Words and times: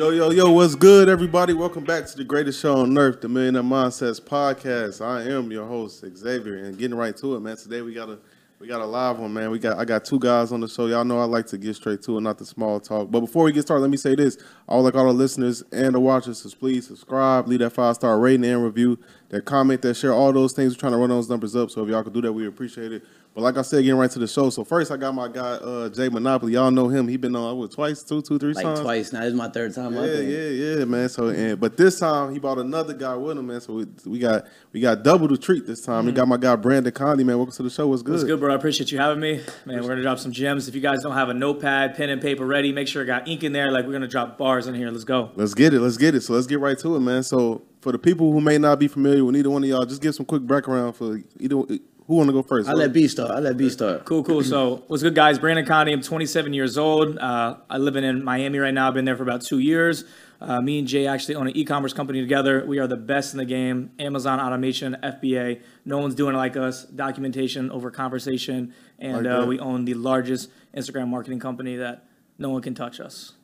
Yo, 0.00 0.08
yo, 0.08 0.30
yo, 0.30 0.50
what's 0.50 0.74
good, 0.74 1.10
everybody? 1.10 1.52
Welcome 1.52 1.84
back 1.84 2.06
to 2.06 2.16
the 2.16 2.24
greatest 2.24 2.58
show 2.58 2.78
on 2.78 2.96
earth, 2.96 3.20
the 3.20 3.28
Millionaire 3.28 3.62
Mindsets 3.62 4.18
Podcast. 4.18 5.04
I 5.04 5.30
am 5.30 5.52
your 5.52 5.66
host, 5.66 6.02
Xavier, 6.16 6.56
and 6.56 6.78
getting 6.78 6.96
right 6.96 7.14
to 7.18 7.36
it, 7.36 7.40
man. 7.40 7.58
Today 7.58 7.82
we 7.82 7.92
got 7.92 8.08
a 8.08 8.18
we 8.58 8.66
got 8.66 8.80
a 8.80 8.86
live 8.86 9.18
one, 9.18 9.34
man. 9.34 9.50
We 9.50 9.58
got 9.58 9.78
I 9.78 9.84
got 9.84 10.06
two 10.06 10.18
guys 10.18 10.52
on 10.52 10.60
the 10.60 10.68
show. 10.68 10.86
Y'all 10.86 11.04
know 11.04 11.20
I 11.20 11.24
like 11.24 11.46
to 11.48 11.58
get 11.58 11.76
straight 11.76 12.00
to 12.04 12.16
it, 12.16 12.22
not 12.22 12.38
the 12.38 12.46
small 12.46 12.80
talk. 12.80 13.10
But 13.10 13.20
before 13.20 13.44
we 13.44 13.52
get 13.52 13.60
started, 13.60 13.82
let 13.82 13.90
me 13.90 13.98
say 13.98 14.14
this. 14.14 14.38
I 14.66 14.74
would 14.74 14.84
like 14.84 14.94
all 14.94 15.04
the 15.04 15.12
listeners 15.12 15.62
and 15.70 15.94
the 15.94 16.00
watchers 16.00 16.40
to 16.44 16.56
please 16.56 16.86
subscribe, 16.86 17.46
leave 17.46 17.58
that 17.58 17.68
five 17.68 17.94
star 17.96 18.18
rating 18.18 18.46
and 18.46 18.64
review, 18.64 18.98
that 19.28 19.44
comment, 19.44 19.82
that 19.82 19.98
share, 19.98 20.14
all 20.14 20.32
those 20.32 20.54
things. 20.54 20.72
We're 20.72 20.80
trying 20.80 20.92
to 20.92 20.98
run 20.98 21.10
those 21.10 21.28
numbers 21.28 21.54
up. 21.54 21.70
So 21.70 21.82
if 21.84 21.90
y'all 21.90 22.02
could 22.02 22.14
do 22.14 22.22
that, 22.22 22.32
we 22.32 22.46
appreciate 22.46 22.92
it. 22.92 23.02
But 23.32 23.42
like 23.42 23.56
I 23.56 23.62
said, 23.62 23.84
getting 23.84 23.96
right 23.96 24.10
to 24.10 24.18
the 24.18 24.26
show. 24.26 24.50
So 24.50 24.64
first, 24.64 24.90
I 24.90 24.96
got 24.96 25.14
my 25.14 25.28
guy 25.28 25.40
uh, 25.40 25.88
Jay 25.88 26.08
Monopoly. 26.08 26.54
Y'all 26.54 26.72
know 26.72 26.88
him. 26.88 27.06
He 27.06 27.16
been 27.16 27.36
on 27.36 27.56
what 27.58 27.70
twice, 27.70 28.02
two, 28.02 28.22
two, 28.22 28.40
three 28.40 28.54
like 28.54 28.64
times. 28.64 28.80
twice. 28.80 29.12
Now 29.12 29.20
this 29.20 29.28
is 29.28 29.34
my 29.34 29.48
third 29.48 29.72
time. 29.72 29.94
Yeah, 29.94 30.04
yeah, 30.04 30.48
yeah, 30.48 30.84
man. 30.84 31.08
So, 31.08 31.28
and 31.28 31.58
but 31.60 31.76
this 31.76 32.00
time 32.00 32.32
he 32.32 32.40
brought 32.40 32.58
another 32.58 32.92
guy 32.92 33.14
with 33.14 33.38
him, 33.38 33.46
man. 33.46 33.60
So 33.60 33.74
we, 33.74 33.86
we 34.04 34.18
got 34.18 34.46
we 34.72 34.80
got 34.80 35.04
double 35.04 35.28
the 35.28 35.38
treat 35.38 35.64
this 35.64 35.80
time. 35.80 36.06
We 36.06 36.12
got 36.12 36.26
my 36.26 36.38
guy 36.38 36.56
Branden 36.56 36.92
Condy, 36.92 37.22
man. 37.22 37.36
Welcome 37.36 37.54
to 37.54 37.62
the 37.62 37.70
show. 37.70 37.86
What's 37.86 38.02
good? 38.02 38.12
What's 38.12 38.24
good, 38.24 38.40
bro? 38.40 38.52
I 38.52 38.56
appreciate 38.56 38.90
you 38.90 38.98
having 38.98 39.20
me. 39.20 39.40
Man, 39.64 39.80
we're 39.80 39.90
gonna 39.90 40.02
drop 40.02 40.18
some 40.18 40.32
gems. 40.32 40.66
If 40.66 40.74
you 40.74 40.80
guys 40.80 41.00
don't 41.00 41.14
have 41.14 41.28
a 41.28 41.34
notepad, 41.34 41.94
pen, 41.94 42.10
and 42.10 42.20
paper 42.20 42.44
ready, 42.44 42.72
make 42.72 42.88
sure 42.88 43.04
I 43.04 43.06
got 43.06 43.28
ink 43.28 43.44
in 43.44 43.52
there. 43.52 43.70
Like 43.70 43.86
we're 43.86 43.92
gonna 43.92 44.08
drop 44.08 44.38
bars 44.38 44.66
in 44.66 44.74
here. 44.74 44.90
Let's 44.90 45.04
go. 45.04 45.30
Let's 45.36 45.54
get 45.54 45.72
it. 45.72 45.80
Let's 45.80 45.98
get 45.98 46.16
it. 46.16 46.22
So 46.22 46.32
let's 46.32 46.48
get 46.48 46.58
right 46.58 46.78
to 46.80 46.96
it, 46.96 47.00
man. 47.00 47.22
So 47.22 47.62
for 47.80 47.92
the 47.92 47.98
people 47.98 48.32
who 48.32 48.40
may 48.40 48.58
not 48.58 48.80
be 48.80 48.88
familiar 48.88 49.24
with 49.24 49.36
either 49.36 49.50
one 49.50 49.62
of 49.62 49.68
y'all, 49.68 49.86
just 49.86 50.02
give 50.02 50.16
some 50.16 50.26
quick 50.26 50.44
background 50.44 50.96
for 50.96 51.20
either. 51.38 51.62
Who 52.10 52.16
want 52.16 52.26
to 52.26 52.32
go 52.32 52.42
first? 52.42 52.68
I 52.68 52.72
let 52.72 52.92
B 52.92 53.06
start. 53.06 53.30
I 53.30 53.38
let 53.38 53.56
B 53.56 53.70
start. 53.70 54.04
Cool, 54.04 54.24
cool. 54.24 54.42
So, 54.42 54.82
what's 54.88 55.00
good, 55.00 55.14
guys? 55.14 55.38
Branden 55.38 55.64
Condy. 55.64 55.92
I'm 55.92 56.02
27 56.02 56.52
years 56.52 56.76
old. 56.76 57.16
Uh, 57.16 57.58
I 57.70 57.78
live 57.78 57.94
in 57.94 58.02
in 58.02 58.24
Miami 58.24 58.58
right 58.58 58.74
now. 58.74 58.88
I've 58.88 58.94
been 58.94 59.04
there 59.04 59.16
for 59.16 59.22
about 59.22 59.42
two 59.42 59.60
years. 59.60 60.02
Uh, 60.40 60.60
me 60.60 60.80
and 60.80 60.88
Jay 60.88 61.06
actually 61.06 61.36
own 61.36 61.46
an 61.46 61.56
e-commerce 61.56 61.92
company 61.92 62.20
together. 62.20 62.66
We 62.66 62.80
are 62.80 62.88
the 62.88 62.96
best 62.96 63.32
in 63.32 63.38
the 63.38 63.44
game. 63.44 63.92
Amazon 64.00 64.40
automation, 64.40 64.96
FBA. 65.00 65.60
No 65.84 65.98
one's 65.98 66.16
doing 66.16 66.34
it 66.34 66.38
like 66.38 66.56
us. 66.56 66.82
Documentation 66.82 67.70
over 67.70 67.92
conversation, 67.92 68.74
and 68.98 69.24
Like 69.24 69.44
uh, 69.44 69.46
we 69.46 69.60
own 69.60 69.84
the 69.84 69.94
largest 69.94 70.50
Instagram 70.76 71.06
marketing 71.06 71.38
company 71.38 71.76
that 71.76 72.06
no 72.38 72.50
one 72.50 72.60
can 72.60 72.74
touch 72.74 72.98
us. 72.98 73.34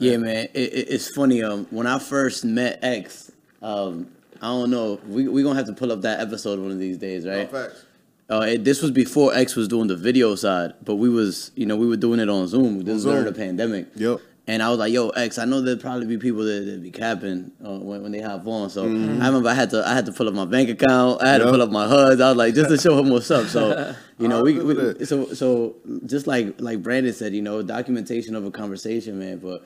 Yeah, 0.00 0.16
man. 0.16 0.48
It, 0.54 0.72
it, 0.74 0.88
it's 0.90 1.08
funny. 1.14 1.40
Um, 1.40 1.68
when 1.70 1.86
I 1.86 2.00
first 2.00 2.44
met 2.44 2.80
X, 2.82 3.30
um, 3.62 4.10
I 4.42 4.46
don't 4.48 4.70
know. 4.70 5.00
We 5.06 5.28
we 5.28 5.42
gonna 5.42 5.56
have 5.56 5.66
to 5.66 5.72
pull 5.72 5.92
up 5.92 6.02
that 6.02 6.20
episode 6.20 6.58
one 6.58 6.70
of 6.70 6.78
these 6.78 6.98
days, 6.98 7.26
right? 7.26 7.50
facts. 7.50 7.84
Uh, 8.28 8.40
it, 8.40 8.64
this 8.64 8.82
was 8.82 8.90
before 8.90 9.32
X 9.34 9.54
was 9.54 9.68
doing 9.68 9.86
the 9.86 9.94
video 9.96 10.34
side, 10.34 10.74
but 10.84 10.96
we 10.96 11.08
was, 11.08 11.52
you 11.54 11.64
know, 11.64 11.76
we 11.76 11.86
were 11.86 11.96
doing 11.96 12.18
it 12.18 12.28
on 12.28 12.48
Zoom. 12.48 12.82
This 12.82 12.94
was 12.94 13.04
during 13.04 13.24
the 13.24 13.32
pandemic. 13.32 13.86
Yep. 13.94 14.18
And 14.48 14.62
I 14.62 14.68
was 14.70 14.78
like, 14.78 14.92
"Yo, 14.92 15.08
X, 15.10 15.38
I 15.38 15.44
know 15.44 15.60
there'd 15.60 15.80
probably 15.80 16.06
be 16.06 16.18
people 16.18 16.44
that, 16.44 16.66
that 16.66 16.82
be 16.82 16.90
capping 16.92 17.50
uh, 17.64 17.78
when, 17.78 18.02
when 18.02 18.12
they 18.12 18.20
hop 18.20 18.46
on." 18.46 18.68
So 18.70 18.84
Mm-hmm. 18.84 19.22
I 19.22 19.26
remember 19.26 19.48
I 19.48 19.54
had 19.54 19.70
to 19.70 19.86
I 19.86 19.94
had 19.94 20.06
to 20.06 20.12
pull 20.12 20.28
up 20.28 20.34
my 20.34 20.44
bank 20.44 20.68
account. 20.70 21.22
I 21.22 21.28
had 21.32 21.40
Yep. 21.40 21.46
to 21.46 21.52
pull 21.52 21.62
up 21.62 21.70
my 21.70 21.86
HUD. 21.88 22.20
I 22.20 22.28
was 22.28 22.36
like, 22.36 22.54
just 22.54 22.70
to 22.70 22.78
show 22.78 22.98
him 22.98 23.10
what's 23.10 23.30
up. 23.30 23.46
So 23.48 23.94
you 24.18 24.28
know, 24.28 24.42
we, 24.42 24.58
we 24.60 25.04
so 25.04 25.32
so 25.34 25.76
just 26.06 26.26
like 26.28 26.60
like 26.60 26.80
Branden 26.82 27.12
said, 27.14 27.32
you 27.34 27.42
know, 27.42 27.62
documentation 27.62 28.34
of 28.36 28.44
a 28.44 28.50
conversation, 28.52 29.18
man. 29.18 29.38
But 29.38 29.64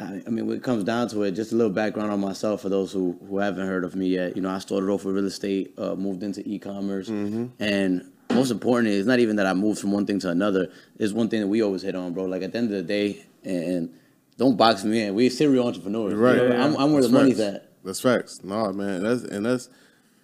I, 0.00 0.22
I 0.26 0.30
mean, 0.30 0.46
when 0.46 0.56
it 0.56 0.62
comes 0.62 0.84
down 0.84 1.08
to 1.08 1.22
it, 1.24 1.32
just 1.32 1.52
a 1.52 1.56
little 1.56 1.72
background 1.72 2.10
on 2.10 2.20
myself 2.20 2.62
for 2.62 2.68
those 2.68 2.92
who 2.92 3.18
who 3.28 3.38
haven't 3.38 3.66
heard 3.66 3.84
of 3.84 3.94
me 3.94 4.08
yet. 4.08 4.36
You 4.36 4.42
know, 4.42 4.50
I 4.50 4.58
started 4.58 4.88
off 4.90 5.04
with 5.04 5.14
real 5.14 5.26
estate, 5.26 5.74
uh, 5.78 5.94
moved 5.94 6.22
into 6.22 6.46
e-commerce, 6.48 7.08
Mm-hmm. 7.08 7.46
and 7.62 8.10
most 8.32 8.50
importantly, 8.52 8.96
it's 8.96 9.08
not 9.08 9.18
even 9.18 9.36
that 9.36 9.46
I 9.46 9.54
moved 9.54 9.80
from 9.80 9.90
one 9.92 10.06
thing 10.06 10.20
to 10.20 10.28
another. 10.30 10.70
It's 10.98 11.12
one 11.12 11.28
thing 11.28 11.40
that 11.40 11.48
we 11.48 11.62
always 11.62 11.82
hit 11.82 11.94
on, 11.96 12.12
bro. 12.14 12.24
Like 12.26 12.42
at 12.42 12.52
the 12.52 12.58
end 12.58 12.66
of 12.72 12.76
the 12.76 12.82
day, 12.82 13.24
and 13.44 13.92
don't 14.36 14.56
box 14.56 14.84
me 14.84 15.02
in. 15.02 15.14
We're 15.14 15.30
serial 15.30 15.66
entrepreneurs. 15.66 16.14
Right. 16.14 16.36
You 16.36 16.48
know, 16.50 16.60
I'm, 16.62 16.76
I'm 16.76 16.92
where 16.92 17.02
the 17.02 17.08
money's 17.08 17.38
facts. 17.38 17.56
at. 17.56 17.84
That's 17.84 18.00
facts. 18.00 18.40
No, 18.44 18.72
man. 18.72 19.02
That's 19.02 19.22
and 19.24 19.44
that's 19.44 19.68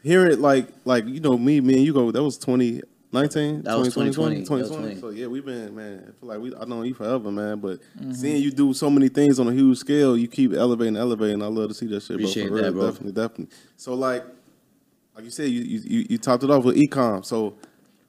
hearing 0.03 0.32
it 0.32 0.38
like 0.38 0.69
like 0.84 1.04
you 1.06 1.20
know 1.20 1.36
me, 1.36 1.60
me 1.60 1.75
and 1.75 1.84
you 1.84 1.92
go. 1.92 2.10
That 2.12 2.22
was 2.22 2.38
2019. 3.12 3.62
That 3.62 3.78
was 3.78 3.89
2020. 3.94 4.43
2020. 4.43 4.62
That 4.62 4.69
was 4.69 4.71
2020. 4.71 5.00
20. 5.00 5.00
So 5.00 5.21
yeah, 5.21 5.27
we've 5.28 5.44
been 5.44 5.75
man. 5.75 5.99
I 6.09 6.21
feel 6.21 6.28
like 6.28 6.39
we 6.41 6.55
I 6.55 6.65
know 6.65 6.83
you 6.83 6.94
forever, 6.94 7.31
man. 7.31 7.61
But 7.61 7.81
Mm-hmm. 7.99 8.12
seeing 8.12 8.43
you 8.43 8.50
do 8.50 8.75
so 8.75 8.91
many 8.91 9.09
things 9.09 9.39
on 9.39 9.49
a 9.49 9.53
huge 9.53 9.78
scale, 9.78 10.17
you 10.17 10.28
keep 10.28 10.53
elevating, 10.53 10.97
elevating. 10.97 11.43
I 11.43 11.47
love 11.47 11.69
to 11.69 11.75
see 11.75 11.87
that 11.87 12.03
shit, 12.03 12.16
Appreciate 12.16 12.49
bro. 12.49 12.56
For 12.59 12.62
that, 12.62 12.72
real, 12.72 12.81
bro. 12.83 12.91
definitely, 12.91 13.12
definitely. 13.12 13.56
So 13.77 13.95
like, 13.95 14.25
like 15.15 15.25
you 15.25 15.31
said, 15.31 15.49
you 15.49 15.61
you 15.62 15.81
you, 15.84 16.06
you 16.11 16.19
topped 16.19 16.43
it 16.45 16.50
off 16.50 16.65
with 16.65 16.77
ecom. 16.77 17.25
So. 17.25 17.56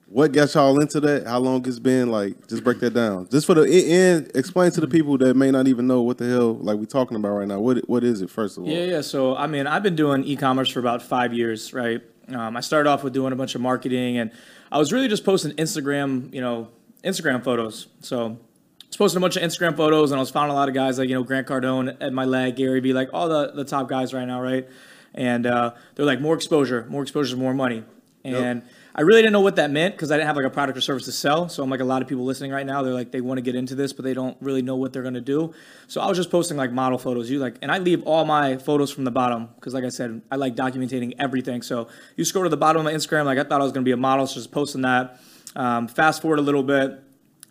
What 0.09 0.31
got 0.31 0.53
y'all 0.53 0.79
into 0.79 1.01
that? 1.01 1.27
How 1.27 1.37
long 1.39 1.67
it's 1.67 1.79
been? 1.79 2.09
Like, 2.09 2.47
just 2.47 2.63
break 2.63 2.79
that 2.79 2.93
down. 2.93 3.27
Just 3.29 3.45
for 3.45 3.55
the 3.55 3.63
and 3.93 4.31
explain 4.35 4.71
to 4.71 4.79
the 4.79 4.87
people 4.87 5.17
that 5.17 5.35
may 5.35 5.51
not 5.51 5.67
even 5.67 5.85
know 5.85 6.01
what 6.01 6.17
the 6.17 6.25
hell 6.29 6.53
like 6.53 6.77
we 6.77 6.85
talking 6.85 7.17
about 7.17 7.31
right 7.31 7.45
now. 7.45 7.59
What 7.59 7.79
what 7.89 8.05
is 8.05 8.21
it? 8.21 8.29
First 8.29 8.57
of 8.57 8.63
all, 8.63 8.69
Yeah, 8.69 8.85
yeah. 8.85 9.01
So, 9.01 9.35
I 9.35 9.47
mean, 9.47 9.67
I've 9.67 9.83
been 9.83 9.97
doing 9.97 10.23
e-commerce 10.23 10.69
for 10.69 10.79
about 10.79 11.01
five 11.01 11.33
years, 11.33 11.73
right? 11.73 11.99
Um, 12.33 12.57
I 12.57 12.61
started 12.61 12.89
off 12.89 13.03
with 13.03 13.13
doing 13.13 13.31
a 13.33 13.35
bunch 13.35 13.55
of 13.55 13.61
marketing, 13.61 14.17
and 14.17 14.31
I 14.71 14.77
was 14.77 14.91
really 14.91 15.07
just 15.07 15.23
posting 15.23 15.53
Instagram, 15.53 16.33
you 16.33 16.41
know, 16.41 16.69
Instagram 17.03 17.43
photos. 17.43 17.87
So, 18.01 18.25
I 18.27 18.87
was 18.87 18.97
posting 18.97 19.17
a 19.17 19.21
bunch 19.21 19.37
of 19.37 19.43
Instagram 19.43 19.75
photos, 19.77 20.11
and 20.11 20.17
I 20.17 20.21
was 20.21 20.29
following 20.29 20.51
a 20.51 20.55
lot 20.55 20.67
of 20.67 20.75
guys 20.75 20.97
like 20.99 21.09
you 21.09 21.15
know 21.15 21.23
Grant 21.23 21.47
Cardone, 21.47 21.95
Ed 22.01 22.11
Mylett, 22.11 22.55
Gary 22.55 22.79
Vee, 22.79 22.93
like 22.93 23.09
all 23.13 23.29
the 23.29 23.51
the 23.53 23.63
top 23.65 23.87
guys 23.87 24.13
right 24.13 24.25
now, 24.27 24.41
right? 24.41 24.67
And 25.13 25.45
uh, 25.45 25.73
they're 25.95 26.05
like 26.05 26.19
more 26.21 26.35
exposure, 26.35 26.85
more 26.89 27.01
exposure, 27.01 27.33
is 27.33 27.39
more 27.39 27.53
money, 27.53 27.83
and 28.23 28.61
I 28.97 29.01
really 29.01 29.21
didn't 29.21 29.33
know 29.33 29.41
what 29.41 29.57
that 29.57 29.69
meant 29.69 29.93
because 29.93 30.11
I 30.11 30.17
didn't 30.17 30.25
have 30.25 30.35
like 30.37 30.45
a 30.45 30.49
product 30.49 30.75
or 30.75 30.81
service 30.81 31.05
to 31.05 31.11
sell. 31.11 31.49
So 31.49 31.61
I'm 31.61 31.69
like 31.69 31.81
a 31.81 31.85
lot 31.85 32.01
of 32.01 32.07
people 32.07 32.25
listening 32.25 32.51
right 32.51 32.65
now. 32.65 32.81
They're 32.81 32.95
like 32.95 33.11
they 33.11 33.21
want 33.21 33.37
to 33.37 33.43
get 33.43 33.53
into 33.53 33.75
this, 33.75 33.93
but 33.93 34.03
they 34.03 34.15
don't 34.15 34.35
really 34.41 34.63
know 34.63 34.75
what 34.75 34.91
they're 34.91 35.03
gonna 35.03 35.21
do. 35.21 35.53
So 35.85 36.01
I 36.01 36.07
was 36.07 36.17
just 36.17 36.31
posting 36.31 36.57
like 36.57 36.71
model 36.71 36.97
photos. 36.97 37.29
You 37.29 37.37
like, 37.37 37.57
and 37.61 37.71
I 37.71 37.77
leave 37.77 38.01
all 38.03 38.25
my 38.25 38.57
photos 38.57 38.91
from 38.91 39.03
the 39.03 39.11
bottom 39.11 39.49
because, 39.53 39.75
like 39.75 39.83
I 39.83 39.89
said, 39.89 40.23
I 40.31 40.35
like 40.35 40.55
documenting 40.55 41.13
everything. 41.19 41.61
So 41.61 41.89
you 42.15 42.25
scroll 42.25 42.45
to 42.45 42.49
the 42.49 42.57
bottom 42.57 42.79
of 42.79 42.85
my 42.85 42.93
Instagram, 42.93 43.25
like 43.25 43.37
I 43.37 43.43
thought 43.43 43.61
I 43.61 43.63
was 43.63 43.71
gonna 43.71 43.83
be 43.83 43.91
a 43.91 43.97
model, 43.97 44.25
so 44.25 44.33
just 44.35 44.51
posting 44.51 44.81
that. 44.81 45.21
Um, 45.55 45.87
fast 45.87 46.23
forward 46.23 46.39
a 46.39 46.41
little 46.41 46.63
bit. 46.63 46.99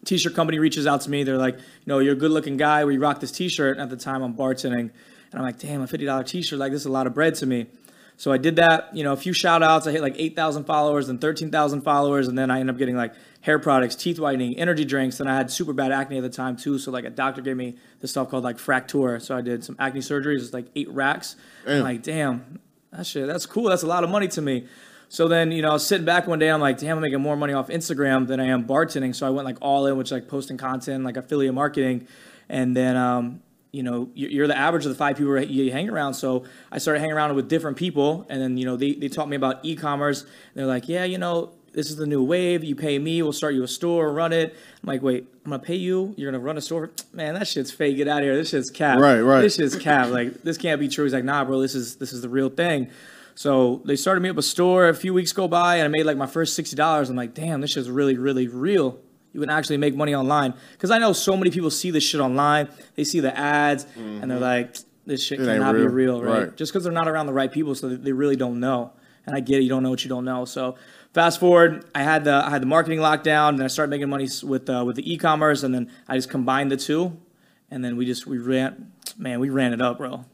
T-shirt 0.05 0.35
company 0.35 0.59
reaches 0.59 0.87
out 0.87 1.01
to 1.03 1.11
me. 1.11 1.23
They're 1.23 1.39
like, 1.39 1.57
you 1.57 1.87
know, 1.87 2.01
you're 2.01 2.15
a 2.15 2.17
good-looking 2.17 2.57
guy. 2.57 2.85
We 2.85 2.97
rock 2.97 3.21
this 3.21 3.33
T-shirt. 3.33 3.77
And 3.79 3.83
at 3.83 3.91
the 3.91 3.97
time, 3.97 4.23
I'm 4.23 4.35
bartending, 4.35 4.91
and 5.31 5.35
I'm 5.35 5.43
like, 5.43 5.59
damn, 5.59 5.81
a 5.81 5.87
fifty 5.87 6.07
dollar 6.07 6.25
T-shirt, 6.25 6.59
like 6.59 6.73
this 6.73 6.83
is 6.83 6.87
a 6.87 6.93
lot 6.93 7.07
of 7.07 7.15
bread 7.15 7.37
to 7.37 7.47
me. 7.47 7.67
So 8.17 8.33
I 8.33 8.39
did 8.39 8.57
that. 8.57 8.95
You 8.97 9.05
know, 9.05 9.13
a 9.13 9.17
few 9.17 9.33
shout 9.33 9.63
outs. 9.63 9.87
I 9.87 9.93
hit 9.93 10.01
like 10.01 10.17
eight 10.19 10.35
thousand 10.35 10.65
followers 10.65 11.09
and 11.09 11.21
thirteen 11.21 11.51
thousand 11.51 11.83
followers, 11.83 12.29
and 12.29 12.39
then 12.39 12.51
I 12.51 12.61
ended 12.61 12.75
up 12.75 12.79
getting 12.79 12.97
like 12.97 13.15
hair 13.43 13.59
products, 13.59 13.95
teeth 13.95 14.19
whitening, 14.19 14.59
energy 14.59 14.85
drinks. 14.85 15.21
And 15.21 15.29
I 15.29 15.37
had 15.37 15.51
super 15.51 15.73
bad 15.73 15.93
acne 15.93 16.17
at 16.17 16.23
the 16.23 16.31
time 16.31 16.57
too. 16.57 16.79
So 16.79 16.91
like 16.91 17.05
a 17.05 17.11
doctor 17.11 17.43
gave 17.43 17.57
me 17.57 17.77
this 18.01 18.11
stuff 18.11 18.31
called 18.31 18.45
like 18.45 18.59
Fracture. 18.59 19.21
So 19.21 19.37
I 19.37 19.41
did 19.43 19.65
some 19.65 19.77
acne 19.79 20.01
surgeries. 20.01 20.41
It's 20.41 20.53
like 20.53 20.67
eight 20.75 20.91
racks. 20.91 21.37
I'm 21.67 21.83
like, 21.83 22.03
damn, 22.03 22.61
that 22.91 23.07
shit, 23.07 23.27
that's 23.27 23.47
cool. 23.47 23.65
That's 23.65 23.83
a 23.83 23.87
lot 23.87 24.03
of 24.03 24.11
money 24.11 24.29
to 24.29 24.43
me. 24.43 24.67
So 25.09 25.29
then, 25.29 25.53
you 25.53 25.63
know, 25.63 25.71
I 25.71 25.73
was 25.75 25.87
sitting 25.87 26.05
back 26.05 26.27
one 26.27 26.41
day, 26.41 26.51
I'm 26.51 26.61
like, 26.61 26.79
damn, 26.79 26.97
I'm 26.97 27.03
making 27.03 27.21
more 27.21 27.37
money 27.37 27.53
off 27.53 27.69
Instagram 27.69 28.27
than 28.27 28.41
I 28.41 28.47
am 28.47 28.65
bartending. 28.67 29.15
So 29.15 29.25
I 29.27 29.31
went 29.31 29.45
like 29.45 29.59
all 29.61 29.87
in, 29.87 29.97
which 29.97 30.11
like 30.11 30.27
posting 30.27 30.57
content, 30.57 31.05
like 31.05 31.17
affiliate 31.17 31.55
marketing. 31.55 32.09
And 32.49 32.77
then, 32.77 32.97
um, 32.97 33.43
you 33.77 33.83
know, 33.83 34.09
you- 34.15 34.29
you're 34.29 34.47
the 34.47 34.57
average 34.57 34.85
of 34.87 34.91
the 34.91 34.97
five 34.97 35.17
people 35.19 35.39
you 35.43 35.71
hang 35.71 35.89
around. 35.91 36.15
So 36.15 36.45
I 36.73 36.79
started 36.79 37.01
hanging 37.01 37.15
around 37.15 37.35
with 37.37 37.49
different 37.49 37.77
people. 37.77 38.27
And 38.31 38.41
then, 38.41 38.57
you 38.57 38.65
know, 38.65 38.77
they, 38.77 38.93
they 38.95 39.09
taught 39.09 39.29
me 39.29 39.37
about 39.37 39.65
e-commerce. 39.65 40.25
They're 40.55 40.67
like, 40.67 40.89
yeah, 40.89 41.05
you 41.05 41.19
know, 41.19 41.51
this 41.73 41.91
is 41.91 41.97
the 41.97 42.07
new 42.07 42.23
wave. 42.23 42.65
You 42.65 42.75
pay 42.75 42.99
me, 42.99 43.21
we'll 43.21 43.35
start 43.35 43.53
you 43.55 43.63
a 43.63 43.69
store, 43.69 44.11
run 44.11 44.33
it. 44.33 44.57
I'm 44.83 44.87
like, 44.87 45.03
wait, 45.03 45.27
I'm 45.45 45.51
gonna 45.51 45.63
pay 45.63 45.75
you. 45.77 46.15
You're 46.17 46.31
gonna 46.33 46.43
run 46.43 46.57
a 46.57 46.61
store. 46.63 46.91
Man, 47.13 47.35
that 47.35 47.47
shit's 47.47 47.71
fake. 47.71 47.97
Get 47.99 48.09
out 48.09 48.21
of 48.21 48.25
here. 48.25 48.35
This 48.35 48.49
shit's 48.49 48.71
cap. 48.71 48.99
Right, 48.99 49.21
right. 49.21 49.43
This 49.43 49.57
shit's 49.57 49.77
cap. 49.77 50.09
Like 50.09 50.43
this 50.43 50.57
can't 50.57 50.81
be 50.81 50.89
true. 50.89 51.05
He's 51.05 51.13
like, 51.13 51.25
nah, 51.25 51.45
bro. 51.45 51.61
This 51.61 51.75
is 51.75 51.97
this 51.97 52.15
is 52.15 52.23
the 52.23 52.31
real 52.31 52.49
thing. 52.49 52.89
So 53.35 53.83
they 53.85 53.97
started 53.97 54.23
me 54.23 54.31
up 54.31 54.39
a 54.39 54.43
store. 54.43 54.89
A 54.89 54.95
few 54.95 55.13
weeks 55.13 55.33
go 55.35 55.47
by, 55.49 55.77
and 55.77 55.85
I 55.85 55.89
made 55.89 56.07
like 56.07 56.17
my 56.17 56.27
first 56.27 56.55
sixty 56.55 56.77
dollars. 56.77 57.11
I'm 57.11 57.17
like, 57.17 57.35
damn, 57.35 57.61
this 57.61 57.73
shit's 57.73 57.91
really, 57.91 58.17
really 58.17 58.49
real. 58.49 58.99
You 59.37 59.41
can 59.43 59.51
actually 59.51 59.77
make 59.77 59.95
money 59.95 60.15
online 60.15 60.55
because 60.73 60.91
I 60.91 60.97
know 60.97 61.13
so 61.13 61.37
many 61.37 61.51
people 61.51 61.71
see 61.71 61.91
this 61.91 62.03
shit 62.03 62.23
online. 62.23 62.69
They 62.95 63.05
see 63.05 63.21
the 63.21 63.37
ads, 63.37 63.87
and 63.95 64.31
they're 64.31 64.39
like, 64.39 64.79
this 65.05 65.23
shit 65.23 65.39
Mm-hmm. 65.41 65.49
It 65.51 65.53
ain't 65.53 65.61
cannot 65.63 65.73
be 65.75 65.81
real. 65.83 65.91
real, 66.21 66.23
right? 66.23 66.39
Right. 66.45 66.57
Just 66.57 66.73
because 66.73 66.85
they're 66.85 66.93
not 66.93 67.07
around 67.07 67.27
the 67.27 67.35
right 67.35 67.53
people, 67.53 67.75
so 67.75 67.91
they- 67.91 67.97
they 67.97 68.13
really 68.13 68.35
don't 68.35 68.59
know. 68.61 68.93
And 69.27 69.37
I 69.37 69.41
get 69.41 69.59
it, 69.61 69.65
you 69.65 69.69
don't 69.69 69.83
know 69.83 69.91
what 69.91 70.03
you 70.05 70.09
don't 70.09 70.25
know. 70.25 70.47
So 70.47 70.77
fast 71.13 71.39
forward, 71.39 71.85
I 71.95 72.03
had 72.03 72.25
the 72.25 72.33
I 72.33 72.49
had 72.49 72.63
the 72.63 72.67
marketing 72.67 73.01
lockdown, 73.01 73.51
and 73.51 73.63
I 73.63 73.67
started 73.67 73.91
making 73.91 74.09
money 74.09 74.27
with 74.43 74.71
uh, 74.71 74.85
with 74.87 74.97
the 74.97 75.13
e-commerce, 75.13 75.63
and 75.65 75.75
then 75.75 75.91
I 76.09 76.17
just 76.17 76.31
combined 76.31 76.73
the 76.73 76.79
two, 76.79 77.15
and 77.71 77.85
then 77.85 77.99
we 77.99 78.07
just 78.07 78.27
we 78.27 78.39
ran, 78.39 78.91
man, 79.19 79.39
we 79.39 79.51
ran 79.51 79.75
it 79.75 79.83
up, 79.83 79.99
bro. 79.99 80.25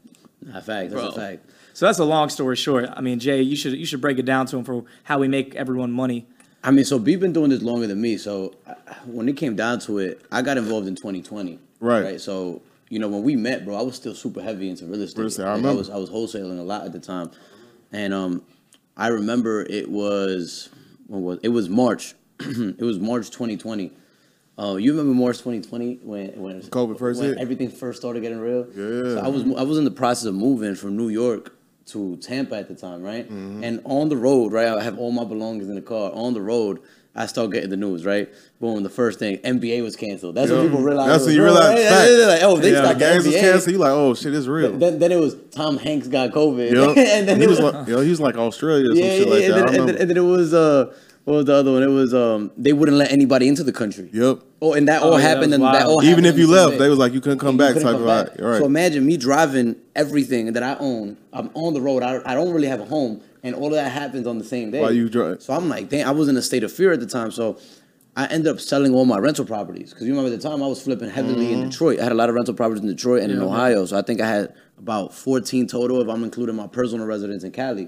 Nah, 0.41 0.61
fact. 0.61 0.91
That's 0.91 0.93
Bro. 0.93 1.07
a 1.09 1.11
fact. 1.11 1.49
So 1.73 1.85
that's 1.87 1.99
a 1.99 2.05
long 2.05 2.29
story 2.29 2.55
short. 2.55 2.87
I 2.89 3.01
mean, 3.01 3.19
Jay, 3.19 3.41
you 3.41 3.57
should 3.57 3.73
you 3.73 3.85
should 3.85 3.99
break 4.01 4.17
it 4.17 4.25
down 4.25 4.45
to 4.47 4.57
him 4.57 4.63
for 4.63 4.85
how 5.03 5.19
we 5.19 5.27
make 5.27 5.55
everyone 5.55 5.91
money. 5.91 6.25
I 6.63 6.71
mean, 6.71 6.85
so 6.85 6.97
B 6.99 7.15
been 7.15 7.33
doing 7.33 7.49
this 7.49 7.61
longer 7.61 7.87
than 7.87 7.99
me. 8.01 8.17
So 8.17 8.53
when 9.05 9.27
it 9.27 9.35
came 9.37 9.55
down 9.55 9.79
to 9.81 9.99
it, 9.99 10.21
I 10.31 10.41
got 10.41 10.57
involved 10.57 10.87
in 10.87 10.95
2020. 10.95 11.59
Right. 11.79 12.19
So 12.21 12.61
you 12.89 12.99
know 12.99 13.07
when 13.09 13.23
we 13.23 13.35
met, 13.35 13.65
bro, 13.65 13.75
I 13.75 13.81
was 13.81 13.95
still 13.95 14.15
super 14.15 14.41
heavy 14.41 14.69
into 14.69 14.85
real 14.85 15.01
estate. 15.01 15.19
Real 15.19 15.27
estate, 15.27 15.43
I 15.43 15.47
Like, 15.49 15.57
remember. 15.57 15.77
was 15.79 15.89
I 15.89 15.97
was 15.97 16.09
wholesaling 16.09 16.59
a 16.59 16.63
lot 16.63 16.85
at 16.85 16.91
the 16.93 16.99
time, 16.99 17.31
and 17.91 18.13
um, 18.13 18.43
I 18.95 19.07
remember 19.07 19.61
it 19.63 19.89
was 19.89 20.69
what 21.07 21.19
was 21.21 21.39
it 21.43 21.49
was 21.49 21.69
March. 21.69 22.15
it 22.39 22.81
was 22.81 22.99
March 22.99 23.29
2020. 23.31 23.91
Uh, 24.57 24.75
you 24.75 24.91
remember 24.91 25.13
March 25.19 25.39
2020 25.39 25.99
when 26.03 26.27
when 26.39 26.61
COVID 26.61 26.99
first 26.99 27.19
when 27.19 27.29
hit? 27.29 27.39
everything 27.39 27.69
first 27.69 27.99
started 27.99 28.21
getting 28.21 28.39
real. 28.39 28.67
Yeah. 28.67 29.15
So 29.15 29.21
I 29.23 29.27
was 29.27 29.43
I 29.57 29.63
was 29.63 29.77
in 29.77 29.83
the 29.83 29.91
process 29.91 30.25
of 30.25 30.35
moving 30.35 30.75
from 30.75 30.95
New 30.95 31.09
York 31.09 31.55
to 31.87 32.17
Tampa 32.17 32.55
at 32.55 32.67
the 32.67 32.75
time, 32.75 33.01
right? 33.01 33.25
Mm-hmm. 33.25 33.63
And 33.63 33.81
on 33.85 34.09
the 34.09 34.17
road, 34.17 34.53
right, 34.53 34.67
I 34.67 34.83
have 34.83 34.97
all 34.97 35.11
my 35.11 35.23
belongings 35.23 35.69
in 35.69 35.75
the 35.75 35.81
car. 35.81 36.11
On 36.13 36.33
the 36.33 36.41
road, 36.41 36.79
I 37.15 37.27
start 37.27 37.51
getting 37.51 37.69
the 37.69 37.77
news, 37.77 38.05
right? 38.05 38.33
Boom, 38.59 38.81
the 38.81 38.89
first 38.89 39.19
thing, 39.19 39.37
NBA 39.39 39.83
was 39.83 39.95
canceled. 39.95 40.35
That's 40.35 40.49
when 40.49 40.63
people 40.65 40.81
realized. 40.81 41.11
That's 41.11 41.25
when 41.25 41.35
you 41.35 41.43
real, 41.43 41.53
realize 41.53 41.85
right? 41.85 42.27
like, 42.27 42.43
oh, 42.43 42.57
they 42.57 42.71
yeah, 42.71 42.81
the 42.81 42.85
stopped 42.87 42.99
the 42.99 43.05
games 43.05 43.25
was 43.25 43.35
NBA. 43.35 43.39
canceled. 43.39 43.71
You 43.73 43.77
like, 43.77 43.91
oh 43.91 44.13
shit, 44.15 44.33
it's 44.33 44.47
real. 44.47 44.77
Then, 44.77 44.97
then 44.97 45.11
it 45.11 45.19
was 45.19 45.35
Tom 45.51 45.77
Hanks 45.77 46.07
got 46.07 46.31
COVID. 46.31 46.71
Yep. 46.73 46.97
and 47.07 47.27
then 47.27 47.37
he 47.37 47.43
it 47.43 47.49
was 47.49 47.61
was, 47.61 47.73
like, 47.73 47.87
yo, 47.87 48.01
he 48.01 48.09
was 48.09 48.19
like 48.19 48.35
Australia 48.35 48.91
or 48.91 48.95
some 48.95 49.03
yeah, 49.03 49.17
shit 49.17 49.27
like 49.27 49.41
yeah, 49.41 49.47
that. 49.49 49.57
And, 49.57 49.67
then, 49.67 49.79
and, 49.79 49.89
then, 49.89 49.97
and 49.97 50.09
then 50.09 50.17
it 50.17 50.21
was 50.21 50.53
uh, 50.53 50.95
what 51.25 51.33
was 51.35 51.45
the 51.45 51.53
other 51.53 51.71
one? 51.71 51.83
It 51.83 51.87
was 51.87 52.13
um, 52.13 52.51
they 52.57 52.73
wouldn't 52.73 52.97
let 52.97 53.11
anybody 53.11 53.47
into 53.47 53.63
the 53.63 53.71
country. 53.71 54.09
Yep. 54.13 54.39
Oh, 54.61 54.73
and 54.73 54.87
that 54.87 55.01
Oh, 55.01 55.11
all 55.13 55.19
yeah, 55.19 55.27
happened, 55.27 55.51
that 55.53 55.55
and 55.55 55.63
was 55.63 55.73
that 55.77 55.85
all 55.85 55.95
wild. 55.97 56.05
Even 56.05 56.25
if 56.25 56.37
you 56.37 56.47
left, 56.47 56.73
day. 56.73 56.77
they 56.79 56.89
was 56.89 56.99
like, 56.99 57.13
you 57.13 57.21
couldn't 57.21 57.39
come 57.39 57.57
back. 57.57 57.73
couldn't 57.73 57.83
Type 57.83 57.93
come 57.93 58.01
of 58.01 58.07
back. 58.27 58.39
right. 58.39 58.49
Right. 58.51 58.59
So 58.59 58.65
imagine 58.65 59.05
me 59.05 59.17
driving 59.17 59.75
everything 59.95 60.53
that 60.53 60.63
I 60.63 60.75
own. 60.79 61.17
I'm 61.31 61.49
on 61.53 61.73
the 61.73 61.81
road. 61.81 62.03
I, 62.03 62.21
I 62.25 62.33
don't 62.35 62.51
really 62.53 62.67
have 62.67 62.79
a 62.81 62.85
home, 62.85 63.21
and 63.43 63.55
all 63.55 63.67
of 63.67 63.73
that 63.73 63.91
happens 63.91 64.27
on 64.27 64.37
the 64.37 64.43
same 64.45 64.71
day. 64.71 64.81
While 64.81 64.91
you 64.93 65.09
drive. 65.09 65.41
So 65.41 65.53
I'm 65.53 65.69
like, 65.69 65.89
damn, 65.89 66.07
I 66.07 66.11
was 66.11 66.27
in 66.27 66.37
a 66.37 66.41
state 66.41 66.63
of 66.63 66.71
fear 66.71 66.91
at 66.91 66.99
the 66.99 67.07
time. 67.07 67.31
So 67.31 67.57
I 68.15 68.25
ended 68.27 68.47
up 68.47 68.59
selling 68.59 68.93
all 68.93 69.05
my 69.05 69.17
rental 69.17 69.43
properties 69.45 69.89
because 69.91 70.05
you 70.07 70.13
remember 70.15 70.33
at 70.33 70.41
the 70.41 70.47
time 70.49 70.61
I 70.61 70.67
was 70.67 70.81
flipping 70.81 71.09
heavily 71.09 71.45
Mm-hmm. 71.47 71.63
in 71.63 71.69
Detroit. 71.69 71.99
I 71.99 72.03
had 72.03 72.11
a 72.11 72.15
lot 72.15 72.29
of 72.29 72.35
rental 72.35 72.53
properties 72.53 72.81
in 72.83 72.87
Detroit 72.89 73.23
and 73.23 73.31
in 73.31 73.39
Yeah. 73.39 73.45
Ohio. 73.45 73.85
So 73.85 73.97
I 73.97 74.01
think 74.01 74.21
I 74.21 74.27
had 74.27 74.53
about 74.77 75.13
14 75.13 75.67
total 75.67 76.01
if 76.01 76.07
I'm 76.09 76.23
including 76.23 76.55
my 76.55 76.67
personal 76.67 77.05
residence 77.05 77.43
in 77.43 77.51
Cali. 77.51 77.87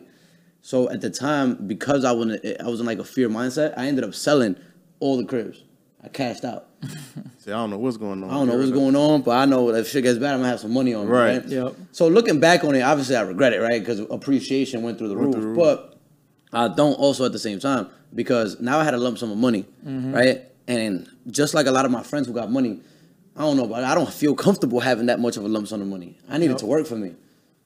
So 0.65 0.89
at 0.89 0.99
the 0.99 1.11
time, 1.11 1.67
because 1.67 2.03
I 2.03 2.11
was 2.11 2.39
in, 2.43 2.55
I 2.59 2.67
was 2.67 2.79
in 2.79 2.87
like 2.87 2.97
a 2.97 3.03
fear 3.03 3.29
mindset, 3.29 3.75
I 3.77 3.85
ended 3.85 4.03
up 4.03 4.15
selling 4.15 4.55
all 4.99 5.15
the 5.15 5.23
cribs. 5.23 5.63
I 6.03 6.07
cashed 6.07 6.43
out. 6.43 6.69
See, 7.37 7.51
I 7.51 7.55
don't 7.55 7.69
know 7.69 7.77
what's 7.77 7.97
going 7.97 8.23
on. 8.23 8.31
I 8.31 8.33
don't 8.33 8.47
know 8.47 8.57
what's 8.57 8.71
going 8.71 8.95
on, 8.95 9.21
but 9.21 9.37
I 9.37 9.45
know 9.45 9.69
if 9.69 9.87
shit 9.87 10.01
gets 10.01 10.17
bad, 10.17 10.33
I'm 10.33 10.39
gonna 10.39 10.49
have 10.49 10.59
some 10.59 10.73
money 10.73 10.95
on 10.95 11.05
me, 11.05 11.11
Right. 11.11 11.37
right? 11.37 11.47
Yep. 11.47 11.75
So 11.91 12.07
looking 12.07 12.39
back 12.39 12.63
on 12.63 12.73
it, 12.73 12.81
obviously 12.81 13.15
I 13.15 13.21
regret 13.21 13.53
it, 13.53 13.59
right? 13.59 13.79
Because 13.79 13.99
appreciation 13.99 14.81
went 14.81 14.97
through 14.97 15.09
the 15.09 15.15
Went 15.15 15.35
roof. 15.35 15.43
through. 15.43 15.55
But 15.55 15.99
I 16.51 16.67
don't 16.69 16.93
also 16.95 17.25
at 17.25 17.31
the 17.31 17.37
same 17.37 17.59
time 17.59 17.87
because 18.15 18.59
now 18.59 18.79
I 18.79 18.83
had 18.85 18.95
a 18.95 18.97
lump 18.97 19.19
sum 19.19 19.29
of 19.31 19.37
money, 19.37 19.65
mm-hmm. 19.85 20.15
right? 20.15 20.45
And 20.67 21.07
just 21.29 21.53
like 21.53 21.67
a 21.67 21.71
lot 21.71 21.85
of 21.85 21.91
my 21.91 22.01
friends 22.01 22.25
who 22.25 22.33
got 22.33 22.51
money, 22.51 22.81
I 23.35 23.41
don't 23.41 23.55
know, 23.55 23.67
but 23.67 23.83
I 23.83 23.93
don't 23.93 24.11
feel 24.11 24.33
comfortable 24.33 24.79
having 24.79 25.05
that 25.07 25.19
much 25.19 25.37
of 25.37 25.43
a 25.45 25.47
lump 25.47 25.67
sum 25.67 25.81
of 25.83 25.87
money. 25.87 26.17
I 26.27 26.39
need 26.39 26.47
it 26.47 26.49
Yep. 26.53 26.57
to 26.57 26.65
work 26.65 26.87
for 26.87 26.95
me, 26.95 27.13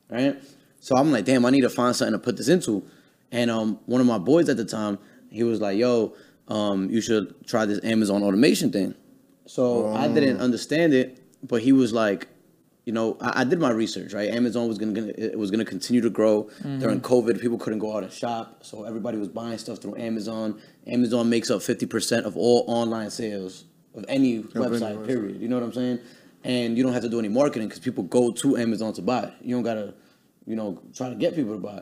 right? 0.10 0.36
So 0.80 0.96
I'm 0.96 1.12
like, 1.12 1.26
damn, 1.26 1.46
I 1.46 1.50
need 1.50 1.62
to 1.62 1.70
find 1.70 1.96
something 1.96 2.14
to 2.14 2.20
put 2.20 2.38
this 2.38 2.48
into. 2.48 2.84
And 3.32 3.52
um, 3.52 3.80
one 3.86 4.02
of 4.02 4.08
my 4.08 4.18
boys 4.18 4.50
at 4.50 4.58
the 4.58 4.66
time, 4.66 4.98
he 5.30 5.44
was 5.44 5.62
like, 5.62 5.78
yo, 5.78 6.16
um, 6.48 6.90
you 6.90 7.02
should 7.02 7.46
try 7.46 7.66
this 7.66 7.80
Amazon 7.84 8.24
automation 8.24 8.72
thing. 8.72 8.96
So 9.46 9.94
I 9.94 10.08
didn't 10.08 10.40
understand 10.42 10.94
it, 10.94 11.22
but 11.44 11.62
he 11.62 11.72
was 11.72 11.92
like, 11.94 12.28
you 12.86 12.94
know, 12.94 13.18
I, 13.22 13.42
I 13.42 13.44
did 13.44 13.60
my 13.60 13.70
research, 13.70 14.14
right? 14.14 14.30
Amazon 14.30 14.68
was 14.68 14.78
gonna, 14.78 14.94
gonna 14.94 15.14
it 15.16 15.38
was 15.38 15.52
gonna 15.52 15.66
continue 15.66 16.02
to 16.02 16.10
grow 16.10 16.50
during 16.64 17.02
COVID. 17.02 17.40
People 17.40 17.58
couldn't 17.58 17.80
go 17.80 17.96
out 17.96 18.04
and 18.04 18.12
shop, 18.12 18.64
so 18.64 18.84
everybody 18.84 19.18
was 19.18 19.28
buying 19.28 19.58
stuff 19.58 19.80
through 19.80 19.96
Amazon. 19.98 20.60
Amazon 20.88 21.30
makes 21.30 21.52
up 21.52 21.62
fifty 21.62 21.86
percent 21.86 22.26
of 22.26 22.36
all 22.36 22.64
online 22.68 23.12
sales 23.12 23.66
of 23.94 24.06
any 24.08 24.42
website. 24.44 24.80
website. 24.80 25.06
Period. 25.06 25.42
You 25.42 25.48
know 25.48 25.58
what 25.58 25.66
I'm 25.66 25.74
saying? 25.74 26.00
And 26.44 26.78
you 26.78 26.84
don't 26.84 26.94
have 26.94 27.04
to 27.04 27.10
do 27.10 27.20
any 27.20 27.28
marketing 27.28 27.68
because 27.68 27.80
people 27.80 28.04
go 28.04 28.32
to 28.32 28.58
Amazon 28.58 28.94
to 28.94 29.02
buy. 29.02 29.34
You 29.42 29.56
don't 29.56 29.64
gotta, 29.64 29.94
you 30.50 30.56
know, 30.56 30.82
try 30.96 31.10
to 31.10 31.16
get 31.16 31.36
people 31.36 31.54
to 31.54 31.60
buy. 31.60 31.82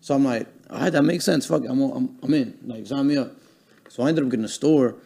So 0.00 0.14
I'm 0.14 0.24
like, 0.24 0.46
all 0.70 0.78
right, 0.80 0.90
that 0.90 1.02
makes 1.02 1.24
sense. 1.24 1.46
Fuck, 1.46 1.64
it, 1.64 1.70
I'm, 1.70 1.80
I'm, 1.80 2.18
I'm 2.22 2.34
in. 2.34 2.58
Like, 2.66 2.86
sign 2.86 3.06
me 3.06 3.16
up. 3.16 3.32
So 3.88 4.02
I 4.02 4.08
ended 4.10 4.24
up 4.24 4.30
getting 4.30 4.44
a 4.44 4.48
store, 4.48 4.96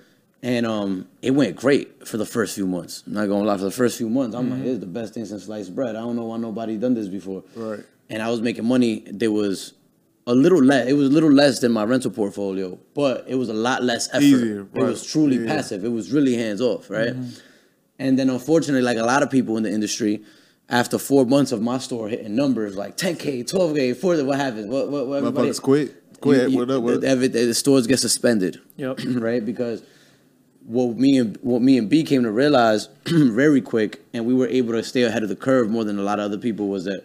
and 0.42 0.66
um, 0.66 1.06
it 1.22 1.30
went 1.30 1.54
great 1.56 2.06
for 2.06 2.16
the 2.16 2.26
first 2.26 2.54
few 2.56 2.66
months. 2.66 3.04
I'm 3.06 3.14
not 3.14 3.26
gonna 3.28 3.44
lie, 3.44 3.56
for 3.56 3.64
the 3.64 3.70
first 3.70 3.96
few 3.96 4.08
months, 4.10 4.34
I'm 4.36 4.50
like, 4.50 4.62
this 4.62 4.72
is 4.72 4.80
the 4.80 4.86
best 4.86 5.14
thing 5.14 5.24
since 5.24 5.44
sliced 5.44 5.74
bread. 5.74 5.94
I 5.96 6.00
don't 6.00 6.16
know 6.16 6.24
why 6.24 6.36
nobody 6.38 6.76
done 6.76 6.94
this 6.94 7.08
before. 7.08 7.44
Right. 7.54 7.80
And 8.10 8.20
I 8.22 8.28
was 8.30 8.40
making 8.40 8.64
money. 8.64 9.04
There 9.06 9.30
was 9.30 9.74
a 10.26 10.34
little 10.34 10.62
less. 10.62 10.88
It 10.88 10.94
was 10.94 11.08
a 11.08 11.12
little 11.12 11.30
less 11.32 11.60
than 11.60 11.70
my 11.72 11.84
rental 11.84 12.10
portfolio, 12.10 12.78
but 12.94 13.24
it 13.28 13.36
was 13.36 13.48
a 13.50 13.54
lot 13.54 13.82
less 13.84 14.08
effort. 14.08 14.22
Easier, 14.24 14.64
right. 14.64 14.82
It 14.82 14.86
was 14.86 15.06
truly 15.06 15.36
Yeah. 15.38 15.46
passive. 15.54 15.84
It 15.84 15.90
was 15.92 16.10
really 16.12 16.34
hands 16.34 16.60
off, 16.60 16.90
right? 16.90 17.14
And 18.00 18.18
then 18.18 18.30
unfortunately, 18.30 18.82
like 18.82 18.96
a 18.98 19.02
lot 19.04 19.22
of 19.22 19.30
people 19.30 19.56
in 19.56 19.62
the 19.62 19.70
industry, 19.72 20.22
after 20.68 20.98
four 20.98 21.24
months 21.24 21.52
of 21.52 21.62
my 21.62 21.78
store 21.78 22.08
hitting 22.08 22.34
numbers 22.36 22.76
like 22.76 22.96
10k, 22.96 23.50
12k, 23.50 23.96
40, 23.96 24.22
what 24.22 24.38
happens? 24.38 24.66
What 24.66 24.90
what, 24.90 25.06
what 25.06 25.16
everybody? 25.18 25.48
Motherfuckers 25.50 25.62
quit. 25.62 26.20
Quit. 26.20 26.42
You- 26.42 26.48
you- 26.48 26.58
what 26.58 26.70
up? 26.70 26.82
What 26.82 26.94
up? 26.98 27.04
every- 27.04 27.28
the 27.28 27.54
stores 27.54 27.86
get 27.86 27.98
suspended 27.98 28.60
Yep. 28.76 29.00
right? 29.06 29.44
Because 29.44 29.82
what 30.66 30.96
me 30.96 31.18
and 31.18 31.38
what 31.42 31.62
me 31.62 31.78
and 31.78 31.88
B 31.88 32.02
came 32.04 32.22
to 32.24 32.30
realize 32.30 32.88
very 33.06 33.60
quick, 33.60 34.02
and 34.12 34.26
we 34.26 34.34
were 34.34 34.48
able 34.48 34.72
to 34.74 34.82
stay 34.82 35.02
ahead 35.02 35.22
of 35.22 35.28
the 35.28 35.36
curve 35.36 35.70
more 35.70 35.84
than 35.84 35.98
a 35.98 36.02
lot 36.02 36.18
of 36.18 36.26
other 36.26 36.38
people, 36.38 36.68
was 36.68 36.84
that 36.84 37.04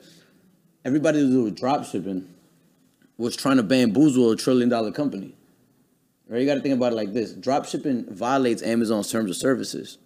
everybody 0.83 1.19
who 1.19 1.49
do 1.49 1.51
drop 1.55 1.85
shipping 1.85 2.27
was 3.17 3.35
trying 3.37 3.57
to 3.57 3.63
bamboozle 3.63 4.31
a 4.31 4.35
trillion 4.35 4.67
dollar 4.67 4.91
company. 4.91 5.33
Right? 6.27 6.39
You 6.41 6.45
got 6.47 6.55
to 6.55 6.61
think 6.61 6.75
about 6.75 6.91
it 6.91 6.95
like 6.95 7.13
this: 7.13 7.31
drop 7.33 7.65
shipping 7.65 8.05
violates 8.13 8.61
Amazon's 8.63 9.09
terms 9.09 9.29
of 9.29 9.37
services, 9.37 9.97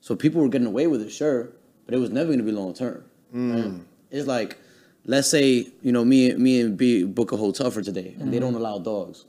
so 0.00 0.14
people 0.14 0.42
were 0.42 0.48
getting 0.48 0.66
away 0.66 0.86
with 0.86 1.00
it, 1.00 1.10
sure, 1.10 1.50
but 1.90 1.96
it 1.96 2.00
was 2.00 2.10
never 2.10 2.26
going 2.28 2.38
to 2.38 2.44
be 2.44 2.52
long 2.52 2.72
term. 2.72 3.02
Mm. 3.34 3.54
right? 3.54 3.80
It's 4.12 4.26
like, 4.28 4.58
let's 5.04 5.28
say 5.28 5.66
you 5.82 5.90
know 5.92 6.04
me, 6.04 6.32
me 6.34 6.60
and 6.60 6.76
B 6.76 7.02
book 7.04 7.32
a 7.32 7.36
hotel 7.36 7.70
for 7.70 7.82
today, 7.82 8.14
and 8.20 8.32
they 8.32 8.38
don't 8.38 8.52
mm-hmm. 8.52 8.60
allow 8.60 8.78
dogs. 8.78 9.24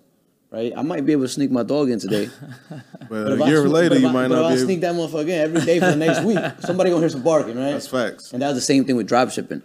Right, 0.51 0.73
I 0.75 0.81
might 0.81 1.05
be 1.05 1.13
able 1.13 1.23
to 1.23 1.29
sneak 1.29 1.49
my 1.49 1.63
dog 1.63 1.89
in 1.89 1.99
today. 1.99 2.29
But 3.09 3.31
if 3.33 3.39
a 3.39 3.43
I 3.43 3.47
year 3.47 3.61
sneak- 3.61 3.73
later, 3.73 3.99
you 3.99 4.07
I- 4.09 4.11
might 4.11 4.27
but 4.27 4.35
not 4.35 4.41
if 4.43 4.47
be. 4.47 4.53
I 4.53 4.57
able- 4.57 4.65
sneak 4.65 4.81
that 4.81 4.95
motherfucker 4.95 5.29
in 5.29 5.39
every 5.47 5.61
day 5.61 5.79
for 5.79 5.85
the 5.87 5.95
next 5.95 6.23
week, 6.23 6.39
somebody 6.59 6.89
gonna 6.89 7.01
hear 7.01 7.09
some 7.09 7.23
barking, 7.23 7.57
right? 7.57 7.71
That's 7.71 7.87
facts. 7.87 8.31
And 8.33 8.41
that 8.41 8.47
was 8.47 8.57
the 8.57 8.61
same 8.61 8.85
thing 8.85 8.95
with 8.95 9.07
drop 9.07 9.31
shipping. 9.31 9.63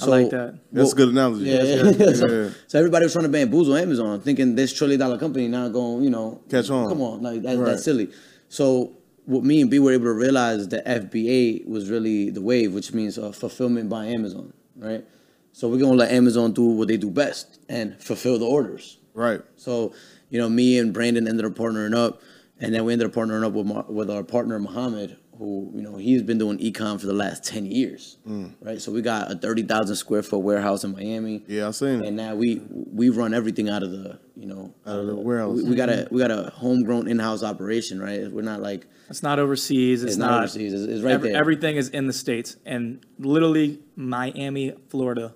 I 0.00 0.06
like 0.06 0.30
that. 0.30 0.58
That's 0.72 0.92
a 0.92 0.96
good 0.96 1.10
analogy. 1.10 1.44
Yeah, 1.44 1.56
That's 1.58 1.98
yeah. 1.98 2.04
good. 2.06 2.16
so, 2.22 2.26
Yeah. 2.26 2.50
so 2.66 2.78
everybody 2.78 3.04
was 3.04 3.12
trying 3.12 3.26
to 3.26 3.28
bamboozle 3.28 3.76
Amazon, 3.76 4.20
thinking 4.20 4.54
this 4.56 4.72
trillion 4.72 4.98
dollar 4.98 5.18
company 5.18 5.46
now 5.46 5.68
going, 5.68 6.02
you 6.02 6.10
know, 6.10 6.40
Catch 6.50 6.70
on. 6.70 6.88
Come 6.88 7.00
on, 7.02 7.22
like 7.22 7.42
that's, 7.42 7.56
Right. 7.56 7.66
that's 7.66 7.84
silly. 7.84 8.10
So 8.48 8.92
what 9.26 9.44
me 9.44 9.60
and 9.60 9.70
B 9.70 9.78
were 9.78 9.92
able 9.92 10.04
to 10.04 10.12
realize 10.12 10.60
is 10.60 10.68
that 10.68 10.84
FBA 10.86 11.66
was 11.66 11.90
really 11.90 12.30
the 12.30 12.42
wave, 12.42 12.74
which 12.74 12.92
means 12.92 13.18
uh, 13.18 13.32
fulfillment 13.32 13.88
by 13.88 14.06
Amazon, 14.06 14.52
right? 14.76 15.04
So 15.52 15.68
we're 15.68 15.78
gonna 15.78 15.94
let 15.94 16.12
Amazon 16.12 16.52
do 16.52 16.64
what 16.64 16.88
they 16.88 16.96
do 16.96 17.10
best 17.10 17.60
and 17.68 18.00
fulfill 18.02 18.38
the 18.38 18.46
orders. 18.46 18.98
Right. 19.14 19.40
So, 19.56 19.94
you 20.28 20.38
know, 20.38 20.48
me 20.48 20.78
and 20.78 20.94
Branden 20.94 21.28
ended 21.28 21.44
up 21.44 21.52
partnering 21.52 21.96
up, 21.96 22.20
and 22.58 22.74
then 22.74 22.84
we 22.84 22.92
ended 22.92 23.06
up 23.06 23.14
partnering 23.14 23.44
up 23.44 23.52
with 23.52 23.66
my, 23.66 23.84
with 23.88 24.10
our 24.10 24.24
partner 24.24 24.58
Muhammad, 24.58 25.16
who 25.38 25.70
you 25.74 25.82
know 25.82 25.96
he's 25.96 26.22
been 26.22 26.38
doing 26.38 26.58
ecom 26.58 27.00
for 27.00 27.06
the 27.06 27.12
last 27.12 27.44
ten 27.44 27.66
years, 27.66 28.18
mm. 28.26 28.52
right? 28.60 28.80
So 28.80 28.92
we 28.92 29.02
got 29.02 29.30
a 29.30 29.34
thirty 29.34 29.62
thousand 29.62 29.96
square 29.96 30.22
foot 30.22 30.38
warehouse 30.38 30.84
in 30.84 30.92
Miami. 30.92 31.42
Yeah, 31.46 31.68
I 31.68 31.70
seen 31.72 32.00
it. 32.02 32.06
And 32.06 32.16
now 32.16 32.34
we 32.34 32.62
we 32.70 33.08
run 33.08 33.34
everything 33.34 33.68
out 33.68 33.82
of 33.82 33.90
the 33.90 34.18
you 34.36 34.46
know 34.46 34.74
Out 34.86 35.00
of 35.00 35.06
the 35.06 35.16
warehouse. 35.16 35.56
We, 35.56 35.70
we 35.70 35.76
got 35.76 35.88
a 35.88 36.08
we 36.10 36.20
got 36.20 36.30
a 36.30 36.50
homegrown 36.54 37.08
in 37.08 37.18
house 37.18 37.42
operation, 37.42 38.00
right? 38.00 38.30
We're 38.30 38.42
not 38.42 38.60
like 38.60 38.86
It's 39.08 39.22
not 39.22 39.38
overseas. 39.38 40.02
It's, 40.02 40.12
It's 40.12 40.18
not 40.18 40.38
overseas. 40.38 40.72
It's- 40.72 40.88
it's 40.88 41.02
right 41.02 41.20
there. 41.20 41.36
Everything 41.36 41.76
is 41.76 41.88
in 41.88 42.06
the 42.06 42.12
states 42.12 42.56
and 42.64 43.04
literally 43.18 43.80
Miami, 43.96 44.74
Florida. 44.88 45.34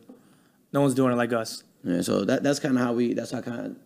No 0.72 0.82
one's 0.82 0.94
doing 0.94 1.12
it 1.12 1.16
like 1.16 1.32
us. 1.32 1.64
Yeah, 1.84 2.02
so 2.02 2.24
that 2.24 2.42
that's 2.42 2.58
kind 2.58 2.76
of 2.76 2.82
how 2.82 2.92
we. 2.92 3.14
That's 3.14 3.30
how 3.30 3.40
kind 3.40 3.66
of. 3.66 3.76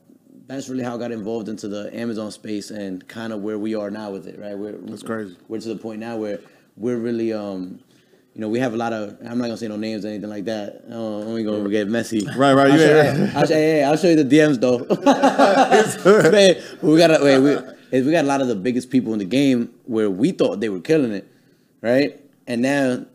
That's 0.53 0.69
really 0.69 0.85
how 0.85 0.97
I 0.97 0.99
got 0.99 1.13
involved 1.13 1.49
into 1.49 1.67
the 1.67 1.95
Amazon 1.97 2.31
space 2.31 2.71
and 2.71 3.09
kind 3.09 3.33
of 3.33 3.41
where 3.41 3.59
we 3.59 3.75
are 3.75 3.91
now 3.91 4.11
with 4.11 4.27
it, 4.27 4.39
right? 4.39 4.57
We're 4.57 4.73
That's 4.73 5.03
crazy. 5.03 5.35
We're 5.49 5.61
to 5.61 5.69
the 5.69 5.77
point 5.77 5.99
now 5.99 6.19
where 6.19 6.41
we're 6.77 6.99
really, 6.99 7.33
um, 7.33 7.81
you 8.35 8.43
know, 8.43 8.51
we 8.51 8.59
have 8.59 8.75
a 8.75 8.77
lot 8.77 8.93
of. 8.93 9.17
I'm 9.23 9.39
not 9.39 9.45
gonna 9.45 9.57
say 9.57 9.69
no 9.69 9.77
names 9.77 10.05
or 10.05 10.09
anything 10.09 10.29
like 10.29 10.45
that. 10.45 10.85
Oh, 10.91 11.23
I'm 11.23 11.43
gonna 11.43 11.71
get 11.71 11.89
messy. 11.89 12.27
Right, 12.37 12.53
right, 12.53 12.71
I'll 12.71 12.73
you 12.73 12.79
show, 12.79 13.31
I'll 13.35 13.47
show, 13.47 13.55
hey, 13.55 13.83
I'll 13.83 13.97
show 13.97 14.09
you 14.09 14.23
the 14.23 14.37
DMs 14.37 14.61
though. 14.61 14.79
Man, 16.31 16.63
we 16.83 16.99
got 16.99 17.19
a, 17.19 17.25
wait, 17.25 17.39
we, 17.39 18.03
we 18.03 18.13
got 18.13 18.27
a 18.27 18.29
lot 18.29 18.43
of 18.43 18.49
the 18.49 18.55
biggest 18.55 18.91
people 18.91 19.15
in 19.15 19.21
the 19.21 19.25
game 19.25 19.73
where 19.87 20.11
we 20.11 20.33
thought 20.33 20.61
they 20.61 20.69
were 20.69 20.81
killing 20.81 21.13
it, 21.13 21.27
right? 21.81 22.21
And 22.47 22.61
now 22.61 23.07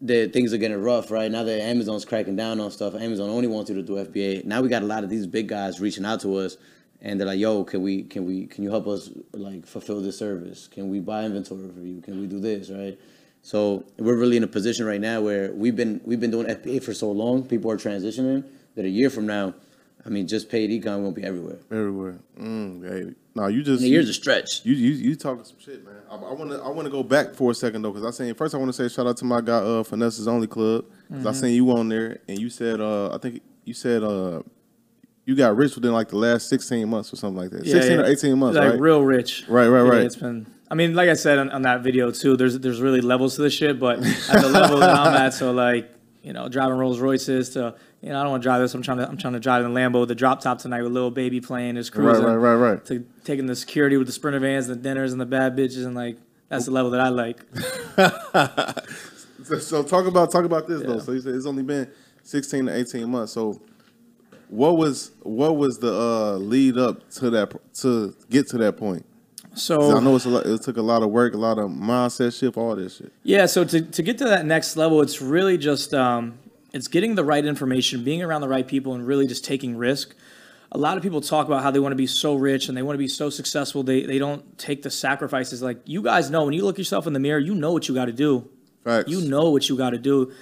the 0.00 0.28
things 0.28 0.52
are 0.52 0.58
getting 0.58 0.80
rough, 0.80 1.10
right? 1.10 1.30
Now 1.30 1.42
that 1.44 1.60
Amazon's 1.62 2.04
cracking 2.04 2.36
down 2.36 2.60
on 2.60 2.70
stuff, 2.70 2.94
Amazon 2.94 3.30
only 3.30 3.48
wants 3.48 3.70
you 3.70 3.76
to 3.76 3.82
do 3.82 3.94
FBA. 3.94 4.44
Now 4.44 4.60
we 4.60 4.68
got 4.68 4.82
a 4.82 4.86
lot 4.86 5.04
of 5.04 5.10
these 5.10 5.26
big 5.26 5.48
guys 5.48 5.80
reaching 5.80 6.04
out 6.04 6.20
to 6.20 6.36
us, 6.36 6.56
and 7.00 7.18
they're 7.18 7.26
like, 7.26 7.38
"Yo, 7.38 7.64
can 7.64 7.82
we, 7.82 8.02
can 8.02 8.26
we, 8.26 8.46
can 8.46 8.64
you 8.64 8.70
help 8.70 8.86
us 8.86 9.10
like 9.32 9.66
fulfill 9.66 10.00
this 10.00 10.18
service? 10.18 10.68
Can 10.68 10.90
we 10.90 11.00
buy 11.00 11.24
inventory 11.24 11.70
for 11.72 11.80
you? 11.80 12.00
Can 12.00 12.20
we 12.20 12.26
do 12.26 12.40
this, 12.40 12.70
right?" 12.70 12.98
So 13.42 13.84
we're 13.98 14.16
really 14.16 14.36
in 14.36 14.42
a 14.42 14.48
position 14.48 14.86
right 14.86 15.00
now 15.00 15.20
where 15.20 15.52
we've 15.52 15.76
been 15.76 16.00
we've 16.04 16.20
been 16.20 16.32
doing 16.32 16.46
FBA 16.46 16.82
for 16.82 16.92
so 16.92 17.10
long. 17.10 17.44
People 17.44 17.70
are 17.70 17.76
transitioning 17.76 18.44
that 18.74 18.84
a 18.84 18.88
year 18.88 19.08
from 19.08 19.26
now, 19.26 19.54
I 20.04 20.08
mean, 20.08 20.26
just 20.26 20.50
paid 20.50 20.70
ecom 20.70 21.00
won't 21.00 21.16
be 21.16 21.24
everywhere. 21.24 21.58
Everywhere. 21.70 22.18
Mm. 22.38 23.14
No, 23.36 23.48
you 23.48 23.62
just 23.62 23.82
A 23.82 23.86
year's 23.86 24.08
a 24.08 24.14
stretch. 24.14 24.64
You 24.64 24.74
you 24.74 24.92
you 24.92 25.14
talking 25.14 25.44
some 25.44 25.58
shit, 25.58 25.84
man. 25.84 25.94
I 26.10 26.16
want 26.16 26.50
to 26.50 26.56
I 26.62 26.68
want 26.68 26.86
to 26.86 26.90
go 26.90 27.02
back 27.02 27.34
for 27.34 27.50
a 27.50 27.54
second 27.54 27.82
though, 27.82 27.92
because 27.92 28.06
I 28.06 28.10
seen 28.24 28.34
first 28.34 28.54
I 28.54 28.58
want 28.58 28.72
to 28.74 28.88
say 28.88 28.92
shout 28.92 29.06
out 29.06 29.18
to 29.18 29.24
my 29.26 29.42
guy 29.42 29.58
uh 29.58 29.82
Finesse's 29.84 30.26
Only 30.26 30.46
Club. 30.46 30.84
'cause 31.08 31.18
Mm-hmm. 31.18 31.28
I 31.28 31.32
seen 31.32 31.54
you 31.54 31.70
on 31.70 31.88
there, 31.90 32.18
and 32.28 32.38
you 32.38 32.48
said 32.48 32.80
uh 32.80 33.14
I 33.14 33.18
think 33.18 33.42
you 33.64 33.74
said 33.74 34.02
uh 34.02 34.40
you 35.26 35.34
got 35.36 35.54
rich 35.56 35.74
within 35.74 35.92
like 35.92 36.08
the 36.08 36.16
last 36.16 36.48
sixteen 36.48 36.88
months 36.88 37.12
or 37.12 37.16
something 37.16 37.42
like 37.42 37.50
that. 37.50 37.64
Yeah, 37.66 37.72
sixteen 37.74 37.98
yeah. 37.98 38.04
or 38.04 38.08
eighteen 38.08 38.38
months, 38.38 38.56
like 38.56 38.70
right? 38.70 38.80
real 38.80 39.02
rich. 39.02 39.44
Right, 39.48 39.68
right, 39.68 39.82
Yeah, 39.84 39.90
right. 39.90 40.00
It's 40.02 40.16
been. 40.16 40.46
I 40.70 40.74
mean, 40.74 40.94
like 40.94 41.08
I 41.08 41.14
said 41.14 41.38
on, 41.38 41.50
on 41.50 41.62
that 41.62 41.82
video 41.82 42.10
too. 42.10 42.36
There's 42.36 42.58
there's 42.58 42.80
really 42.80 43.00
levels 43.02 43.36
to 43.36 43.42
this 43.42 43.52
shit, 43.52 43.78
but 43.78 43.98
at 44.30 44.40
the 44.40 44.48
level 44.48 44.78
that 44.78 44.90
I'm 44.98 45.14
at, 45.14 45.34
so 45.34 45.52
like 45.52 45.90
you 46.26 46.32
know, 46.32 46.48
driving 46.48 46.76
Rolls 46.76 46.98
Royces 46.98 47.50
to 47.50 47.74
you 48.02 48.10
know, 48.10 48.18
I 48.20 48.22
don't 48.22 48.32
want 48.32 48.42
to 48.42 48.46
drive 48.46 48.60
this. 48.60 48.74
I'm 48.74 48.82
trying 48.82 48.98
to 48.98 49.08
I'm 49.08 49.16
trying 49.16 49.34
to 49.34 49.40
drive 49.40 49.64
in 49.64 49.72
Lambo, 49.72 50.06
the 50.06 50.14
drop 50.14 50.40
top 50.40 50.58
tonight 50.58 50.82
with 50.82 50.92
little 50.92 51.10
baby 51.12 51.40
playing, 51.40 51.76
just 51.76 51.94
Right, 51.94 52.04
cruising. 52.04 52.24
right, 52.26 52.34
right, 52.34 52.54
right. 52.54 52.84
To 52.86 53.06
taking 53.24 53.46
the 53.46 53.54
security 53.56 53.96
with 53.96 54.08
the 54.08 54.12
sprinter 54.12 54.40
vans, 54.40 54.66
the 54.66 54.76
dinners, 54.76 55.12
and 55.12 55.20
the 55.20 55.26
bad 55.26 55.56
bitches, 55.56 55.86
and 55.86 55.94
like 55.94 56.18
that's 56.48 56.66
the 56.66 56.72
level 56.72 56.90
that 56.90 57.00
I 57.00 57.08
like. 57.08 57.40
So, 59.44 59.58
so 59.60 59.82
talk 59.84 60.06
about 60.06 60.32
talk 60.32 60.44
about 60.44 60.66
this 60.66 60.82
though. 60.82 60.98
So 60.98 61.12
you 61.12 61.20
said 61.20 61.34
it's 61.36 61.46
only 61.46 61.62
been 61.62 61.88
sixteen 62.24 62.66
to 62.66 62.74
eighteen 62.76 63.08
months. 63.08 63.32
So 63.32 63.60
what 64.48 64.76
was 64.76 65.12
what 65.22 65.56
was 65.56 65.78
the 65.78 65.92
uh 65.94 66.32
lead 66.38 66.78
up 66.78 67.08
to 67.10 67.30
that 67.30 67.54
to 67.82 68.16
get 68.28 68.48
to 68.48 68.58
that 68.58 68.76
point? 68.76 69.06
So 69.56 69.96
I 69.96 70.00
know 70.00 70.16
it's 70.16 70.26
a 70.26 70.28
lot, 70.28 70.46
it 70.46 70.62
took 70.62 70.76
a 70.76 70.82
lot 70.82 71.02
of 71.02 71.10
work, 71.10 71.34
a 71.34 71.38
lot 71.38 71.58
of 71.58 71.70
mindset 71.70 72.38
shift, 72.38 72.56
all 72.56 72.76
this 72.76 72.98
shit. 72.98 73.12
Yeah, 73.22 73.46
so 73.46 73.64
to, 73.64 73.80
to 73.80 74.02
get 74.02 74.18
to 74.18 74.24
that 74.24 74.44
next 74.44 74.76
level, 74.76 75.00
it's 75.00 75.22
really 75.22 75.56
just 75.56 75.94
um, 75.94 76.38
it's 76.72 76.88
getting 76.88 77.14
the 77.14 77.24
right 77.24 77.44
information, 77.44 78.04
being 78.04 78.22
around 78.22 78.42
the 78.42 78.48
right 78.48 78.66
people, 78.66 78.94
and 78.94 79.06
really 79.06 79.26
just 79.26 79.44
taking 79.44 79.76
risk. 79.76 80.14
A 80.72 80.78
lot 80.78 80.96
of 80.96 81.02
people 81.02 81.20
talk 81.20 81.46
about 81.46 81.62
how 81.62 81.70
they 81.70 81.78
want 81.78 81.92
to 81.92 81.96
be 81.96 82.06
so 82.06 82.34
rich 82.34 82.68
and 82.68 82.76
they 82.76 82.82
want 82.82 82.94
to 82.94 82.98
be 82.98 83.08
so 83.08 83.30
successful. 83.30 83.82
They 83.82 84.04
they 84.04 84.18
don't 84.18 84.58
take 84.58 84.82
the 84.82 84.90
sacrifices. 84.90 85.62
Like 85.62 85.78
you 85.86 86.02
guys 86.02 86.28
know, 86.28 86.44
when 86.44 86.52
you 86.52 86.64
look 86.64 86.76
yourself 86.76 87.06
in 87.06 87.12
the 87.12 87.20
mirror, 87.20 87.38
you 87.38 87.54
know 87.54 87.72
what 87.72 87.88
you 87.88 87.94
got 87.94 88.06
to 88.06 88.12
do. 88.12 88.48
Facts. 88.84 89.08
You 89.08 89.22
know 89.22 89.50
what 89.50 89.68
you 89.68 89.76
got 89.76 89.90
to 89.90 89.98
do. 89.98 90.32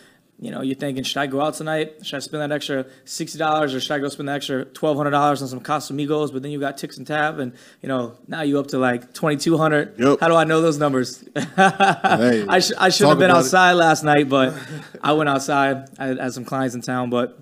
You 0.40 0.50
know, 0.50 0.62
you're 0.62 0.74
thinking, 0.74 1.04
should 1.04 1.18
I 1.20 1.26
go 1.26 1.40
out 1.40 1.54
tonight? 1.54 2.04
Should 2.04 2.16
I 2.16 2.18
spend 2.18 2.42
that 2.42 2.52
extra 2.52 2.86
sixty 3.04 3.38
dollars, 3.38 3.72
or 3.72 3.80
should 3.80 3.92
I 3.92 3.98
go 4.00 4.08
spend 4.08 4.28
the 4.28 4.32
extra 4.32 4.64
twelve 4.64 4.96
hundred 4.96 5.12
dollars 5.12 5.40
on 5.42 5.48
some 5.48 5.60
Casamigos? 5.60 6.32
But 6.32 6.42
then 6.42 6.50
you 6.50 6.58
got 6.58 6.76
Ticks 6.76 6.98
and 6.98 7.06
Tab, 7.06 7.38
and 7.38 7.52
you 7.82 7.88
know 7.88 8.16
now 8.26 8.42
you 8.42 8.58
up 8.58 8.66
to 8.68 8.78
like 8.78 9.14
twenty 9.14 9.36
two 9.36 9.56
hundred. 9.56 9.98
Yep. 9.98 10.18
How 10.20 10.26
do 10.28 10.34
I 10.34 10.42
know 10.44 10.60
those 10.60 10.76
numbers? 10.76 11.24
Hey, 11.34 11.44
I, 12.48 12.58
sh- 12.60 12.72
I 12.76 12.88
should 12.88 13.06
have 13.08 13.18
been 13.18 13.30
about 13.30 13.38
it. 13.38 13.44
outside 13.46 13.72
last 13.74 14.02
night, 14.02 14.28
but 14.28 14.54
I 15.02 15.12
went 15.12 15.28
outside. 15.30 15.88
I 15.98 16.06
had, 16.08 16.32
some 16.34 16.44
clients 16.44 16.74
in 16.74 16.82
town, 16.82 17.10
but 17.10 17.38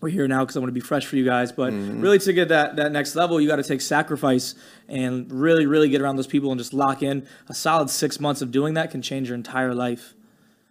we're 0.00 0.10
here 0.10 0.28
now 0.28 0.40
because 0.44 0.56
I 0.56 0.60
want 0.60 0.68
to 0.68 0.72
be 0.72 0.80
fresh 0.80 1.04
for 1.04 1.16
you 1.16 1.24
guys. 1.24 1.50
But 1.50 1.72
Mm-hmm. 1.72 2.00
really, 2.00 2.18
to 2.20 2.32
get 2.32 2.48
that, 2.48 2.76
that 2.76 2.92
next 2.92 3.16
level, 3.16 3.40
you 3.40 3.48
got 3.48 3.56
to 3.56 3.64
take 3.64 3.80
sacrifice 3.80 4.54
and 4.88 5.30
really, 5.32 5.66
really 5.66 5.88
get 5.88 6.00
around 6.00 6.14
those 6.16 6.26
people 6.28 6.52
and 6.52 6.58
just 6.60 6.72
lock 6.72 7.02
in. 7.02 7.26
A 7.48 7.54
solid 7.54 7.90
six 7.90 8.20
months 8.20 8.40
of 8.40 8.50
doing 8.52 8.74
that 8.74 8.90
can 8.92 9.02
change 9.02 9.28
your 9.28 9.34
entire 9.34 9.74
life. 9.74 10.14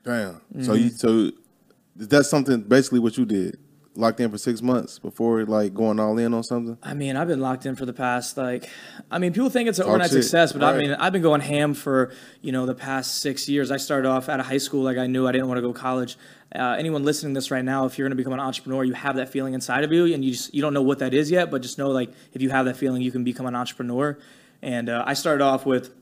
Damn. 0.03 0.41
So 0.63 0.73
you 0.73 0.89
so 0.89 1.31
that's 1.95 2.29
something 2.29 2.61
basically 2.61 2.99
what 2.99 3.17
you 3.17 3.25
did. 3.25 3.57
Locked 3.97 4.19
in 4.19 4.29
for 4.29 4.37
six 4.37 4.61
months 4.61 4.99
before 4.99 5.45
like 5.45 5.73
going 5.73 6.01
all 6.01 6.17
in 6.17 6.33
on 6.33 6.43
something. 6.43 6.77
I 6.83 6.93
mean, 6.93 7.15
I've 7.15 7.29
been 7.29 7.39
locked 7.39 7.65
in 7.65 7.77
for 7.77 7.85
the 7.85 7.93
past 7.93 8.35
like, 8.35 8.69
I 9.09 9.19
mean, 9.19 9.31
people 9.31 9.49
think 9.49 9.69
it's 9.69 9.79
an 9.79 9.83
Talk 9.85 9.91
overnight 9.91 10.09
shit. 10.11 10.23
success, 10.23 10.51
but 10.51 10.63
I 10.63 10.71
Right. 10.73 10.79
mean, 10.81 10.91
I've 10.99 11.13
been 11.13 11.21
going 11.21 11.39
ham 11.39 11.73
for 11.73 12.11
you 12.41 12.51
know 12.51 12.65
the 12.65 12.75
past 12.75 13.21
six 13.21 13.47
years. 13.47 13.71
I 13.71 13.77
started 13.77 14.09
off 14.09 14.27
out 14.27 14.41
of 14.41 14.47
high 14.47 14.57
school 14.57 14.83
like 14.83 14.97
I 14.97 15.07
knew 15.07 15.25
I 15.27 15.31
didn't 15.31 15.47
want 15.47 15.59
to 15.59 15.61
go 15.61 15.71
to 15.71 15.79
college. 15.79 16.17
Uh, 16.53 16.75
anyone 16.77 17.03
listening 17.05 17.33
to 17.33 17.37
this 17.37 17.51
right 17.51 17.63
now, 17.63 17.85
if 17.85 17.97
you're 17.97 18.05
going 18.05 18.17
to 18.17 18.21
become 18.21 18.33
an 18.33 18.39
entrepreneur, 18.41 18.83
you 18.83 18.93
have 18.93 19.15
that 19.15 19.29
feeling 19.29 19.53
inside 19.53 19.85
of 19.85 19.93
you, 19.93 20.13
and 20.13 20.25
you 20.25 20.31
just 20.31 20.53
you 20.53 20.61
don't 20.61 20.73
know 20.73 20.81
what 20.81 20.99
that 20.99 21.13
is 21.13 21.31
yet, 21.31 21.49
but 21.49 21.61
just 21.61 21.77
know 21.77 21.89
like 21.89 22.11
if 22.33 22.41
you 22.41 22.49
have 22.49 22.65
that 22.65 22.75
feeling, 22.75 23.01
you 23.01 23.13
can 23.13 23.23
become 23.23 23.45
an 23.45 23.55
entrepreneur. 23.55 24.17
And 24.61 24.89
uh, 24.89 25.03
I 25.07 25.13
started 25.13 25.41
off 25.41 25.65
with 25.65 25.93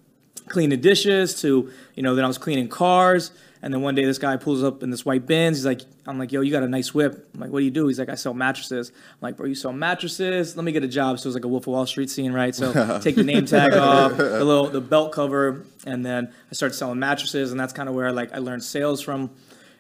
cleaning 0.47 0.81
dishes 0.81 1.41
to 1.41 1.71
you 1.95 2.03
know 2.03 2.15
then 2.15 2.25
I 2.25 2.27
was 2.27 2.37
cleaning 2.37 2.67
cars. 2.67 3.31
And 3.63 3.73
then 3.73 3.81
one 3.81 3.95
day 3.95 4.03
this 4.03 4.17
guy 4.17 4.35
pulls 4.35 4.61
up 4.61 4.83
in 4.83 4.89
this 4.89 5.05
white 5.05 5.25
Benz. 5.25 5.55
He's 5.55 5.65
like, 5.65 5.83
I'm 6.05 6.19
like, 6.19 6.33
yo, 6.33 6.41
you 6.41 6.51
got 6.51 6.63
a 6.63 6.67
nice 6.67 6.93
whip. 6.93 7.29
I'm 7.33 7.39
like, 7.39 7.49
what 7.49 7.59
do 7.59 7.65
you 7.65 7.71
do? 7.71 7.87
He's 7.87 7.97
like, 7.97 8.09
I 8.09 8.15
sell 8.15 8.33
mattresses. 8.33 8.89
I'm 8.89 9.17
like, 9.21 9.37
bro, 9.37 9.45
you 9.45 9.55
sell 9.55 9.71
mattresses? 9.71 10.57
Let 10.57 10.65
me 10.65 10.73
get 10.73 10.83
a 10.83 10.87
job. 10.87 11.17
So 11.17 11.27
it 11.27 11.29
was 11.29 11.35
like 11.35 11.45
a 11.45 11.47
Wolf 11.47 11.63
of 11.63 11.67
Wall 11.67 11.85
Street 11.85 12.09
scene, 12.09 12.33
right? 12.33 12.53
So 12.53 12.99
take 13.01 13.15
the 13.15 13.23
name 13.23 13.45
tag 13.45 13.73
off, 13.73 14.17
the 14.17 14.43
little 14.43 14.67
the 14.67 14.81
belt 14.81 15.13
cover, 15.13 15.65
and 15.85 16.05
then 16.05 16.33
I 16.51 16.55
started 16.55 16.75
selling 16.75 16.99
mattresses, 16.99 17.51
and 17.51 17.59
that's 17.59 17.71
kind 17.71 17.87
of 17.87 17.95
where 17.95 18.11
like 18.11 18.33
I 18.33 18.39
learned 18.39 18.65
sales 18.65 18.99
from. 19.01 19.29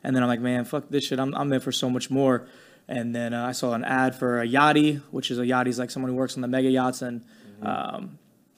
And 0.01 0.15
then 0.15 0.23
I'm 0.23 0.29
like, 0.29 0.39
man, 0.39 0.63
fuck 0.63 0.87
this 0.87 1.03
shit. 1.03 1.19
I'm 1.19 1.35
I'm 1.35 1.51
in 1.51 1.59
for 1.59 1.73
so 1.73 1.89
much 1.89 2.09
more. 2.09 2.47
And 2.87 3.13
then 3.13 3.33
uh, 3.33 3.45
I 3.45 3.51
saw 3.51 3.73
an 3.73 3.83
ad 3.83 4.15
for 4.15 4.41
a 4.41 4.47
yachty, 4.47 5.01
which 5.11 5.29
is 5.29 5.39
a 5.39 5.43
yachty's 5.43 5.77
like 5.77 5.91
someone 5.91 6.09
who 6.09 6.15
works 6.15 6.35
on 6.35 6.41
the 6.41 6.47
mega 6.47 6.69
yachts 6.69 7.01
and 7.01 7.21
um, 7.61 8.17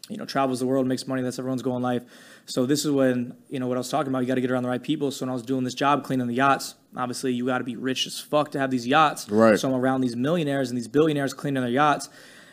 you 0.10 0.18
know, 0.18 0.26
travels 0.26 0.60
the 0.60 0.68
world, 0.68 0.86
makes 0.86 1.08
money. 1.08 1.22
That's 1.22 1.40
everyone's 1.40 1.62
goal 1.62 1.76
in 1.78 1.84
life. 1.84 2.04
So 2.46 2.66
this 2.66 2.86
is 2.86 2.92
when 2.92 3.36
you 3.50 3.60
know 3.60 3.68
what 3.68 3.78
I 3.78 3.80
was 3.80 3.90
talking 3.90 4.12
about. 4.12 4.20
You 4.20 4.28
got 4.28 4.36
to 4.36 4.42
get 4.42 4.52
around 4.52 4.64
the 4.64 4.70
right 4.70 4.82
people. 4.82 5.12
So 5.12 5.26
when 5.26 5.30
I 5.32 5.34
was 5.34 5.44
doing 5.44 5.64
this 5.64 5.74
job 5.74 6.04
cleaning 6.04 6.28
the 6.28 6.34
yachts, 6.34 6.76
obviously 6.96 7.34
you 7.34 7.46
got 7.46 7.58
to 7.58 7.64
be 7.64 7.76
rich 7.76 8.06
as 8.06 8.20
fuck 8.20 8.52
to 8.52 8.60
have 8.60 8.70
these 8.70 8.86
yachts. 8.86 9.30
Right. 9.30 9.60
So 9.60 9.70
I'm 9.70 9.76
around 9.76 10.02
these 10.02 10.16
millionaires 10.16 10.70
and 10.70 10.78
these 10.78 10.88
billionaires 10.88 11.34
cleaning 11.34 11.64
their 11.64 11.72
yachts, 11.72 12.08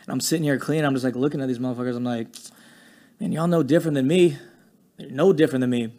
and 0.07 0.13
I'm 0.13 0.21
sitting 0.21 0.45
here 0.45 0.59
cleaning. 0.59 0.87
I'm 0.87 0.95
just 0.95 1.05
like 1.05 1.17
looking 1.17 1.41
at 1.41 1.49
these 1.49 1.59
motherfuckers. 1.59 1.97
I'm 1.97 2.05
like, 2.05 2.29
man, 3.21 3.33
y'all 3.33 3.47
no 3.47 3.63
different 3.63 3.95
than 3.97 4.07
me. 4.07 4.39
They're 4.97 5.11
no 5.11 5.33
different 5.33 5.61
than 5.61 5.71
me. 5.71 5.93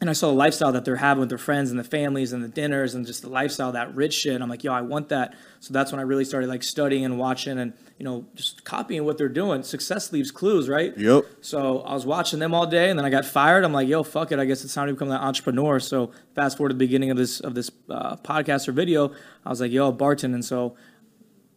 And 0.00 0.10
I 0.10 0.12
saw 0.12 0.26
the 0.26 0.34
lifestyle 0.34 0.72
that 0.72 0.84
they're 0.84 0.96
having 0.96 1.20
with 1.20 1.28
their 1.28 1.38
friends 1.38 1.70
and 1.70 1.78
the 1.78 1.84
families 1.84 2.32
and 2.32 2.42
the 2.42 2.48
dinners 2.48 2.94
and 2.94 3.06
just 3.06 3.22
the 3.22 3.28
lifestyle, 3.28 3.72
that 3.72 3.94
rich 3.94 4.12
shit. 4.12 4.40
I'm 4.42 4.48
like, 4.48 4.64
yo, 4.64 4.72
I 4.72 4.80
want 4.80 5.08
that. 5.10 5.34
So 5.60 5.72
that's 5.72 5.92
when 5.92 6.00
I 6.00 6.02
really 6.02 6.24
started 6.24 6.48
like 6.48 6.64
studying 6.64 7.04
and 7.04 7.16
watching 7.16 7.58
and, 7.58 7.72
you 7.98 8.04
know, 8.04 8.26
just 8.34 8.64
copying 8.64 9.04
what 9.04 9.18
they're 9.18 9.28
doing. 9.28 9.62
Success 9.62 10.12
leaves 10.12 10.32
clues, 10.32 10.68
right? 10.68 10.96
Yep. 10.98 11.24
So 11.40 11.80
I 11.82 11.94
was 11.94 12.04
watching 12.04 12.40
them 12.40 12.52
all 12.52 12.66
day, 12.66 12.90
and 12.90 12.98
then 12.98 13.06
I 13.06 13.10
got 13.10 13.24
fired. 13.24 13.64
I'm 13.64 13.72
like, 13.72 13.86
"Yo, 13.86 14.02
fuck 14.02 14.32
it! 14.32 14.38
I 14.40 14.44
guess 14.44 14.64
it's 14.64 14.74
time 14.74 14.88
to 14.88 14.92
become 14.92 15.10
that 15.10 15.20
entrepreneur." 15.20 15.78
So 15.78 16.10
fast 16.34 16.56
forward 16.56 16.70
to 16.70 16.74
the 16.74 16.78
beginning 16.78 17.10
of 17.10 17.16
this 17.16 17.40
of 17.40 17.54
this 17.54 17.70
uh, 17.88 18.16
podcast 18.16 18.66
or 18.66 18.72
video, 18.72 19.12
I 19.46 19.48
was 19.48 19.60
like, 19.60 19.70
"Yo, 19.70 19.92
Barton. 19.92 20.34
And 20.34 20.44
so 20.44 20.76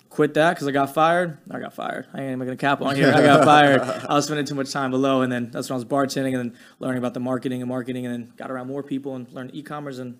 quit 0.09 0.33
that 0.35 0.53
because 0.55 0.67
I 0.67 0.71
got 0.71 0.93
fired. 0.93 1.37
I 1.51 1.59
got 1.59 1.73
fired. 1.73 2.07
I 2.13 2.21
ain't 2.21 2.31
even 2.33 2.39
gonna 2.39 2.55
cap 2.57 2.81
on 2.81 2.95
here. 2.95 3.11
I 3.13 3.21
got 3.31 3.43
fired. 3.45 3.81
I 3.81 4.13
was 4.15 4.25
spending 4.25 4.45
too 4.45 4.55
much 4.55 4.71
time 4.71 4.91
below, 4.91 5.21
and 5.21 5.31
then 5.31 5.51
that's 5.51 5.69
when 5.69 5.75
I 5.75 5.77
was 5.77 5.85
bartending 5.85 6.37
and 6.39 6.51
then 6.51 6.59
learning 6.79 6.99
about 6.99 7.13
the 7.13 7.19
marketing 7.19 7.61
and 7.61 7.69
marketing, 7.69 8.05
and 8.05 8.13
then 8.13 8.33
got 8.37 8.49
around 8.51 8.67
more 8.67 8.83
people 8.83 9.15
and 9.15 9.31
learned 9.31 9.51
e-commerce 9.53 9.97
and 9.99 10.17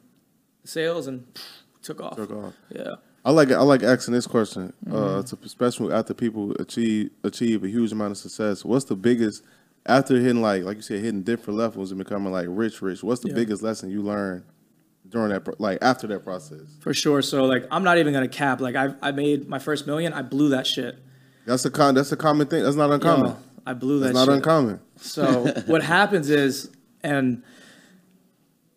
sales, 0.63 1.07
and 1.07 1.25
took 1.81 2.01
off. 2.01 2.15
Took 2.15 2.31
off. 2.31 2.53
Yeah. 2.69 2.95
I 3.25 3.31
like 3.31 3.51
I 3.51 3.59
like 3.61 3.83
asking 3.83 4.13
this 4.13 4.27
question, 4.27 4.71
uh, 4.89 4.91
Mm-hmm. 4.93 5.35
to 5.35 5.37
especially 5.45 5.93
after 5.93 6.13
people 6.13 6.53
achieve 6.59 7.11
achieve 7.23 7.63
a 7.63 7.67
huge 7.67 7.91
amount 7.91 8.11
of 8.11 8.17
success. 8.17 8.63
What's 8.63 8.85
the 8.85 8.95
biggest 8.95 9.43
after 9.85 10.15
hitting 10.19 10.41
like 10.41 10.63
like 10.63 10.77
you 10.77 10.81
said 10.81 11.01
hitting 11.03 11.23
different 11.23 11.57
levels 11.59 11.91
and 11.91 11.97
becoming 11.97 12.31
like 12.31 12.45
rich, 12.49 12.81
rich? 12.81 13.03
What's 13.03 13.21
the 13.21 13.29
Yeah. 13.29 13.35
biggest 13.35 13.61
lesson 13.63 13.89
you 13.89 14.01
learned 14.01 14.43
during 15.09 15.29
that 15.29 15.45
pro- 15.45 15.55
like 15.59 15.79
after 15.81 16.07
that 16.07 16.23
process? 16.23 16.61
For 16.81 16.93
sure. 16.93 17.21
So 17.21 17.45
like, 17.45 17.65
I'm 17.71 17.83
not 17.83 17.97
even 17.97 18.13
gonna 18.13 18.27
cap. 18.27 18.61
Like, 18.61 18.75
I 18.75 18.93
I 19.01 19.11
made 19.11 19.47
my 19.47 19.59
first 19.59 19.87
million. 19.87 20.13
I 20.13 20.21
blew 20.21 20.49
that 20.49 20.67
shit. 20.67 20.97
That's 21.45 21.63
a 21.65 21.69
con. 21.71 21.95
That's 21.95 22.11
a 22.11 22.17
common 22.17 22.47
thing. 22.47 22.63
That's 22.63 22.75
not 22.75 22.91
uncommon. 22.91 23.27
Yo, 23.31 23.37
I 23.65 23.73
blew 23.73 23.99
that. 23.99 24.05
That's 24.13 24.15
not 24.15 24.25
shit. 24.25 24.33
uncommon. 24.35 24.79
So 24.97 25.45
what 25.67 25.81
happens 25.97 26.29
is, 26.29 26.69
and 27.03 27.41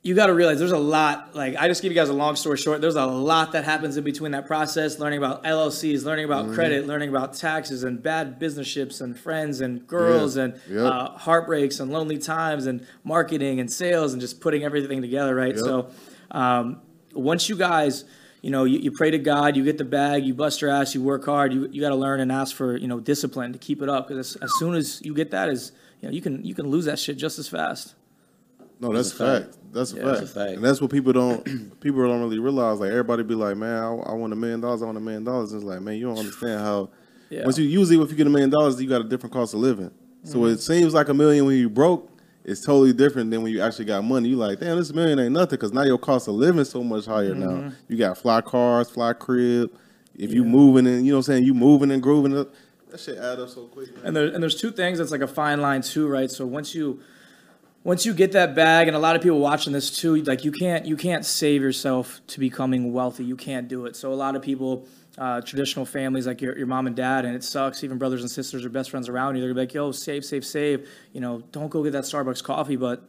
you 0.02 0.14
got 0.14 0.28
to 0.28 0.34
realize 0.34 0.58
there's 0.58 0.72
a 0.72 0.78
lot. 0.78 1.34
Like 1.34 1.56
I 1.56 1.68
just 1.68 1.82
give 1.82 1.92
you 1.92 1.96
guys 1.96 2.08
a 2.08 2.14
long 2.14 2.34
story 2.36 2.56
short. 2.56 2.80
There's 2.80 2.94
a 2.94 3.04
lot 3.04 3.52
that 3.52 3.64
happens 3.64 3.98
in 3.98 4.04
between 4.04 4.32
that 4.32 4.46
process. 4.46 4.98
Learning 4.98 5.18
about 5.18 5.44
LLCs, 5.44 6.04
learning 6.04 6.24
about 6.24 6.46
Mm-hmm. 6.46 6.54
credit, 6.54 6.86
learning 6.86 7.10
about 7.10 7.34
taxes 7.34 7.84
and 7.84 8.02
bad 8.02 8.38
business 8.38 8.66
ships 8.66 9.02
and 9.02 9.18
friends 9.18 9.60
and 9.60 9.86
girls 9.86 10.36
Yeah. 10.38 10.44
and 10.44 10.54
Yep. 10.70 10.80
uh, 10.92 11.08
heartbreaks 11.18 11.80
and 11.80 11.92
lonely 11.92 12.16
times 12.16 12.64
and 12.66 12.86
marketing 13.04 13.60
and 13.60 13.70
sales 13.70 14.12
and 14.12 14.22
just 14.22 14.40
putting 14.40 14.64
everything 14.64 15.02
together. 15.02 15.34
Right. 15.34 15.54
Yep. 15.54 15.64
So 15.64 15.90
um, 16.30 16.80
once 17.14 17.48
you 17.48 17.56
guys. 17.56 18.04
You 18.42 18.50
know, 18.50 18.64
you, 18.64 18.78
you 18.78 18.90
pray 18.90 19.10
to 19.10 19.18
God, 19.18 19.54
you 19.54 19.62
get 19.64 19.76
the 19.76 19.84
bag, 19.84 20.24
you 20.24 20.32
bust 20.32 20.62
your 20.62 20.70
ass, 20.70 20.94
you 20.94 21.02
work 21.02 21.26
hard. 21.26 21.52
You, 21.52 21.68
you 21.70 21.78
got 21.82 21.90
to 21.90 21.94
learn 21.94 22.20
and 22.20 22.32
ask 22.32 22.56
for 22.56 22.74
you 22.74 22.88
know 22.88 22.98
discipline 22.98 23.52
to 23.52 23.58
keep 23.58 23.82
it 23.82 23.90
up 23.90 24.08
because 24.08 24.34
as, 24.34 24.42
as 24.42 24.50
soon 24.58 24.74
as 24.74 25.02
you 25.04 25.12
get 25.12 25.30
that, 25.32 25.50
is 25.50 25.72
you 26.00 26.08
know 26.08 26.14
you 26.14 26.22
can 26.22 26.42
you 26.42 26.54
can 26.54 26.66
lose 26.66 26.86
that 26.86 26.98
shit 26.98 27.18
just 27.18 27.38
as 27.38 27.48
fast. 27.48 27.96
No, 28.80 28.94
that's, 28.94 29.10
That's 29.10 29.20
a 29.20 29.24
a 29.24 29.26
fact. 29.40 29.44
fact. 29.54 29.74
That's 29.74 29.92
a 29.92 29.96
Yeah, 29.96 30.02
fact. 30.04 30.18
that's 30.20 30.30
a 30.30 30.34
fact. 30.34 30.52
And 30.52 30.64
that's 30.64 30.80
what 30.80 30.90
people 30.90 31.12
don't 31.12 31.44
people 31.82 32.02
don't 32.06 32.20
really 32.22 32.38
realize. 32.38 32.80
Like 32.80 32.88
everybody 32.92 33.24
be 33.24 33.34
like, 33.34 33.58
man, 33.58 33.76
I, 33.76 33.88
I 33.88 34.12
want 34.14 34.32
a 34.32 34.36
million 34.36 34.62
dollars. 34.62 34.80
I 34.80 34.86
want 34.86 34.96
a 34.96 35.02
million 35.02 35.24
dollars. 35.24 35.52
It's 35.52 35.62
like, 35.62 35.82
man, 35.82 35.96
you 35.96 36.06
don't 36.06 36.18
understand 36.18 36.60
how. 36.62 36.88
Yeah. 37.28 37.44
Once 37.44 37.58
you 37.58 37.66
usually 37.66 38.02
if 38.02 38.10
you 38.10 38.16
get 38.16 38.26
a 38.26 38.30
million 38.30 38.48
dollars, 38.48 38.80
you 38.80 38.88
got 38.88 39.02
a 39.02 39.04
different 39.04 39.34
cost 39.34 39.52
of 39.52 39.60
living. 39.60 39.90
So 40.24 40.38
Mm-hmm. 40.38 40.46
it 40.54 40.60
seems 40.60 40.94
like 40.94 41.10
a 41.10 41.14
million 41.14 41.44
when 41.44 41.58
you 41.58 41.68
broke. 41.68 42.09
It's 42.50 42.60
totally 42.60 42.92
different 42.92 43.30
than 43.30 43.42
when 43.42 43.52
you 43.52 43.60
actually 43.62 43.84
got 43.84 44.02
money. 44.04 44.28
You 44.30 44.36
like, 44.36 44.58
damn, 44.60 44.76
this 44.76 44.92
million 44.92 45.18
ain't 45.18 45.32
nothing 45.32 45.50
because 45.50 45.72
now 45.72 45.82
your 45.82 45.98
cost 45.98 46.26
of 46.28 46.34
living 46.34 46.60
is 46.60 46.68
so 46.70 46.82
much 46.82 47.06
higher 47.06 47.34
Mm-hmm. 47.34 47.66
now. 47.68 47.72
You 47.88 47.96
got 47.96 48.18
fly 48.18 48.40
cars, 48.40 48.90
fly 48.90 49.12
crib. 49.12 49.70
If 50.16 50.32
you 50.32 50.44
moving 50.44 50.86
and 50.86 51.06
you 51.06 51.12
know 51.12 51.18
what 51.18 51.28
I'm 51.28 51.34
saying, 51.34 51.44
you 51.44 51.54
moving 51.54 51.90
and 51.90 52.02
grooving 52.02 52.36
up, 52.36 52.52
that 52.90 53.00
shit 53.00 53.16
add 53.18 53.38
up 53.38 53.48
so 53.48 53.66
quick. 53.66 53.94
Man. 53.96 54.06
And 54.06 54.16
there 54.16 54.24
and 54.26 54.42
there's 54.42 54.60
two 54.60 54.72
things 54.72 54.98
that's 54.98 55.10
like 55.12 55.20
a 55.22 55.28
fine 55.28 55.60
line 55.60 55.82
too, 55.82 56.08
right? 56.08 56.30
So 56.30 56.44
once 56.44 56.74
you 56.74 57.00
once 57.84 58.04
you 58.04 58.12
get 58.12 58.32
that 58.32 58.54
bag, 58.54 58.88
and 58.88 58.96
a 58.96 59.00
lot 59.00 59.16
of 59.16 59.22
people 59.22 59.38
watching 59.38 59.72
this 59.72 59.96
too, 59.96 60.16
like 60.24 60.44
you 60.44 60.52
can't 60.52 60.84
you 60.84 60.96
can't 60.96 61.24
save 61.24 61.62
yourself 61.62 62.20
to 62.26 62.40
becoming 62.40 62.92
wealthy. 62.92 63.24
You 63.24 63.36
can't 63.36 63.68
do 63.68 63.86
it. 63.86 63.96
So 63.96 64.12
a 64.12 64.14
lot 64.14 64.34
of 64.36 64.42
people, 64.42 64.86
uh, 65.20 65.42
traditional 65.42 65.84
families 65.84 66.26
like 66.26 66.40
your, 66.40 66.56
your 66.56 66.66
mom 66.66 66.86
and 66.86 66.96
dad, 66.96 67.26
and 67.26 67.36
it 67.36 67.44
sucks. 67.44 67.84
Even 67.84 67.98
brothers 67.98 68.22
and 68.22 68.30
sisters 68.30 68.64
or 68.64 68.70
best 68.70 68.90
friends 68.90 69.06
around 69.06 69.34
you, 69.34 69.42
they're 69.42 69.50
gonna 69.50 69.60
be 69.60 69.66
like, 69.66 69.74
"Yo, 69.74 69.92
save, 69.92 70.24
save, 70.24 70.46
save." 70.46 70.88
You 71.12 71.20
know, 71.20 71.42
don't 71.52 71.68
go 71.68 71.84
get 71.84 71.92
that 71.92 72.04
Starbucks 72.04 72.42
coffee. 72.42 72.76
But 72.76 73.04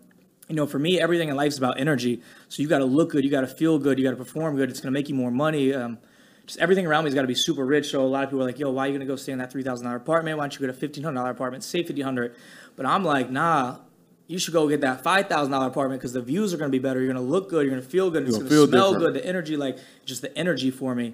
you 0.49 0.55
know, 0.55 0.67
for 0.67 0.77
me, 0.77 0.99
everything 0.99 1.29
in 1.29 1.37
life 1.37 1.47
is 1.47 1.57
about 1.57 1.79
energy. 1.79 2.21
So 2.49 2.61
you 2.61 2.67
got 2.67 2.79
to 2.79 2.85
look 2.85 3.11
good, 3.11 3.23
you 3.23 3.31
got 3.31 3.41
to 3.41 3.47
feel 3.47 3.79
good, 3.79 3.97
you 3.97 4.03
got 4.03 4.11
to 4.11 4.17
perform 4.17 4.57
good. 4.57 4.69
It's 4.69 4.81
gonna 4.81 4.91
make 4.91 5.07
you 5.07 5.15
more 5.15 5.31
money. 5.31 5.73
Um, 5.73 5.99
just 6.45 6.59
everything 6.59 6.85
around 6.85 7.05
me 7.05 7.07
has 7.07 7.15
got 7.15 7.21
to 7.21 7.29
be 7.29 7.35
super 7.35 7.65
rich. 7.65 7.91
So 7.91 8.01
a 8.01 8.03
lot 8.03 8.25
of 8.25 8.29
people 8.29 8.41
are 8.43 8.47
like, 8.47 8.59
"Yo, 8.59 8.69
why 8.71 8.85
are 8.85 8.87
you 8.87 8.93
gonna 8.93 9.05
go 9.05 9.15
stay 9.15 9.31
in 9.31 9.37
that 9.37 9.49
three 9.49 9.63
thousand 9.63 9.85
dollar 9.85 9.95
apartment? 9.97 10.37
Why 10.37 10.43
don't 10.43 10.53
you 10.53 10.59
go 10.59 10.67
to 10.67 10.77
fifteen 10.77 11.05
hundred 11.05 11.15
dollar 11.15 11.31
apartment? 11.31 11.63
Save 11.63 11.87
fifteen 11.87 12.03
hundred. 12.03 12.35
But 12.75 12.85
I'm 12.85 13.05
like, 13.05 13.29
nah 13.29 13.77
you 14.27 14.39
should 14.39 14.53
go 14.53 14.65
get 14.69 14.79
that 14.79 15.03
five 15.03 15.27
thousand 15.27 15.51
dollar 15.51 15.67
apartment 15.67 15.99
because 15.99 16.13
the 16.13 16.21
views 16.21 16.53
are 16.53 16.57
going 16.57 16.71
to 16.71 16.71
be 16.71 16.79
better. 16.81 17.01
You're 17.01 17.11
going 17.11 17.25
to 17.25 17.31
look 17.31 17.49
good. 17.49 17.65
You're 17.65 17.71
going 17.71 17.83
to 17.83 17.89
feel 17.89 18.09
good. 18.09 18.23
It's 18.23 18.37
going 18.37 18.47
gonna 18.47 18.67
smell 18.67 18.93
different. 18.93 19.13
good. 19.13 19.23
The 19.23 19.27
energy, 19.27 19.57
like 19.57 19.77
just 20.05 20.21
the 20.21 20.35
energy 20.37 20.71
for 20.71 20.95
me. 20.95 21.13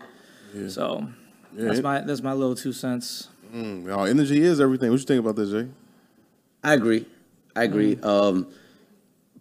So 0.67 1.07
that's 1.53 1.79
it- 1.79 1.83
my 1.83 2.01
that's 2.01 2.21
my 2.21 2.33
little 2.33 2.55
two 2.55 2.73
cents. 2.73 3.29
Mm, 3.53 3.85
y'all, 3.85 4.05
energy 4.05 4.41
is 4.41 4.59
everything. 4.59 4.91
What 4.91 4.99
you 4.99 5.05
think 5.05 5.19
about 5.21 5.35
this, 5.35 5.49
Jay? 5.51 5.67
I 6.63 6.73
agree. 6.73 7.05
I 7.55 7.63
agree. 7.63 7.97
Um, 8.03 8.47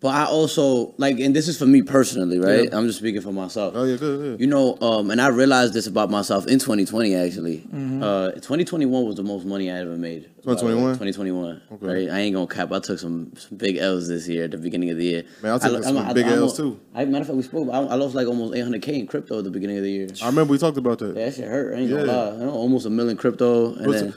but 0.00 0.09
I 0.09 0.25
also 0.26 0.95
like, 0.99 1.19
and 1.21 1.35
this 1.35 1.49
is 1.49 1.59
for 1.59 1.67
me 1.67 1.81
personally, 1.83 2.38
right? 2.38 2.65
Yeah. 2.65 2.76
I'm 2.76 2.87
just 2.87 2.99
speaking 2.99 3.21
for 3.23 3.33
myself. 3.33 3.73
Oh 3.76 3.85
yeah, 3.85 3.97
good. 3.97 4.19
good. 4.21 4.41
You 4.41 4.47
know, 4.47 4.76
um, 4.81 5.11
and 5.11 5.21
I 5.21 5.29
realized 5.29 5.73
this 5.73 5.87
about 5.87 6.11
myself 6.11 6.47
in 6.47 6.59
2020. 6.59 7.15
Actually, 7.15 7.59
Mm-hmm. 7.59 8.03
uh, 8.03 8.31
2021 8.33 9.05
was 9.07 9.17
the 9.17 9.23
most 9.23 9.45
money 9.47 9.71
I 9.71 9.76
ever 9.81 9.97
made. 9.97 10.25
2021? 10.43 10.83
2021. 10.99 11.62
Okay. 11.73 11.87
Right. 11.87 12.09
I 12.15 12.21
ain't 12.21 12.35
gonna 12.35 12.47
cap. 12.47 12.71
I 12.73 12.79
took 12.79 12.99
some, 12.99 13.33
some 13.37 13.57
big 13.59 13.79
L's 13.79 14.07
this 14.09 14.29
year 14.29 14.45
at 14.45 14.50
the 14.53 14.59
beginning 14.59 14.91
of 14.91 14.97
the 14.99 15.05
year. 15.05 15.23
Man, 15.43 15.53
I 15.55 15.59
took 15.59 15.83
some 15.83 16.15
big 16.15 16.26
Ls, 16.26 16.57
too. 16.57 16.79
I, 16.95 17.05
matter 17.05 17.23
of 17.23 17.26
fact, 17.29 17.37
we 17.37 17.43
spoke. 17.43 17.69
I, 17.73 17.79
I 17.79 17.95
lost 17.95 18.15
like 18.15 18.26
almost 18.29 18.55
800k 18.55 18.88
in 18.88 19.07
crypto 19.07 19.38
at 19.38 19.45
the 19.45 19.50
beginning 19.50 19.79
of 19.79 19.83
the 19.83 19.91
year. 19.91 20.09
I 20.23 20.26
remember 20.26 20.53
we 20.53 20.59
talked 20.59 20.76
about 20.79 20.99
that. 21.00 21.17
Yeah, 21.17 21.25
that 21.25 21.35
shit 21.35 21.47
hurt. 21.49 21.75
I 21.75 21.79
ain't 21.81 21.91
gonna 21.91 22.05
lie. 22.05 22.31
I 22.35 22.37
know, 22.37 22.50
almost 22.50 22.87
a 22.87 22.91
million 22.91 23.17
crypto, 23.17 23.75
and 23.75 23.87
What's 23.87 24.00
then 24.03 24.15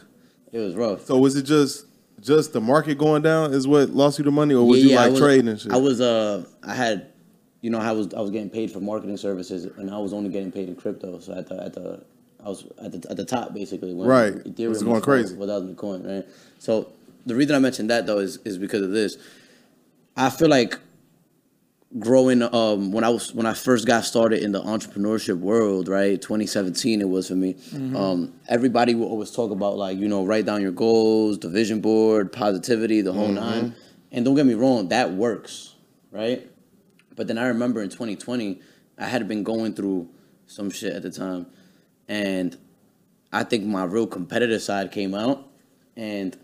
it 0.51 0.59
was 0.59 0.75
rough. 0.75 1.05
So 1.05 1.17
was 1.17 1.35
it 1.35 1.43
just 1.43 1.85
just 2.21 2.53
the 2.53 2.61
market 2.61 2.97
going 2.97 3.21
down 3.21 3.53
is 3.53 3.67
what 3.67 3.89
lost 3.89 4.19
you 4.19 4.25
the 4.25 4.31
money, 4.31 4.53
or 4.53 4.65
was 4.67 4.79
Yeah, 4.79 4.83
you 4.85 4.89
yeah, 4.91 5.01
like 5.01 5.11
was- 5.11 5.19
trading 5.19 5.47
and 5.47 5.59
shit? 5.59 5.71
I 5.71 5.77
was 5.77 6.01
uh 6.01 6.43
I 6.63 6.73
had 6.73 7.07
you 7.61 7.69
know 7.69 7.79
I 7.79 7.91
was 7.91 8.13
I 8.13 8.21
was 8.21 8.31
getting 8.31 8.49
paid 8.49 8.71
for 8.71 8.79
marketing 8.79 9.17
services 9.17 9.65
and 9.77 9.89
I 9.91 9.97
was 9.97 10.13
only 10.13 10.29
getting 10.29 10.51
paid 10.51 10.69
in 10.69 10.75
crypto. 10.75 11.19
So 11.19 11.33
at 11.33 11.47
the 11.47 11.63
at 11.63 11.73
the 11.73 12.01
I 12.43 12.49
was 12.49 12.65
at 12.81 12.91
the 12.91 13.09
at 13.11 13.17
the 13.17 13.25
top 13.25 13.53
basically 13.53 13.93
when 13.93 14.07
Right. 14.07 14.33
Ethereum 14.33 14.71
It's 14.71 14.81
going 14.83 14.95
was 14.95 15.03
crazy. 15.03 15.35
four 15.35 15.47
thousand 15.47 15.75
coin, 15.77 16.03
right? 16.03 16.25
So 16.59 16.91
the 17.25 17.35
reason 17.35 17.55
I 17.55 17.59
mentioned 17.59 17.89
that 17.89 18.05
though 18.05 18.19
is 18.19 18.37
is 18.45 18.57
because 18.57 18.81
of 18.81 18.91
this. 18.91 19.17
I 20.15 20.29
feel 20.29 20.49
like 20.49 20.77
growing 21.97 22.43
um 22.53 22.91
when 22.91 23.03
I 23.03 23.09
was 23.09 23.33
when 23.33 23.47
I 23.47 23.53
first 23.53 23.87
got 23.87 24.05
started 24.05 24.43
in 24.43 24.51
the 24.51 24.61
entrepreneurship 24.61 25.39
world, 25.39 25.87
right? 25.87 26.21
2017 26.21 27.01
it 27.01 27.09
was 27.09 27.27
for 27.27 27.35
me. 27.35 27.55
Um 27.95 28.33
everybody 28.47 28.93
would 28.93 29.07
always 29.07 29.31
talk 29.31 29.49
about 29.51 29.75
like, 29.77 29.97
you 29.97 30.07
know, 30.07 30.23
write 30.25 30.45
down 30.45 30.61
your 30.61 30.71
goals, 30.71 31.39
the 31.39 31.49
vision 31.49 31.81
board, 31.81 32.31
positivity, 32.31 33.01
the 33.01 33.13
whole 33.13 33.29
nine. 33.29 33.75
And 34.11 34.23
don't 34.25 34.35
get 34.35 34.45
me 34.45 34.53
wrong, 34.53 34.89
that 34.89 35.13
works, 35.13 35.73
right? 36.11 36.47
But 37.15 37.27
then 37.27 37.37
I 37.39 37.47
remember 37.47 37.81
in 37.81 37.89
2020, 37.89 38.61
I 38.97 39.05
had 39.05 39.27
been 39.27 39.43
going 39.43 39.73
through 39.73 40.09
some 40.45 40.69
shit 40.69 40.93
at 40.93 41.01
the 41.01 41.11
time 41.11 41.47
and 42.07 42.55
I 43.31 43.43
think 43.43 43.65
my 43.65 43.83
real 43.83 44.07
competitive 44.07 44.61
side 44.61 44.91
came 44.91 45.13
out 45.15 45.47
and 45.95 46.37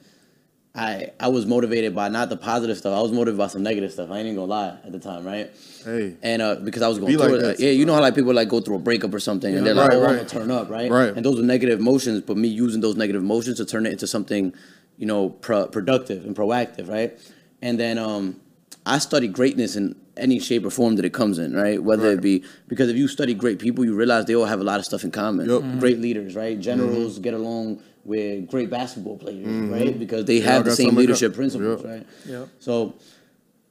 I 0.78 1.12
I 1.20 1.30
was 1.30 1.46
motivated 1.46 1.96
by 1.96 2.10
not 2.10 2.30
the 2.30 2.36
positive 2.38 2.78
stuff. 2.78 2.98
I 2.98 3.02
was 3.02 3.12
motivated 3.12 3.38
by 3.38 3.48
some 3.48 3.64
negative 3.64 3.92
stuff. 3.94 4.12
I 4.12 4.18
ain't 4.18 4.26
even 4.26 4.36
gonna 4.36 4.48
lie 4.48 4.78
at 4.86 4.92
the 4.92 5.00
time, 5.00 5.26
right? 5.26 5.50
Hey. 5.84 6.16
And 6.22 6.42
uh, 6.42 6.56
because 6.56 6.82
I 6.82 6.88
was 6.90 7.00
going 7.00 7.14
Be 7.14 7.18
through 7.18 7.38
like 7.40 7.56
it, 7.56 7.60
yeah, 7.62 7.72
you 7.72 7.86
know 7.86 7.94
how 7.94 8.02
like 8.02 8.16
people 8.16 8.34
like 8.34 8.50
go 8.50 8.60
through 8.60 8.76
a 8.76 8.80
breakup 8.80 9.14
or 9.14 9.20
something, 9.20 9.56
and 9.56 9.66
they're 9.66 9.74
like, 9.74 9.90
Right, 9.90 9.98
"Oh, 9.98 10.06
I'm 10.06 10.16
gonna 10.18 10.26
turn 10.28 10.52
up," 10.52 10.70
right? 10.70 10.92
Right. 10.92 11.16
And 11.16 11.26
those 11.26 11.40
are 11.40 11.44
negative 11.44 11.80
emotions, 11.80 12.22
but 12.22 12.36
me 12.38 12.50
using 12.50 12.82
those 12.82 12.96
negative 12.98 13.22
emotions 13.22 13.58
to 13.58 13.66
turn 13.66 13.86
it 13.86 13.94
into 13.94 14.06
something, 14.08 14.54
you 14.98 15.06
know, 15.06 15.30
pro- 15.30 15.68
productive 15.68 16.26
and 16.26 16.36
proactive, 16.36 16.90
right? 16.90 17.18
And 17.62 17.80
then 17.80 17.98
um, 17.98 18.42
I 18.86 19.00
study 19.00 19.28
greatness 19.30 19.76
in 19.78 19.96
any 20.18 20.40
shape 20.40 20.66
or 20.66 20.70
form 20.70 20.96
that 20.98 21.06
it 21.06 21.14
comes 21.14 21.40
in, 21.40 21.54
right? 21.54 21.82
Whether 21.82 22.10
Right. 22.10 22.18
it 22.18 22.22
be 22.22 22.44
because 22.68 22.90
if 22.90 22.98
you 22.98 23.08
study 23.08 23.34
great 23.34 23.60
people, 23.60 23.86
you 23.86 23.96
realize 23.96 24.26
they 24.26 24.36
all 24.36 24.46
have 24.46 24.60
a 24.60 24.64
lot 24.66 24.80
of 24.80 24.86
stuff 24.86 25.04
in 25.06 25.12
common. 25.12 25.48
Yup. 25.50 25.62
Mhm. 25.64 25.80
Great 25.80 26.00
leaders, 26.00 26.36
right? 26.36 26.60
Generals 26.60 27.20
get 27.20 27.34
along 27.34 27.80
with 28.06 28.48
great 28.50 28.70
basketball 28.70 29.18
players, 29.18 29.46
right? 29.70 29.98
Because 29.98 30.26
they 30.26 30.38
Mm-hmm. 30.40 30.48
have 30.48 30.66
the 30.66 30.76
same 30.76 30.96
leadership 30.96 31.34
common. 31.34 31.50
principles, 31.50 31.82
Yup. 31.84 31.92
right? 31.92 32.08
Yep. 32.26 32.50
So 32.60 32.94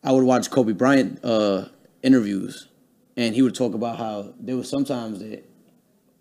I 0.03 0.13
would 0.13 0.25
watch 0.25 0.51
Kobe 0.51 0.73
Bryant 0.73 1.25
uh, 1.25 1.67
interviews, 2.03 2.67
and 3.17 3.35
he 3.35 3.43
would 3.43 3.55
talk 3.55 3.75
about 3.75 3.97
how 3.97 4.35
there 4.41 4.57
was 4.57 4.69
sometimes 4.69 5.21
that 5.21 5.45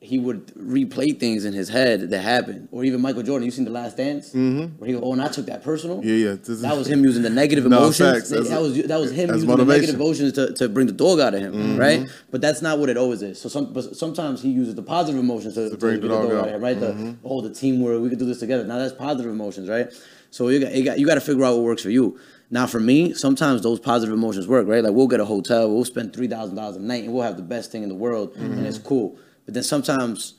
he 0.03 0.19
would 0.19 0.47
replay 0.55 1.17
things 1.17 1.45
in 1.45 1.53
his 1.53 1.69
head 1.69 2.09
that 2.09 2.19
happened, 2.19 2.67
or 2.71 2.83
even 2.83 2.99
Michael 2.99 3.23
Jordan. 3.23 3.45
You 3.45 3.51
seen 3.51 3.63
The 3.63 3.71
Last 3.71 3.95
Dance, 3.95 4.29
mm-hmm. 4.29 4.77
where 4.77 4.87
he 4.87 4.93
go, 4.93 5.01
"Oh, 5.01 5.13
and 5.13 5.21
I 5.21 5.29
took 5.29 5.45
that 5.45 5.63
personal." 5.63 6.03
Yeah, 6.03 6.31
yeah. 6.31 6.35
That 6.37 6.75
was 6.77 6.87
him 6.91 7.05
using 7.05 7.23
the 7.23 7.29
negative 7.29 7.65
No, 7.65 7.77
emotions. 7.77 8.11
facts. 8.11 8.29
That, 8.29 8.43
That's- 8.43 8.61
was 8.61 8.83
that 8.83 8.99
was 8.99 9.11
him 9.11 9.29
using 9.29 9.47
motivation. 9.47 9.67
the 9.67 9.73
negative 9.73 9.95
emotions 9.95 10.33
to, 10.33 10.53
to 10.55 10.67
bring 10.67 10.87
the 10.87 10.93
dog 10.93 11.21
out 11.21 11.33
of 11.33 11.39
him, 11.39 11.53
mm-hmm. 11.53 11.77
right? 11.77 12.05
But 12.31 12.41
that's 12.41 12.61
not 12.61 12.79
what 12.79 12.89
it 12.89 12.97
always 12.97 13.21
is. 13.21 13.39
So 13.39 13.47
some 13.47 13.71
but 13.71 13.95
sometimes 13.95 14.41
he 14.41 14.49
uses 14.49 14.75
the 14.75 14.83
positive 14.83 15.19
emotions 15.19 15.55
to, 15.55 15.69
to 15.69 15.77
bring 15.77 15.95
get 15.95 16.01
the 16.01 16.07
dog 16.09 16.25
out 16.25 16.31
out. 16.33 16.47
of 16.49 16.55
him, 16.55 16.61
right? 16.61 16.79
The 16.79 16.91
mm-hmm. 16.91 17.11
oh, 17.23 17.39
the 17.39 17.53
teamwork, 17.53 18.01
we 18.01 18.09
could 18.09 18.19
do 18.19 18.25
this 18.25 18.39
together. 18.39 18.65
Now 18.65 18.79
that's 18.79 18.93
positive 18.93 19.31
emotions, 19.31 19.69
right? 19.69 19.87
So 20.31 20.49
you 20.49 20.59
got 20.59 20.73
you 20.73 20.83
got, 20.83 20.99
you 20.99 21.05
got 21.05 21.15
to 21.15 21.21
figure 21.21 21.45
out 21.45 21.55
what 21.55 21.63
works 21.63 21.81
for 21.81 21.91
you. 21.91 22.19
Now 22.51 22.67
for 22.67 22.81
me, 22.81 23.13
sometimes 23.13 23.61
those 23.61 23.79
positive 23.79 24.13
emotions 24.13 24.47
work, 24.47 24.67
right? 24.67 24.83
Like 24.83 24.93
we'll 24.93 25.07
get 25.07 25.21
a 25.21 25.25
hotel, 25.25 25.73
we'll 25.73 25.85
spend 25.85 26.13
three 26.13 26.27
thousand 26.27 26.57
dollars 26.57 26.75
a 26.75 26.81
night, 26.81 27.05
and 27.05 27.13
we'll 27.13 27.23
have 27.23 27.37
the 27.37 27.43
best 27.43 27.71
thing 27.71 27.83
in 27.83 27.89
the 27.89 27.95
world, 27.95 28.35
and 28.35 28.55
mm-hmm. 28.55 28.65
it's 28.65 28.77
cool. 28.77 29.17
But 29.45 29.53
then 29.53 29.63
sometimes 29.63 30.35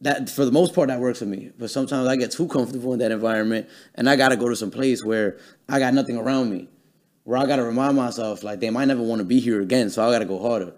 that 0.00 0.30
for 0.30 0.44
the 0.44 0.52
most 0.52 0.74
part 0.74 0.88
that 0.88 1.00
works 1.00 1.18
for 1.18 1.26
me. 1.26 1.50
But 1.58 1.70
sometimes 1.70 2.08
I 2.08 2.16
get 2.16 2.30
too 2.30 2.48
comfortable 2.48 2.92
in 2.92 2.98
that 3.00 3.12
environment 3.12 3.68
and 3.94 4.08
I 4.08 4.16
gotta 4.16 4.36
go 4.36 4.48
to 4.48 4.56
some 4.56 4.70
place 4.70 5.04
where 5.04 5.38
I 5.68 5.78
got 5.78 5.94
nothing 5.94 6.16
around 6.16 6.50
me. 6.50 6.68
Where 7.24 7.38
I 7.38 7.46
gotta 7.46 7.64
remind 7.64 7.96
myself 7.96 8.42
like 8.42 8.60
they 8.60 8.70
might 8.70 8.86
never 8.86 9.02
want 9.02 9.20
to 9.20 9.24
be 9.24 9.40
here 9.40 9.60
again, 9.60 9.90
so 9.90 10.06
I 10.06 10.12
gotta 10.12 10.24
go 10.24 10.40
harder. 10.40 10.72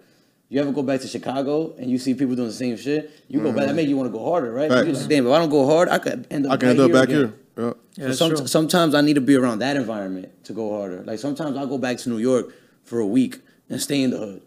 You 0.49 0.61
ever 0.61 0.71
go 0.71 0.83
back 0.83 1.01
to 1.01 1.07
Chicago 1.07 1.73
and 1.79 1.89
you 1.89 1.97
see 1.97 2.13
people 2.13 2.35
doing 2.35 2.49
the 2.49 2.53
same 2.53 2.77
shit? 2.77 3.23
You 3.27 3.39
go 3.39 3.45
back, 3.45 3.55
that 3.55 3.67
mm-hmm. 3.67 3.75
make 3.75 3.87
you 3.87 3.97
want 3.97 4.11
to 4.11 4.15
go 4.15 4.23
harder, 4.23 4.51
right? 4.51 4.69
Facts. 4.69 4.85
You 4.85 4.93
just, 4.93 5.09
damn, 5.09 5.25
if 5.25 5.33
I 5.33 5.39
don't 5.39 5.49
go 5.49 5.65
hard, 5.65 5.89
I 5.89 5.97
could 5.97 6.27
end 6.29 6.45
up. 6.45 6.51
I 6.51 6.57
can 6.57 6.67
right 6.67 6.79
end 6.79 6.81
up 6.81 6.91
back 6.91 7.09
again. 7.09 7.17
here. 7.17 7.33
Yeah. 7.57 7.73
Yeah, 7.95 8.11
So 8.11 8.35
some, 8.35 8.47
sometimes 8.47 8.93
I 8.93 9.01
need 9.01 9.15
to 9.15 9.21
be 9.21 9.35
around 9.35 9.59
that 9.59 9.77
environment 9.77 10.43
to 10.45 10.53
go 10.53 10.77
harder. 10.77 11.03
Like 11.03 11.17
sometimes 11.17 11.57
I'll 11.57 11.65
go 11.65 11.79
back 11.79 11.97
to 11.97 12.09
New 12.09 12.19
York 12.19 12.53
for 12.83 12.99
a 12.99 13.05
week 13.05 13.39
and 13.69 13.81
stay 13.81 14.03
in 14.03 14.11
the 14.11 14.17
hood, 14.17 14.41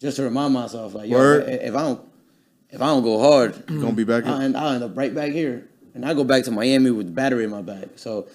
just 0.00 0.16
to 0.16 0.24
remind 0.24 0.52
myself, 0.54 0.94
like, 0.94 1.08
yo, 1.08 1.18
Word. 1.18 1.48
if 1.48 1.62
if 1.62 1.74
I 1.76 1.82
don't, 1.82 2.00
if 2.72 2.80
I 2.80 2.86
don't 2.86 3.02
go 3.02 3.18
hard, 3.20 3.66
Gonna 3.66 3.92
be 3.92 4.04
back 4.04 4.24
I'll 4.26 4.36
here. 4.36 4.44
end, 4.44 4.56
I'll 4.56 4.72
end 4.74 4.84
up 4.84 4.96
right 4.96 5.14
back 5.14 5.32
here, 5.32 5.68
and 5.94 6.04
I 6.04 6.14
go 6.14 6.24
back 6.24 6.44
to 6.44 6.50
Miami 6.50 6.90
with 6.90 7.06
the 7.06 7.12
battery 7.12 7.44
in 7.44 7.50
my 7.50 7.62
bag. 7.62 7.90
So, 7.96 8.28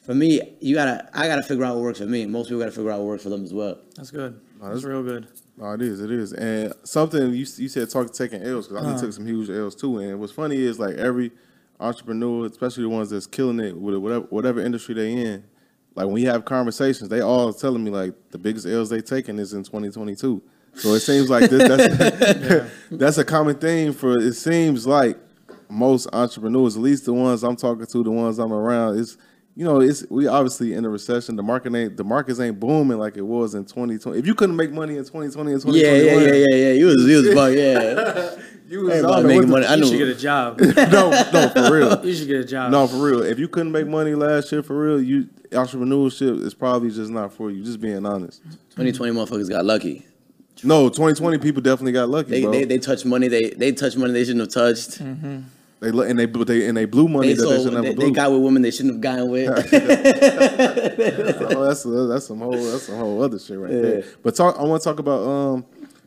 for 0.00 0.14
me, 0.14 0.40
you 0.60 0.74
gotta, 0.74 1.08
I 1.12 1.26
gotta 1.28 1.42
figure 1.42 1.64
out 1.64 1.74
what 1.76 1.82
works 1.84 1.98
for 1.98 2.06
me. 2.06 2.24
Most 2.26 2.46
people 2.48 2.60
gotta 2.60 2.72
figure 2.72 2.90
out 2.90 2.98
what 3.00 3.06
works 3.08 3.22
for 3.22 3.28
them 3.28 3.44
as 3.44 3.52
well. 3.52 3.78
That's 3.96 4.10
good. 4.10 4.40
that's- 4.60 4.74
That's 4.74 4.84
real 4.84 5.02
good. 5.02 5.26
No, 5.56 5.72
it 5.72 5.82
is, 5.82 6.00
it 6.00 6.10
is, 6.10 6.32
and 6.32 6.72
something 6.84 7.22
you 7.32 7.46
you 7.56 7.68
said 7.68 7.90
talk 7.90 8.10
taking 8.14 8.42
L's 8.42 8.66
because 8.66 8.82
I 8.82 8.86
Uh-huh. 8.86 8.92
done 8.96 9.00
took 9.04 9.12
some 9.12 9.26
huge 9.26 9.50
L's 9.50 9.74
too. 9.74 9.98
And 9.98 10.18
what's 10.18 10.32
funny 10.32 10.56
is 10.56 10.78
like 10.78 10.94
every 10.96 11.32
entrepreneur, 11.78 12.46
especially 12.46 12.84
the 12.84 12.88
ones 12.88 13.10
that's 13.10 13.26
killing 13.26 13.60
it 13.60 13.76
with 13.76 13.96
whatever 13.96 14.24
whatever 14.30 14.60
industry 14.60 14.94
they 14.94 15.12
in, 15.12 15.44
like 15.94 16.06
when 16.06 16.14
we 16.14 16.22
have 16.24 16.44
conversations, 16.46 17.10
they 17.10 17.20
all 17.20 17.52
telling 17.52 17.84
me 17.84 17.90
like 17.90 18.14
the 18.30 18.38
biggest 18.38 18.66
L's 18.66 18.88
they 18.88 19.02
taking 19.02 19.38
is 19.38 19.52
in 19.52 19.62
2022. 19.62 20.40
So 20.80 20.94
it 20.94 21.00
seems 21.00 21.28
like 21.30 21.50
this, 21.50 21.68
that's 21.68 22.70
that's 22.90 23.18
a 23.18 23.24
common 23.24 23.56
thing 23.56 23.92
for. 23.92 24.18
It 24.18 24.34
seems 24.34 24.86
like 24.86 25.18
most 25.68 26.08
entrepreneurs, 26.12 26.76
at 26.76 26.82
least 26.82 27.04
the 27.04 27.12
ones 27.12 27.42
I'm 27.44 27.56
talking 27.56 27.86
to, 27.86 28.02
the 28.02 28.10
ones 28.10 28.38
I'm 28.38 28.52
around, 28.52 28.98
is 28.98 29.16
you 29.56 29.64
know, 29.64 29.80
it's 29.80 30.06
we 30.08 30.26
obviously 30.26 30.72
in 30.74 30.84
a 30.84 30.88
recession. 30.88 31.36
The 31.36 31.42
market 31.42 31.74
ain't 31.74 31.96
the 31.96 32.04
markets 32.04 32.40
ain't 32.40 32.58
booming 32.58 32.98
like 32.98 33.16
it 33.16 33.22
was 33.22 33.54
in 33.54 33.64
2020. 33.64 34.18
If 34.18 34.26
you 34.26 34.34
couldn't 34.34 34.56
make 34.56 34.72
money 34.72 34.96
in 34.96 35.04
2020 35.04 35.52
and 35.52 35.60
2021, 35.60 35.74
Yeah, 35.74 36.12
yeah, 36.12 36.34
yeah, 36.34 36.46
yeah, 36.48 36.68
yeah. 36.68 36.72
You 36.72 36.86
was, 36.86 37.04
you 37.04 37.16
was, 37.16 37.34
bug, 37.34 37.54
yeah. 37.54 38.36
you 38.68 38.80
was 38.82 38.92
I 38.92 38.96
Everybody 38.98 39.26
making 39.26 39.40
what 39.42 39.48
money. 39.62 39.66
I 39.66 39.74
You 39.74 39.80
know. 39.82 39.86
should 39.88 39.98
get 39.98 40.08
a 40.08 40.14
job. 40.14 40.60
no, 40.60 41.10
no, 41.32 41.48
for 41.50 41.72
real. 41.74 42.06
you 42.06 42.14
should 42.14 42.28
get 42.28 42.40
a 42.40 42.44
job. 42.44 42.70
No, 42.70 42.86
for 42.86 42.96
real. 42.96 43.22
If 43.22 43.38
you 43.38 43.48
couldn't 43.48 43.72
make 43.72 43.86
money 43.86 44.14
last 44.14 44.50
year, 44.52 44.62
for 44.62 44.80
real, 44.80 45.02
you 45.02 45.28
entrepreneurship 45.50 46.42
is 46.42 46.54
probably 46.54 46.90
just 46.90 47.10
not 47.10 47.32
for 47.32 47.50
you. 47.50 47.62
Just 47.64 47.80
being 47.80 48.06
honest. 48.06 48.42
2020 48.70 49.12
motherfuckers 49.12 49.50
got 49.50 49.64
lucky. 49.64 50.06
No, 50.62 50.88
2020 50.88 51.38
people 51.38 51.62
definitely 51.62 51.92
got 51.92 52.08
lucky, 52.08 52.30
They, 52.30 52.42
bro. 52.42 52.52
they, 52.52 52.58
They, 52.60 52.76
they 52.76 52.78
touched 52.78 53.04
money. 53.04 53.28
They, 53.28 53.50
they 53.50 53.72
touched 53.72 53.96
money 53.96 54.12
they 54.12 54.24
shouldn't 54.24 54.40
have 54.40 54.50
touched. 54.52 55.00
lo- 55.00 56.02
and 56.02 56.18
they 56.18 56.26
they 56.26 56.68
and 56.68 56.76
they 56.76 56.84
blew 56.84 57.08
money 57.08 57.28
They, 57.28 57.34
that 57.34 57.48
they 57.48 57.56
saw, 57.56 57.64
should 57.64 57.72
never 57.72 57.88
they, 57.88 57.94
blew. 57.94 58.06
they 58.06 58.10
got 58.12 58.30
with 58.32 58.42
women 58.42 58.62
they 58.62 58.70
shouldn't 58.70 58.94
have 58.94 59.00
gotten 59.00 59.30
with. 59.30 59.48
oh, 61.50 61.64
that's 61.64 61.82
that's 61.84 62.26
some 62.26 62.38
whole 62.38 62.64
that's 62.64 62.84
some 62.84 62.96
whole 62.96 63.22
other 63.22 63.38
shit 63.38 63.58
right 63.58 63.70
there. 63.70 64.04
But 64.22 64.34
talk, 64.34 64.56
I 64.58 64.62
want 64.64 64.82
to 64.82 64.88
talk 64.88 64.98
about 64.98 65.26
um 65.26 65.64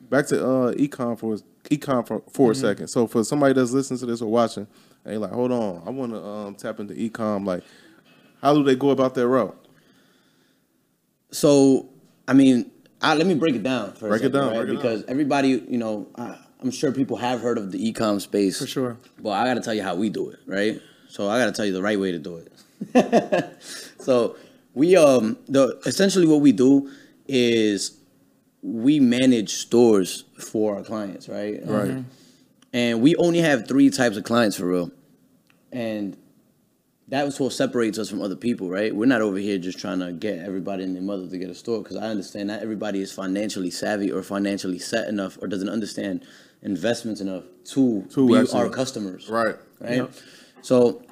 back 0.10 0.28
to 0.28 0.44
uh 0.46 0.74
ecom 0.74 1.18
for 1.18 1.38
ecom 1.70 2.06
for, 2.06 2.22
for 2.32 2.52
a 2.52 2.56
second. 2.56 2.88
So 2.88 3.08
for 3.08 3.24
somebody 3.24 3.54
that's 3.54 3.72
listening 3.72 4.00
to 4.00 4.06
this 4.06 4.22
or 4.22 4.32
watching, 4.32 4.68
they 5.04 5.18
like, 5.18 5.32
hold 5.32 5.52
on, 5.52 5.84
I 5.86 5.90
want 5.90 6.14
to 6.14 6.24
um 6.24 6.56
tap 6.56 6.80
into 6.80 6.94
ecom. 6.94 7.46
Like, 7.46 7.64
how 8.42 8.54
do 8.54 8.64
they 8.64 8.76
go 8.76 8.92
about 8.92 9.16
their 9.16 9.28
route? 9.28 9.58
So, 11.32 11.90
I 12.28 12.34
mean, 12.34 12.70
I, 13.04 13.16
let 13.16 13.28
me 13.28 13.36
break 13.36 13.56
it 13.56 13.64
down 13.64 13.94
for 13.94 14.08
Break 14.10 14.24
a 14.24 14.28
it 14.28 14.30
down, 14.32 14.48
right? 14.52 14.66
break 14.66 14.70
it 14.70 14.76
because 14.78 15.04
everybody, 15.08 15.50
you 15.50 15.78
know, 15.78 16.08
I, 16.16 16.38
I'm 16.62 16.72
sure 16.72 16.92
people 16.92 17.18
have 17.18 17.42
heard 17.42 17.58
of 17.58 17.72
the 17.72 17.88
e-com 17.88 18.20
space 18.22 18.60
For 18.60 18.66
sure. 18.68 18.98
But 19.22 19.32
I 19.32 19.46
got 19.46 19.56
to 19.56 19.62
tell 19.62 19.74
you 19.74 19.84
how 19.84 19.96
we 19.96 20.10
do 20.10 20.30
it, 20.30 20.40
right? 20.48 20.82
So 21.10 21.30
I 21.30 21.38
got 21.38 21.48
to 21.48 21.52
tell 21.52 21.66
you 21.66 21.74
the 21.74 21.82
right 21.82 22.00
way 22.00 22.14
to 22.14 22.20
do 22.20 22.38
it. 22.38 23.62
so 24.00 24.36
we 24.74 24.96
um 24.98 25.38
the 25.48 25.80
essentially 25.86 26.26
what 26.26 26.42
we 26.42 26.52
do 26.52 26.90
is 27.28 27.98
we 28.62 29.00
manage 29.00 29.54
stores 29.54 30.24
for 30.40 30.78
our 30.78 30.84
clients, 30.84 31.28
right? 31.30 31.60
Right. 31.66 31.92
Um, 31.92 32.08
and 32.72 33.02
we 33.02 33.16
only 33.18 33.40
have 33.40 33.68
three 33.68 33.90
types 33.90 34.18
of 34.18 34.24
clients 34.24 34.58
for 34.58 34.66
real, 34.66 34.92
and 35.72 36.18
that's 37.22 37.40
what 37.40 37.54
separates 37.54 38.00
us 38.00 38.10
from 38.10 38.22
other 38.22 38.36
people, 38.36 38.70
right? 38.70 38.96
We're 38.96 39.06
not 39.06 39.22
over 39.22 39.38
here 39.38 39.58
just 39.60 39.78
trying 39.78 40.00
to 40.00 40.12
get 40.12 40.40
everybody 40.40 40.84
and 40.84 40.96
their 40.96 41.04
mother 41.04 41.28
to 41.28 41.38
get 41.38 41.50
a 41.50 41.54
store 41.56 41.82
because 41.84 41.96
I 41.96 42.08
understand 42.08 42.48
not 42.48 42.62
everybody 42.62 43.02
is 43.02 43.12
financially 43.12 43.70
savvy 43.70 44.12
or 44.12 44.24
financially 44.24 44.80
set 44.80 45.08
enough 45.08 45.38
or 45.42 45.48
doesn't 45.48 45.70
understand 45.70 46.26
investments 46.64 47.22
enough 47.22 47.44
to, 47.66 48.04
To 48.14 48.28
be 48.28 48.36
actually- 48.38 48.60
our 48.60 48.70
customers 48.70 49.30
Right. 49.30 49.56
right? 49.80 49.98
Yep. 49.98 50.12
So 50.64 51.04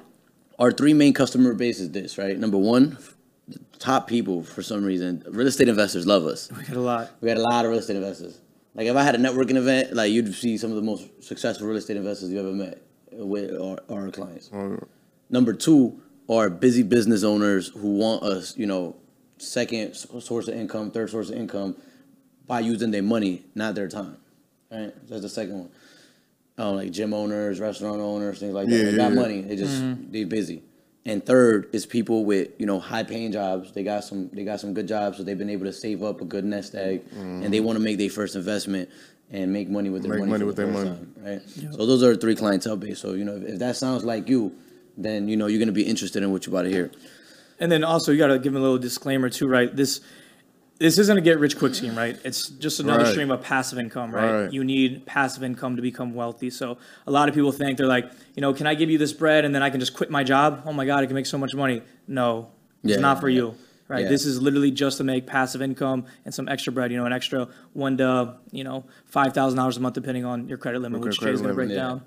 our 0.58 0.72
three 0.72 0.92
main 0.94 1.12
customer 1.12 1.54
base 1.54 1.78
is 1.78 1.90
this, 1.90 2.18
right? 2.18 2.36
Number 2.38 2.58
one, 2.58 2.98
the 3.46 3.60
top 3.78 4.08
people 4.08 4.42
for 4.42 4.62
some 4.62 4.82
reason, 4.84 5.22
real 5.28 5.46
estate 5.46 5.68
investors 5.68 6.06
love 6.06 6.26
us. 6.26 6.50
We 6.50 6.64
got 6.64 6.76
a 6.76 6.80
lot. 6.80 7.10
We 7.20 7.28
got 7.28 7.36
a 7.36 7.42
lot 7.42 7.64
of 7.64 7.70
real 7.70 7.78
estate 7.80 7.96
investors. 7.96 8.40
Like 8.74 8.86
if 8.86 8.96
I 8.96 9.02
had 9.04 9.14
a 9.14 9.18
networking 9.18 9.56
event, 9.56 9.92
like 9.94 10.10
you'd 10.10 10.34
see 10.34 10.56
some 10.58 10.70
of 10.70 10.76
the 10.76 10.82
most 10.82 11.22
successful 11.22 11.68
real 11.68 11.76
estate 11.76 11.96
investors 11.96 12.30
you 12.30 12.40
ever 12.40 12.52
met 12.52 12.82
with 13.12 13.52
our, 13.60 13.78
our 13.88 14.10
clients. 14.10 14.50
Number 15.32 15.52
two 15.54 16.00
are 16.28 16.48
busy 16.50 16.82
business 16.84 17.24
owners 17.24 17.68
who 17.68 17.94
want 17.94 18.22
us, 18.22 18.56
you 18.56 18.66
know, 18.66 18.94
second 19.38 19.94
source 19.94 20.46
of 20.46 20.54
income, 20.54 20.90
third 20.92 21.10
source 21.10 21.30
of 21.30 21.36
income 21.36 21.74
by 22.46 22.60
using 22.60 22.90
their 22.92 23.02
money, 23.02 23.42
not 23.54 23.74
their 23.74 23.88
time. 23.88 24.16
Right? 24.70 24.92
That's 25.08 25.22
the 25.22 25.28
second 25.28 25.58
one. 25.58 25.70
Um, 26.58 26.76
like 26.76 26.90
gym 26.92 27.14
owners, 27.14 27.58
restaurant 27.60 28.00
owners, 28.00 28.38
things 28.38 28.52
like 28.52 28.68
that. 28.68 28.74
Yeah, 28.76 28.84
they 28.84 28.90
yeah, 28.92 28.96
got 28.98 29.12
yeah. 29.14 29.20
money. 29.20 29.40
They 29.40 29.56
just 29.56 29.82
they 30.12 30.24
busy. 30.24 30.62
And 31.04 31.24
third 31.24 31.68
is 31.72 31.86
people 31.86 32.24
with 32.24 32.50
you 32.58 32.66
know 32.66 32.78
high 32.78 33.02
paying 33.02 33.32
jobs. 33.32 33.72
They 33.72 33.82
got 33.82 34.04
some 34.04 34.28
they 34.32 34.44
got 34.44 34.60
some 34.60 34.74
good 34.74 34.86
jobs, 34.86 35.16
so 35.16 35.24
they've 35.24 35.36
been 35.38 35.50
able 35.50 35.64
to 35.64 35.72
save 35.72 36.02
up 36.02 36.20
a 36.20 36.24
good 36.26 36.44
nest 36.44 36.74
egg, 36.74 37.02
and 37.16 37.52
they 37.52 37.58
want 37.60 37.78
to 37.78 37.82
make 37.82 37.96
their 37.98 38.10
first 38.10 38.36
investment 38.36 38.90
and 39.32 39.50
make 39.52 39.68
money 39.70 39.88
with 39.88 40.02
their 40.02 40.12
Mm-hmm. 40.12 40.20
Make 40.20 40.28
money, 40.28 40.44
money 40.44 40.44
with 40.44 40.56
the 40.56 40.62
their 40.64 40.72
money. 40.72 40.90
time, 40.90 41.14
right? 41.64 41.74
So 41.74 41.86
those 41.86 42.02
are 42.02 42.12
the 42.14 42.20
three 42.20 42.36
clientele 42.36 42.76
base. 42.76 43.00
So 43.00 43.14
you 43.14 43.24
know 43.24 43.36
if, 43.36 43.44
if 43.44 43.58
that 43.60 43.76
sounds 43.76 44.04
like 44.04 44.28
you, 44.28 44.52
then 44.96 45.28
you 45.28 45.36
know 45.36 45.46
you're 45.46 45.58
gonna 45.58 45.72
be 45.72 45.82
interested 45.82 46.22
in 46.22 46.32
what 46.32 46.46
you're 46.46 46.54
about 46.54 46.62
to 46.62 46.70
hear. 46.70 46.90
And 47.58 47.70
then 47.70 47.84
also 47.84 48.10
you 48.10 48.18
got 48.18 48.26
to 48.26 48.38
give 48.38 48.52
them 48.52 48.60
a 48.60 48.64
little 48.64 48.78
disclaimer 48.78 49.30
too, 49.30 49.46
right? 49.46 49.74
This 49.74 50.00
this 50.78 50.98
isn't 50.98 51.16
a 51.16 51.20
get 51.20 51.38
rich 51.38 51.56
quick 51.56 51.76
scheme, 51.76 51.96
right? 51.96 52.18
It's 52.24 52.48
just 52.48 52.80
another 52.80 53.04
Right. 53.04 53.12
stream 53.12 53.30
of 53.30 53.40
passive 53.40 53.78
income, 53.78 54.12
right? 54.12 54.42
Right. 54.44 54.52
You 54.52 54.64
need 54.64 55.06
passive 55.06 55.44
income 55.44 55.76
to 55.76 55.82
become 55.82 56.12
wealthy. 56.12 56.50
So 56.50 56.76
a 57.06 57.10
lot 57.12 57.28
of 57.28 57.36
people 57.36 57.52
think 57.52 57.78
they're 57.78 57.86
like, 57.86 58.10
you 58.34 58.40
know, 58.40 58.52
can 58.52 58.66
I 58.66 58.74
give 58.74 58.90
you 58.90 58.98
this 58.98 59.12
bread 59.12 59.44
and 59.44 59.54
then 59.54 59.62
I 59.62 59.70
can 59.70 59.78
just 59.78 59.94
quit 59.94 60.10
my 60.10 60.24
job? 60.24 60.62
Oh 60.66 60.72
my 60.72 60.84
god, 60.84 61.04
I 61.04 61.06
can 61.06 61.14
make 61.14 61.26
so 61.26 61.38
much 61.38 61.54
money. 61.54 61.82
No, 62.08 62.48
it's 62.82 63.00
not 63.00 63.20
for 63.20 63.28
you. 63.28 63.54
Right. 63.86 64.04
Yeah. 64.04 64.08
This 64.08 64.26
is 64.26 64.42
literally 64.42 64.72
just 64.72 64.98
to 64.98 65.04
make 65.04 65.26
passive 65.26 65.62
income 65.62 66.06
and 66.24 66.34
some 66.34 66.48
extra 66.48 66.72
bread. 66.72 66.90
You 66.90 66.96
know, 66.96 67.06
an 67.06 67.12
extra 67.12 67.46
one 67.74 67.96
to 67.98 68.36
you 68.50 68.64
know 68.64 68.84
five 69.04 69.34
thousand 69.34 69.58
dollars 69.58 69.76
a 69.76 69.80
month, 69.80 69.94
depending 69.94 70.24
on 70.24 70.48
your 70.48 70.58
credit 70.58 70.80
limit, 70.80 71.00
which 71.00 71.20
Jay's 71.20 71.40
gonna 71.40 71.52
limit, 71.52 71.54
break 71.54 71.68
yeah. 71.68 71.76
down. 71.76 72.02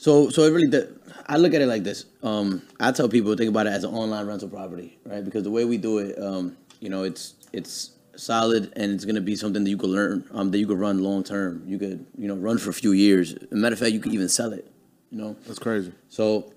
So, 0.00 0.30
so 0.30 0.44
it 0.44 0.50
really, 0.54 0.66
de- 0.66 0.88
I 1.26 1.36
look 1.36 1.52
at 1.52 1.60
it 1.60 1.66
like 1.66 1.84
this. 1.84 2.06
Um, 2.22 2.62
I 2.80 2.90
tell 2.90 3.06
people 3.06 3.36
think 3.36 3.50
about 3.50 3.66
it 3.66 3.74
as 3.74 3.84
an 3.84 3.94
online 3.94 4.26
rental 4.26 4.48
property, 4.48 4.98
right? 5.04 5.22
Because 5.22 5.42
the 5.42 5.50
way 5.50 5.66
we 5.66 5.76
do 5.76 5.98
it, 5.98 6.18
um, 6.18 6.56
you 6.80 6.88
know, 6.88 7.02
it's 7.02 7.34
it's 7.52 7.90
solid 8.16 8.72
and 8.76 8.92
it's 8.92 9.04
gonna 9.04 9.20
be 9.20 9.36
something 9.36 9.62
that 9.62 9.68
you 9.68 9.76
could 9.76 9.90
learn, 9.90 10.24
um, 10.32 10.50
that 10.52 10.58
you 10.58 10.66
could 10.66 10.78
run 10.78 11.02
long 11.02 11.22
term. 11.22 11.62
You 11.66 11.78
could, 11.78 12.06
you 12.16 12.28
know, 12.28 12.34
run 12.34 12.56
for 12.56 12.70
a 12.70 12.72
few 12.72 12.92
years. 12.92 13.34
As 13.34 13.52
a 13.52 13.56
matter 13.56 13.74
of 13.74 13.78
fact, 13.78 13.92
you 13.92 14.00
could 14.00 14.14
even 14.14 14.30
sell 14.30 14.54
it. 14.54 14.72
You 15.10 15.18
know, 15.18 15.36
That's 15.46 15.58
crazy. 15.58 15.92
so 16.08 16.50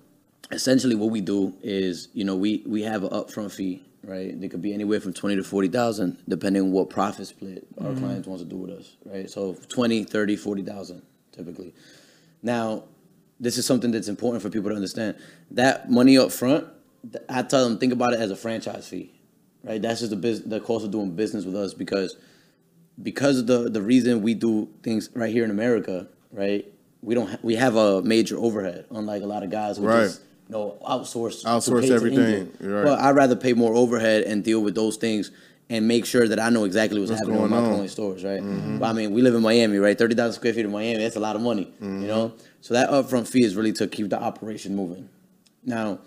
essentially 0.50 0.94
what 0.94 1.10
we 1.10 1.20
do 1.20 1.52
is, 1.62 2.08
you 2.14 2.24
know, 2.24 2.36
we 2.36 2.62
we 2.64 2.80
have 2.84 3.04
an 3.04 3.10
upfront 3.10 3.52
fee, 3.52 3.82
right? 4.04 4.28
It 4.42 4.50
could 4.50 4.62
be 4.62 4.72
anywhere 4.72 5.00
from 5.00 5.12
20 5.12 5.36
to 5.36 5.44
40,000 5.44 6.16
depending 6.26 6.62
on 6.62 6.72
what 6.72 6.88
profit 6.88 7.26
split 7.26 7.66
our 7.78 7.92
clients 7.92 8.26
wants 8.26 8.42
to 8.42 8.48
do 8.48 8.56
with 8.56 8.70
us, 8.70 8.96
right? 9.04 9.28
So 9.28 9.54
20, 9.68 10.04
30, 10.04 10.36
40,000 10.36 11.02
typically. 11.30 11.74
Now, 12.42 12.84
this 13.44 13.58
is 13.58 13.66
something 13.66 13.90
that's 13.92 14.08
important 14.08 14.42
for 14.42 14.50
people 14.50 14.70
to 14.70 14.76
understand. 14.76 15.16
That 15.52 15.90
money 15.90 16.18
up 16.18 16.32
front, 16.32 16.66
I 17.28 17.42
tell 17.42 17.68
them 17.68 17.78
think 17.78 17.92
about 17.92 18.12
it 18.14 18.20
as 18.20 18.30
a 18.30 18.36
franchise 18.36 18.88
fee, 18.88 19.12
right? 19.62 19.80
That's 19.80 20.00
just 20.00 20.10
the 20.10 20.16
bus- 20.16 20.40
the 20.40 20.60
cost 20.60 20.84
of 20.84 20.90
doing 20.90 21.10
business 21.12 21.44
with 21.44 21.54
us 21.56 21.74
because 21.74 22.16
because 23.02 23.38
of 23.38 23.46
the 23.46 23.68
the 23.70 23.82
reason 23.82 24.22
we 24.22 24.34
do 24.34 24.68
things 24.82 25.10
right 25.14 25.32
here 25.32 25.44
in 25.44 25.50
America, 25.50 26.06
right? 26.32 26.66
We 27.02 27.14
don't 27.14 27.28
ha- 27.28 27.38
we 27.42 27.54
have 27.56 27.76
a 27.76 28.02
major 28.02 28.36
overhead, 28.38 28.86
unlike 28.90 29.22
a 29.22 29.26
lot 29.26 29.42
of 29.42 29.50
guys 29.50 29.76
who 29.76 29.86
Right. 29.86 30.04
just 30.04 30.22
you 30.48 30.52
know 30.54 30.76
outsource 30.86 31.44
Outsource 31.44 31.90
everything. 31.90 32.50
Right. 32.60 32.84
But 32.84 32.98
I'd 33.00 33.14
rather 33.16 33.36
pay 33.36 33.52
more 33.52 33.74
overhead 33.74 34.22
and 34.24 34.42
deal 34.42 34.60
with 34.60 34.74
those 34.74 34.96
things 34.96 35.30
and 35.70 35.88
make 35.88 36.04
sure 36.04 36.28
that 36.28 36.38
I 36.38 36.50
know 36.50 36.64
exactly 36.64 37.00
what's, 37.00 37.10
What's 37.10 37.20
happening 37.20 37.40
with 37.40 37.50
going 37.50 37.64
my 37.64 37.78
on. 37.80 37.88
stores, 37.88 38.24
right? 38.24 38.40
Mm-hmm. 38.40 38.78
But 38.78 38.86
I 38.86 38.92
mean, 38.92 39.12
we 39.12 39.22
live 39.22 39.34
in 39.34 39.42
Miami, 39.42 39.78
right? 39.78 39.96
Thirty 39.96 40.14
thousand 40.14 40.34
square 40.34 40.52
feet 40.52 40.64
in 40.64 40.72
Miami, 40.72 41.02
that's 41.02 41.16
a 41.16 41.20
lot 41.20 41.36
of 41.36 41.42
money, 41.42 41.72
you 41.80 41.86
mm-hmm. 41.86 42.06
know. 42.06 42.34
So 42.60 42.74
that 42.74 42.90
upfront 42.90 43.28
fee 43.28 43.44
is 43.44 43.56
really 43.56 43.72
to 43.74 43.86
keep 43.86 44.10
the 44.10 44.20
operation 44.20 44.76
moving. 44.76 45.08
Now, 45.64 46.00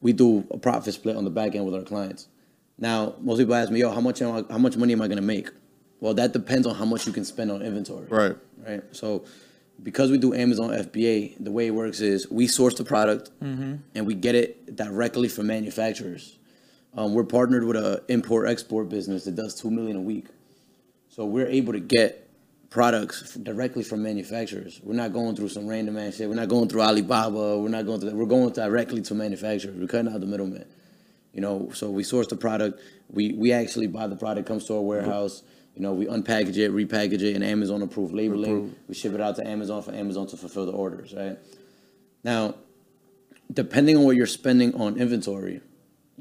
we 0.00 0.12
do 0.12 0.46
a 0.50 0.58
profit 0.58 0.94
split 0.94 1.16
on 1.16 1.24
the 1.24 1.30
back 1.30 1.54
end 1.54 1.64
with 1.64 1.74
our 1.74 1.82
clients. 1.82 2.28
Now, 2.78 3.14
most 3.20 3.38
people 3.38 3.54
ask 3.54 3.70
me, 3.70 3.80
"Yo, 3.80 3.90
how 3.90 4.00
much 4.00 4.22
am 4.22 4.32
I, 4.32 4.52
how 4.52 4.58
much 4.58 4.76
money 4.76 4.92
am 4.92 5.02
I 5.02 5.08
going 5.08 5.16
to 5.16 5.22
make?" 5.22 5.50
Well, 6.00 6.14
that 6.14 6.32
depends 6.32 6.66
on 6.66 6.74
how 6.74 6.86
much 6.86 7.06
you 7.06 7.12
can 7.12 7.24
spend 7.24 7.50
on 7.50 7.60
inventory. 7.60 8.06
Right. 8.06 8.36
Right. 8.66 8.82
So, 8.92 9.24
because 9.82 10.10
we 10.10 10.18
do 10.18 10.34
Amazon 10.34 10.70
FBA, 10.70 11.36
the 11.40 11.50
way 11.50 11.66
it 11.66 11.74
works 11.74 12.00
is 12.00 12.30
we 12.30 12.46
source 12.46 12.74
the 12.74 12.84
product 12.84 13.30
mm-hmm. 13.42 13.76
and 13.94 14.06
we 14.06 14.14
get 14.14 14.34
it 14.34 14.76
directly 14.76 15.28
from 15.28 15.46
manufacturers. 15.46 16.38
Um, 16.96 17.14
we're 17.14 17.24
partnered 17.24 17.64
with 17.64 17.76
a 17.76 18.02
import 18.08 18.48
export 18.48 18.88
business 18.88 19.24
that 19.24 19.36
does 19.36 19.54
two 19.54 19.70
million 19.70 19.96
a 19.96 20.00
week, 20.00 20.26
so 21.08 21.24
we're 21.24 21.46
able 21.46 21.72
to 21.72 21.80
get 21.80 22.28
products 22.68 23.34
directly 23.34 23.82
from 23.82 24.02
manufacturers. 24.02 24.80
We're 24.82 24.94
not 24.94 25.12
going 25.12 25.36
through 25.36 25.48
some 25.48 25.66
random 25.66 25.96
ass 25.98 26.16
shit. 26.16 26.28
We're 26.28 26.34
not 26.34 26.48
going 26.48 26.68
through 26.68 26.82
Alibaba. 26.82 27.58
We're 27.58 27.68
not 27.68 27.86
going 27.86 28.00
through. 28.00 28.14
We're 28.14 28.26
going 28.26 28.52
directly 28.52 29.02
to 29.02 29.14
manufacturers. 29.14 29.76
We're 29.76 29.86
cutting 29.86 30.12
out 30.12 30.20
the 30.20 30.26
middleman. 30.26 30.66
You 31.32 31.40
know, 31.40 31.70
so 31.72 31.90
we 31.90 32.02
source 32.02 32.26
the 32.26 32.36
product. 32.36 32.80
We 33.08 33.32
we 33.34 33.52
actually 33.52 33.86
buy 33.86 34.08
the 34.08 34.16
product, 34.16 34.48
comes 34.48 34.66
to 34.66 34.74
our 34.74 34.80
warehouse. 34.82 35.42
You 35.76 35.82
know, 35.82 35.92
we 35.92 36.06
unpackage 36.06 36.56
it, 36.56 36.72
repackage 36.72 37.22
it, 37.22 37.36
and 37.36 37.44
Amazon 37.44 37.82
approved 37.82 38.12
labeling. 38.12 38.74
We 38.88 38.94
ship 38.94 39.14
it 39.14 39.20
out 39.20 39.36
to 39.36 39.46
Amazon 39.46 39.82
for 39.82 39.92
Amazon 39.92 40.26
to 40.28 40.36
fulfill 40.36 40.66
the 40.66 40.72
orders. 40.72 41.14
Right 41.14 41.38
now, 42.24 42.56
depending 43.52 43.96
on 43.96 44.02
what 44.02 44.16
you're 44.16 44.26
spending 44.26 44.74
on 44.74 44.98
inventory, 44.98 45.60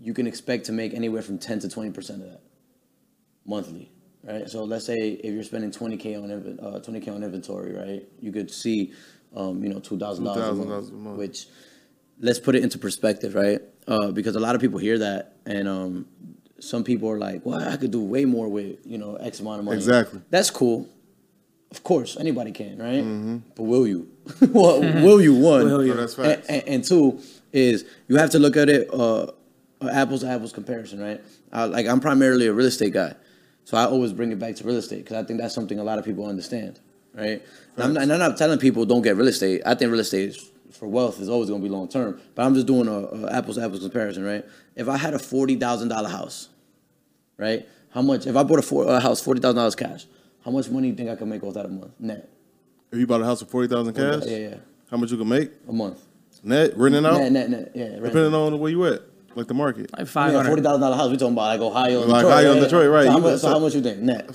you 0.01 0.13
can 0.13 0.27
expect 0.27 0.65
to 0.65 0.71
make 0.71 0.93
anywhere 0.93 1.21
from 1.21 1.37
ten 1.37 1.59
to 1.59 1.69
twenty 1.69 1.91
percent 1.91 2.21
of 2.21 2.31
that 2.31 2.41
monthly. 3.45 3.91
Right. 4.23 4.49
So 4.49 4.63
let's 4.63 4.85
say 4.85 4.95
if 4.95 5.33
you're 5.33 5.43
spending 5.43 5.71
twenty 5.71 5.97
k 5.97 6.15
on 6.15 6.31
uh, 6.31 6.79
twenty 6.79 6.99
k 6.99 7.11
on 7.11 7.23
inventory, 7.23 7.73
right, 7.73 8.07
you 8.19 8.31
could 8.31 8.51
see, 8.51 8.93
um, 9.35 9.63
you 9.63 9.69
know, 9.69 9.79
two 9.79 9.97
thousand 9.97 10.25
dollars 10.25 10.59
a 10.59 10.61
$2,000 10.61 10.89
a 10.89 10.93
month, 10.93 11.17
which 11.17 11.47
let's 12.19 12.39
put 12.39 12.55
it 12.55 12.63
into 12.63 12.77
perspective, 12.77 13.35
right? 13.35 13.61
Uh, 13.87 14.11
because 14.11 14.35
a 14.35 14.39
lot 14.39 14.55
of 14.55 14.61
people 14.61 14.77
hear 14.77 14.99
that, 14.99 15.37
and 15.45 15.67
um, 15.67 16.05
some 16.59 16.83
people 16.83 17.09
are 17.09 17.17
like, 17.17 17.45
"Well, 17.45 17.61
I 17.61 17.77
could 17.77 17.91
do 17.91 18.01
way 18.01 18.25
more 18.25 18.47
with 18.49 18.85
you 18.85 18.97
know 18.97 19.15
X 19.15 19.39
amount 19.39 19.59
of 19.59 19.65
money." 19.65 19.77
Exactly. 19.77 20.21
That's 20.29 20.51
cool. 20.51 20.87
Of 21.71 21.83
course, 21.83 22.17
anybody 22.19 22.51
can, 22.51 22.77
right? 22.79 23.01
But 23.55 23.63
will 23.63 23.87
you? 23.87 24.09
well, 24.49 24.81
will 24.81 25.21
you? 25.21 25.35
One. 25.35 25.65
Will 25.65 25.85
you? 25.85 25.93
And, 25.93 26.43
and, 26.49 26.63
and 26.67 26.83
two 26.83 27.21
is 27.53 27.85
you 28.07 28.17
have 28.17 28.31
to 28.31 28.39
look 28.39 28.57
at 28.57 28.69
it 28.69 28.93
uh, 28.93 29.27
apples 29.81 30.21
to 30.21 30.27
apples 30.27 30.51
comparison, 30.51 30.99
right? 30.99 31.21
Uh, 31.53 31.67
like 31.67 31.87
I'm 31.87 31.99
primarily 31.99 32.47
a 32.47 32.53
real 32.53 32.67
estate 32.67 32.93
guy, 32.93 33.13
so 33.65 33.77
I 33.77 33.85
always 33.85 34.11
bring 34.13 34.31
it 34.31 34.39
back 34.39 34.55
to 34.57 34.63
real 34.63 34.77
estate 34.77 35.03
because 35.05 35.17
I 35.17 35.23
think 35.25 35.39
that's 35.39 35.53
something 35.55 35.79
a 35.79 35.83
lot 35.83 35.99
of 35.99 36.05
people 36.05 36.25
understand, 36.25 36.79
right? 37.13 37.41
And 37.75 37.83
I'm, 37.83 37.93
not, 37.93 38.03
and 38.03 38.13
I'm 38.13 38.19
not 38.19 38.37
telling 38.37 38.59
people 38.59 38.85
don't 38.85 39.01
get 39.01 39.15
real 39.15 39.27
estate. 39.27 39.61
I 39.65 39.75
think 39.75 39.91
real 39.91 40.01
estate 40.01 40.29
is, 40.29 40.51
for 40.71 40.87
wealth 40.87 41.19
is 41.19 41.29
always 41.29 41.49
going 41.49 41.61
to 41.61 41.67
be 41.67 41.73
long 41.73 41.87
term, 41.87 42.19
but 42.35 42.43
I'm 42.45 42.53
just 42.53 42.67
doing 42.67 42.87
a, 42.87 43.25
a 43.25 43.31
apples 43.33 43.55
to 43.57 43.63
apples 43.63 43.79
comparison, 43.81 44.23
right? 44.23 44.45
If 44.75 44.87
I 44.89 44.97
had 44.97 45.13
a 45.13 45.19
forty 45.19 45.55
thousand 45.55 45.87
dollar 45.89 46.09
house, 46.09 46.49
right? 47.37 47.67
How 47.91 48.01
much? 48.01 48.27
If 48.27 48.35
I 48.35 48.43
bought 48.43 48.59
a, 48.59 48.61
four, 48.61 48.85
a 48.87 48.99
house 48.99 49.21
forty 49.21 49.39
thousand 49.41 49.55
dollars 49.57 49.75
cash, 49.75 50.05
how 50.45 50.51
much 50.51 50.69
money 50.69 50.87
do 50.91 50.91
you 50.91 50.95
think 50.95 51.09
I 51.09 51.15
can 51.15 51.29
make 51.29 51.43
off 51.43 51.53
that 51.55 51.65
a 51.65 51.69
month 51.69 51.91
net? 51.99 52.29
If 52.91 52.99
you 52.99 53.07
bought 53.07 53.21
a 53.21 53.25
house 53.25 53.39
for 53.41 53.45
forty 53.47 53.67
thousand 53.67 53.93
cash, 53.93 54.23
Yeah, 54.25 54.37
yeah, 54.37 54.55
how 54.91 54.97
much 54.97 55.09
you 55.11 55.17
can 55.17 55.27
make 55.29 55.51
a 55.67 55.73
month. 55.73 55.99
net 56.43 56.77
renting 56.77 57.05
out, 57.05 57.17
Net, 57.19 57.31
net, 57.31 57.49
net. 57.49 57.71
Yeah, 57.75 57.95
depending 57.95 58.33
on 58.33 58.59
where 58.59 58.71
you 58.71 58.85
at, 58.85 59.01
like 59.39 59.47
the 59.47 59.53
market. 59.53 59.89
Like 59.97 60.07
five 60.07 60.31
Yeah, 60.31 60.37
forty 60.39 60.49
hundred. 60.49 60.63
thousand 60.63 60.81
dollar 60.81 60.95
house. 60.97 61.09
We 61.09 61.17
talking 61.17 61.33
about 61.33 61.59
like 61.59 61.61
Ohio, 61.61 62.01
and 62.03 62.11
Like 62.11 62.21
Detroit, 62.23 62.33
Ohio 62.33 62.51
and 62.53 62.61
Detroit, 62.61 62.89
right. 62.91 63.05
So, 63.05 63.11
how 63.11 63.19
much, 63.19 63.39
so 63.39 63.49
how 63.49 63.59
much 63.59 63.75
you 63.75 63.81
think 63.81 63.99
net? 63.99 64.29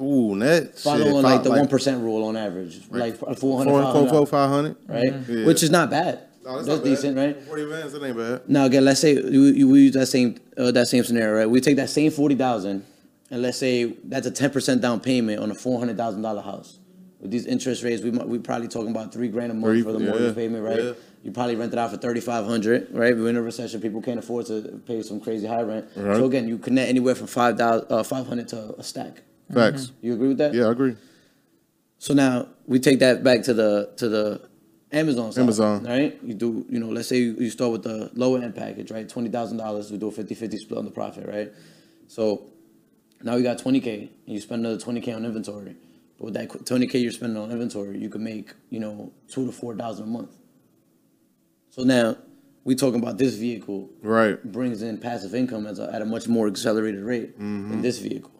Ooh, 0.00 0.36
net. 0.36 0.78
Following 0.78 1.04
shit, 1.06 1.14
like 1.22 1.42
the 1.42 1.50
one 1.50 1.68
percent 1.68 2.02
rule 2.02 2.24
on 2.26 2.36
average, 2.36 2.80
like 2.90 3.16
four 3.16 3.58
hundred, 3.58 3.70
four, 3.72 3.82
four, 3.92 4.08
four, 4.08 4.26
five 4.26 4.28
five 4.28 4.50
hundred. 4.50 4.76
right? 4.86 5.12
Yeah. 5.28 5.46
Which 5.46 5.62
is 5.62 5.70
not 5.70 5.90
bad. 5.90 6.20
No, 6.44 6.54
that's 6.56 6.66
That's 6.66 6.78
not 6.78 6.84
bad. 6.84 6.90
decent, 6.90 7.16
right? 7.16 7.42
Forty 7.42 7.64
vans, 7.66 7.92
that 7.92 8.02
ain't 8.04 8.16
bad. 8.16 8.48
Now 8.48 8.64
again, 8.64 8.84
let's 8.84 9.00
say 9.00 9.14
you, 9.14 9.44
you 9.44 9.68
we 9.68 9.80
use 9.80 9.94
that 9.94 10.06
same 10.06 10.38
uh, 10.56 10.70
that 10.72 10.88
same 10.88 11.04
scenario, 11.04 11.36
right? 11.38 11.50
We 11.50 11.60
take 11.60 11.76
that 11.76 11.90
same 11.90 12.10
forty 12.12 12.34
thousand, 12.34 12.84
and 13.30 13.42
let's 13.42 13.58
say 13.58 13.94
that's 14.04 14.26
a 14.26 14.30
ten 14.30 14.50
percent 14.50 14.80
down 14.80 15.00
payment 15.00 15.40
on 15.40 15.50
a 15.50 15.54
four 15.54 15.78
hundred 15.78 15.96
thousand 15.96 16.22
dollar 16.22 16.40
house. 16.42 16.78
With 17.20 17.30
these 17.32 17.44
interest 17.46 17.82
rates, 17.82 18.02
we 18.02 18.10
we 18.10 18.38
probably 18.38 18.68
talking 18.68 18.90
about 18.92 19.12
three 19.12 19.28
grand 19.28 19.50
a 19.50 19.54
month 19.54 19.72
Three- 19.72 19.82
for 19.82 19.92
the 19.92 19.98
yeah, 20.00 20.08
mortgage 20.10 20.34
payment, 20.36 20.64
right? 20.64 20.82
yeah. 20.82 20.92
You 21.22 21.32
probably 21.32 21.54
rent 21.56 21.72
it 21.72 21.78
out 21.78 21.90
for 21.90 21.98
thirty 21.98 22.20
five 22.20 22.46
hundred, 22.46 22.88
right? 22.92 23.14
We're 23.14 23.28
in 23.28 23.36
a 23.36 23.42
recession; 23.42 23.80
people 23.80 24.00
can't 24.00 24.18
afford 24.18 24.46
to 24.46 24.80
pay 24.86 25.02
some 25.02 25.20
crazy 25.20 25.46
high 25.46 25.62
rent. 25.62 25.86
Right. 25.94 26.16
So 26.16 26.24
again, 26.24 26.48
you 26.48 26.56
connect 26.56 26.88
anywhere 26.88 27.14
from 27.14 27.26
five 27.26 27.58
thousand 27.58 27.92
uh, 27.92 28.02
five 28.02 28.26
hundred 28.26 28.48
to 28.48 28.74
a 28.78 28.82
stack. 28.82 29.22
Facts. 29.52 29.92
You 30.00 30.14
agree 30.14 30.28
with 30.28 30.38
that? 30.38 30.54
Yeah, 30.54 30.66
I 30.66 30.70
agree. 30.70 30.96
So 31.98 32.14
now 32.14 32.48
we 32.66 32.78
take 32.78 33.00
that 33.00 33.22
back 33.22 33.42
to 33.42 33.52
the 33.54 33.90
to 33.98 34.08
the 34.08 34.48
Amazon 34.92 35.32
side, 35.32 35.42
Amazon. 35.42 35.84
right? 35.84 36.18
You 36.22 36.34
do, 36.34 36.64
you 36.70 36.80
know, 36.80 36.88
let's 36.88 37.08
say 37.08 37.18
you, 37.18 37.36
you 37.38 37.50
start 37.50 37.72
with 37.72 37.82
the 37.82 38.10
lower 38.14 38.38
end 38.40 38.54
package, 38.54 38.90
right? 38.90 39.06
Twenty 39.08 39.28
thousand 39.28 39.58
dollars, 39.58 39.92
we 39.92 39.98
do 39.98 40.08
a 40.08 40.12
50-50 40.12 40.58
split 40.58 40.78
on 40.78 40.84
the 40.84 40.90
profit, 40.90 41.28
right? 41.28 41.52
So 42.08 42.46
now 43.22 43.36
you 43.36 43.42
got 43.42 43.58
twenty 43.58 43.80
K 43.80 44.10
and 44.26 44.34
you 44.34 44.40
spend 44.40 44.60
another 44.64 44.80
twenty 44.80 45.00
K 45.02 45.12
on 45.12 45.24
inventory. 45.26 45.76
But 46.18 46.24
with 46.24 46.34
that 46.34 46.66
twenty 46.66 46.86
K 46.86 46.98
you're 46.98 47.12
spending 47.12 47.36
on 47.36 47.50
inventory, 47.50 47.98
you 47.98 48.08
can 48.08 48.24
make, 48.24 48.54
you 48.70 48.80
know, 48.80 49.12
two 49.28 49.44
to 49.46 49.52
four 49.52 49.76
thousand 49.76 50.04
a 50.04 50.08
month. 50.08 50.30
So 51.70 51.82
now 51.82 52.16
we 52.64 52.74
talking 52.74 53.00
about 53.00 53.18
this 53.18 53.34
vehicle 53.34 53.88
Right. 54.02 54.42
brings 54.52 54.82
in 54.82 54.98
passive 54.98 55.34
income 55.34 55.66
as 55.66 55.78
a, 55.78 55.92
at 55.92 56.02
a 56.02 56.04
much 56.04 56.28
more 56.28 56.46
accelerated 56.46 57.02
rate 57.02 57.38
Mm-hmm. 57.38 57.70
than 57.70 57.82
this 57.82 57.98
vehicle. 57.98 58.32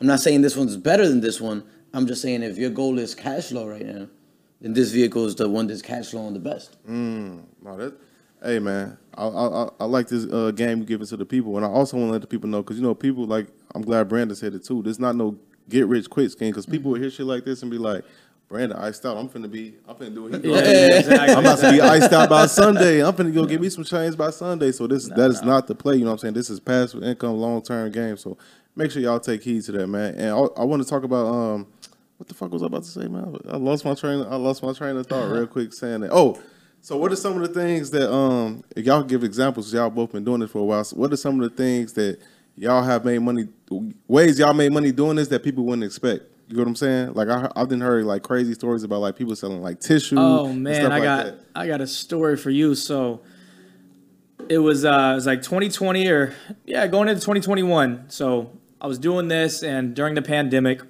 I'm 0.00 0.06
not 0.06 0.20
saying 0.20 0.42
this 0.42 0.56
one's 0.56 0.76
better 0.76 1.06
than 1.08 1.20
this 1.20 1.40
one. 1.40 1.64
I'm 1.92 2.06
just 2.06 2.20
saying 2.22 2.42
if 2.42 2.58
your 2.58 2.70
goal 2.70 2.98
is 2.98 3.14
cash 3.14 3.48
flow 3.48 3.66
right 3.66 3.84
now, 3.86 4.08
then 4.60 4.72
this 4.74 4.90
vehicle 4.90 5.24
is 5.26 5.34
the 5.36 5.48
one 5.48 5.66
that's 5.66 5.82
cash 5.82 6.10
flowing 6.10 6.34
the 6.34 6.40
best. 6.40 6.76
No, 6.86 7.42
that. 7.76 7.94
Hey 8.42 8.58
man, 8.58 8.98
I 9.14 9.26
I, 9.26 9.64
I- 9.64 9.70
I 9.80 9.84
like 9.86 10.08
this 10.08 10.30
uh, 10.30 10.50
game 10.50 10.80
you 10.80 10.84
giving 10.84 11.06
to 11.06 11.16
the 11.16 11.24
people, 11.24 11.56
and 11.56 11.64
I 11.64 11.68
also 11.68 11.96
want 11.96 12.08
to 12.08 12.12
let 12.12 12.20
the 12.20 12.26
people 12.26 12.50
know 12.50 12.62
because 12.62 12.76
you 12.76 12.82
know 12.82 12.94
people 12.94 13.24
like 13.26 13.46
I'm 13.74 13.80
glad 13.82 14.08
Branden 14.10 14.36
said 14.36 14.52
it 14.54 14.62
too. 14.64 14.82
There's 14.82 15.00
not 15.00 15.16
no 15.16 15.38
get 15.70 15.86
rich 15.86 16.08
quick 16.10 16.30
scheme 16.30 16.50
because 16.50 16.66
people 16.66 16.90
will 16.92 17.00
hear 17.00 17.10
shit 17.10 17.24
like 17.26 17.44
this 17.46 17.62
and 17.62 17.70
be 17.70 17.78
like, 17.78 18.04
Branden 18.48 18.78
iced 18.78 19.04
out. 19.04 19.16
I'm 19.16 19.28
finna 19.28 19.50
be. 19.50 19.74
I'm 19.88 19.96
finna 19.96 20.14
do 20.14 20.22
what 20.24 20.34
he 20.34 20.38
doing. 20.40 20.58
exactly. 20.58 21.34
I'm 21.34 21.40
about 21.40 21.58
to 21.58 21.72
be 21.72 21.80
iced 21.80 22.12
out 22.12 22.28
by 22.28 22.46
Sunday. 22.46 23.04
I'm 23.04 23.12
finna 23.12 23.34
go 23.34 23.44
get 23.44 23.60
me 23.60 23.68
some 23.68 23.82
chains 23.82 24.14
by 24.14 24.30
Sunday. 24.30 24.70
So 24.70 24.86
this 24.86 25.08
that 25.08 25.30
is 25.30 25.42
not 25.42 25.66
the 25.66 25.74
play. 25.74 25.96
You 25.96 26.04
know 26.04 26.10
what 26.10 26.12
I'm 26.12 26.18
saying? 26.18 26.34
This 26.34 26.48
is 26.50 26.60
passive 26.60 27.02
income, 27.02 27.36
long 27.38 27.60
term 27.60 27.90
game. 27.90 28.16
So 28.16 28.38
make 28.76 28.92
sure 28.92 29.02
y'all 29.02 29.18
take 29.18 29.42
heed 29.42 29.64
to 29.64 29.72
that, 29.72 29.86
man. 29.88 30.14
And 30.14 30.30
I, 30.30 30.38
I 30.60 30.64
want 30.64 30.82
to 30.82 30.88
talk 30.88 31.02
about 31.02 31.26
um, 31.26 31.66
what 32.18 32.28
the 32.28 32.34
fuck 32.34 32.52
was 32.52 32.62
I 32.62 32.66
about 32.66 32.84
to 32.84 32.90
say, 32.90 33.08
man? 33.08 33.36
I 33.48 33.56
lost 33.56 33.84
my 33.84 33.94
train. 33.94 34.24
I 34.28 34.36
lost 34.36 34.62
my 34.62 34.72
train 34.72 34.96
of 34.96 35.06
thought 35.06 35.28
real 35.28 35.46
quick 35.48 35.72
saying 35.72 36.02
that. 36.02 36.10
Oh, 36.12 36.40
so 36.80 36.96
what 36.96 37.10
are 37.10 37.16
some 37.16 37.42
of 37.42 37.52
the 37.52 37.60
things 37.60 37.90
that 37.90 38.12
um, 38.12 38.62
if 38.76 38.86
y'all 38.86 39.02
give 39.02 39.24
examples? 39.24 39.74
Y'all 39.74 39.90
both 39.90 40.12
been 40.12 40.22
doing 40.22 40.40
this 40.40 40.52
for 40.52 40.60
a 40.60 40.64
while. 40.64 40.84
So 40.84 40.96
what 40.96 41.12
are 41.12 41.16
some 41.16 41.40
of 41.40 41.50
the 41.50 41.56
things 41.56 41.94
that 41.94 42.20
y'all 42.56 42.84
have 42.84 43.04
made 43.04 43.18
money? 43.18 43.48
Ways 44.06 44.38
y'all 44.38 44.54
made 44.54 44.72
money 44.72 44.92
doing 44.92 45.16
this 45.16 45.26
that 45.28 45.42
people 45.42 45.64
wouldn't 45.64 45.82
expect. 45.84 46.26
You 46.48 46.56
know 46.56 46.62
what 46.62 46.68
I'm 46.68 46.76
saying? 46.76 47.14
Like 47.14 47.28
I, 47.28 47.50
I've 47.56 47.68
been 47.68 47.80
heard 47.80 48.04
like 48.04 48.22
crazy 48.22 48.54
stories 48.54 48.84
about 48.84 49.00
like 49.00 49.16
people 49.16 49.34
selling 49.34 49.62
like 49.62 49.80
tissue. 49.80 50.16
Oh 50.18 50.52
man, 50.52 50.86
I 50.86 50.88
like 50.88 51.02
got 51.02 51.24
that. 51.24 51.40
I 51.54 51.66
got 51.66 51.80
a 51.80 51.86
story 51.86 52.36
for 52.36 52.50
you. 52.50 52.74
So 52.74 53.22
it 54.48 54.58
was 54.58 54.84
uh 54.84 55.10
it 55.12 55.14
was 55.16 55.26
like 55.26 55.42
2020 55.42 56.08
or 56.08 56.34
yeah, 56.64 56.86
going 56.86 57.08
into 57.08 57.20
2021. 57.20 58.10
So 58.10 58.52
I 58.80 58.86
was 58.86 58.98
doing 58.98 59.28
this 59.28 59.62
and 59.62 59.94
during 59.94 60.14
the 60.14 60.22
pandemic 60.22 60.82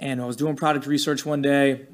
and 0.00 0.20
I 0.20 0.26
was 0.26 0.36
doing 0.36 0.56
product 0.56 0.86
research 0.86 1.24
one 1.24 1.42
day 1.42 1.86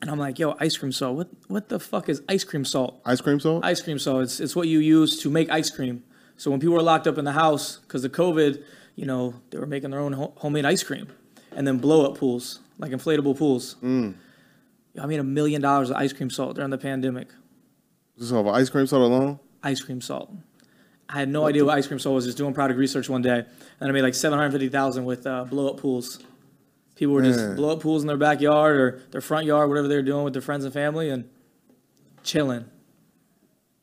and 0.00 0.10
I'm 0.10 0.18
like, 0.18 0.38
"Yo, 0.38 0.54
ice 0.60 0.76
cream 0.76 0.92
salt. 0.92 1.16
What 1.16 1.28
what 1.48 1.68
the 1.68 1.80
fuck 1.80 2.08
is 2.08 2.22
ice 2.28 2.44
cream 2.44 2.64
salt?" 2.64 3.00
Ice 3.04 3.20
cream 3.20 3.40
salt? 3.40 3.64
Ice 3.64 3.80
cream 3.80 3.98
salt. 3.98 4.22
It's 4.22 4.38
it's 4.38 4.54
what 4.54 4.68
you 4.68 4.78
use 4.78 5.20
to 5.22 5.30
make 5.30 5.50
ice 5.50 5.70
cream. 5.70 6.04
So 6.36 6.50
when 6.50 6.60
people 6.60 6.74
were 6.74 6.82
locked 6.82 7.06
up 7.06 7.16
in 7.18 7.24
the 7.24 7.32
house 7.32 7.78
because 7.78 8.04
of 8.04 8.12
COVID, 8.12 8.62
you 8.96 9.06
know, 9.06 9.34
they 9.50 9.58
were 9.58 9.66
making 9.66 9.90
their 9.90 10.00
own 10.00 10.12
ho- 10.12 10.32
homemade 10.36 10.64
ice 10.64 10.82
cream, 10.82 11.08
and 11.56 11.66
then 11.66 11.78
blow 11.78 12.04
up 12.04 12.18
pools 12.18 12.60
like 12.78 12.90
inflatable 12.92 13.36
pools. 13.36 13.76
I 13.82 15.06
made 15.06 15.18
a 15.20 15.24
million 15.24 15.60
dollars 15.60 15.90
of 15.90 15.96
ice 15.96 16.12
cream 16.12 16.30
salt 16.30 16.56
during 16.56 16.70
the 16.70 16.78
pandemic. 16.78 17.28
Just 18.18 18.32
off 18.32 18.46
of 18.46 18.54
ice 18.54 18.70
cream 18.70 18.86
salt 18.86 19.02
alone? 19.02 19.38
Ice 19.62 19.80
cream 19.80 20.00
salt. 20.00 20.30
I 21.08 21.18
had 21.18 21.28
no 21.28 21.46
idea 21.46 21.64
what 21.64 21.76
ice 21.76 21.86
cream 21.86 21.98
salt 21.98 22.14
was. 22.14 22.24
Just 22.26 22.38
doing 22.38 22.54
product 22.54 22.78
research 22.78 23.08
one 23.08 23.22
day, 23.22 23.44
and 23.80 23.88
I 23.88 23.92
made 23.92 24.02
like 24.02 24.14
seven 24.14 24.38
hundred 24.38 24.52
fifty 24.52 24.68
thousand 24.68 25.04
with 25.04 25.26
uh, 25.26 25.44
blow 25.44 25.68
up 25.68 25.78
pools. 25.78 26.20
People 26.96 27.14
were 27.14 27.22
just 27.22 27.56
blow 27.56 27.70
up 27.72 27.80
pools 27.80 28.02
in 28.02 28.06
their 28.06 28.16
backyard 28.16 28.76
or 28.76 29.02
their 29.10 29.20
front 29.20 29.46
yard, 29.46 29.68
whatever 29.68 29.88
they 29.88 29.96
were 29.96 30.02
doing 30.02 30.22
with 30.24 30.32
their 30.32 30.42
friends 30.42 30.64
and 30.64 30.72
family, 30.72 31.10
and 31.10 31.28
chilling. 32.22 32.64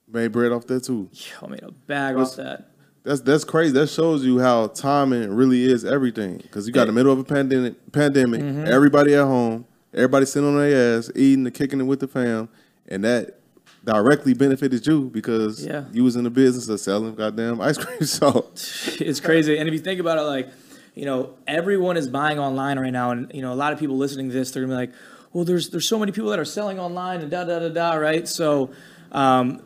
Made 0.08 0.32
bread 0.32 0.52
off 0.54 0.66
that 0.68 0.84
too. 0.86 1.10
I 1.42 1.48
made 1.48 1.64
a 1.64 1.72
bag 1.72 2.16
What's- 2.16 2.32
off 2.32 2.36
that. 2.38 2.71
That's 3.04 3.22
that's 3.22 3.44
crazy. 3.44 3.74
That 3.74 3.88
shows 3.88 4.24
you 4.24 4.40
how 4.40 4.68
timing 4.68 5.34
really 5.34 5.64
is 5.64 5.84
everything. 5.84 6.38
Because 6.38 6.68
you 6.68 6.74
got 6.74 6.86
the 6.86 6.92
middle 6.94 7.12
of 7.12 7.20
a 7.20 7.24
pandemic, 7.24 7.92
pandemic, 7.92 8.42
Mm-hmm. 8.42 8.68
everybody 8.68 9.16
at 9.16 9.24
home, 9.26 9.66
everybody 9.94 10.26
sitting 10.26 10.48
on 10.48 10.58
their 10.58 10.98
ass, 10.98 11.10
eating 11.16 11.46
and 11.46 11.54
kicking 11.56 11.80
it 11.80 11.86
with 11.86 12.00
the 12.00 12.08
fam, 12.08 12.48
and 12.88 13.04
that 13.04 13.40
directly 13.84 14.36
benefited 14.36 14.86
you 14.86 15.10
because 15.10 15.66
Yeah. 15.66 15.86
you 15.92 16.04
was 16.04 16.16
in 16.16 16.24
the 16.24 16.30
business 16.30 16.70
of 16.70 16.80
selling 16.80 17.16
goddamn 17.16 17.60
ice 17.60 17.78
cream 17.80 18.02
salt. 18.06 18.52
it's 19.00 19.20
crazy. 19.20 19.58
And 19.58 19.68
if 19.68 19.74
you 19.74 19.80
think 19.80 20.00
about 20.00 20.20
it, 20.20 20.22
like, 20.22 20.50
you 20.94 21.06
know, 21.06 21.34
everyone 21.48 21.98
is 21.98 22.08
buying 22.08 22.38
online 22.38 22.78
right 22.78 22.94
now, 22.94 23.10
and 23.10 23.32
you 23.34 23.42
know, 23.42 23.52
a 23.52 23.56
lot 23.56 23.74
of 23.74 23.80
people 23.80 23.98
listening 23.98 24.28
to 24.30 24.34
this, 24.34 24.52
they're 24.52 24.62
gonna 24.62 24.74
be 24.74 24.78
like, 24.78 24.92
well, 25.34 25.44
there's 25.44 25.72
there's 25.72 25.88
so 25.88 25.98
many 25.98 26.12
people 26.12 26.30
that 26.30 26.38
are 26.38 26.46
selling 26.46 26.78
online 26.78 27.22
and 27.22 27.32
da 27.32 27.46
da 27.46 27.58
da 27.58 27.70
da, 27.70 27.94
right? 27.94 28.28
So, 28.28 28.70
um, 29.12 29.64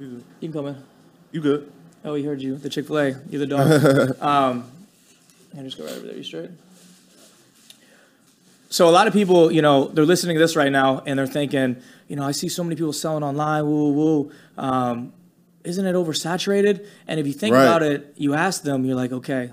you 0.00 0.24
can 0.40 0.52
come 0.52 0.66
in. 0.66 0.82
You 1.30 1.40
good? 1.40 1.70
Oh, 2.08 2.14
we 2.14 2.22
heard 2.22 2.40
you. 2.40 2.56
The 2.56 2.70
Chick 2.70 2.86
Fil 2.86 2.98
A. 2.98 3.14
You're 3.28 3.40
the 3.40 3.46
dog. 3.46 4.16
um, 4.22 4.64
and 5.54 5.66
just 5.66 5.76
go 5.76 5.84
right 5.84 5.92
over 5.92 6.06
there. 6.06 6.16
You 6.16 6.22
straight. 6.22 6.48
So 8.70 8.88
a 8.88 8.90
lot 8.90 9.06
of 9.06 9.12
people, 9.12 9.52
you 9.52 9.60
know, 9.60 9.88
they're 9.88 10.06
listening 10.06 10.34
to 10.36 10.40
this 10.40 10.56
right 10.56 10.72
now 10.72 11.02
and 11.04 11.18
they're 11.18 11.26
thinking, 11.26 11.76
you 12.08 12.16
know, 12.16 12.24
I 12.24 12.32
see 12.32 12.48
so 12.48 12.64
many 12.64 12.76
people 12.76 12.94
selling 12.94 13.22
online. 13.22 13.66
Woo 13.66 13.92
woo. 13.92 14.22
woo. 14.22 14.32
Um, 14.56 15.12
isn't 15.64 15.84
it 15.84 15.92
oversaturated? 15.92 16.86
And 17.06 17.20
if 17.20 17.26
you 17.26 17.34
think 17.34 17.54
Right. 17.54 17.64
about 17.64 17.82
it, 17.82 18.14
you 18.16 18.32
ask 18.32 18.62
them, 18.62 18.86
you're 18.86 18.96
like, 18.96 19.12
okay, 19.12 19.50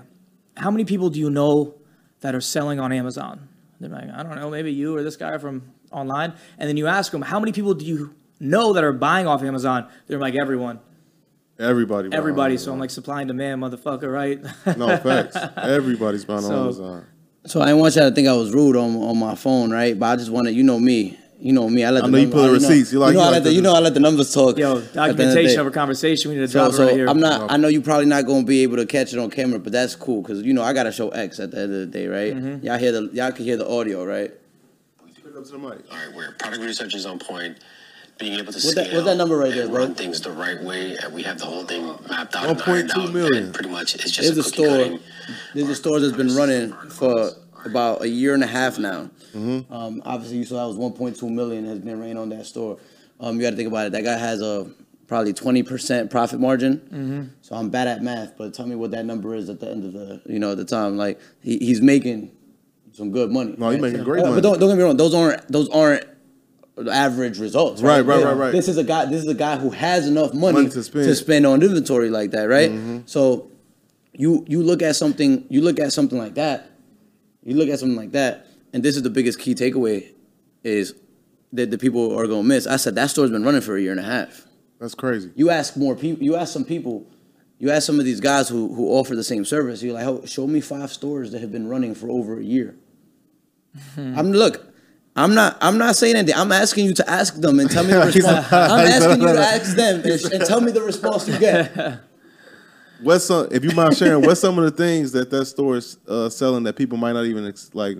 how 0.56 0.70
many 0.70 0.86
people 0.86 1.10
do 1.10 1.20
you 1.20 1.28
know 1.28 1.74
that 2.22 2.34
are 2.34 2.40
selling 2.40 2.80
on 2.80 2.90
Amazon? 2.90 3.50
They're 3.80 3.90
like, 3.90 4.08
I 4.10 4.22
don't 4.22 4.36
know, 4.36 4.48
maybe 4.48 4.72
you 4.72 4.96
or 4.96 5.02
this 5.02 5.16
guy 5.18 5.36
from 5.36 5.62
online. 5.92 6.32
And 6.58 6.66
then 6.70 6.78
you 6.78 6.86
ask 6.86 7.12
them, 7.12 7.20
how 7.20 7.38
many 7.38 7.52
people 7.52 7.74
do 7.74 7.84
you 7.84 8.14
know 8.40 8.72
that 8.72 8.82
are 8.82 8.94
buying 8.94 9.26
off 9.26 9.42
Amazon? 9.42 9.88
They're 10.06 10.18
like, 10.18 10.36
everyone. 10.36 10.80
Everybody. 11.58 12.10
Everybody, 12.12 12.54
on 12.54 12.58
so 12.58 12.72
I'm 12.72 12.78
like 12.78 12.90
supply 12.90 13.22
and 13.22 13.28
demand, 13.28 13.62
motherfucker, 13.62 14.12
right? 14.12 14.40
no 14.76 14.96
facts. 14.98 15.36
Everybody's 15.56 16.24
buying 16.24 16.44
on 16.44 16.50
So- 16.50 16.62
Amazon. 16.62 17.06
So 17.46 17.60
I 17.62 17.66
didn't 17.66 17.78
want 17.78 17.94
y'all 17.94 18.08
to 18.08 18.14
think 18.14 18.26
I 18.26 18.32
was 18.32 18.52
rude 18.52 18.74
on 18.76 18.96
on 18.96 19.16
my 19.18 19.36
phone, 19.36 19.70
right? 19.70 19.96
But 19.96 20.06
I 20.06 20.16
just 20.16 20.30
wanted, 20.32 20.56
you 20.56 20.64
know 20.64 20.80
me, 20.80 21.16
you 21.38 21.52
know 21.52 21.68
me. 21.70 21.84
I 21.84 21.90
let 21.90 22.02
I 22.02 22.06
the 22.06 22.10
know 22.12 22.18
you 22.18 22.28
pull 22.28 22.42
the 22.42 22.48
I- 22.48 22.52
receipts. 22.54 22.92
You 22.92 22.98
like- 22.98 23.12
you 23.12 23.18
know, 23.18 23.20
you 23.20 23.22
I 23.22 23.30
like 23.30 23.32
let 23.34 23.44
the, 23.44 23.48
the- 23.50 23.54
you 23.54 23.62
know 23.62 23.74
I 23.74 23.78
let 23.78 23.94
the 23.94 24.00
numbers 24.00 24.34
talk. 24.34 24.58
Yo, 24.58 24.72
at 24.72 24.82
of 24.82 24.92
documentation 24.92 25.60
of 25.60 25.66
a 25.68 25.70
conversation. 25.70 26.30
We 26.32 26.34
need 26.34 26.40
to 26.42 26.48
So, 26.48 26.58
drop 26.58 26.72
it 26.72 26.76
so 26.76 26.86
right 26.86 26.94
here. 26.94 27.08
I'm 27.08 27.20
not. 27.20 27.50
I 27.50 27.56
know 27.56 27.68
you're 27.68 27.82
probably 27.82 28.06
not 28.06 28.26
going 28.26 28.42
to 28.42 28.46
be 28.48 28.64
able 28.64 28.76
to 28.78 28.84
catch 28.86 29.12
it 29.12 29.18
on 29.20 29.30
camera, 29.30 29.60
but 29.60 29.72
that's 29.72 29.94
cool 29.94 30.22
because 30.22 30.42
you 30.42 30.52
know 30.54 30.62
I 30.62 30.72
got 30.72 30.82
to 30.84 30.92
show 30.92 31.10
X 31.10 31.38
at 31.38 31.52
the 31.52 31.60
end 31.60 31.72
of 31.72 31.78
the 31.78 31.86
day, 31.86 32.08
right? 32.08 32.34
Mm-hmm. 32.34 32.66
Y'all 32.66 32.78
hear 32.78 32.90
the 32.92 33.10
y'all 33.12 33.30
can 33.32 33.44
hear 33.44 33.56
the 33.56 33.68
audio, 33.68 34.04
right? 34.04 34.32
Pick 35.14 35.36
up 35.36 35.44
to 35.44 35.52
the 35.52 35.58
mic. 35.58 35.78
All 35.90 35.96
right, 35.96 36.12
where 36.16 36.32
product 36.32 36.62
research 36.64 36.96
is 36.96 37.06
on 37.06 37.20
point, 37.20 37.58
being 38.18 38.34
able 38.38 38.52
to 38.52 38.66
What 38.66 38.74
that- 38.76 38.92
what's 38.92 39.04
that 39.06 39.16
number 39.16 39.36
right 39.36 39.52
there, 39.54 39.68
bro? 39.68 39.78
run 39.78 39.94
things 39.94 40.20
the 40.20 40.30
right 40.30 40.62
way, 40.62 40.96
and 40.96 41.12
we 41.12 41.22
have 41.22 41.38
the 41.38 41.44
whole 41.44 41.64
thing 41.64 41.86
mapped 42.08 42.34
out. 42.34 42.46
and 42.48 42.58
1.2 42.58 42.72
ironed 42.72 42.90
out, 42.92 43.12
million. 43.12 43.44
and 43.44 43.54
Pretty 43.54 43.68
much, 43.70 43.94
it's 43.94 44.10
just 44.10 44.22
There's 44.22 44.38
a 44.38 44.40
a 44.40 44.42
store. 44.44 44.66
cutting. 44.66 44.98
There's 45.54 45.68
a 45.68 45.74
store 45.74 46.00
that's 46.00 46.16
been 46.16 46.34
running 46.34 46.72
for 46.90 47.30
about 47.64 48.02
a 48.02 48.08
year 48.08 48.32
and 48.34 48.42
a 48.42 48.46
half 48.46 48.78
now. 48.78 49.10
Mm-hmm. 49.34 49.72
Um, 49.72 50.02
obviously, 50.06 50.38
you 50.38 50.44
saw 50.44 50.62
that 50.62 50.68
was 50.68 50.76
1.2 50.78 51.28
million 51.28 51.64
has 51.66 51.78
been 51.80 52.00
ran 52.00 52.16
on 52.16 52.28
that 52.30 52.46
store. 52.46 52.78
Um, 53.20 53.36
you 53.36 53.42
got 53.42 53.50
to 53.50 53.56
think 53.56 53.68
about 53.68 53.86
it. 53.86 53.92
That 53.92 54.04
guy 54.04 54.16
has 54.16 54.40
a 54.40 54.66
probably 55.08 55.32
20% 55.34 56.08
profit 56.10 56.40
margin. 56.40 56.78
Mm-hmm. 56.78 57.22
So 57.42 57.54
I'm 57.54 57.68
bad 57.70 57.86
at 57.86 58.02
math, 58.02 58.32
but 58.38 58.54
tell 58.54 58.66
me 58.66 58.76
what 58.76 58.92
that 58.92 59.04
number 59.04 59.34
is 59.34 59.48
at 59.50 59.60
the 59.60 59.70
end 59.70 59.84
of 59.84 59.92
the 59.92 60.20
you 60.26 60.38
know 60.38 60.52
at 60.52 60.56
the 60.56 60.64
time. 60.64 60.96
Like 60.96 61.20
he, 61.42 61.58
he's 61.58 61.80
making 61.82 62.30
some 62.92 63.10
good 63.12 63.30
money. 63.30 63.54
No, 63.58 63.70
he's 63.70 63.80
right? 63.80 63.92
making 63.92 64.04
great 64.04 64.22
Uh, 64.24 64.30
money. 64.30 64.40
But 64.40 64.48
don't, 64.48 64.58
don't 64.60 64.68
get 64.70 64.78
me 64.78 64.84
wrong. 64.84 64.96
Those 64.96 65.14
aren't 65.14 65.46
those 65.52 65.68
aren't 65.68 66.04
average 66.90 67.38
results. 67.38 67.80
Right, 67.82 68.00
Right, 68.00 68.06
right, 68.06 68.16
This- 68.16 68.24
right, 68.24 68.36
right. 68.36 68.52
This 68.52 68.68
is 68.68 68.76
a 68.76 68.84
guy. 68.84 69.04
This 69.06 69.22
is 69.22 69.28
a 69.28 69.34
guy 69.34 69.56
who 69.56 69.70
has 69.70 70.06
enough 70.06 70.34
money, 70.34 70.58
Money 70.58 70.70
to 70.70 70.82
spend. 70.82 71.02
Mm-hmm. 71.04 71.10
to 71.10 71.16
spend 71.16 71.46
on 71.46 71.62
inventory 71.62 72.10
like 72.10 72.32
that, 72.32 72.44
right? 72.44 72.70
So 73.06 73.50
you 74.12 74.44
you 74.48 74.62
look 74.62 74.82
at 74.82 74.96
something 74.96 75.44
you 75.50 75.60
look 75.60 75.78
at 75.78 75.92
something 75.92 76.18
like 76.18 76.34
that 76.36 76.70
you 77.42 77.54
look 77.54 77.68
at 77.68 77.78
something 77.78 77.98
like 77.98 78.12
that 78.12 78.46
and 78.72 78.82
this 78.82 78.96
is 78.96 79.02
the 79.02 79.10
biggest 79.10 79.38
key 79.38 79.54
takeaway 79.54 80.10
is 80.64 80.94
that 81.52 81.70
the 81.70 81.76
people 81.76 82.18
are 82.18 82.26
going 82.26 82.40
to 82.42 82.48
miss 82.48 82.66
i 82.66 82.76
said 82.76 82.94
that 82.94 83.10
store's 83.10 83.30
been 83.30 83.44
running 83.44 83.60
for 83.60 83.76
a 83.76 83.80
year 83.82 83.90
and 83.90 84.00
a 84.00 84.02
half 84.04 84.46
That's 84.80 84.94
crazy. 84.94 85.30
you 85.36 85.50
ask 85.50 85.76
more 85.76 85.94
people 85.94 86.24
you 86.24 86.34
ask 86.34 86.50
some 86.50 86.64
people 86.64 87.06
you 87.58 87.70
ask 87.70 87.86
some 87.86 87.98
of 87.98 88.06
these 88.06 88.20
guys 88.20 88.48
who, 88.48 88.74
who 88.74 88.88
offer 88.88 89.14
the 89.14 89.22
same 89.22 89.44
service 89.44 89.82
you're 89.82 89.92
like 89.92 90.06
oh, 90.06 90.24
show 90.24 90.46
me 90.46 90.62
five 90.62 90.90
stores 90.90 91.30
that 91.32 91.42
have 91.42 91.52
been 91.52 91.68
running 91.68 91.94
for 91.94 92.08
over 92.10 92.38
a 92.40 92.42
year 92.42 92.74
i'm 93.98 94.32
look 94.32 94.65
I'm 95.16 95.34
not. 95.34 95.56
I'm 95.60 95.78
not 95.78 95.96
saying 95.96 96.16
anything. 96.16 96.38
I'm 96.38 96.52
asking 96.52 96.84
you 96.86 96.94
to 96.94 97.10
ask 97.10 97.34
them 97.36 97.58
and 97.58 97.70
tell 97.70 97.84
me 97.84 97.92
the 97.92 98.00
response. 98.14 98.52
I'm 98.52 98.86
asking 98.86 99.20
you 99.22 99.28
to 99.32 99.38
ask 99.40 99.74
them 99.76 100.00
and, 100.04 100.32
and 100.32 100.44
tell 100.44 100.60
me 100.60 100.72
the 100.72 100.82
response 100.82 101.26
you 101.28 101.38
get. 101.38 102.00
What's 103.02 103.24
some? 103.26 103.48
If 103.50 103.62
you 103.64 103.72
mind 103.72 103.94
sharing, 103.96 104.22
what's 104.24 104.40
some 104.40 104.58
of 104.58 104.64
the 104.64 104.70
things 104.70 105.12
that 105.12 105.28
that 105.30 105.44
store 105.44 105.76
is 105.76 105.98
uh, 106.08 106.30
selling 106.30 106.62
that 106.64 106.76
people 106.76 106.96
might 106.96 107.12
not 107.12 107.26
even 107.26 107.46
ex- 107.46 107.70
like 107.74 107.98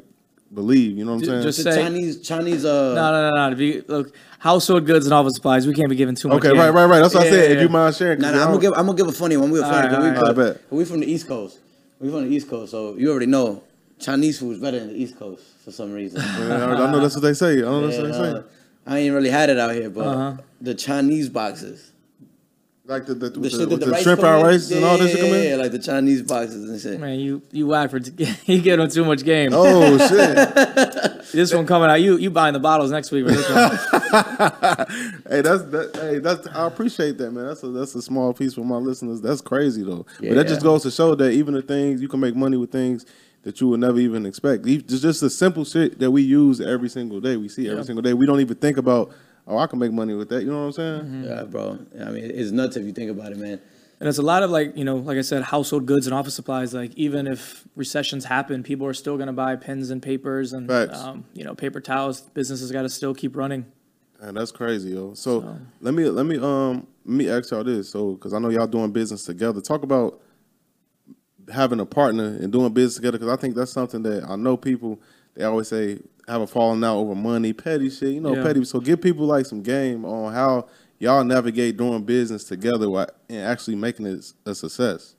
believe? 0.55 0.96
You 0.96 1.05
know 1.05 1.12
what 1.16 1.18
I'm 1.18 1.24
saying? 1.26 1.42
just- 1.42 1.64
The 1.64 1.72
Say- 1.72 1.83
Chinese, 1.83 2.20
Chinese. 2.26 2.64
Uh, 2.64 2.94
No, 2.94 3.12
no, 3.12 3.31
no, 3.31 3.46
no. 3.48 3.52
If 3.52 3.61
you, 3.61 3.85
look, 3.88 4.14
household 4.38 4.87
goods 4.87 5.05
and 5.05 5.12
office 5.12 5.35
supplies. 5.35 5.66
We 5.66 5.74
can't 5.74 5.90
be 5.90 5.96
giving 5.96 6.14
too 6.14 6.29
much. 6.29 6.38
okay, 6.38 6.48
game. 6.48 6.59
right, 6.59 6.70
right, 6.70 6.87
right. 6.87 7.00
That's 7.00 7.14
what 7.14 7.26
I 7.26 7.31
said. 7.31 7.50
yeah, 7.50 7.57
If 7.57 7.62
you 7.62 7.68
mind 7.68 7.94
sharing, 7.94 8.20
Nah, 8.20 8.31
nah, 8.31 8.38
I 8.38 8.42
I'm 8.44 8.48
gonna 8.52 8.61
give. 8.61 8.72
I'm 8.72 8.87
gonna 8.87 8.96
give 8.96 9.09
a 9.09 9.12
funny 9.12 9.37
one. 9.37 9.50
We 9.50 9.59
a 9.59 9.62
funny. 9.64 9.88
Alright, 9.94 10.00
we, 10.14 10.18
alright. 10.18 10.31
I 10.31 10.33
bet. 10.52 10.61
we 10.70 10.85
from 10.87 11.00
the 11.00 11.11
East 11.12 11.29
Coast. 11.29 11.59
We 12.00 12.11
from 12.11 12.29
the 12.29 12.35
East 12.35 12.48
Coast, 12.48 12.70
so 12.70 12.96
you 12.96 13.11
already 13.11 13.26
know 13.26 13.62
Chinese 13.98 14.38
food 14.38 14.52
is 14.52 14.59
better 14.59 14.78
than 14.78 14.88
the 14.88 14.94
East 14.94 15.18
Coast 15.18 15.42
for 15.64 15.70
some 15.72 15.92
reason. 15.92 16.20
Yeah, 16.20 16.66
I 16.66 16.90
know 16.92 17.00
that's 17.00 17.14
what 17.14 17.22
they 17.22 17.35
say. 17.35 17.59
I 17.59 17.61
know 17.62 17.80
that's 17.87 17.96
Yeah, 17.96 18.02
what 18.02 18.12
they 18.12 18.18
say. 18.18 18.30
uh, 18.38 18.42
I 18.87 18.98
ain't 18.98 19.14
really 19.14 19.30
had 19.30 19.48
it 19.50 19.59
out 19.59 19.74
here, 19.74 19.90
but 19.90 20.06
Uh-huh. 20.06 20.37
the 20.61 20.74
Chinese 20.74 21.28
boxes, 21.28 21.92
Like 22.85 23.06
the 23.06 23.14
the, 23.14 23.30
the, 23.30 23.40
with 23.40 23.52
the, 23.52 23.66
the, 23.66 23.76
the 23.78 23.96
shrimp 24.02 24.20
fried 24.20 24.38
in. 24.40 24.46
rice 24.46 24.70
and 24.70 24.85
all 24.85 24.96
this 24.98 25.09
yeah, 25.09 25.16
shit 25.16 25.20
come 25.22 25.30
yeah, 25.30 25.42
in. 25.42 25.48
yeah, 25.50 25.56
like 25.56 25.72
the 25.72 25.78
Chinese 25.80 26.22
boxes 26.22 26.70
and 26.70 26.80
shit. 26.80 27.00
Man, 27.00 27.18
you 27.18 27.42
you 27.50 27.66
whack 27.66 27.90
for 27.90 27.98
you 28.46 28.62
get 28.62 28.78
on 28.78 28.88
too 28.90 29.04
much 29.04 29.24
game. 29.24 29.50
Oh 29.52 29.98
shit! 29.98 31.12
This 31.32 31.52
one 31.52 31.66
coming 31.66 31.90
out. 31.90 32.00
You 32.00 32.16
you 32.18 32.30
buying 32.30 32.52
the 32.52 32.61
bottles 32.61 32.92
next 32.92 33.11
week 33.11 33.26
for 33.26 33.32
this 33.32 33.50
one. 33.50 33.70
hey, 35.28 35.40
that's 35.42 35.64
that. 35.64 35.90
Hey, 36.00 36.18
that's. 36.20 36.46
I 36.48 36.66
appreciate 36.68 37.18
that, 37.18 37.32
man. 37.32 37.46
That's 37.48 37.62
a 37.64 37.68
that's 37.68 37.94
a 37.96 38.00
small 38.02 38.32
piece 38.32 38.54
for 38.54 38.64
my 38.64 38.76
listeners. 38.76 39.20
That's 39.20 39.40
crazy 39.40 39.82
though. 39.82 40.06
But 40.20 40.35
that 40.37 40.46
just 40.46 40.62
goes 40.62 40.82
to 40.85 40.90
show 40.92 41.14
that 41.16 41.32
even 41.32 41.54
the 41.54 41.62
things 41.62 42.00
you 42.00 42.06
can 42.09 42.20
make 42.20 42.37
money 42.37 42.56
with 42.56 42.70
things 42.70 43.04
that 43.46 43.61
you 43.61 43.68
would 43.68 43.78
never 43.78 44.00
even 44.00 44.26
expect. 44.26 44.66
Even- 44.66 44.85
Just 44.88 45.02
just 45.02 45.20
the 45.20 45.30
simple 45.30 45.64
shit 45.64 46.00
that 46.00 46.11
we 46.11 46.20
use 46.20 46.61
every 46.61 46.88
single 46.88 47.20
day. 47.20 47.37
We 47.37 47.48
see 47.48 47.66
every 47.68 47.78
Yeah. 47.78 47.85
single 47.85 48.02
day. 48.02 48.12
We 48.12 48.26
don't 48.26 48.40
even 48.40 48.56
think 48.56 48.76
about. 48.76 49.12
Oh, 49.46 49.56
I 49.59 49.68
can 49.68 49.78
make 49.78 49.92
money 49.92 50.12
with 50.14 50.28
that. 50.30 50.42
You 50.42 50.50
know 50.50 50.59
what 50.59 50.66
I'm 50.66 50.72
saying? 50.72 51.00
Mm-hmm. 51.02 51.24
Yeah, 51.24 51.44
bro. 51.44 51.78
I 52.00 52.11
mean, 52.11 52.24
it's 52.24 52.50
nuts 52.50 52.76
if 52.76 52.85
you 52.85 52.90
think 52.90 53.12
about 53.12 53.30
it, 53.30 53.38
man. 53.38 53.61
And 54.00 54.09
it's 54.09 54.18
a 54.18 54.22
lot 54.22 54.42
of 54.42 54.50
like, 54.50 54.76
you 54.76 54.82
know, 54.85 54.96
like 54.96 55.16
I 55.16 55.20
said, 55.20 55.44
household 55.44 55.87
goods 55.87 56.09
and 56.09 56.12
office 56.14 56.35
supplies. 56.35 56.74
Like 56.74 56.92
even 56.96 57.28
if 57.28 57.64
recessions 57.76 58.24
happen, 58.24 58.64
people 58.64 58.85
are 58.88 58.92
still 58.94 59.16
going 59.16 59.28
to 59.28 59.32
buy 59.32 59.54
pens 59.54 59.90
and 59.90 60.02
papers 60.02 60.52
and, 60.52 60.68
um, 60.70 61.24
you 61.32 61.44
know, 61.44 61.54
paper 61.54 61.80
towels. 61.80 62.22
Businesses 62.35 62.72
got 62.72 62.82
to 62.82 62.88
still 62.88 63.14
keep 63.14 63.37
running. 63.37 63.64
And 64.20 64.37
that's 64.37 64.50
crazy, 64.50 64.90
yo. 64.90 65.14
So, 65.14 65.42
So- 65.42 65.56
let 65.80 65.94
me 65.94 66.04
let 66.11 66.26
me 66.26 66.38
um 66.38 66.85
let 67.04 67.14
me 67.16 67.28
ask 67.30 67.52
y'all 67.52 67.62
this. 67.62 67.88
So, 67.88 68.14
because 68.14 68.35
I 68.35 68.40
know 68.40 68.48
y'all 68.50 68.66
doing 68.66 68.90
business 68.90 69.24
together. 69.24 69.61
Talk 69.61 69.85
about 69.85 70.20
having 71.52 71.80
a 71.80 71.87
partner 71.87 72.24
and 72.40 72.52
doing 72.52 72.72
business 72.72 72.96
together. 72.96 73.18
Because 73.18 73.32
I 73.32 73.40
think 73.40 73.54
that's 73.54 73.72
something 73.72 74.02
that 74.02 74.24
I 74.28 74.37
know 74.37 74.56
people 74.56 75.00
they 75.35 75.44
always 75.44 75.68
say 75.68 75.98
have 76.28 76.40
a 76.40 76.46
falling 76.46 76.82
out 76.82 76.96
over 76.96 77.14
money, 77.14 77.52
petty 77.52 77.90
shit. 77.90 78.11
You 78.14 78.20
know, 78.20 78.35
Yeah. 78.35 78.42
petty. 78.42 78.64
So, 78.64 78.80
give 78.80 79.00
people 79.00 79.26
like 79.26 79.46
some 79.46 79.62
game 79.62 80.04
on 80.04 80.32
how 80.32 80.66
y'all 80.98 81.22
navigate 81.24 81.76
doing 81.76 82.02
business 82.04 82.44
together 82.44 82.88
while, 82.88 83.09
and 83.28 83.38
actually 83.40 83.76
making 83.76 84.06
it 84.06 84.32
a 84.46 84.54
success. 84.54 85.14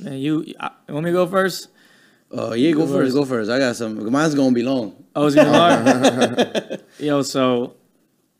Man, 0.00 0.14
you, 0.18 0.44
I, 0.58 0.70
you 0.88 0.94
want 0.94 1.04
me 1.04 1.10
to 1.10 1.14
go 1.14 1.26
first? 1.26 1.68
Oh 2.30 2.54
yeah, 2.54 2.72
go 2.72 2.78
Go 2.78 2.86
first. 2.86 2.94
first. 2.94 3.14
Go 3.14 3.24
first. 3.26 3.50
I 3.50 3.58
got 3.58 3.76
some. 3.76 4.10
Mine's 4.10 4.34
gonna 4.34 4.52
be 4.52 4.62
long. 4.62 5.04
I 5.14 5.20
was 5.20 5.34
going 5.34 5.46
to 5.52 6.80
Yo, 6.98 7.22
so 7.22 7.74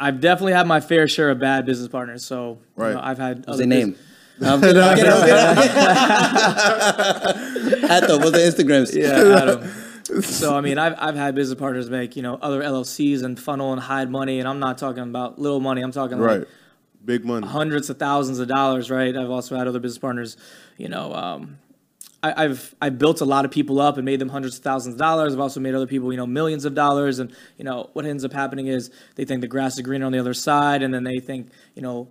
I've 0.00 0.20
definitely 0.20 0.54
had 0.54 0.66
my 0.66 0.80
fair 0.80 1.06
share 1.06 1.30
of 1.30 1.38
bad 1.38 1.66
business 1.66 1.88
partners. 1.88 2.24
So 2.24 2.58
you 2.76 2.82
Right. 2.82 2.94
know, 2.94 3.00
I've 3.02 3.18
had 3.18 3.38
What's 3.46 3.48
other 3.60 3.66
their 3.66 3.86
bus- 3.86 3.98
name? 4.40 4.50
I'm 4.52 4.60
kidding, 4.62 4.82
I'm 4.82 4.96
kidding, 4.96 5.12
I'm 5.12 5.24
kidding. 5.26 6.62
Hatta, 7.88 8.16
what's 8.18 8.30
the 8.32 8.38
Instagrams? 8.38 8.94
Yeah, 8.94 9.38
Adam. 9.42 10.22
so 10.22 10.56
I 10.56 10.60
mean, 10.60 10.78
I've 10.78 10.94
I've 10.98 11.14
had 11.16 11.34
business 11.34 11.58
partners 11.58 11.88
make 11.90 12.16
you 12.16 12.22
know 12.22 12.38
other 12.42 12.62
LLCs 12.62 13.22
and 13.22 13.38
funnel 13.38 13.72
and 13.72 13.80
hide 13.80 14.10
money, 14.10 14.38
and 14.40 14.48
I'm 14.48 14.58
not 14.58 14.78
talking 14.78 15.02
about 15.02 15.38
little 15.38 15.60
money. 15.60 15.82
I'm 15.82 15.92
talking 15.92 16.18
Right. 16.18 16.40
like 16.40 16.48
Big 17.04 17.24
money. 17.24 17.46
hundreds 17.46 17.90
of 17.90 17.98
thousands 17.98 18.38
of 18.38 18.46
dollars. 18.48 18.90
Right. 18.90 19.16
I've 19.16 19.30
also 19.30 19.56
had 19.56 19.66
other 19.66 19.80
business 19.80 19.98
partners. 19.98 20.36
You 20.76 20.88
know, 20.88 21.12
um, 21.14 21.58
I, 22.22 22.44
I've 22.44 22.74
I 22.80 22.90
built 22.90 23.20
a 23.20 23.24
lot 23.24 23.44
of 23.44 23.50
people 23.50 23.80
up 23.80 23.96
and 23.96 24.04
made 24.04 24.20
them 24.20 24.28
hundreds 24.28 24.56
of 24.58 24.62
thousands 24.62 24.94
of 24.94 24.98
dollars. 25.00 25.32
I've 25.34 25.40
also 25.40 25.58
made 25.60 25.74
other 25.74 25.86
people 25.88 26.12
you 26.12 26.16
know 26.16 26.26
millions 26.26 26.64
of 26.64 26.74
dollars. 26.74 27.18
And 27.18 27.34
you 27.58 27.64
know 27.64 27.90
what 27.92 28.04
ends 28.06 28.24
up 28.24 28.32
happening 28.32 28.68
is 28.68 28.90
they 29.16 29.24
think 29.24 29.40
the 29.40 29.48
grass 29.48 29.74
is 29.74 29.80
greener 29.82 30.06
on 30.06 30.12
the 30.12 30.18
other 30.20 30.34
side, 30.34 30.82
and 30.82 30.92
then 30.94 31.02
they 31.04 31.18
think 31.18 31.48
you 31.74 31.82
know 31.82 32.08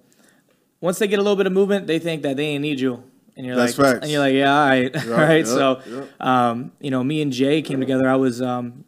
once 0.82 1.00
they 1.00 1.08
get 1.08 1.20
a 1.20 1.22
little 1.22 1.38
bit 1.38 1.48
of 1.48 1.54
movement, 1.54 1.88
they 1.88 2.00
think 2.00 2.24
that 2.24 2.36
they 2.36 2.48
ain't 2.48 2.62
need 2.62 2.80
you. 2.80 3.04
And 3.38 3.46
you're 3.46 3.56
That's 3.56 3.78
like, 3.78 3.94
facts. 3.94 4.04
and 4.04 4.12
you're 4.12 4.20
like, 4.20 4.34
yeah, 4.34 4.52
all 4.54 4.68
right, 4.70 5.08
all 5.08 5.14
right. 5.14 5.38
yep, 5.38 5.46
so, 5.46 5.82
yep. 5.88 6.22
um, 6.22 6.72
you 6.82 6.92
know, 6.92 7.04
me 7.04 7.22
and 7.22 7.32
Jay 7.32 7.62
came 7.62 7.80
together. 7.80 8.10
I 8.10 8.18
was 8.18 8.42
um, 8.42 8.84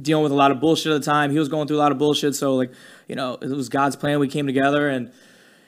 dealing 0.00 0.22
with 0.22 0.32
a 0.32 0.36
lot 0.36 0.52
of 0.52 0.60
bullshit 0.60 0.92
at 0.92 1.00
the 1.00 1.04
time. 1.04 1.30
He 1.32 1.38
was 1.38 1.48
going 1.48 1.66
through 1.66 1.78
a 1.78 1.84
lot 1.84 1.90
of 1.90 1.98
bullshit. 1.98 2.36
So, 2.36 2.54
like, 2.54 2.72
you 3.08 3.16
know, 3.16 3.34
it 3.40 3.48
was 3.48 3.68
God's 3.68 3.96
plan. 3.96 4.20
We 4.20 4.28
came 4.28 4.46
together, 4.46 4.88
and 4.88 5.10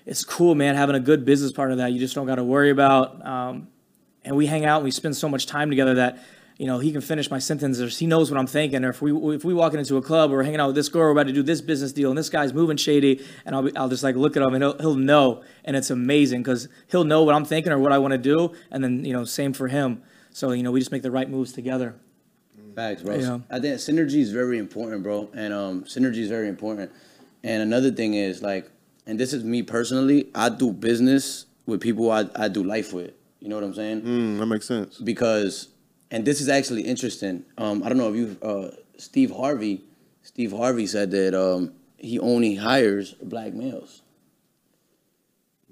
it's 0.07 0.25
cool, 0.25 0.55
man, 0.55 0.77
having 0.77 0.95
a 0.95 1.01
good 1.01 1.25
business 1.25 1.51
partner 1.51 1.77
that 1.77 1.93
you 1.93 1.99
just 1.99 2.15
don't 2.15 2.27
got 2.27 2.37
to 2.37 2.45
worry 2.45 2.71
about. 2.71 3.27
Um, 3.27 3.69
and 4.25 4.37
we 4.37 4.47
hang 4.47 4.65
out 4.65 4.77
and 4.77 4.85
we 4.85 4.91
spend 4.91 5.17
so 5.17 5.29
much 5.29 5.47
time 5.47 5.71
together 5.71 5.95
that 5.95 6.19
you 6.57 6.67
know 6.67 6.79
he 6.79 6.93
can 6.93 7.01
finish 7.01 7.31
my 7.31 7.39
sentences. 7.39 7.99
He 7.99 8.07
knows 8.07 8.31
what 8.31 8.39
I'm 8.39 8.47
thinking. 8.47 8.85
Or 8.85 8.91
if 8.91 9.03
we 9.03 9.13
if 9.35 9.45
we 9.45 9.55
walk 9.55 9.75
into 9.75 9.97
a 9.97 10.03
club 10.03 10.31
or 10.31 10.37
we're 10.37 10.43
hanging 10.45 10.61
out 10.61 10.69
with 10.69 10.77
this 10.77 10.89
girl, 10.89 11.05
we're 11.05 11.11
about 11.11 11.27
to 11.27 11.33
do 11.33 11.43
this 11.43 11.61
business 11.61 11.93
deal, 11.93 12.11
and 12.11 12.19
this 12.19 12.29
guy's 12.31 12.53
moving 12.53 12.77
shady, 12.77 13.25
and 13.45 13.55
I'll 13.55 13.63
be, 13.63 13.77
I'll 13.77 13.89
just 13.89 14.03
like 14.03 14.17
look 14.17 14.37
at 14.37 14.43
him 14.43 14.55
and 14.55 14.63
he'll 14.63 14.79
he'll 14.79 14.95
know, 14.95 15.43
and 15.65 15.77
it's 15.77 15.91
amazing 15.91 16.43
because 16.43 16.69
he'll 16.91 17.05
know 17.05 17.23
what 17.23 17.35
I'm 17.35 17.45
thinking 17.45 17.73
or 17.73 17.79
what 17.79 17.93
I 17.93 17.99
want 17.99 18.13
to 18.13 18.19
do, 18.19 18.53
and 18.71 18.83
then 18.83 19.05
you 19.05 19.13
know 19.13 19.25
same 19.25 19.53
for 19.53 19.69
him. 19.69 20.03
So 20.31 20.53
you 20.53 20.63
know 20.63 20.71
we 20.73 20.81
just 20.81 20.93
make 20.93 21.03
the 21.03 21.11
right 21.11 21.29
moves 21.29 21.53
together. 21.53 21.97
Facts, 22.75 23.03
bro. 23.03 23.17
Yeah. 23.17 23.39
I 23.51 23.61
think 23.61 23.77
synergy 23.77 24.17
is 24.17 24.33
very 24.33 24.59
important, 24.59 25.03
bro. 25.03 25.31
And 25.35 25.53
um, 25.53 25.85
synergy 25.85 26.19
is 26.19 26.29
very 26.29 26.49
important. 26.49 26.91
And 27.43 27.63
another 27.63 27.91
thing 27.91 28.15
is 28.15 28.43
like, 28.43 28.71
and 29.07 29.19
this 29.19 29.33
is 29.33 29.45
me 29.45 29.63
personally. 29.63 30.29
I 30.35 30.49
do 30.49 30.73
business 30.73 31.47
with 31.67 31.81
people 31.81 32.11
I, 32.11 32.25
I 32.35 32.49
do 32.49 32.65
life 32.65 32.93
with. 32.93 33.13
You 33.41 33.49
know 33.49 33.57
what 33.57 33.65
I'm 33.65 33.75
saying? 33.75 34.03
Mm, 34.03 34.39
that 34.39 34.47
makes 34.47 34.67
sense. 34.67 34.99
Because, 34.99 35.69
and 36.15 36.25
this 36.25 36.41
is 36.41 36.49
actually 36.49 36.83
interesting. 36.83 37.45
Um, 37.59 37.83
I 37.83 37.89
don't 37.89 37.99
know 37.99 38.09
if 38.09 38.15
you, 38.15 38.37
uh, 38.41 38.71
Steve 38.99 39.33
Harvey. 39.33 39.83
Steve 40.23 40.53
Harvey 40.53 40.87
said 40.87 41.11
that 41.11 41.35
um, 41.35 41.73
he 41.97 42.21
only 42.21 42.55
hires 42.55 43.15
black 43.15 43.53
males. 43.53 44.03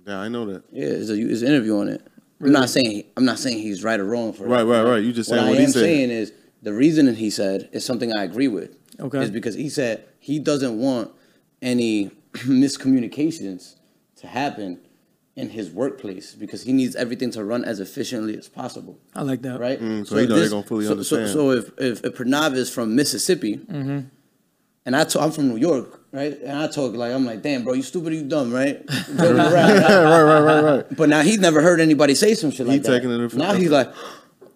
Yeah, 0.05 0.19
I 0.19 0.27
know 0.27 0.45
that. 0.47 0.65
Yeah, 0.73 0.87
there's, 0.89 1.11
a, 1.11 1.15
there's 1.15 1.43
an 1.43 1.49
interview 1.49 1.79
on 1.79 1.87
it. 1.87 2.03
I'm 2.41 2.51
not 2.51 2.71
saying 2.71 3.05
I'm 3.17 3.25
not 3.25 3.39
saying 3.39 3.59
he's 3.59 3.85
right 3.85 4.01
or 4.01 4.05
wrong 4.05 4.33
for 4.33 4.43
Right, 4.49 4.63
it. 4.63 4.65
right, 4.65 4.83
right. 4.83 4.97
You 5.05 5.13
just 5.13 5.31
what 5.31 5.37
saying 5.37 5.47
I 5.47 5.51
what 5.51 5.59
he 5.61 5.65
am 5.65 5.71
said. 5.71 5.81
saying 5.81 6.11
is 6.11 6.33
the 6.61 6.73
reason 6.73 7.15
he 7.15 7.31
said 7.31 7.69
is 7.71 7.85
something 7.85 8.13
I 8.13 8.25
agree 8.25 8.49
with. 8.49 8.77
Okay. 8.99 9.23
Is 9.23 9.31
because 9.31 9.55
he 9.55 9.69
said 9.69 10.05
he 10.19 10.41
doesn't 10.41 10.77
want 10.77 11.13
any 11.63 12.11
miscommunications 12.33 13.77
to 14.17 14.27
happen 14.27 14.81
in 15.35 15.49
his 15.51 15.71
workplace 15.71 16.35
because 16.35 16.63
he 16.63 16.73
needs 16.75 16.95
everything 16.95 17.31
to 17.31 17.43
run 17.43 17.65
as 17.65 17.81
efficiently 17.81 18.37
as 18.37 18.49
possible. 18.49 18.99
I 19.15 19.23
like 19.23 19.41
that. 19.43 19.59
Right? 19.59 19.81
Mm, 19.81 20.07
so 20.07 20.17
he 20.17 20.27
know 20.27 20.35
if 20.35 20.41
they're 20.41 20.51
gonna 20.51 20.63
fully 20.67 20.85
so, 20.85 20.91
understand. 20.93 21.29
So, 21.29 21.35
so 21.35 21.51
if, 21.53 21.71
if 21.79 22.05
if 22.05 22.15
Pranav 22.15 22.55
is 22.55 22.69
from 22.71 22.95
Mississippi, 22.95 23.57
Mm-hmm. 23.57 24.01
and 24.85 24.97
I 24.97 25.05
talk, 25.05 25.23
I'm 25.23 25.31
from 25.33 25.49
New 25.49 25.57
York, 25.57 26.01
right? 26.13 26.39
And 26.41 26.59
I 26.59 26.67
talk 26.69 26.95
like 26.95 27.13
I'm 27.13 27.25
like, 27.25 27.41
damn, 27.43 27.65
bro, 27.65 27.73
you 27.73 27.83
stupid, 27.83 28.13
you 28.13 28.25
dumb, 28.25 28.53
right? 28.53 28.85
Around, 29.19 29.37
right? 29.37 29.55
right, 29.55 30.23
right, 30.23 30.41
right, 30.41 30.61
right. 30.65 30.97
But 30.97 31.09
now 31.09 31.23
he's 31.23 31.39
never 31.39 31.63
heard 31.63 31.81
anybody 31.81 32.15
say 32.15 32.35
some 32.35 32.51
shit 32.51 32.67
like 32.67 32.75
He 32.75 32.79
that. 32.81 32.89
taking 33.01 33.11
it 33.11 33.35
now 33.35 33.55
he's 33.55 33.71
like, 33.71 33.91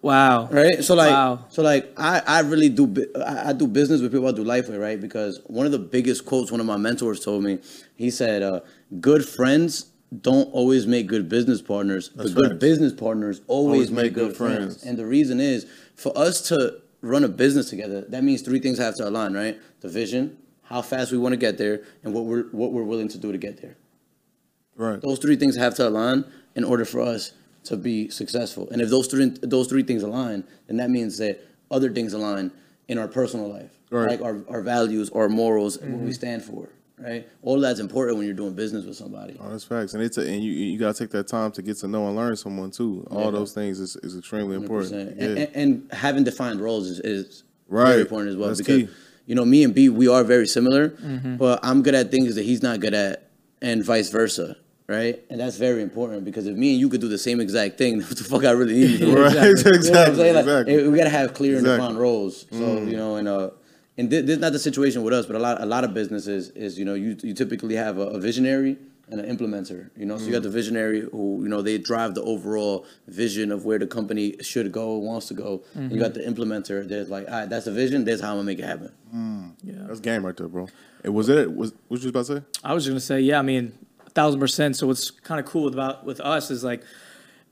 Wow. 0.03 0.47
right? 0.51 0.83
So 0.83 0.93
like, 0.93 1.09
Wow. 1.09 1.45
so 1.49 1.63
like, 1.63 1.91
I 1.97 2.21
I 2.27 2.39
really 2.41 2.69
do 2.69 2.93
I, 3.25 3.49
I 3.49 3.53
do 3.53 3.65
business 3.67 3.99
with 4.01 4.11
people 4.11 4.27
I 4.27 4.31
do 4.31 4.43
life 4.43 4.67
with, 4.69 4.77
right? 4.79 5.01
Because 5.01 5.41
one 5.47 5.65
of 5.65 5.71
the 5.71 5.79
biggest 5.79 6.25
quotes 6.25 6.51
one 6.51 6.59
of 6.59 6.67
my 6.67 6.77
mentors 6.77 7.19
told 7.25 7.43
me, 7.43 7.59
he 7.95 8.11
said, 8.11 8.43
uh, 8.43 8.59
"Good 9.01 9.27
friends." 9.27 9.87
Don't 10.21 10.51
always 10.53 10.87
make 10.87 11.07
good 11.07 11.27
business 11.27 11.61
partners, 11.61 12.11
That's 12.15 12.31
but 12.31 12.41
good 12.41 12.49
facts. 12.51 12.59
business 12.61 12.93
partners 12.93 13.41
always, 13.47 13.91
make, 13.91 14.13
good, 14.13 14.35
friends. 14.37 14.57
friends. 14.77 14.83
And 14.83 14.97
the 14.97 15.05
reason 15.05 15.41
is 15.41 15.65
for 15.95 16.17
us 16.17 16.41
to 16.47 16.81
run 17.01 17.23
a 17.23 17.27
business 17.27 17.69
together, 17.69 18.01
that 18.01 18.23
means 18.23 18.41
three 18.41 18.59
things 18.59 18.77
have 18.77 18.95
to 18.95 19.07
align, 19.07 19.33
right? 19.33 19.59
The 19.81 19.89
vision, 19.89 20.37
how 20.63 20.81
fast 20.81 21.11
we 21.11 21.17
want 21.17 21.33
to 21.33 21.37
get 21.37 21.57
there, 21.57 21.81
and 22.03 22.13
what 22.13 22.25
we're 22.25 22.43
what 22.51 22.71
we're 22.71 22.83
willing 22.83 23.09
to 23.09 23.17
do 23.17 23.31
to 23.31 23.37
get 23.37 23.61
there. 23.61 23.75
Right. 24.75 25.01
Those 25.01 25.19
three 25.19 25.35
things 25.35 25.57
have 25.57 25.75
to 25.75 25.87
align 25.87 26.23
in 26.55 26.63
order 26.63 26.85
for 26.85 27.01
us 27.01 27.33
to 27.65 27.75
be 27.75 28.09
successful. 28.09 28.69
And 28.71 28.81
if 28.81 28.89
those 28.89 29.07
three 29.07 29.29
those 29.41 29.67
three 29.67 29.83
things 29.83 30.03
align, 30.03 30.45
then 30.67 30.77
that 30.77 30.89
means 30.89 31.17
that 31.17 31.45
other 31.69 31.91
things 31.91 32.13
align 32.13 32.51
in 32.87 32.97
our 32.97 33.07
personal 33.09 33.49
life, 33.49 33.71
Right. 33.91 34.11
like 34.11 34.21
our, 34.21 34.41
our 34.49 34.61
values, 34.61 35.09
our 35.09 35.27
morals, 35.27 35.77
what 35.79 35.89
we 35.89 35.95
mm-hmm. 35.97 36.11
stand 36.11 36.43
for, 36.43 36.69
right? 36.99 37.27
All 37.41 37.59
that's 37.59 37.79
important 37.79 38.17
when 38.17 38.25
you're 38.27 38.35
doing 38.35 38.53
business 38.53 38.85
with 38.85 38.95
somebody. 38.95 39.37
Oh, 39.39 39.49
that's 39.51 39.63
facts, 39.63 39.93
and 39.93 40.03
it's 40.03 40.17
a, 40.17 40.21
and 40.21 40.43
you 40.43 40.51
you 40.51 40.77
gotta 40.79 40.97
take 40.97 41.09
that 41.11 41.27
time 41.27 41.51
to 41.53 41.61
get 41.61 41.77
to 41.77 41.87
know 41.87 42.07
and 42.07 42.15
learn 42.15 42.35
someone 42.35 42.71
too. 42.71 43.05
All 43.11 43.25
Yeah. 43.25 43.31
those 43.31 43.53
things 43.53 43.79
is, 43.79 43.95
is 43.97 44.17
extremely 44.17 44.55
important. 44.55 44.93
100%. 44.93 45.17
Yeah. 45.17 45.25
And, 45.25 45.37
and, 45.37 45.55
and 45.55 45.93
having 45.93 46.23
defined 46.23 46.59
roles 46.61 46.87
is, 46.87 46.99
is 47.01 47.43
Right. 47.69 47.89
very 47.89 48.01
important 48.01 48.31
as 48.31 48.37
well 48.37 48.47
That's 48.47 48.61
because 48.61 48.83
key. 48.83 48.89
you 49.25 49.35
know 49.35 49.43
me 49.45 49.63
and 49.63 49.73
B 49.75 49.89
we 49.89 50.07
are 50.07 50.23
very 50.23 50.47
similar, 50.47 50.89
Mm-hmm. 50.89 51.35
but 51.37 51.59
I'm 51.63 51.81
good 51.83 51.95
at 51.95 52.11
things 52.11 52.35
that 52.35 52.43
he's 52.45 52.63
not 52.63 52.79
good 52.79 52.93
at, 52.93 53.29
and 53.61 53.83
vice 53.83 54.09
versa. 54.09 54.57
Right, 54.89 55.21
and 55.29 55.37
that's 55.37 55.57
very 55.57 55.81
important 55.81 56.23
because 56.23 56.47
if 56.47 56.55
me 56.55 56.71
and 56.71 56.79
you 56.79 56.87
could 56.87 57.01
do 57.01 57.09
the 57.09 57.17
same 57.17 57.41
exact 57.41 57.77
thing, 57.77 57.97
what 58.07 58.17
the 58.17 58.23
fuck 58.23 58.45
I 58.45 58.51
really 58.51 58.73
need 58.75 58.91
you 58.91 58.97
to 58.99 59.05
do? 59.07 59.21
Right, 59.21 59.33
You 59.33 59.39
know 59.41 59.71
exactly. 59.71 60.31
Like, 60.31 60.45
exactly. 60.45 60.87
we 60.87 60.97
gotta 60.97 61.09
have 61.09 61.33
clear 61.33 61.57
and 61.57 61.65
Exactly. 61.67 61.83
Mm. 61.83 61.87
defined 61.89 61.99
roles. 61.99 62.45
So 62.51 62.77
you 62.83 62.95
know, 62.95 63.17
and 63.17 63.27
uh, 63.27 63.49
and 63.97 64.09
thi- 64.09 64.21
this 64.21 64.35
is 64.35 64.41
not 64.41 64.53
the 64.53 64.59
situation 64.59 65.03
with 65.03 65.13
us, 65.13 65.25
but 65.25 65.35
a 65.35 65.39
lot 65.39 65.61
a 65.61 65.65
lot 65.65 65.83
of 65.83 65.93
businesses 65.93 66.49
is 66.49 66.77
you 66.77 66.85
know 66.85 66.93
you 66.93 67.17
you 67.23 67.33
typically 67.33 67.75
have 67.75 67.97
a, 67.97 68.07
a 68.07 68.19
visionary 68.19 68.77
and 69.09 69.21
an 69.21 69.37
implementer. 69.37 69.89
You 69.95 70.05
know, 70.05 70.17
so 70.17 70.25
you 70.25 70.31
got 70.31 70.41
the 70.41 70.49
mm-hmm. 70.49 70.55
visionary 70.55 71.01
who 71.01 71.43
you 71.43 71.49
know 71.49 71.61
they 71.61 71.77
drive 71.77 72.15
the 72.15 72.23
overall 72.23 72.85
vision 73.07 73.51
of 73.51 73.65
where 73.65 73.79
the 73.79 73.87
company 73.87 74.35
should 74.41 74.71
go, 74.71 74.97
wants 74.97 75.27
to 75.27 75.33
go. 75.33 75.63
And 75.73 75.83
you 75.83 75.97
mm-hmm. 75.97 75.99
got 75.99 76.13
the 76.13 76.21
implementer. 76.21 76.87
There's 76.87 77.09
like, 77.09 77.27
all 77.27 77.33
right, 77.33 77.49
that's 77.49 77.65
the 77.65 77.71
vision. 77.71 78.05
There's 78.05 78.21
how 78.21 78.31
I'm 78.31 78.37
gonna 78.37 78.45
make 78.45 78.59
it 78.59 78.65
happen. 78.65 78.91
Mm. 79.15 79.53
Yeah 79.63 79.87
that's 79.87 79.99
game 79.99 80.25
right 80.25 80.35
there, 80.35 80.47
bro. 80.47 80.67
And 81.03 81.13
was 81.13 81.29
it 81.29 81.55
was 81.55 81.73
what 81.87 82.01
you 82.01 82.05
was 82.05 82.05
about 82.05 82.25
to 82.25 82.37
say? 82.37 82.59
I 82.63 82.73
was 82.73 82.83
just 82.83 82.91
gonna 82.91 82.99
say, 82.99 83.21
yeah, 83.21 83.39
I 83.39 83.41
mean, 83.41 83.77
a 84.05 84.09
thousand 84.09 84.39
percent. 84.39 84.75
So 84.75 84.87
what's 84.87 85.09
kind 85.09 85.39
of 85.39 85.45
cool 85.45 85.67
about 85.67 86.05
with 86.05 86.19
us 86.19 86.51
is 86.51 86.63
like, 86.63 86.83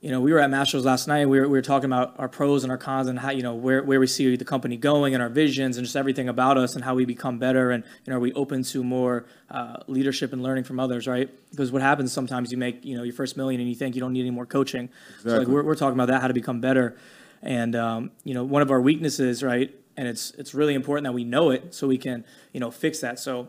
you 0.05 0.11
know, 0.11 0.21
we 0.21 0.31
were 0.31 0.39
at 0.39 0.51
Masters 0.51 0.85
last 0.85 1.07
night. 1.07 1.27
We 1.27 1.39
were, 1.39 1.47
we 1.47 1.57
were 1.57 1.63
talking 1.63 1.87
about 1.87 2.13
our 2.19 2.29
pros 2.29 2.63
and 2.63 2.69
our 2.69 2.77
cons 2.77 3.07
and 3.07 3.17
how 3.17 3.31
you 3.31 3.41
know 3.41 3.55
where, 3.55 3.81
where 3.81 3.99
we 3.99 4.05
see 4.05 4.35
the 4.35 4.45
company 4.45 4.77
going 4.77 5.15
and 5.15 5.23
our 5.23 5.29
visions 5.29 5.77
and 5.77 5.83
just 5.83 5.95
everything 5.95 6.29
about 6.29 6.59
us 6.59 6.75
and 6.75 6.83
how 6.83 6.93
we 6.93 7.05
become 7.05 7.39
better 7.39 7.71
and 7.71 7.83
you 7.83 8.11
know 8.11 8.17
are 8.17 8.19
we 8.19 8.31
open 8.33 8.61
to 8.61 8.83
more 8.83 9.25
uh, 9.49 9.77
leadership 9.87 10.31
and 10.31 10.43
learning 10.43 10.63
from 10.63 10.79
others, 10.79 11.07
right? 11.07 11.31
Because 11.49 11.71
what 11.71 11.81
happens 11.81 12.13
sometimes 12.13 12.51
you 12.51 12.57
make 12.59 12.85
you 12.85 12.95
know 12.95 13.01
your 13.01 13.15
first 13.15 13.35
million 13.35 13.59
and 13.59 13.67
you 13.67 13.73
think 13.73 13.95
you 13.95 14.01
don't 14.01 14.13
need 14.13 14.21
any 14.21 14.29
more 14.29 14.45
coaching. 14.45 14.89
So 14.89 15.29
like 15.29 15.37
Exactly. 15.37 15.55
we're, 15.55 15.63
we're 15.63 15.75
talking 15.75 15.95
about 15.95 16.09
that 16.09 16.21
how 16.21 16.27
to 16.27 16.35
become 16.35 16.61
better, 16.61 16.95
and 17.41 17.75
um, 17.75 18.11
you 18.23 18.35
know 18.35 18.43
one 18.43 18.61
of 18.61 18.69
our 18.69 18.81
weaknesses, 18.81 19.41
right? 19.41 19.73
And 19.97 20.07
it's 20.07 20.29
it's 20.37 20.53
really 20.53 20.75
important 20.75 21.05
that 21.05 21.13
we 21.13 21.23
know 21.23 21.49
it 21.49 21.73
so 21.73 21.87
we 21.87 21.97
can 21.97 22.25
you 22.53 22.59
know 22.59 22.69
fix 22.69 22.99
that. 22.99 23.17
So 23.17 23.47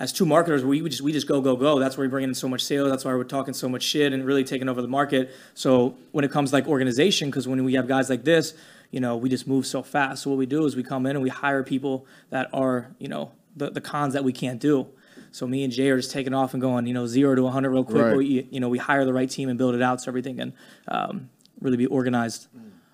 as 0.00 0.12
two 0.12 0.24
marketers, 0.24 0.64
we 0.64 0.80
we 0.80 0.90
just 0.90 1.02
we 1.02 1.12
just 1.12 1.26
go 1.26 1.40
go 1.40 1.56
go. 1.56 1.78
That's 1.78 1.96
why 1.96 2.02
we 2.02 2.08
bring 2.08 2.24
in 2.24 2.34
so 2.34 2.48
much 2.48 2.62
sales. 2.62 2.90
That's 2.90 3.04
why 3.04 3.14
we're 3.14 3.24
talking 3.24 3.54
so 3.54 3.68
much 3.68 3.82
shit 3.82 4.12
and 4.12 4.24
really 4.24 4.44
taking 4.44 4.68
over 4.68 4.80
the 4.80 4.88
market. 4.88 5.34
So 5.54 5.96
when 6.12 6.24
it 6.24 6.30
comes 6.30 6.52
like 6.52 6.68
organization, 6.68 7.30
because 7.30 7.48
when 7.48 7.64
we 7.64 7.74
have 7.74 7.88
guys 7.88 8.08
like 8.08 8.24
this, 8.24 8.54
you 8.90 9.00
know, 9.00 9.16
we 9.16 9.28
just 9.28 9.48
move 9.48 9.66
so 9.66 9.82
fast. 9.82 10.22
So 10.22 10.30
what 10.30 10.38
we 10.38 10.46
do 10.46 10.64
is 10.66 10.76
we 10.76 10.84
come 10.84 11.04
in 11.06 11.16
and 11.16 11.22
we 11.22 11.30
hire 11.30 11.64
people 11.64 12.06
that 12.30 12.48
are 12.52 12.94
you 12.98 13.08
know 13.08 13.32
the 13.56 13.70
the 13.70 13.80
cons 13.80 14.14
that 14.14 14.22
we 14.22 14.32
can't 14.32 14.60
do. 14.60 14.86
So 15.32 15.46
me 15.46 15.64
and 15.64 15.72
Jay 15.72 15.90
are 15.90 15.96
just 15.96 16.12
taking 16.12 16.32
off 16.32 16.54
and 16.54 16.60
going 16.60 16.86
you 16.86 16.94
know 16.94 17.06
zero 17.06 17.34
to 17.34 17.42
100 17.42 17.70
real 17.70 17.84
quick. 17.84 18.02
Right. 18.02 18.16
We, 18.16 18.46
you 18.50 18.60
know 18.60 18.68
we 18.68 18.78
hire 18.78 19.04
the 19.04 19.12
right 19.12 19.28
team 19.28 19.48
and 19.48 19.58
build 19.58 19.74
it 19.74 19.82
out 19.82 20.00
so 20.00 20.10
everything 20.10 20.36
can 20.36 20.54
um, 20.86 21.28
really 21.60 21.76
be 21.76 21.86
organized. 21.86 22.46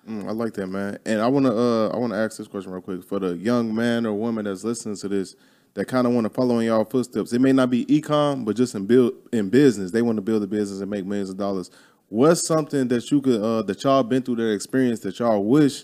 Mm, 0.09 0.27
I 0.27 0.31
like 0.31 0.53
that, 0.53 0.67
man. 0.67 0.97
And 1.05 1.21
I 1.21 1.27
wanna 1.27 1.55
uh 1.55 1.89
I 1.89 1.97
wanna 1.97 2.17
ask 2.17 2.37
this 2.37 2.47
question 2.47 2.71
real 2.71 2.81
quick 2.81 3.03
for 3.03 3.19
the 3.19 3.37
young 3.37 3.73
man 3.73 4.07
or 4.07 4.13
woman 4.13 4.45
that's 4.45 4.63
listening 4.63 4.95
to 4.97 5.07
this 5.07 5.35
that 5.75 5.85
kind 5.85 6.07
of 6.07 6.13
want 6.13 6.25
to 6.25 6.29
follow 6.29 6.59
in 6.59 6.65
y'all 6.65 6.85
footsteps. 6.85 7.33
It 7.33 7.39
may 7.39 7.51
not 7.51 7.69
be 7.69 7.85
ecom, 7.85 8.43
but 8.43 8.55
just 8.55 8.75
in 8.75 8.85
build 8.85 9.13
in 9.31 9.49
business, 9.49 9.91
they 9.91 10.01
want 10.01 10.17
to 10.17 10.21
build 10.21 10.41
a 10.41 10.47
business 10.47 10.81
and 10.81 10.89
make 10.89 11.05
millions 11.05 11.29
of 11.29 11.37
dollars. 11.37 11.69
What's 12.09 12.47
something 12.47 12.87
that 12.87 13.11
you 13.11 13.21
could 13.21 13.41
uh 13.41 13.61
that 13.63 13.83
y'all 13.83 14.03
been 14.03 14.23
through 14.23 14.37
that 14.37 14.53
experience 14.53 15.01
that 15.01 15.19
y'all 15.19 15.43
wish 15.43 15.83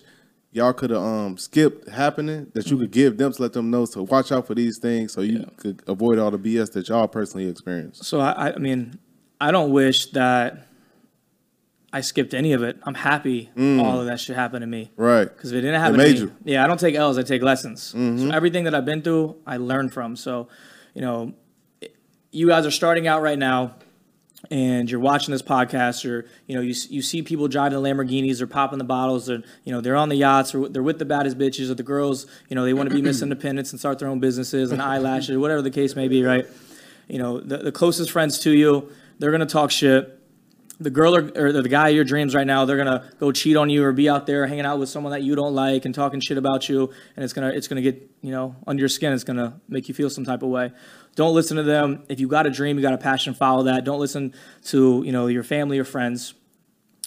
y'all 0.50 0.72
could 0.72 0.90
have 0.90 1.02
um 1.02 1.36
skipped 1.36 1.88
happening 1.88 2.50
that 2.54 2.70
you 2.70 2.78
could 2.78 2.90
give 2.90 3.18
them 3.18 3.32
to 3.32 3.42
let 3.42 3.52
them 3.52 3.70
know 3.70 3.84
to 3.86 4.02
watch 4.04 4.32
out 4.32 4.46
for 4.46 4.54
these 4.54 4.78
things 4.78 5.12
so 5.12 5.20
you 5.20 5.46
could 5.56 5.82
avoid 5.86 6.18
all 6.18 6.30
the 6.30 6.38
BS 6.38 6.72
that 6.72 6.88
y'all 6.88 7.08
personally 7.08 7.48
experienced. 7.48 8.04
So 8.04 8.20
I, 8.20 8.54
I 8.54 8.58
mean, 8.58 8.98
I 9.40 9.50
don't 9.50 9.72
wish 9.72 10.06
that 10.12 10.68
I 11.92 12.00
skipped 12.00 12.32
any 12.32 12.54
of 12.54 12.62
it. 12.62 12.78
I'm 12.84 12.94
happy 12.94 13.50
mm. 13.54 13.82
all 13.82 14.00
of 14.00 14.06
that 14.06 14.18
shit 14.18 14.34
happened 14.34 14.62
to 14.62 14.66
me. 14.66 14.90
Right. 14.96 15.24
Because 15.24 15.52
if 15.52 15.58
it 15.58 15.60
didn't 15.60 15.80
happen 15.80 15.98
made 15.98 16.16
to 16.16 16.26
me, 16.26 16.32
you. 16.44 16.54
yeah, 16.54 16.64
I 16.64 16.66
don't 16.66 16.80
take 16.80 16.94
L's. 16.94 17.18
I 17.18 17.22
take 17.22 17.42
lessons. 17.42 17.92
Mm-hmm. 17.92 18.30
So 18.30 18.34
everything 18.34 18.64
that 18.64 18.74
I've 18.74 18.86
been 18.86 19.02
through, 19.02 19.36
I 19.46 19.58
learned 19.58 19.92
from. 19.92 20.16
So, 20.16 20.48
you 20.94 21.02
know, 21.02 21.34
you 22.30 22.48
guys 22.48 22.64
are 22.64 22.70
starting 22.70 23.06
out 23.06 23.20
right 23.20 23.38
now, 23.38 23.74
and 24.50 24.90
you're 24.90 25.00
watching 25.00 25.32
this 25.32 25.42
podcast, 25.42 26.08
or 26.08 26.26
you 26.46 26.56
know, 26.56 26.62
you 26.62 26.74
you 26.88 27.02
see 27.02 27.20
people 27.20 27.46
driving 27.46 27.80
the 27.80 27.88
Lamborghinis, 27.88 28.40
or 28.40 28.46
popping 28.46 28.78
the 28.78 28.84
bottles, 28.84 29.28
or 29.28 29.42
you 29.64 29.72
know, 29.72 29.82
they're 29.82 29.96
on 29.96 30.08
the 30.08 30.16
yachts, 30.16 30.54
or 30.54 30.70
they're 30.70 30.82
with 30.82 30.98
the 30.98 31.04
baddest 31.04 31.36
bitches, 31.36 31.70
or 31.70 31.74
the 31.74 31.82
girls, 31.82 32.26
you 32.48 32.56
know, 32.56 32.64
they 32.64 32.72
want 32.72 32.88
to 32.88 32.94
be 32.94 33.02
Miss 33.08 33.20
Independence 33.20 33.70
and 33.70 33.78
start 33.78 33.98
their 33.98 34.08
own 34.08 34.18
businesses 34.18 34.72
and 34.72 34.80
eyelashes, 34.80 35.36
whatever 35.36 35.60
the 35.60 35.70
case 35.70 35.94
may 35.94 36.08
be, 36.08 36.24
right? 36.24 36.46
You 37.06 37.18
know, 37.18 37.38
the, 37.38 37.58
the 37.58 37.72
closest 37.72 38.10
friends 38.10 38.38
to 38.40 38.50
you, 38.50 38.90
they're 39.18 39.30
gonna 39.30 39.44
talk 39.44 39.70
shit 39.70 40.21
the 40.80 40.90
girl 40.90 41.14
or, 41.14 41.30
or 41.36 41.52
the 41.52 41.68
guy 41.68 41.90
of 41.90 41.94
your 41.94 42.04
dreams 42.04 42.34
right 42.34 42.46
now, 42.46 42.64
they're 42.64 42.76
gonna 42.76 43.10
go 43.18 43.32
cheat 43.32 43.56
on 43.56 43.70
you 43.70 43.84
or 43.84 43.92
be 43.92 44.08
out 44.08 44.26
there 44.26 44.46
hanging 44.46 44.64
out 44.64 44.78
with 44.78 44.88
someone 44.88 45.12
that 45.12 45.22
you 45.22 45.34
don't 45.34 45.54
like 45.54 45.84
and 45.84 45.94
talking 45.94 46.20
shit 46.20 46.38
about 46.38 46.68
you, 46.68 46.92
and 47.16 47.24
it's 47.24 47.32
gonna 47.32 47.48
it's 47.48 47.68
gonna 47.68 47.82
get 47.82 48.10
you 48.20 48.30
know 48.30 48.56
under 48.66 48.80
your 48.80 48.88
skin. 48.88 49.12
It's 49.12 49.24
gonna 49.24 49.60
make 49.68 49.88
you 49.88 49.94
feel 49.94 50.10
some 50.10 50.24
type 50.24 50.42
of 50.42 50.48
way. 50.48 50.72
Don't 51.14 51.34
listen 51.34 51.56
to 51.56 51.62
them. 51.62 52.04
If 52.08 52.20
you 52.20 52.28
got 52.28 52.46
a 52.46 52.50
dream, 52.50 52.76
you 52.76 52.82
got 52.82 52.94
a 52.94 52.98
passion, 52.98 53.34
follow 53.34 53.64
that. 53.64 53.84
Don't 53.84 54.00
listen 54.00 54.34
to 54.64 55.02
you 55.04 55.12
know 55.12 55.26
your 55.26 55.44
family 55.44 55.78
or 55.78 55.84
friends. 55.84 56.34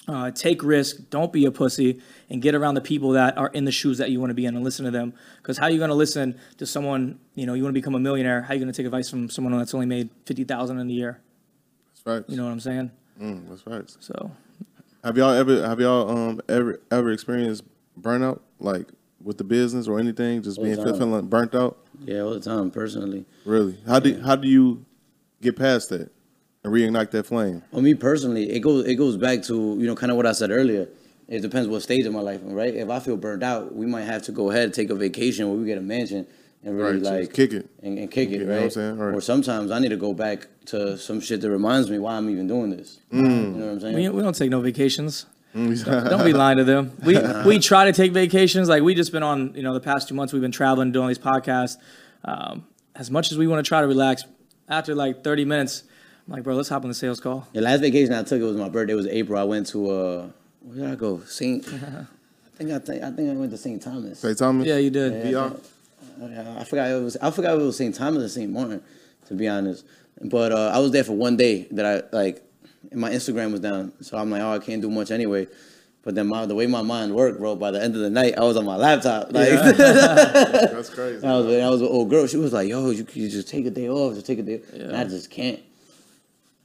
Uh, 0.08 0.30
take 0.30 0.64
risk. 0.64 0.98
Don't 1.10 1.34
be 1.34 1.46
a 1.46 1.52
pussy, 1.52 2.00
and 2.30 2.40
get 2.40 2.54
around 2.54 2.76
the 2.76 2.82
people 2.82 3.12
that 3.12 3.38
are 3.40 3.48
in 3.48 3.66
the 3.66 3.72
shoes 3.72 3.98
that 3.98 4.12
you 4.12 4.20
want 4.20 4.30
to 4.30 4.36
be 4.36 4.46
in, 4.46 4.56
and 4.56 4.64
listen 4.64 4.86
to 4.86 4.92
them. 4.92 5.14
Because 5.38 5.58
how 5.58 5.66
are 5.66 5.72
you 5.72 5.80
going 5.80 5.90
to 5.90 5.96
listen 5.96 6.40
to 6.58 6.66
someone? 6.66 7.20
You 7.34 7.48
know, 7.48 7.56
you 7.56 7.64
want 7.64 7.74
to 7.74 7.82
become 7.82 7.96
a 7.96 8.00
millionaire. 8.00 8.44
How 8.44 8.50
are 8.50 8.54
you 8.54 8.62
going 8.62 8.72
to 8.72 8.78
take 8.78 8.86
advice 8.86 9.10
from 9.10 9.32
someone 9.32 9.58
that's 9.58 9.74
only 9.74 9.88
made 9.88 10.12
fifty 10.26 10.44
thousand 10.44 10.80
in 10.80 10.90
a 10.90 10.94
year? 10.94 11.22
That's 11.96 12.06
right. 12.06 12.30
You 12.30 12.38
know 12.38 12.46
what 12.46 12.52
I'm 12.52 12.60
saying? 12.60 12.92
Mm, 13.22 13.50
that's 13.50 13.66
right. 13.66 13.84
So 14.00 14.32
Have 15.04 15.18
y'all 15.18 15.32
ever 15.32 15.66
have 15.68 15.80
y'all 15.80 16.10
um 16.10 16.42
ever 16.50 16.80
ever 16.92 17.12
experienced 17.12 17.64
burnout 18.00 18.40
like 18.60 18.88
with 19.24 19.38
the 19.38 19.44
business 19.44 19.88
or 19.88 20.00
anything? 20.00 20.42
Just 20.42 20.62
being 20.62 20.76
the 20.76 20.94
feeling 20.94 21.28
burnt 21.28 21.56
out. 21.56 21.78
Yeah, 22.04 22.22
all 22.22 22.34
the 22.34 22.40
time, 22.40 22.72
personally. 22.72 23.26
Really? 23.46 23.78
How 23.88 24.00
do 24.00 24.20
how 24.22 24.36
do 24.36 24.48
you 24.48 24.86
get 25.42 25.56
past 25.56 25.90
that 25.90 26.12
and 26.64 26.74
reignite 26.74 27.12
that 27.12 27.26
flame? 27.26 27.64
Well, 27.72 27.82
me 27.82 27.94
personally, 27.94 28.50
it 28.52 28.60
goes 28.60 28.86
it 28.86 28.96
goes 28.96 29.18
back 29.18 29.44
to 29.44 29.54
you 29.80 29.88
know 29.88 29.96
kind 29.96 30.12
of 30.12 30.18
what 30.18 30.26
I 30.26 30.34
said 30.34 30.52
earlier. 30.52 30.90
It 31.28 31.42
depends 31.42 31.68
what 31.68 31.82
stage 31.82 32.06
of 32.06 32.14
my 32.14 32.20
life 32.22 32.42
right. 32.44 32.76
If 32.76 32.90
I 32.90 33.00
feel 33.00 33.18
burned 33.18 33.44
out, 33.44 33.74
we 33.74 33.88
might 33.88 34.04
have 34.04 34.22
to 34.24 34.32
go 34.32 34.52
ahead 34.52 34.66
and 34.66 34.74
take 34.74 34.92
a 34.92 34.96
vacation 34.96 35.48
where 35.48 35.58
we 35.58 35.66
get 35.66 35.78
a 35.78 35.82
mansion 35.82 36.28
and 36.66 36.78
really 36.78 37.00
Right, 37.00 37.22
like 37.22 37.34
kick 37.34 37.54
it. 37.54 37.70
and, 37.84 37.98
and 37.98 38.12
kick 38.12 38.30
You 38.30 38.42
it, 38.42 38.48
know 38.48 38.48
what 38.48 38.56
right? 38.58 38.64
I'm 38.64 38.70
saying? 38.72 38.98
Right. 38.98 39.14
Or 39.16 39.22
sometimes 39.22 39.72
I 39.72 39.80
need 39.80 39.90
to 39.90 39.98
go 39.98 40.14
back 40.14 40.48
to 40.66 40.98
some 40.98 41.22
shit 41.22 41.40
that 41.42 41.50
reminds 41.52 41.90
me 41.90 42.00
why 42.00 42.16
I'm 42.18 42.30
even 42.30 42.48
doing 42.48 42.72
this. 42.76 43.00
You 43.12 43.22
know 43.22 43.66
what 43.66 43.72
I'm 43.74 43.80
saying? 43.80 43.96
we, 43.96 44.10
we 44.10 44.22
don't 44.22 44.36
take 44.36 44.50
no 44.50 44.60
vacations. 44.62 45.26
Don't 45.54 46.26
be 46.26 46.34
lying 46.34 46.58
to 46.58 46.66
them. 46.66 46.92
We 47.06 47.18
we 47.46 47.60
try 47.60 47.86
to 47.86 47.94
take 47.94 48.12
vacations. 48.12 48.68
Like 48.68 48.84
we 48.84 48.94
just 48.94 49.14
been 49.14 49.24
on, 49.24 49.54
you 49.56 49.64
know, 49.64 49.74
the 49.74 49.80
past 49.80 50.10
two 50.10 50.16
months 50.16 50.34
we've 50.34 50.42
been 50.42 50.52
traveling, 50.52 50.92
doing 50.92 51.08
these 51.08 51.20
podcasts. 51.20 51.78
Um, 52.26 52.66
as 52.96 53.10
much 53.10 53.32
as 53.32 53.38
we 53.38 53.48
want 53.48 53.64
to 53.64 53.68
try 53.70 53.80
to 53.82 53.88
relax, 53.88 54.24
after 54.68 54.94
like 54.96 55.24
30 55.24 55.46
minutes, 55.46 55.84
I'm 56.28 56.34
like, 56.34 56.44
bro, 56.44 56.56
let's 56.56 56.68
hop 56.70 56.84
on 56.84 56.90
the 56.90 56.94
sales 56.96 57.20
call. 57.22 57.48
The 57.54 57.62
last 57.62 57.82
vacation 57.82 58.14
I 58.14 58.24
took 58.24 58.42
it 58.42 58.44
was 58.44 58.58
my 58.58 58.68
birthday. 58.68 58.94
It 58.94 58.96
was 58.98 59.08
April. 59.08 59.40
I 59.40 59.44
went 59.44 59.68
to 59.68 59.90
uh, 59.92 60.28
where 60.62 60.76
did 60.78 60.86
I 60.92 60.96
go? 60.96 61.22
Saint. 61.22 61.66
I 61.74 62.58
think 62.58 62.72
I 62.72 62.80
think 62.80 63.04
I 63.04 63.12
think 63.12 63.30
I 63.30 63.34
went 63.34 63.52
to 63.52 63.58
Saint 63.58 63.82
Thomas. 63.82 64.20
Say 64.20 64.34
Thomas. 64.34 64.66
Yeah, 64.68 64.78
you 64.78 64.90
did. 64.90 65.14
VR. 65.26 65.58
I 66.22 66.64
forgot 66.64 66.90
it 66.90 67.04
was 67.04 67.18
I 67.18 67.32
forgot 67.32 67.60
it 67.60 67.62
was 67.62 67.78
St. 67.78 67.94
Thomas 67.94 68.24
or 68.24 68.30
St. 68.30 68.52
Martin, 68.52 68.82
to 69.28 69.34
be 69.34 69.48
honest. 69.48 69.86
But 70.22 70.52
uh, 70.52 70.72
I 70.74 70.80
was 70.80 70.92
there 70.92 71.04
for 71.04 71.14
one 71.14 71.38
day 71.38 71.68
that 71.72 71.86
I 71.86 72.16
like. 72.16 72.42
And 72.92 73.02
my 73.02 73.10
Instagram 73.10 73.52
was 73.52 73.62
down, 73.62 73.94
so 74.02 74.16
I'm 74.16 74.30
like, 74.30 74.42
oh, 74.42 74.54
I 74.54 74.60
can't 74.60 74.82
do 74.82 74.92
much 74.92 75.10
anyway. 75.10 75.48
But 76.04 76.14
then 76.14 76.28
my, 76.28 76.46
the 76.46 76.54
way 76.54 76.68
my 76.68 76.84
mind 76.84 77.16
worked, 77.16 77.40
bro, 77.40 77.56
by 77.56 77.72
the 77.72 77.82
end 77.82 77.96
of 77.96 78.02
the 78.02 78.12
night, 78.12 78.38
I 78.38 78.44
was 78.44 78.58
on 78.58 78.64
my 78.64 78.76
laptop. 78.76 79.34
Like, 79.34 79.50
That's 79.76 80.90
crazy. 80.94 81.26
I 81.26 81.36
was, 81.36 81.48
I 81.48 81.70
was 81.70 81.82
with 81.82 81.90
an 81.90 81.96
old 81.96 82.12
girl. 82.12 82.28
She 82.28 82.38
was 82.38 82.54
like, 82.54 82.70
yo, 82.70 82.92
you, 82.92 83.08
you 83.14 83.28
just 83.28 83.48
take 83.48 83.66
a 83.66 83.72
day 83.72 83.90
off, 83.90 84.14
just 84.14 84.28
take 84.28 84.38
a 84.38 84.44
day. 84.44 84.62
And 84.74 84.96
I 84.96 85.04
just 85.06 85.32
can't. 85.32 85.60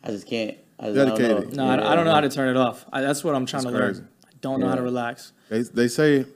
I 0.05 0.09
just 0.09 0.27
can't. 0.27 0.59
I 0.79 0.91
just, 0.91 0.99
I 0.99 1.05
don't 1.07 1.19
Dedicated. 1.19 1.57
No, 1.57 1.65
I, 1.67 1.93
I 1.93 1.97
don't 1.97 2.05
know 2.05 2.13
how 2.13 2.21
to 2.21 2.29
turn 2.29 2.51
it 2.51 2.59
off. 2.59 2.85
I, 2.93 3.01
that's 3.01 3.25
what 3.25 3.35
I'm 3.35 3.47
trying 3.47 3.63
That's 3.65 3.75
to 3.75 3.81
crazy. 3.81 4.01
learn. 4.01 4.09
I 4.27 4.37
don't 4.43 4.61
know 4.61 4.69
how 4.69 4.75
to 4.75 4.83
relax. 4.83 5.33
They 5.49 5.63
they 5.63 5.89
say 5.89 6.27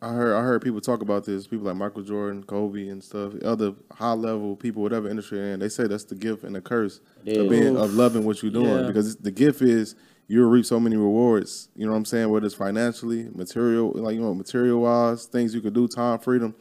I 0.00 0.10
heard 0.12 0.36
I 0.36 0.42
heard 0.42 0.62
people 0.62 0.80
talk 0.80 1.02
about 1.02 1.24
this. 1.24 1.46
People 1.48 1.66
like 1.66 1.76
Michael 1.76 2.02
Jordan, 2.02 2.44
Kobe, 2.44 2.88
and 2.88 3.02
stuff. 3.02 3.32
Other 3.44 3.72
high 3.92 4.12
level 4.12 4.54
people, 4.54 4.80
whatever 4.82 5.08
industry 5.08 5.38
they're 5.38 5.54
in, 5.54 5.60
they 5.60 5.68
say 5.68 5.86
that's 5.88 6.04
the 6.04 6.14
gift 6.14 6.44
and 6.44 6.54
the 6.54 6.60
curse 6.60 7.00
of 7.22 7.26
is. 7.28 7.48
being 7.48 7.76
of 7.76 7.94
loving 7.94 8.24
what 8.24 8.42
you're 8.42 8.52
doing 8.52 8.66
Yeah. 8.68 8.86
because 8.86 9.16
the 9.16 9.32
gift 9.32 9.60
is 9.60 9.96
you'll 10.28 10.48
reap 10.50 10.66
so 10.66 10.78
many 10.78 10.96
rewards. 10.96 11.68
You 11.74 11.86
know 11.86 11.92
what 11.92 11.98
I'm 11.98 12.04
saying? 12.04 12.28
Whether 12.30 12.46
it's 12.46 12.54
financially, 12.54 13.28
material, 13.34 13.90
like 13.94 14.14
you 14.14 14.20
know, 14.20 14.34
material 14.34 14.82
wise, 14.82 15.24
things 15.26 15.52
you 15.54 15.60
could 15.60 15.74
do, 15.74 15.88
time 15.88 16.20
freedom. 16.20 16.54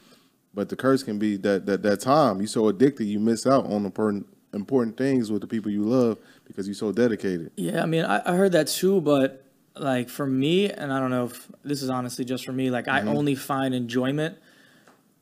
But 0.56 0.70
the 0.70 0.76
curse 0.76 1.04
can 1.04 1.20
be 1.20 1.38
that 1.38 1.68
that 1.68 1.84
that 1.84 2.00
time 2.02 2.40
You're 2.40 2.48
so 2.48 2.68
addicted 2.70 3.06
you 3.06 3.20
miss 3.20 3.46
out 3.46 3.66
on 3.68 3.86
important 3.86 4.26
important 4.54 4.98
things 4.98 5.30
with 5.30 5.42
the 5.42 5.48
people 5.48 5.70
you 5.70 5.84
love 5.84 6.18
because 6.46 6.68
you're 6.68 6.74
so 6.74 6.92
dedicated. 6.92 7.52
Yeah, 7.58 7.84
I 7.84 7.86
mean, 7.86 8.04
I, 8.06 8.22
I 8.26 8.36
heard 8.36 8.54
that 8.54 8.66
too, 8.68 9.00
but 9.02 9.44
like 9.82 10.10
for 10.10 10.26
me, 10.28 10.70
and 10.70 10.92
I 10.94 11.00
don't 11.00 11.10
know 11.12 11.26
if 11.26 11.48
this 11.64 11.82
is 11.82 11.90
honestly 11.90 12.26
just 12.26 12.46
for 12.46 12.52
me, 12.54 12.70
like 12.70 12.86
Mm-hmm. 12.86 13.08
I 13.08 13.12
only 13.12 13.36
find 13.36 13.74
enjoyment 13.76 14.38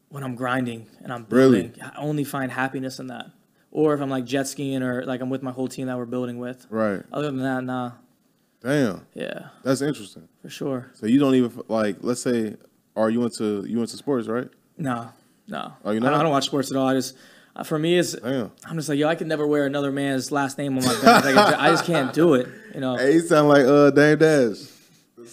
when 0.10 0.24
I'm 0.24 0.36
grinding 0.36 0.88
and 1.04 1.12
I'm 1.12 1.26
Really? 1.30 1.64
building. 1.64 1.82
I 1.84 1.92
only 1.98 2.24
find 2.24 2.52
happiness 2.52 3.00
in 3.00 3.08
that. 3.08 3.28
Or 3.72 3.94
if 3.94 4.00
I'm 4.02 4.10
like 4.10 4.24
jet 4.26 4.48
skiing 4.48 4.82
or 4.84 5.04
like 5.06 5.20
I'm 5.22 5.30
with 5.30 5.44
my 5.44 5.52
whole 5.52 5.68
team 5.68 5.88
that 5.88 5.98
we're 5.98 6.06
building 6.06 6.38
with. 6.40 6.66
Right. 6.70 7.02
Other 7.12 7.28
than 7.28 7.40
that, 7.44 7.64
nah. 7.64 7.92
Damn. 8.62 9.06
Yeah, 9.14 9.50
That's 9.64 9.82
interesting. 9.82 10.28
for 10.42 10.50
sure. 10.50 10.92
So 10.94 11.06
you 11.06 11.20
don't 11.20 11.36
even 11.36 11.62
like. 11.68 11.98
Let's 12.02 12.22
say, 12.22 12.56
are 12.96 13.10
you 13.10 13.24
into 13.24 13.64
you 13.68 13.80
into 13.82 13.96
sports, 13.98 14.28
right? 14.28 14.48
No, 14.78 15.10
no. 15.48 15.74
Oh, 15.84 15.92
you 15.92 15.98
I, 15.98 16.00
not? 16.04 16.14
I 16.16 16.24
don't 16.24 16.32
watch 16.32 16.46
sports 16.46 16.72
at 16.72 16.78
all. 16.78 16.88
I 16.88 16.94
just, 16.96 17.16
for 17.64 17.80
me, 17.80 17.98
it's 17.98 18.14
Damn. 18.14 18.52
I'm 18.66 18.76
just 18.76 18.90
like, 18.90 18.98
yo, 19.00 19.08
I 19.08 19.16
could 19.16 19.28
never 19.28 19.48
wear 19.48 19.66
another 19.66 19.92
man's 19.92 20.32
last 20.32 20.58
name 20.58 20.78
on 20.78 20.84
my 20.86 21.02
back. 21.02 21.24
Like, 21.26 21.36
I 21.60 21.70
just 21.70 21.86
can't 21.86 22.14
do 22.14 22.34
it. 22.36 22.48
You 22.74 22.82
know, 22.82 22.96
Hey, 22.98 23.14
you 23.14 23.22
sound 23.22 23.48
like 23.48 23.66
uh 23.66 23.92
Dame 23.92 24.18
Dash. 24.18 24.58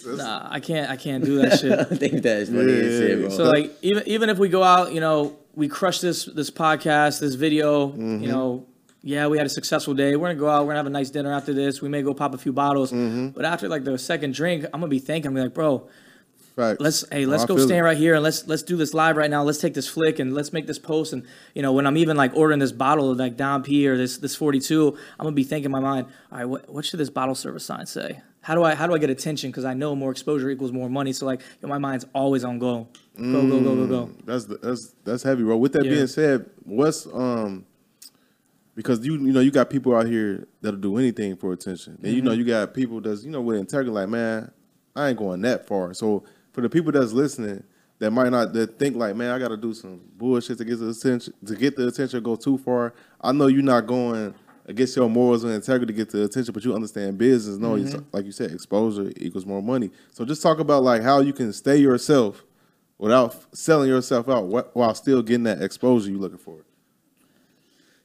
nah, 0.06 0.46
I 0.50 0.60
can't, 0.60 0.90
I 0.90 0.96
can't 0.96 1.24
do 1.24 1.40
that 1.42 1.58
shit. 1.60 1.78
I 1.78 1.84
think 1.84 2.22
that's 2.22 2.48
funny 2.48 2.72
as 2.72 2.92
Yeah. 3.00 3.06
shit, 3.06 3.20
bro. 3.20 3.28
So 3.30 3.44
like 3.44 3.72
even 3.82 4.02
even 4.06 4.30
if 4.30 4.38
we 4.38 4.48
go 4.48 4.62
out, 4.62 4.92
you 4.92 5.00
know, 5.00 5.36
we 5.54 5.68
crush 5.68 6.00
this 6.00 6.24
this 6.26 6.50
podcast, 6.50 7.20
this 7.20 7.34
video. 7.34 7.88
Mm-hmm. 7.88 8.22
You 8.22 8.28
know, 8.28 8.66
yeah, 9.02 9.26
we 9.26 9.36
had 9.36 9.46
a 9.46 9.50
successful 9.50 9.94
day. 9.94 10.14
We're 10.16 10.28
gonna 10.28 10.38
go 10.38 10.48
out. 10.48 10.62
We're 10.62 10.68
gonna 10.72 10.78
have 10.78 10.86
a 10.86 10.90
nice 10.90 11.10
dinner 11.10 11.32
after 11.32 11.52
this. 11.52 11.82
We 11.82 11.88
may 11.88 12.02
go 12.02 12.14
pop 12.14 12.34
a 12.34 12.38
few 12.38 12.52
bottles. 12.52 12.92
Mm-hmm. 12.92 13.28
But 13.30 13.44
after 13.44 13.68
like 13.68 13.84
the 13.84 13.98
second 13.98 14.34
drink, 14.34 14.64
I'm 14.66 14.80
gonna 14.80 14.86
be 14.88 14.98
thinking, 15.00 15.28
I'm 15.28 15.34
gonna 15.34 15.46
be 15.46 15.48
like, 15.48 15.54
bro, 15.54 15.88
Facts. 16.56 16.80
let's 16.80 17.08
hey, 17.10 17.24
let's 17.26 17.44
go 17.44 17.56
stand 17.56 17.80
it. 17.80 17.82
right 17.82 17.96
here 17.96 18.14
and 18.14 18.22
let's 18.22 18.46
let's 18.46 18.62
do 18.62 18.76
this 18.76 18.92
live 18.92 19.16
right 19.16 19.30
now. 19.30 19.42
Let's 19.42 19.58
take 19.58 19.74
this 19.74 19.88
flick 19.88 20.18
and 20.18 20.34
let's 20.34 20.52
make 20.52 20.66
this 20.66 20.78
post. 20.78 21.12
And 21.12 21.24
you 21.54 21.62
know, 21.62 21.72
when 21.72 21.86
I'm 21.86 21.96
even 21.96 22.16
like 22.16 22.32
ordering 22.34 22.58
this 22.58 22.72
bottle 22.72 23.10
of 23.10 23.18
like 23.18 23.36
Dom 23.36 23.62
P 23.62 23.88
or 23.88 23.96
this 23.96 24.18
this 24.18 24.36
42, 24.36 24.96
I'm 25.18 25.24
gonna 25.24 25.34
be 25.34 25.44
thinking 25.44 25.66
in 25.66 25.70
my 25.72 25.80
mind, 25.80 26.08
all 26.30 26.38
right, 26.38 26.44
what 26.44 26.68
what 26.68 26.84
should 26.84 27.00
this 27.00 27.10
bottle 27.10 27.34
service 27.34 27.64
sign 27.64 27.86
say? 27.86 28.20
How 28.42 28.54
do 28.54 28.62
I 28.64 28.74
how 28.74 28.86
do 28.86 28.94
I 28.94 28.98
get 28.98 29.08
attention? 29.10 29.50
Because 29.50 29.64
I 29.64 29.72
know 29.74 29.94
more 29.94 30.10
exposure 30.10 30.50
equals 30.50 30.72
more 30.72 30.90
money. 30.90 31.12
So 31.12 31.24
like, 31.26 31.40
yo, 31.62 31.68
my 31.68 31.78
mind's 31.78 32.04
always 32.12 32.44
on 32.44 32.58
go, 32.58 32.88
go 33.16 33.46
go 33.46 33.62
go 33.62 33.76
go 33.76 33.86
go. 33.86 34.10
That's 34.24 34.44
the, 34.44 34.58
that's 34.58 34.94
that's 35.04 35.22
heavy, 35.22 35.44
bro. 35.44 35.56
With 35.56 35.72
that 35.74 35.84
Yeah. 35.84 35.90
being 35.90 36.06
said, 36.08 36.50
what's 36.64 37.06
um 37.06 37.64
because 38.74 39.04
you 39.04 39.12
you 39.14 39.32
know 39.32 39.40
you 39.40 39.50
got 39.50 39.70
people 39.70 39.94
out 39.94 40.06
here 40.06 40.48
that'll 40.60 40.80
do 40.80 40.96
anything 40.96 41.36
for 41.36 41.52
attention, 41.52 41.98
and 42.02 42.12
you 42.12 42.18
Mm-hmm. 42.18 42.24
know 42.26 42.32
you 42.32 42.44
got 42.44 42.74
people 42.74 43.00
that's 43.00 43.22
you 43.24 43.30
know 43.30 43.40
with 43.40 43.58
integrity, 43.58 43.90
like 43.90 44.08
man, 44.08 44.50
I 44.96 45.08
ain't 45.10 45.18
going 45.18 45.40
that 45.42 45.66
far. 45.66 45.94
So 45.94 46.24
for 46.52 46.60
the 46.60 46.68
people 46.68 46.92
that's 46.92 47.12
listening, 47.12 47.62
that 47.98 48.10
might 48.10 48.30
not 48.30 48.52
that 48.54 48.78
think 48.78 48.96
like, 48.96 49.14
man, 49.16 49.30
I 49.30 49.38
got 49.38 49.48
to 49.48 49.56
do 49.56 49.72
some 49.74 50.00
bullshit 50.16 50.58
to 50.58 50.64
get 50.64 50.78
the 50.78 50.90
attention 50.90 51.32
to 51.46 51.54
get 51.54 51.76
the 51.76 51.88
attention, 51.88 52.22
go 52.22 52.36
too 52.36 52.58
far. 52.58 52.94
I 53.20 53.32
know 53.32 53.46
you're 53.46 53.62
not 53.62 53.86
going 53.86 54.34
against 54.66 54.96
your 54.96 55.08
morals 55.10 55.44
and 55.44 55.52
integrity 55.52 55.92
to 55.92 55.96
get 55.96 56.10
the 56.10 56.24
attention, 56.24 56.52
but 56.54 56.64
you 56.64 56.74
understand 56.74 57.18
business. 57.18 57.58
No, 57.58 57.76
it's- 57.76 57.94
like 58.12 58.24
you 58.24 58.32
said, 58.32 58.50
exposure 58.52 59.12
equals 59.16 59.44
more 59.46 59.62
money. 59.62 59.90
So 60.12 60.24
just 60.24 60.42
talk 60.42 60.58
about 60.58 60.82
like 60.82 61.02
how 61.02 61.20
you 61.20 61.32
can 61.32 61.52
stay 61.52 61.76
yourself 61.78 62.44
without 62.98 63.34
selling 63.56 63.88
yourself 63.88 64.28
out 64.28 64.46
while 64.76 64.94
still 64.94 65.22
getting 65.22 65.44
that 65.44 65.60
exposure 65.62 66.10
you're 66.10 66.20
looking 66.20 66.38
for. 66.38 66.64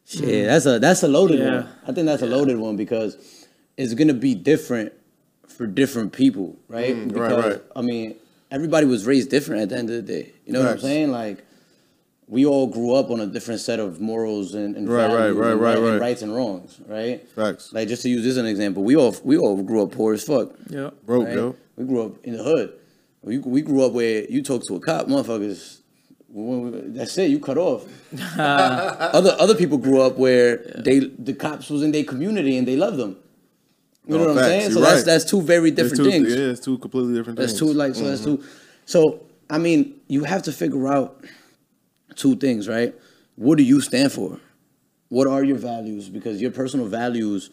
Yeah, 0.08 0.46
that's 0.48 0.66
a 0.66 0.80
that's 0.80 1.04
a 1.04 1.08
loaded 1.08 1.40
Yeah. 1.40 1.56
one. 1.62 1.70
I 1.88 1.92
think 1.92 2.06
that's 2.06 2.22
a 2.22 2.28
loaded 2.28 2.58
one 2.58 2.78
because 2.78 3.46
it's 3.76 3.94
gonna 3.94 4.14
be 4.14 4.36
different 4.36 4.94
for 5.48 5.68
different 5.68 6.14
people, 6.14 6.56
right? 6.70 6.96
Mm, 6.96 7.00
right, 7.00 7.08
because 7.14 7.44
right. 7.56 7.62
I 7.76 7.82
mean, 7.82 8.16
everybody 8.52 8.86
was 8.86 9.06
raised 9.06 9.30
different 9.30 9.62
at 9.64 9.70
the 9.70 9.78
end 9.78 9.90
of 9.90 9.96
the 9.96 10.02
day. 10.02 10.32
You 10.46 10.54
know 10.54 10.62
what 10.64 10.72
I'm 10.72 10.80
saying? 10.80 11.12
Like 11.12 11.44
we 12.28 12.46
all 12.46 12.68
grew 12.68 12.94
up 12.94 13.10
on 13.10 13.20
a 13.22 13.26
different 13.28 13.62
set 13.62 13.80
of 13.80 14.02
morals 14.02 14.54
and, 14.54 14.76
and 14.76 14.90
Right, 14.90 15.06
right, 15.06 15.12
values 15.18 15.36
right, 15.38 15.52
and, 15.52 15.62
right, 15.62 15.78
and 15.78 15.86
right. 15.88 16.02
rights 16.02 16.22
and 16.22 16.36
wrongs, 16.36 16.80
right? 16.88 17.26
Facts. 17.30 17.72
Like 17.74 17.88
just 17.88 18.02
to 18.04 18.10
use 18.10 18.24
this 18.24 18.32
as 18.32 18.38
an 18.38 18.46
example, 18.48 18.84
we 18.84 18.96
all 18.96 19.16
we 19.24 19.38
all 19.38 19.62
grew 19.64 19.82
up 19.84 19.92
poor 19.92 20.14
as 20.14 20.24
fuck. 20.24 20.52
Yeah. 20.70 20.90
Broke, 21.06 21.28
right? 21.28 21.36
yo. 21.36 21.56
We 21.78 21.86
grew 21.86 22.04
up 22.06 22.26
in 22.26 22.36
the 22.36 22.44
hood. 22.44 22.74
We, 23.22 23.38
we 23.40 23.62
grew 23.62 23.84
up 23.86 23.94
where 23.94 24.24
you 24.30 24.42
talk 24.42 24.66
to 24.68 24.76
a 24.76 24.80
cop, 24.80 25.08
motherfuckers. 25.08 25.80
when 26.30 26.72
we- 26.72 26.80
That's 26.98 27.18
it. 27.18 27.30
You 27.30 27.40
cut 27.40 27.58
off. 27.58 27.86
other 28.38 29.36
other 29.40 29.56
people 29.56 29.78
grew 29.78 30.02
up 30.02 30.18
where 30.18 30.58
they 30.78 31.00
the 31.00 31.34
cops 31.34 31.70
was 31.70 31.84
in 31.84 31.92
their 31.92 32.04
community 32.04 32.58
and 32.58 32.68
they 32.68 32.76
loved 32.76 32.98
them. 32.98 33.18
You 34.08 34.18
No, 34.18 34.24
know 34.24 34.34
what 34.34 34.36
facts. 34.36 34.46
I'm 34.48 34.52
saying? 34.60 34.72
So 34.72 34.80
You're 34.80 34.88
that's 34.88 34.98
right. 35.00 35.06
that's 35.06 35.26
two 35.26 35.42
very 35.42 35.72
different 35.72 35.98
two, 35.98 36.10
things. 36.12 36.34
Yeah, 36.34 36.46
it's 36.52 36.60
two 36.62 36.78
completely 36.78 37.14
different 37.14 37.38
things. 37.38 37.52
That's 37.52 37.60
two 37.60 37.74
like 37.74 37.94
so 37.96 38.04
that's 38.06 38.24
two. 38.24 38.44
So 38.86 39.26
I 39.50 39.58
mean, 39.58 39.96
you 40.08 40.24
have 40.24 40.44
to 40.44 40.52
figure 40.52 40.88
out 40.88 41.24
two 42.16 42.36
things, 42.36 42.68
right? 42.68 42.96
What 43.36 43.58
do 43.58 43.64
you 43.64 43.82
stand 43.82 44.12
for? 44.12 44.40
What 45.10 45.28
are 45.28 45.44
your 45.44 45.58
values? 45.58 46.10
Because 46.10 46.42
your 46.42 46.52
personal 46.52 46.88
values 46.88 47.50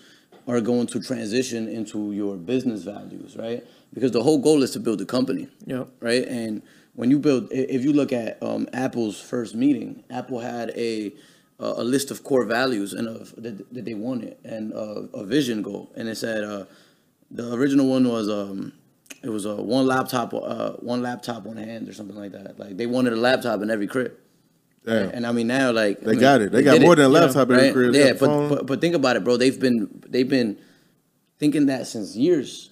are 0.47 0.61
going 0.61 0.87
to 0.89 1.01
transition 1.01 1.69
into 1.69 2.13
your 2.13 2.37
business 2.37 2.83
values, 2.83 3.37
right? 3.37 3.65
Because 3.93 4.11
the 4.13 4.23
whole 4.23 4.39
goal 4.39 4.63
is 4.63 4.73
to 4.73 4.81
build 4.81 5.01
a 5.01 5.05
company, 5.07 5.49
Yeah. 5.67 5.85
right? 6.01 6.27
And 6.27 6.63
when 6.95 7.11
you 7.11 7.19
build, 7.19 7.49
if 7.53 7.83
you 7.85 7.93
look 7.93 8.13
at 8.13 8.43
um, 8.43 8.69
Apple's 8.73 9.21
first 9.21 9.55
meeting, 9.55 10.03
Apple 10.11 10.41
had 10.41 10.71
a 10.71 11.13
a 11.61 11.65
a 11.65 11.85
list 11.85 12.11
of 12.11 12.23
core 12.25 12.45
values 12.45 12.93
and 12.93 13.09
of 13.09 13.35
that, 13.43 13.73
that 13.73 13.85
they 13.85 13.95
wanted 13.95 14.37
and 14.45 14.73
uh, 14.73 15.03
a 15.15 15.25
vision 15.25 15.63
goal, 15.63 15.93
and 15.97 16.09
it 16.09 16.17
said 16.17 16.45
uh, 16.45 16.65
the 17.31 17.53
original 17.55 17.89
one 17.89 18.09
was 18.09 18.29
um, 18.29 18.73
it 19.23 19.29
was 19.31 19.45
a 19.47 19.55
one 19.57 19.87
laptop, 19.87 20.35
uh, 20.35 20.73
one 20.75 21.03
laptop, 21.03 21.45
one 21.45 21.57
hand, 21.57 21.89
or 21.89 21.93
something 21.95 22.17
like 22.17 22.33
that. 22.33 22.59
Like 22.59 22.77
they 22.77 22.87
wanted 22.87 23.13
a 23.13 23.17
laptop 23.17 23.63
in 23.63 23.71
every 23.71 23.87
crib. 23.87 24.13
Damn. 24.85 25.11
And 25.11 25.27
I 25.27 25.33
mean 25.33 25.47
now, 25.49 25.73
like 25.73 26.01
They 26.01 26.13
I 26.13 26.15
mean, 26.15 26.21
got 26.21 26.41
it. 26.43 26.53
They 26.53 26.63
got 26.63 26.81
more 26.81 26.93
it, 26.93 26.97
than 26.97 27.07
a 27.07 27.09
you 27.09 27.15
know, 27.21 27.21
laptop 27.27 27.51
in 27.51 27.57
every 27.57 27.71
crib. 27.73 27.93
They 27.93 28.09
Yeah, 28.09 28.13
but, 28.15 28.49
but 28.49 28.67
but 28.67 28.81
think 28.81 28.95
about 28.95 29.17
it, 29.17 29.25
bro. 29.25 29.37
They've 29.37 29.59
been 29.59 29.89
they've 30.09 30.29
been 30.29 30.59
thinking 31.39 31.67
that 31.67 31.87
since 31.87 32.17
years. 32.17 32.71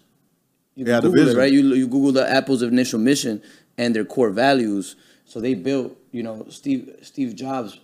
You 0.75 0.85
Yeah, 0.85 1.01
the 1.01 1.09
Google 1.09 1.29
it, 1.29 1.35
vision. 1.35 1.39
right? 1.39 1.53
You 1.53 1.75
you 1.75 1.87
Google 1.89 2.13
the 2.13 2.29
Apple's 2.31 2.63
initial 2.63 2.99
mission 2.99 3.43
and 3.79 3.95
their 3.95 4.05
core 4.05 4.31
values. 4.31 4.97
So 5.25 5.41
they 5.41 5.55
built, 5.55 5.97
you 6.13 6.23
know, 6.23 6.47
Steve 6.51 6.97
Steve 7.03 7.35
Jobs 7.35 7.79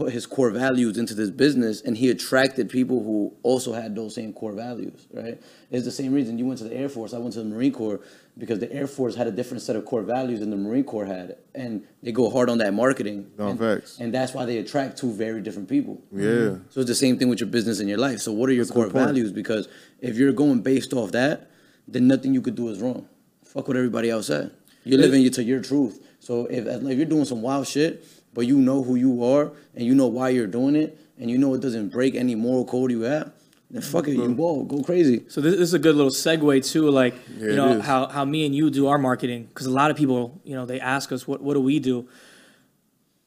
put 0.00 0.12
his 0.14 0.24
core 0.24 0.50
values 0.50 0.96
into 0.96 1.14
this 1.14 1.28
business, 1.28 1.82
and 1.82 1.94
he 1.94 2.08
attracted 2.08 2.70
people 2.70 3.04
who 3.04 3.34
also 3.42 3.74
had 3.74 3.94
those 3.94 4.14
same 4.14 4.32
core 4.32 4.52
values, 4.52 5.06
right? 5.12 5.38
It's 5.70 5.84
the 5.84 5.90
same 5.90 6.14
reason 6.14 6.38
you 6.38 6.46
went 6.46 6.58
to 6.58 6.64
the 6.64 6.74
Air 6.74 6.88
Force. 6.88 7.12
I 7.12 7.18
went 7.18 7.34
to 7.34 7.40
the 7.40 7.44
Marine 7.44 7.72
Corps 7.72 8.00
because 8.38 8.60
the 8.60 8.72
Air 8.72 8.86
Force 8.86 9.14
had 9.14 9.26
a 9.26 9.30
different 9.30 9.62
set 9.62 9.76
of 9.76 9.84
core 9.84 10.02
values 10.02 10.40
than 10.40 10.48
the 10.48 10.56
Marine 10.56 10.84
Corps 10.84 11.04
had, 11.04 11.36
and 11.54 11.86
they 12.02 12.12
go 12.12 12.30
hard 12.30 12.48
on 12.48 12.56
that 12.58 12.72
marketing. 12.72 13.30
No, 13.36 13.48
and, 13.48 13.58
facts. 13.58 14.00
and 14.00 14.14
that's 14.14 14.32
why 14.32 14.46
they 14.46 14.56
attract 14.56 14.96
two 14.96 15.12
very 15.12 15.42
different 15.42 15.68
people. 15.68 16.02
Yeah. 16.10 16.56
So 16.70 16.80
it's 16.80 16.88
the 16.88 16.94
same 16.94 17.18
thing 17.18 17.28
with 17.28 17.40
your 17.40 17.50
business 17.50 17.78
and 17.78 17.88
your 17.88 17.98
life. 17.98 18.20
So 18.20 18.32
what 18.32 18.48
are 18.48 18.54
your 18.54 18.64
That's 18.64 18.74
core 18.74 18.86
values? 18.86 19.32
Because 19.32 19.68
if 20.00 20.16
you're 20.16 20.32
going 20.32 20.62
based 20.62 20.94
off 20.94 21.12
that, 21.12 21.50
then 21.86 22.08
nothing 22.08 22.32
you 22.32 22.40
could 22.40 22.54
do 22.54 22.70
is 22.70 22.80
wrong. 22.80 23.06
Fuck 23.44 23.68
what 23.68 23.76
everybody 23.76 24.08
else 24.08 24.28
said. 24.28 24.52
You're 24.84 24.98
living 24.98 25.30
to 25.30 25.42
your 25.42 25.60
truth. 25.60 26.02
So 26.20 26.46
if, 26.46 26.66
if 26.66 26.96
you're 26.96 27.04
doing 27.04 27.26
some 27.26 27.42
wild 27.42 27.66
shit, 27.66 28.02
but 28.34 28.46
you 28.46 28.56
know 28.56 28.82
who 28.82 28.94
you 28.94 29.24
are 29.24 29.52
and 29.74 29.84
you 29.84 29.94
know 29.94 30.06
why 30.06 30.28
you're 30.28 30.46
doing 30.46 30.76
it, 30.76 30.98
and 31.18 31.30
you 31.30 31.38
know 31.38 31.54
it 31.54 31.60
doesn't 31.60 31.88
break 31.88 32.14
any 32.14 32.34
moral 32.34 32.64
code 32.64 32.90
you 32.90 33.02
have, 33.02 33.32
then 33.70 33.82
fuck 33.82 34.08
it, 34.08 34.12
you 34.12 34.34
ball, 34.34 34.64
go 34.64 34.82
crazy. 34.82 35.24
So 35.28 35.40
this, 35.40 35.52
this 35.54 35.62
is 35.62 35.74
a 35.74 35.78
good 35.78 35.94
little 35.94 36.10
segue 36.10 36.68
too, 36.70 36.90
like 36.90 37.14
Yeah, 37.36 37.50
you 37.50 37.56
know 37.56 37.80
how, 37.80 38.08
how 38.08 38.24
me 38.24 38.44
and 38.46 38.54
you 38.54 38.70
do 38.70 38.88
our 38.88 38.98
marketing 38.98 39.44
because 39.44 39.66
a 39.66 39.70
lot 39.70 39.90
of 39.90 39.96
people 39.96 40.40
you 40.44 40.54
know 40.54 40.66
they 40.66 40.80
ask 40.80 41.12
us 41.12 41.26
what 41.28 41.40
what 41.40 41.54
do 41.54 41.60
we 41.60 41.78
do, 41.78 42.08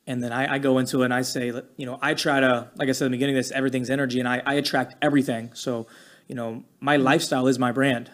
and 0.06 0.22
then 0.22 0.34
I, 0.34 0.56
I 0.56 0.58
go 0.60 0.80
into 0.80 1.02
it 1.02 1.06
and 1.06 1.14
I 1.14 1.22
say 1.22 1.48
you 1.78 1.86
know 1.86 1.98
I 2.02 2.14
try 2.14 2.40
to 2.40 2.70
like 2.76 2.90
I 2.90 2.92
said 2.92 3.06
in 3.06 3.12
the 3.12 3.18
beginning 3.18 3.38
of 3.38 3.44
this 3.44 3.52
everything's 3.52 3.90
energy 3.90 4.20
and 4.20 4.28
I, 4.28 4.42
I 4.46 4.56
attract 4.56 4.96
everything. 5.02 5.52
So 5.54 5.88
you 6.28 6.36
know 6.36 6.64
my 6.80 6.98
lifestyle 6.98 7.48
is 7.48 7.58
my 7.60 7.72
brand, 7.72 8.10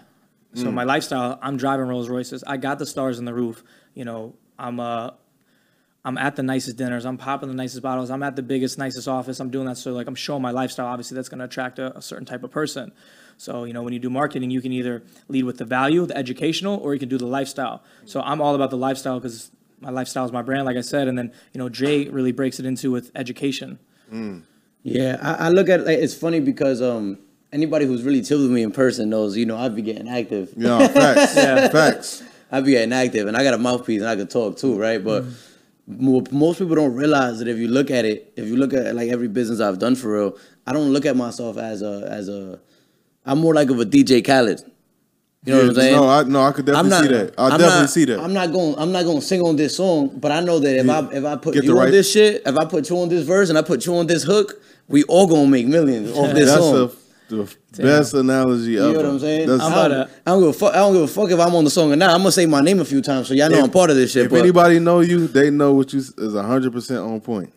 so 0.53 0.71
my 0.71 0.83
lifestyle 0.83 1.39
I'm 1.41 1.57
driving 1.57 1.87
Rolls 1.87 2.09
Royces 2.09 2.43
I 2.45 2.57
got 2.57 2.79
the 2.79 2.85
stars 2.85 3.17
in 3.19 3.25
the 3.25 3.33
roof. 3.33 3.63
You 3.93 4.05
know 4.05 4.35
I'm 4.57 4.79
uh 4.79 5.11
I'm 6.05 6.17
at 6.17 6.35
the 6.35 6.43
nicest 6.43 6.77
dinners. 6.77 7.05
I'm 7.05 7.17
popping 7.17 7.49
the 7.49 7.55
nicest 7.55 7.81
bottles. 7.81 8.09
I'm 8.09 8.23
at 8.23 8.35
the 8.35 8.41
biggest, 8.41 8.77
nicest 8.77 9.07
office. 9.07 9.39
I'm 9.39 9.49
doing 9.49 9.65
that. 9.67 9.77
So 9.77 9.91
like 9.91 10.07
I'm 10.07 10.15
showing 10.15 10.41
my 10.41 10.51
lifestyle. 10.51 10.87
Obviously, 10.87 11.15
that's 11.15 11.27
going 11.29 11.39
to 11.39 11.45
attract 11.45 11.77
a, 11.79 11.95
a 11.97 12.01
certain 12.01 12.25
type 12.25 12.43
of 12.43 12.51
person. 12.51 12.91
So 13.37 13.63
you 13.63 13.73
know 13.73 13.83
when 13.83 13.93
you 13.93 13.99
do 13.99 14.09
marketing, 14.09 14.49
you 14.51 14.61
can 14.61 14.71
either 14.71 15.03
lead 15.27 15.43
with 15.43 15.57
the 15.57 15.65
value, 15.65 16.05
the 16.05 16.17
educational, 16.17 16.77
or 16.77 16.93
you 16.93 16.99
can 16.99 17.09
do 17.09 17.17
the 17.17 17.25
lifestyle. 17.27 17.83
So 18.05 18.21
I'm 18.21 18.41
all 18.41 18.55
about 18.55 18.69
the 18.69 18.77
lifestyle 18.77 19.19
because 19.19 19.51
my 19.81 19.89
lifestyle 19.89 20.25
is 20.25 20.31
my 20.31 20.41
brand, 20.41 20.65
like 20.65 20.77
I 20.77 20.81
said. 20.81 21.07
And 21.07 21.17
then 21.17 21.31
you 21.53 21.59
know 21.59 21.69
Jay 21.69 22.07
really 22.09 22.31
breaks 22.31 22.59
it 22.59 22.65
into 22.65 22.91
with 22.91 23.11
education. 23.15 23.79
Yeah, 24.83 25.17
I, 25.21 25.47
I 25.47 25.49
look 25.49 25.69
at 25.69 25.85
like 25.85 25.99
it's 25.99 26.13
funny 26.13 26.39
because 26.39 26.81
um 26.81 27.17
anybody 27.51 27.85
who's 27.85 28.03
really 28.03 28.21
chilled 28.21 28.43
with 28.43 28.51
me 28.51 28.63
in 28.63 28.71
person 28.71 29.09
knows, 29.09 29.35
you 29.35 29.45
know, 29.45 29.57
I'd 29.57 29.75
be 29.75 29.81
getting 29.81 30.07
active. 30.07 30.53
Yeah, 30.55 30.87
facts. 30.87 31.35
Yeah, 31.35 31.67
facts. 31.71 32.23
I'd 32.51 32.65
be 32.65 32.71
getting 32.71 32.93
active, 32.93 33.27
and 33.27 33.37
I 33.37 33.43
got 33.43 33.53
a 33.53 33.57
mouthpiece, 33.57 34.01
and 34.01 34.09
I 34.09 34.15
could 34.15 34.29
talk 34.29 34.57
too, 34.57 34.79
right? 34.79 35.03
But 35.03 35.25
mo- 35.25 35.29
most 35.89 36.59
people 36.59 36.75
don't 36.75 36.93
realize 36.93 37.39
that 37.39 37.47
if 37.47 37.57
you 37.57 37.67
look 37.67 37.89
at 37.89 38.05
it, 38.05 38.31
if 38.35 38.47
you 38.47 38.55
look 38.57 38.73
at 38.73 38.95
like 38.95 39.09
every 39.09 39.27
business 39.27 39.59
I've 39.59 39.79
done 39.79 39.95
for 39.95 40.13
real, 40.13 40.37
I 40.67 40.73
don't 40.73 40.93
look 40.93 41.05
at 41.05 41.15
myself 41.15 41.57
as 41.57 41.81
a 41.81 42.07
as 42.09 42.29
a. 42.29 42.59
I'm 43.25 43.39
more 43.39 43.53
like 43.53 43.69
of 43.69 43.79
a 43.79 43.85
DJ 43.85 44.23
Khaled. 44.25 44.61
You 45.45 45.53
know 45.53 45.59
what 45.61 45.69
I'm 45.69 45.75
saying? 45.75 45.95
No, 45.95 46.09
I 46.09 46.23
no, 46.23 46.43
I 46.43 46.51
could 46.51 46.65
definitely 46.65 46.91
see 47.07 47.13
that. 47.13 47.33
I 47.37 47.49
definitely 47.49 47.79
not- 47.79 47.89
see 47.89 48.05
that. 48.05 48.19
I'm 48.19 48.33
not 48.33 48.51
going. 48.51 48.75
I'm 48.77 48.91
not 48.91 49.03
going 49.03 49.19
to 49.19 49.25
sing 49.25 49.41
on 49.41 49.55
this 49.55 49.77
song, 49.77 50.09
but 50.19 50.31
I 50.31 50.41
know 50.41 50.59
that 50.59 50.77
if 50.79 50.89
I 50.89 50.99
if 51.11 51.25
I 51.25 51.35
put 51.37 51.53
Get 51.55 51.63
you 51.63 51.73
the 51.73 51.79
on 51.81 51.91
this 51.91 52.11
shit, 52.11 52.43
if 52.45 52.57
I 52.57 52.65
put 52.65 52.89
you 52.89 52.99
on 52.99 53.09
this 53.09 53.25
verse, 53.25 53.49
and 53.49 53.57
I 53.57 53.61
put 53.61 53.85
you 53.85 53.95
on 53.95 54.05
this 54.07 54.23
hook, 54.23 54.61
we 54.87 55.03
all 55.03 55.27
gonna 55.27 55.47
make 55.47 55.65
millions 55.65 56.11
off 56.11 56.33
this 56.35 56.49
That's 56.49 56.61
song. 56.61 56.91
The, 57.29 57.55
the 57.71 57.83
best 57.83 58.13
analogy 58.13 58.71
You 58.71 58.83
ever. 58.83 58.93
know 58.93 58.99
what 58.99 59.05
I'm 59.05 59.19
saying? 59.19 59.47
That's- 59.47 59.67
I 59.69 59.71
about 59.71 59.87
don't, 59.89 60.07
to- 60.07 60.13
I 60.25 60.31
don't 60.31 60.39
give 60.41 60.49
a 60.49 60.53
fuck. 60.53 60.73
I 60.73 60.77
don't 60.77 60.93
give 60.93 61.01
a 61.03 61.07
fuck 61.07 61.31
if 61.31 61.39
I'm 61.39 61.55
on 61.55 61.63
the 61.63 61.69
song 61.69 61.91
or 61.93 61.95
not. 61.95 62.09
I'm 62.09 62.17
gonna 62.19 62.31
say 62.31 62.45
my 62.45 62.61
name 62.61 62.79
a 62.79 62.85
few 62.85 63.01
times 63.01 63.27
so 63.27 63.33
y'all 63.33 63.49
know 63.49 63.59
If- 63.59 63.63
I'm 63.65 63.71
part 63.71 63.89
of 63.89 63.95
this 63.95 64.11
shit. 64.11 64.25
if 64.25 64.31
but 64.31 64.39
anybody 64.41 64.79
know 64.79 64.99
you, 64.99 65.27
they 65.27 65.49
know 65.49 65.73
what 65.73 65.93
you 65.93 65.99
s- 65.99 66.09
is 66.17 66.33
hundred 66.33 66.73
percent 66.73 66.99
on 66.99 67.21
point. 67.21 67.53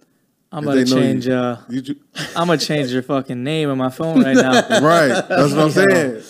I'm 0.54 0.64
gonna 0.64 0.84
they 0.84 0.90
know 0.90 0.96
you- 0.96 1.02
change. 1.02 1.28
Uh, 1.28 1.56
You 1.70 1.80
ju- 1.80 1.96
I'm 2.36 2.46
gonna 2.48 2.58
change 2.58 2.90
your 2.92 3.02
fucking 3.02 3.42
name 3.42 3.70
on 3.70 3.78
my 3.78 3.90
phone 3.90 4.22
right 4.22 4.36
now. 4.36 4.52
right. 4.80 5.08
That's 5.28 5.52
what 5.52 5.58
I'm 5.58 5.70
saying. 5.70 6.22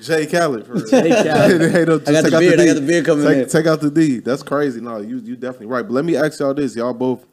Jay 0.00 0.24
Khaled. 0.26 0.66
For. 0.66 0.80
Jay 0.86 1.10
Khaled. 1.10 1.60
Hey, 1.72 1.84
no, 1.84 1.98
just 1.98 2.08
I 2.08 2.12
got 2.12 2.22
take 2.22 2.30
the 2.30 2.36
out 2.36 2.40
beard. 2.40 2.54
I 2.60 2.62
D. 2.62 2.66
got 2.68 2.74
the 2.80 2.86
beard 2.86 3.04
coming 3.04 3.26
take, 3.26 3.36
in. 3.42 3.48
Take 3.50 3.66
out 3.66 3.80
the 3.82 3.90
D. 3.90 4.18
That's 4.20 4.42
crazy. 4.42 4.80
No, 4.80 4.98
you 4.98 5.18
you 5.18 5.36
definitely 5.36 5.66
right. 5.66 5.82
But 5.82 5.92
let 5.92 6.04
me 6.06 6.16
ask 6.16 6.38
y'all 6.40 6.54
this: 6.54 6.74
y'all 6.76 6.94
both 6.94 7.26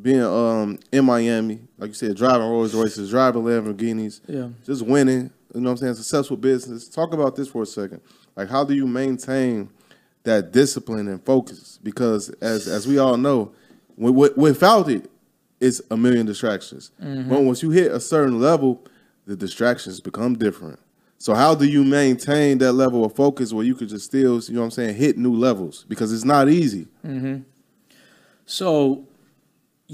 being 0.00 0.22
um 0.22 0.78
in 0.92 1.04
Miami, 1.04 1.60
like 1.78 1.88
you 1.88 1.94
said, 1.94 2.16
driving 2.16 2.48
Rolls 2.48 2.74
Royces, 2.74 3.10
driving 3.10 3.42
Lamborghinis, 3.42 4.20
Yeah. 4.26 4.48
just 4.64 4.82
winning. 4.82 5.30
You 5.54 5.60
know 5.60 5.70
what 5.70 5.72
I'm 5.72 5.76
saying? 5.78 5.94
Successful 5.94 6.36
business. 6.36 6.88
Talk 6.88 7.14
about 7.14 7.36
this 7.36 7.48
for 7.48 7.62
a 7.62 7.66
second. 7.66 8.00
Like, 8.34 8.48
how 8.48 8.64
do 8.64 8.74
you 8.74 8.86
maintain 8.88 9.70
that 10.24 10.50
discipline 10.52 11.06
and 11.06 11.24
focus? 11.24 11.78
Because 11.82 12.30
as 12.40 12.66
as 12.66 12.88
we 12.88 12.98
all 12.98 13.16
know, 13.16 13.52
wi- 13.96 14.12
wi- 14.28 14.34
without 14.36 14.88
it, 14.90 15.08
it's 15.60 15.80
a 15.90 15.96
million 15.96 16.26
distractions. 16.26 16.90
Mm-hmm. 17.00 17.28
But 17.30 17.42
once 17.42 17.62
you 17.62 17.70
hit 17.70 17.92
a 17.92 18.00
certain 18.00 18.40
level, 18.40 18.84
the 19.26 19.36
distractions 19.36 20.00
become 20.00 20.34
different. 20.36 20.80
So 21.18 21.32
how 21.34 21.54
do 21.54 21.64
you 21.66 21.84
maintain 21.84 22.58
that 22.58 22.72
level 22.72 23.04
of 23.04 23.14
focus 23.14 23.52
where 23.52 23.64
you 23.64 23.74
could 23.76 23.88
just 23.88 24.04
still, 24.06 24.40
you 24.42 24.54
know 24.54 24.60
what 24.60 24.64
I'm 24.66 24.70
saying, 24.72 24.96
hit 24.96 25.16
new 25.16 25.32
levels? 25.34 25.84
Because 25.88 26.12
it's 26.12 26.24
not 26.24 26.48
easy. 26.50 26.88
So 28.46 29.06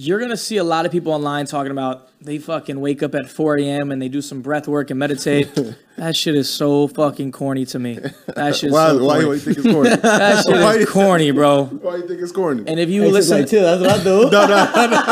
you're 0.03 0.19
gonna 0.19 0.37
see 0.37 0.57
a 0.57 0.65
lot 0.65 0.87
of 0.87 0.93
people 0.93 1.13
online 1.13 1.45
talking 1.45 1.71
about 1.73 2.09
they 2.23 2.39
fucking 2.39 2.81
wake 2.81 3.03
up 3.03 3.15
at 3.15 3.29
4 3.29 3.59
a.m. 3.59 3.91
and 3.93 4.01
they 4.01 4.09
do 4.09 4.23
some 4.23 4.41
breath 4.41 4.67
work 4.67 4.89
and 4.91 4.99
meditate. 4.99 5.51
that 5.99 6.17
shit 6.17 6.35
is 6.35 6.49
so 6.49 6.89
fucking 6.89 7.33
corny 7.33 7.67
to 7.67 7.79
me. 7.79 7.99
That 8.35 8.57
shit 8.57 8.69
is 8.69 8.73
Why, 8.73 8.89
so 8.89 9.05
why 9.05 9.21
corny. 9.23 9.25
do 9.25 9.33
you 9.33 9.39
think 9.39 9.59
it's 9.59 9.67
corny? 9.75 9.91
that 9.97 10.45
shit 10.45 10.55
why 10.55 10.75
is 10.77 10.89
corny, 10.91 11.31
bro. 11.33 11.65
Why 11.83 11.97
do 11.97 12.03
you 12.03 12.09
think 12.09 12.21
it's 12.23 12.33
corny? 12.33 12.65
And 12.67 12.81
if 12.81 12.89
you 12.89 13.03
Hey, 13.03 13.11
listen, 13.11 13.41
like, 13.41 13.51
chill, 13.51 13.63
that's 13.63 13.81
what 13.83 14.01
I 14.01 14.05
do. 14.05 14.31
no, 14.31 14.47
no, 14.47 14.47
no. 14.47 15.03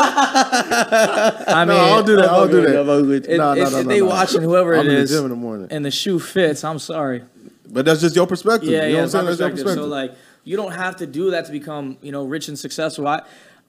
I 1.48 1.64
mean, 1.66 1.68
no, 1.68 1.76
I'll 1.76 2.02
do 2.02 2.16
that. 2.16 2.28
I'll 2.30 2.48
do 2.48 2.60
Okay, 2.62 2.72
that. 2.72 2.80
I'm 2.80 3.08
with 3.08 3.26
you. 3.26 3.32
If, 3.32 3.38
No, 3.38 3.54
no, 3.54 3.62
if- 3.62 3.72
no, 3.72 3.78
if 3.80 3.86
they 3.86 4.00
no. 4.00 4.06
watching 4.06 4.42
whoever 4.42 4.74
I'm 4.74 4.80
it 4.86 4.88
in 4.88 4.94
the 4.94 5.00
is, 5.02 5.10
gym 5.10 5.24
in 5.24 5.30
the 5.30 5.36
morning. 5.36 5.68
and 5.70 5.84
the 5.84 5.90
shoe 5.90 6.18
fits, 6.18 6.64
I'm 6.64 6.78
sorry. 6.78 7.24
But 7.70 7.84
that's 7.84 8.00
just 8.00 8.16
your 8.16 8.26
perspective. 8.26 8.70
Yeah, 8.70 8.84
you 8.86 8.88
know 8.88 8.88
yeah, 8.88 8.94
what 8.96 9.02
I'm 9.04 9.08
saying? 9.10 9.24
That's 9.26 9.38
your 9.40 9.50
perspective. 9.50 9.64
perspective. 9.76 9.84
So 9.84 9.88
like, 9.88 10.14
you 10.44 10.56
don't 10.56 10.72
have 10.72 10.96
to 10.96 11.06
do 11.06 11.30
that 11.32 11.44
to 11.46 11.52
become, 11.52 11.98
you 12.00 12.12
know, 12.12 12.24
rich 12.24 12.48
and 12.48 12.58
successful. 12.58 13.06
I, 13.06 13.22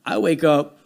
I 0.06 0.18
wake 0.18 0.44
up 0.46 0.79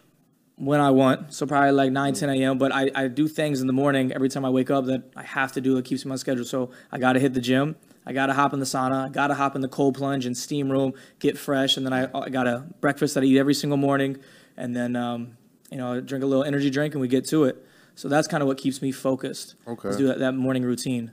when 0.56 0.80
I 0.80 0.90
want, 0.90 1.34
so 1.34 1.46
probably 1.46 1.72
like 1.72 1.90
9, 1.90 2.14
10 2.14 2.30
a.m. 2.30 2.58
But 2.58 2.72
I, 2.72 2.90
I 2.94 3.08
do 3.08 3.26
things 3.26 3.60
in 3.60 3.66
the 3.66 3.72
morning 3.72 4.12
every 4.12 4.28
time 4.28 4.44
I 4.44 4.50
wake 4.50 4.70
up 4.70 4.86
that 4.86 5.10
I 5.16 5.22
have 5.22 5.52
to 5.52 5.60
do 5.60 5.74
that 5.74 5.84
keeps 5.84 6.04
me 6.04 6.12
on 6.12 6.18
schedule. 6.18 6.44
So 6.44 6.70
I 6.92 6.98
got 6.98 7.14
to 7.14 7.20
hit 7.20 7.34
the 7.34 7.40
gym. 7.40 7.76
I 8.06 8.12
got 8.12 8.26
to 8.26 8.34
hop 8.34 8.52
in 8.52 8.60
the 8.60 8.66
sauna. 8.66 9.06
I 9.06 9.08
got 9.08 9.28
to 9.28 9.34
hop 9.34 9.56
in 9.56 9.62
the 9.62 9.68
cold 9.68 9.96
plunge 9.96 10.26
and 10.26 10.36
steam 10.36 10.70
room, 10.70 10.92
get 11.18 11.38
fresh, 11.38 11.76
and 11.76 11.86
then 11.86 11.92
I, 11.92 12.08
I 12.18 12.28
got 12.28 12.46
a 12.46 12.66
breakfast 12.80 13.14
that 13.14 13.22
I 13.22 13.26
eat 13.26 13.38
every 13.38 13.54
single 13.54 13.78
morning, 13.78 14.18
and 14.56 14.76
then 14.76 14.94
um, 14.94 15.36
you 15.70 15.78
know 15.78 16.00
drink 16.00 16.22
a 16.22 16.26
little 16.26 16.44
energy 16.44 16.70
drink 16.70 16.94
and 16.94 17.00
we 17.00 17.08
get 17.08 17.26
to 17.28 17.44
it. 17.44 17.64
So 17.94 18.08
that's 18.08 18.28
kind 18.28 18.42
of 18.42 18.46
what 18.46 18.58
keeps 18.58 18.82
me 18.82 18.92
focused. 18.92 19.54
Okay. 19.66 19.88
Is 19.88 19.96
do 19.96 20.08
that, 20.08 20.18
that 20.18 20.32
morning 20.32 20.64
routine. 20.64 21.12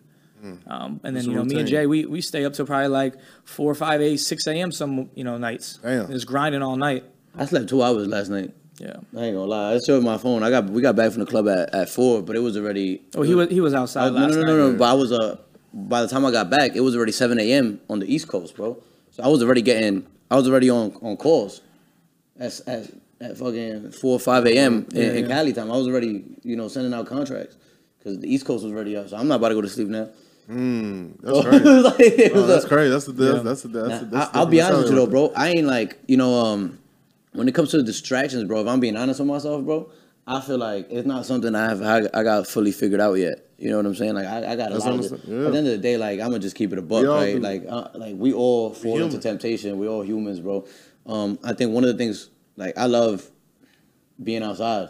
Um, 0.65 0.99
and 1.03 1.15
then 1.15 1.25
you 1.25 1.33
know 1.35 1.43
me 1.43 1.59
and. 1.59 1.67
Jay, 1.67 1.85
we, 1.85 2.05
we 2.05 2.19
stay 2.19 2.45
up 2.45 2.53
till 2.53 2.65
probably 2.65 2.87
like 2.87 3.13
four, 3.43 3.75
five, 3.75 4.01
eight, 4.01 4.17
six 4.17 4.47
a.m. 4.47 4.71
some 4.71 5.09
you 5.13 5.23
know 5.23 5.37
nights. 5.37 5.79
Damn. 5.83 6.07
Just 6.07 6.25
grinding 6.25 6.63
all 6.63 6.75
night. 6.75 7.05
I 7.37 7.45
slept 7.45 7.69
two 7.69 7.83
hours 7.83 8.07
last 8.07 8.29
night. 8.29 8.51
Yeah. 8.81 8.97
I 9.15 9.25
ain't 9.25 9.35
gonna 9.35 9.43
lie. 9.45 9.73
I 9.75 9.79
showed 9.85 10.03
my 10.03 10.17
phone. 10.17 10.41
I 10.43 10.49
got 10.49 10.65
we 10.69 10.81
got 10.81 10.95
back 10.95 11.11
from 11.11 11.19
the 11.19 11.25
club 11.27 11.47
at, 11.47 11.73
at 11.75 11.89
four, 11.89 12.21
but 12.23 12.35
it 12.35 12.39
was 12.39 12.57
already. 12.57 13.01
Oh, 13.15 13.21
he 13.21 13.35
was 13.35 13.49
he 13.49 13.61
was 13.61 13.73
outside 13.73 14.07
I 14.07 14.09
was- 14.09 14.13
no, 14.13 14.21
last 14.27 14.35
no, 14.35 14.41
no, 14.41 14.47
night. 14.47 14.57
no, 14.57 14.71
no. 14.71 14.77
But 14.77 14.85
I 14.89 14.93
was 14.93 15.11
uh 15.11 15.37
by 15.73 16.01
the 16.01 16.07
time 16.07 16.25
I 16.25 16.31
got 16.31 16.49
back, 16.49 16.75
it 16.75 16.81
was 16.81 16.95
already 16.95 17.11
seven 17.11 17.39
a.m. 17.39 17.79
on 17.89 17.99
the 17.99 18.13
East 18.13 18.27
Coast, 18.27 18.55
bro. 18.55 18.77
So 19.11 19.23
I 19.23 19.27
was 19.27 19.43
already 19.43 19.61
getting. 19.61 20.05
I 20.31 20.35
was 20.35 20.47
already 20.49 20.69
on 20.69 20.95
on 21.01 21.15
calls. 21.17 21.61
At 22.39 22.59
at, 22.67 22.89
at 23.19 23.37
fucking 23.37 23.91
four 23.91 24.13
or 24.13 24.19
five 24.19 24.45
a.m. 24.47 24.87
in, 24.93 24.97
in 25.01 25.23
yeah. 25.29 25.35
Cali 25.35 25.53
time. 25.53 25.71
I 25.71 25.77
was 25.77 25.87
already 25.87 26.23
you 26.43 26.55
know 26.55 26.67
sending 26.67 26.93
out 26.93 27.05
contracts 27.05 27.57
because 27.99 28.17
the 28.19 28.33
East 28.33 28.45
Coast 28.45 28.63
was 28.63 28.73
already 28.73 28.97
up. 28.97 29.09
So 29.09 29.17
I'm 29.17 29.27
not 29.27 29.35
about 29.35 29.49
to 29.49 29.55
go 29.55 29.61
to 29.61 29.69
sleep 29.69 29.89
now. 29.89 30.09
That's 30.47 31.41
crazy. 31.47 31.63
like, 31.65 31.99
it 31.99 32.31
Oh, 32.35 32.45
that's 32.47 32.65
a- 32.65 32.67
crazy. 32.67 32.89
That's 32.91 33.05
the 33.05 33.11
that's, 33.13 33.35
Yeah. 33.37 33.43
that's 33.43 33.61
the 33.61 33.67
that's, 33.69 33.99
the- 33.99 34.05
that's 34.07 34.35
I, 34.35 34.39
I'll 34.39 34.45
be 34.47 34.59
honest 34.61 34.81
with 34.83 34.89
you 34.89 34.95
though, 34.95 35.07
bro. 35.07 35.31
I 35.35 35.49
ain't 35.49 35.67
like 35.67 35.99
you 36.07 36.17
know, 36.17 36.33
um, 36.33 36.79
when 37.33 37.47
it 37.47 37.55
comes 37.55 37.71
to 37.71 37.77
the 37.77 37.83
distractions, 37.83 38.43
bro. 38.45 38.61
If 38.61 38.67
I'm 38.67 38.79
being 38.79 38.97
honest 38.97 39.19
with 39.19 39.27
myself, 39.29 39.63
bro, 39.63 39.91
I 40.27 40.41
feel 40.41 40.57
like 40.57 40.87
it's 40.89 41.07
not 41.07 41.25
something 41.25 41.55
I 41.55 41.69
have 41.69 41.81
I, 41.81 42.19
I 42.19 42.23
got 42.23 42.47
fully 42.47 42.71
figured 42.71 43.01
out 43.01 43.13
yet. 43.13 43.45
You 43.57 43.69
know 43.69 43.77
what 43.77 43.85
I'm 43.85 43.95
saying? 43.95 44.15
Like 44.15 44.25
I, 44.25 44.51
I 44.51 44.55
got 44.55 44.71
a 44.71 44.73
That's 44.73 44.85
lot 44.85 44.93
of 44.95 44.99
what 45.01 45.11
I'm 45.11 45.19
saying, 45.21 45.39
yeah. 45.39 45.45
At 45.47 45.51
the 45.51 45.57
end 45.57 45.67
of 45.67 45.73
the 45.73 45.77
day, 45.77 45.97
like 45.97 46.19
I'm 46.19 46.27
gonna 46.27 46.39
just 46.39 46.55
keep 46.55 46.71
it 46.73 46.79
a 46.79 46.81
buck, 46.81 47.05
right? 47.05 47.33
do. 47.35 47.39
Like 47.39 47.65
uh, 47.67 47.89
like 47.95 48.15
we 48.17 48.33
all 48.33 48.73
fall 48.73 49.01
into 49.01 49.19
temptation. 49.19 49.77
We 49.77 49.87
all 49.87 50.03
humans, 50.03 50.39
bro. 50.39 50.65
Um, 51.05 51.39
I 51.43 51.53
think 51.53 51.71
one 51.73 51.83
of 51.83 51.89
the 51.89 51.97
things 51.97 52.29
like 52.57 52.77
I 52.77 52.85
love 52.85 53.29
being 54.21 54.43
outside 54.43 54.89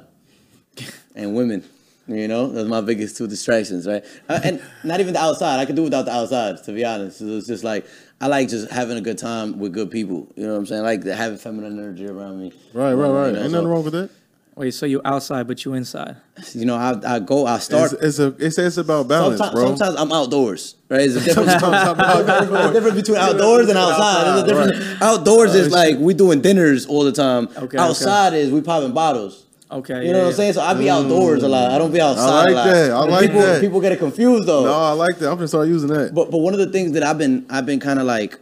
and 1.16 1.36
women. 1.36 1.64
You 2.08 2.28
know, 2.28 2.48
that's 2.48 2.68
my 2.68 2.82
biggest 2.82 3.16
two 3.16 3.28
distractions, 3.28 3.88
right? 3.88 4.04
Uh, 4.28 4.39
and 4.44 4.62
not 4.84 5.00
even 5.00 5.14
the 5.14 5.22
outside. 5.22 5.60
I 5.60 5.66
could 5.66 5.76
do 5.76 5.84
without 5.84 6.06
the 6.06 6.12
outside, 6.12 6.62
to 6.64 6.74
be 6.74 6.84
honest. 6.84 7.22
It's 7.22 7.48
just 7.48 7.64
like 7.64 7.86
I 8.22 8.28
like 8.28 8.48
just 8.50 8.70
having 8.72 8.98
a 8.98 9.02
good 9.02 9.18
time 9.18 9.58
with 9.60 9.74
good 9.74 9.90
people. 9.90 10.28
You 10.36 10.46
know 10.46 10.54
what 10.54 10.60
I'm 10.60 10.66
saying? 10.68 10.82
I 10.82 10.86
like 10.86 11.04
having 11.06 11.38
feminine 11.40 11.80
energy 11.80 12.06
around 12.08 12.40
me. 12.40 12.54
Right, 12.74 12.94
right, 12.94 13.10
right. 13.10 13.28
You 13.28 13.34
know, 13.34 13.40
Ain't 13.42 13.52
so- 13.52 13.58
nothing 13.58 13.68
wrong 13.68 13.84
with 13.84 13.94
that. 13.94 14.10
Wait, 14.54 14.72
so 14.74 14.86
you 14.86 15.02
outside 15.06 15.48
but 15.48 15.64
you 15.64 15.74
inside? 15.74 16.18
You 16.54 16.66
know, 16.66 16.76
I, 16.76 17.16
I 17.16 17.20
go, 17.20 17.48
I 17.48 17.58
start. 17.60 17.94
It's, 17.94 18.04
it's 18.04 18.20
a 18.20 18.28
it's, 18.38 18.58
it's 18.58 18.78
about 18.78 19.08
balance, 19.08 19.38
sometimes, 19.38 19.56
bro. 19.56 19.66
sometimes 19.76 19.96
I'm 20.00 20.12
outdoors, 20.12 20.76
right? 20.90 21.02
It's 21.02 21.16
a 21.16 21.22
difference. 21.22 21.52
Sometimes 21.54 22.00
a 22.00 22.06
outdoors. 22.06 22.74
difference 22.74 22.96
between 22.98 23.18
outdoors 23.18 23.70
and 23.70 23.78
outside. 23.78 24.26
There's 24.26 24.44
a 24.44 24.48
difference. 24.48 25.02
Outdoors 25.02 25.56
is 25.56 25.72
like 25.72 25.98
we 26.00 26.14
doing 26.14 26.42
dinners 26.42 26.86
all 26.86 27.04
the 27.06 27.14
time. 27.14 27.48
Okay, 27.58 27.78
outside 27.78 28.34
is 28.34 28.52
we 28.52 28.60
popping 28.62 28.92
bottles. 28.94 29.46
Okay. 29.72 30.06
You 30.06 30.12
know 30.14 30.20
what 30.20 30.28
I'm 30.28 30.34
saying? 30.34 30.54
So 30.54 30.62
I 30.62 30.74
be 30.74 30.90
outdoors 30.90 31.44
a 31.44 31.48
lot. 31.48 31.72
I 31.72 31.78
don't 31.78 31.92
be 31.94 32.02
outside 32.02 32.26
like 32.26 32.50
a 32.50 32.54
lot. 32.54 32.66
that. 32.66 32.92
I 32.92 33.02
And 33.04 33.12
like 33.12 33.22
people, 33.28 33.42
that. 33.42 33.62
People 33.62 33.80
get 33.82 33.92
it 33.94 34.00
confused 34.00 34.48
though. 34.48 34.66
No, 34.66 34.74
I 34.74 34.92
like 34.92 35.18
that. 35.20 35.30
I'm 35.30 35.36
gonna 35.38 35.48
start 35.48 35.68
using 35.68 35.90
that. 35.90 36.14
But 36.14 36.30
but 36.30 36.40
one 36.40 36.54
of 36.54 36.60
the 36.60 36.68
things 36.68 36.92
that 36.94 37.04
I've 37.04 37.18
been 37.18 37.46
I've 37.50 37.66
been 37.66 37.80
kind 37.80 38.00
of 38.00 38.06
like, 38.06 38.38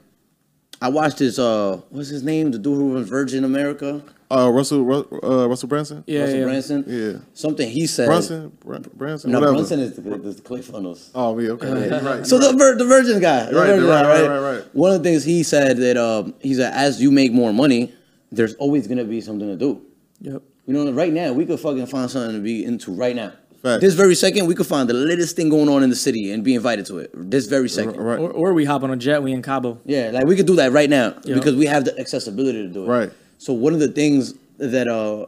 I 0.82 0.90
watched 0.90 1.20
this 1.20 1.38
uh 1.38 1.82
what's 1.90 2.10
his 2.10 2.24
name 2.24 2.52
the 2.52 2.58
dude 2.58 2.78
who 2.78 2.90
was 2.92 3.08
Virgin 3.10 3.44
America 3.44 4.02
Uh, 4.32 4.50
Russell 4.52 4.80
uh, 5.24 5.48
Russell 5.48 5.68
Branson. 5.70 6.04
Yeah, 6.08 6.22
Russell 6.22 6.38
yeah. 6.38 6.44
Branson 6.46 6.84
Yeah. 6.88 7.20
something 7.34 7.70
he 7.70 7.86
said 7.88 8.08
Brunson. 8.08 8.52
Br- 8.64 8.78
Branson. 8.96 9.32
no 9.32 9.40
whatever. 9.40 9.54
Brunson 9.56 9.80
is 9.82 9.96
the, 9.98 10.14
is 10.28 10.36
the 10.38 10.42
ClickFunnels. 10.42 11.10
Oh, 11.16 11.38
yeah. 11.40 11.52
Okay. 11.52 11.68
You're 11.68 12.00
right. 12.02 12.26
So 12.26 12.40
you're 12.40 12.52
the 12.54 12.58
vir- 12.58 12.78
the 12.78 12.86
Virgin 12.86 13.20
guy, 13.20 13.46
the 13.52 13.56
Right, 13.56 13.68
Virgin 13.68 13.86
right, 13.88 14.04
guy, 14.04 14.08
right, 14.10 14.28
right, 14.30 14.40
right, 14.40 14.56
right. 14.58 14.76
One 14.76 14.92
of 14.94 15.02
the 15.04 15.10
things 15.10 15.24
he 15.24 15.44
said 15.44 15.78
that 15.78 15.98
um 15.98 16.34
he 16.42 16.54
said 16.56 16.74
as 16.74 17.02
you 17.02 17.12
make 17.12 17.34
more 17.34 17.52
money, 17.54 17.94
there's 18.32 18.54
always 18.56 18.88
gonna 18.88 19.04
be 19.06 19.20
something 19.22 19.48
to 19.48 19.56
do. 19.56 19.82
Yep. 20.22 20.44
You 20.70 20.76
know, 20.76 20.92
right 20.92 21.12
now 21.12 21.34
we 21.34 21.48
could 21.48 21.60
fucking 21.60 21.88
find 21.88 22.12
something 22.12 22.36
to 22.36 22.42
be 22.42 22.64
into 22.64 22.92
right 22.94 23.16
now. 23.16 23.34
Fact. 23.64 23.82
This 23.82 23.96
very 23.96 24.14
second, 24.14 24.46
we 24.46 24.54
could 24.54 24.68
find 24.68 24.88
the 24.88 24.94
latest 24.94 25.36
thing 25.36 25.50
going 25.50 25.68
on 25.68 25.82
in 25.82 25.90
the 25.90 25.96
city 25.96 26.32
and 26.32 26.44
be 26.44 26.54
invited 26.54 26.86
to 26.86 27.00
it. 27.00 27.10
This 27.14 27.48
very 27.48 27.68
second. 27.68 27.98
right. 27.98 28.20
Or, 28.20 28.30
or 28.30 28.54
we 28.54 28.66
hop 28.66 28.84
on 28.84 28.92
a 28.92 28.96
jet, 28.96 29.24
we 29.24 29.32
in 29.34 29.42
Cabo. 29.42 29.80
Yeah, 29.84 30.12
like 30.14 30.26
we 30.28 30.36
could 30.36 30.46
do 30.46 30.56
that 30.58 30.72
right 30.72 30.90
now 30.90 31.16
Yeah. 31.24 31.34
because 31.36 31.56
we 31.56 31.66
have 31.66 31.86
the 31.86 32.00
accessibility 32.00 32.62
to 32.68 32.70
do 32.72 32.84
it. 32.86 32.88
Right. 32.88 33.12
So 33.40 33.52
one 33.54 33.74
of 33.74 33.80
the 33.80 33.88
things 33.90 34.36
that 34.60 34.88
uh 34.88 35.26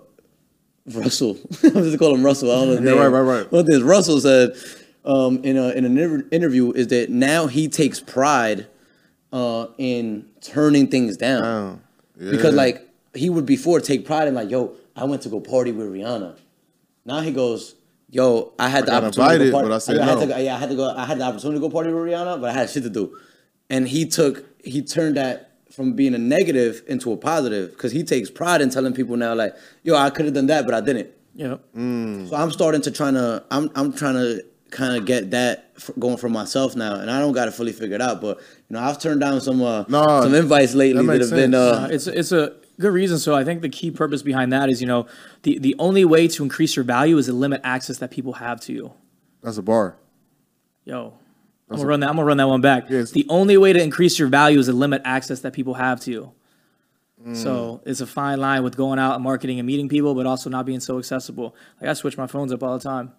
Russell, 0.94 1.38
I'm 1.64 1.74
just 1.74 1.98
call 2.00 2.14
him 2.14 2.24
Russell. 2.24 2.52
I 2.52 2.56
don't 2.56 2.66
know. 2.68 2.72
his 2.74 2.82
Yeah, 2.82 2.92
name. 2.92 3.00
right, 3.00 3.08
right, 3.08 3.38
right. 3.42 3.52
One 3.52 3.60
of 3.62 3.66
the 3.66 3.72
things 3.74 3.84
Russell 3.84 4.20
said 4.22 4.56
um, 5.06 5.44
in 5.44 5.58
a 5.58 5.70
in 5.72 5.86
an 5.86 5.98
inter- 5.98 6.28
interview 6.32 6.72
is 6.74 6.88
that 6.88 7.10
now 7.10 7.48
he 7.48 7.68
takes 7.68 8.00
pride 8.00 8.68
uh, 9.34 9.66
in 9.80 10.28
turning 10.42 10.88
things 10.88 11.18
down 11.18 11.44
Oh, 11.44 11.80
yeah. 12.20 12.32
because 12.32 12.54
like 12.54 12.88
he 13.16 13.30
would 13.30 13.46
before 13.46 13.80
take 13.80 14.06
pride 14.06 14.28
in 14.28 14.36
like, 14.36 14.50
yo, 14.50 14.74
I 15.02 15.06
went 15.06 15.24
to 15.24 15.30
go 15.30 15.40
party 15.40 15.72
with 15.72 15.92
Rihanna. 15.92 16.38
Now 17.06 17.22
he 17.22 17.32
goes, 17.32 17.74
yo, 18.10 18.54
I 18.60 18.70
had 18.70 18.86
the 18.86 18.92
got 18.92 19.04
opportunity 19.04 19.46
to 19.46 19.52
go 19.52 19.58
party. 19.58 19.70
but 19.70 19.76
I 19.76 19.78
said 19.80 19.98
had 19.98 20.16
no. 20.16 20.22
to 20.22 20.28
go- 20.28 20.38
yeah, 20.38 20.56
I 20.56 20.60
had 20.60 20.70
to 20.70 20.76
go. 20.76 20.96
I 20.96 21.06
had 21.06 21.18
the 21.18 21.24
opportunity 21.24 21.58
to 21.60 21.68
go 21.68 21.72
party 21.72 21.92
with 21.92 22.04
Rihanna, 22.04 22.40
but 22.40 22.52
I 22.52 22.54
had 22.54 22.70
shit 22.70 22.84
to 22.84 22.90
do. 22.90 23.18
And 23.70 23.88
he 23.88 24.06
took 24.06 24.46
he 24.64 24.84
turned 24.84 25.18
that 25.18 25.52
from 25.72 25.94
being 25.94 26.14
a 26.14 26.20
negative 26.20 26.84
into 26.88 27.12
a 27.14 27.18
positive 27.18 27.72
because 27.72 27.92
he 27.94 28.04
takes 28.04 28.30
pride 28.30 28.62
in 28.62 28.70
telling 28.70 28.94
people 28.94 29.18
now 29.18 29.34
like, 29.34 29.56
yo, 29.84 29.96
I 29.96 30.12
could 30.12 30.26
have 30.26 30.36
done 30.36 30.48
that, 30.48 30.66
but 30.66 30.76
I 30.76 30.82
didn't. 30.82 31.10
Yep. 31.34 31.62
So 31.74 32.36
I'm 32.36 32.52
starting 32.52 32.82
to 32.82 32.92
trying 32.92 33.16
to 33.16 33.44
I'm 33.50 33.72
I'm 33.74 33.94
trying 33.94 34.16
to 34.16 34.44
kind 34.70 34.96
of 34.98 35.06
get 35.06 35.32
that 35.32 35.72
f- 35.78 35.90
going 35.98 36.18
for 36.18 36.30
myself 36.30 36.76
now, 36.76 36.96
and 36.96 37.10
I 37.10 37.20
don't 37.20 37.34
got 37.34 37.48
it 37.48 37.52
fully 37.56 37.72
figured 37.72 38.02
out, 38.02 38.22
but 38.22 38.38
you 38.38 38.76
know 38.76 38.80
I've 38.82 39.00
turned 39.00 39.22
down 39.22 39.42
some 39.42 39.62
uh, 39.64 39.84
No, 39.88 40.22
some 40.22 40.36
invites 40.36 40.76
lately 40.76 41.02
that 41.02 41.08
that, 41.08 41.20
makes 41.20 41.30
have 41.32 41.40
been 41.40 41.56
uh, 41.56 41.60
Uh, 41.60 41.88
it's 41.92 42.06
it's 42.08 42.32
a 42.32 42.54
good 42.82 42.94
reason. 42.94 43.20
So 43.20 43.36
I 43.36 43.44
think 43.44 43.62
the 43.62 43.70
key 43.70 43.92
purpose 43.92 44.22
behind 44.22 44.52
that 44.54 44.70
is, 44.70 44.82
you 44.82 44.88
know, 44.88 45.08
the 45.44 45.60
the 45.60 45.76
only 45.80 46.06
way 46.06 46.28
to 46.28 46.44
increase 46.44 46.76
your 46.76 46.86
value 46.86 47.18
is 47.18 47.28
to 47.28 47.34
limit 47.34 47.62
access 47.64 48.00
that 48.00 48.12
people 48.12 48.34
have 48.34 48.60
to 48.62 48.74
you. 48.74 48.94
That's 49.42 49.58
a 49.58 49.62
bar. 49.62 49.96
Yo, 50.86 51.14
I'm 51.70 51.78
gonna 51.78 51.88
run 51.88 52.00
that. 52.02 52.10
I'm 52.10 52.16
gonna 52.16 52.26
run 52.26 52.38
that 52.38 52.48
one 52.48 52.62
back. 52.62 52.90
Yes. 52.90 53.12
The 53.12 53.26
only 53.30 53.58
way 53.58 53.72
to 53.74 53.82
increase 53.82 54.20
your 54.20 54.28
value 54.28 54.60
is 54.60 54.66
to 54.66 54.74
limit 54.74 55.02
access 55.06 55.40
that 55.42 55.54
people 55.54 55.76
have 55.76 56.00
to 56.02 56.12
you. 56.12 56.32
So 57.34 57.82
mm. 57.84 57.88
it's 57.88 58.02
a 58.02 58.08
fine 58.08 58.40
line 58.40 58.64
with 58.64 58.76
going 58.76 58.98
out 58.98 59.14
and 59.14 59.24
marketing 59.24 59.60
and 59.60 59.68
meeting 59.68 59.88
people, 59.88 60.16
but 60.16 60.26
also 60.26 60.50
not 60.50 60.66
being 60.66 60.80
so 60.80 60.98
accessible. 60.98 61.56
Like 61.80 61.90
I 61.90 61.94
switch 61.94 62.18
my 62.18 62.26
phones 62.26 62.52
up 62.52 62.64
all 62.64 62.78
the 62.78 62.84
time. 62.84 63.14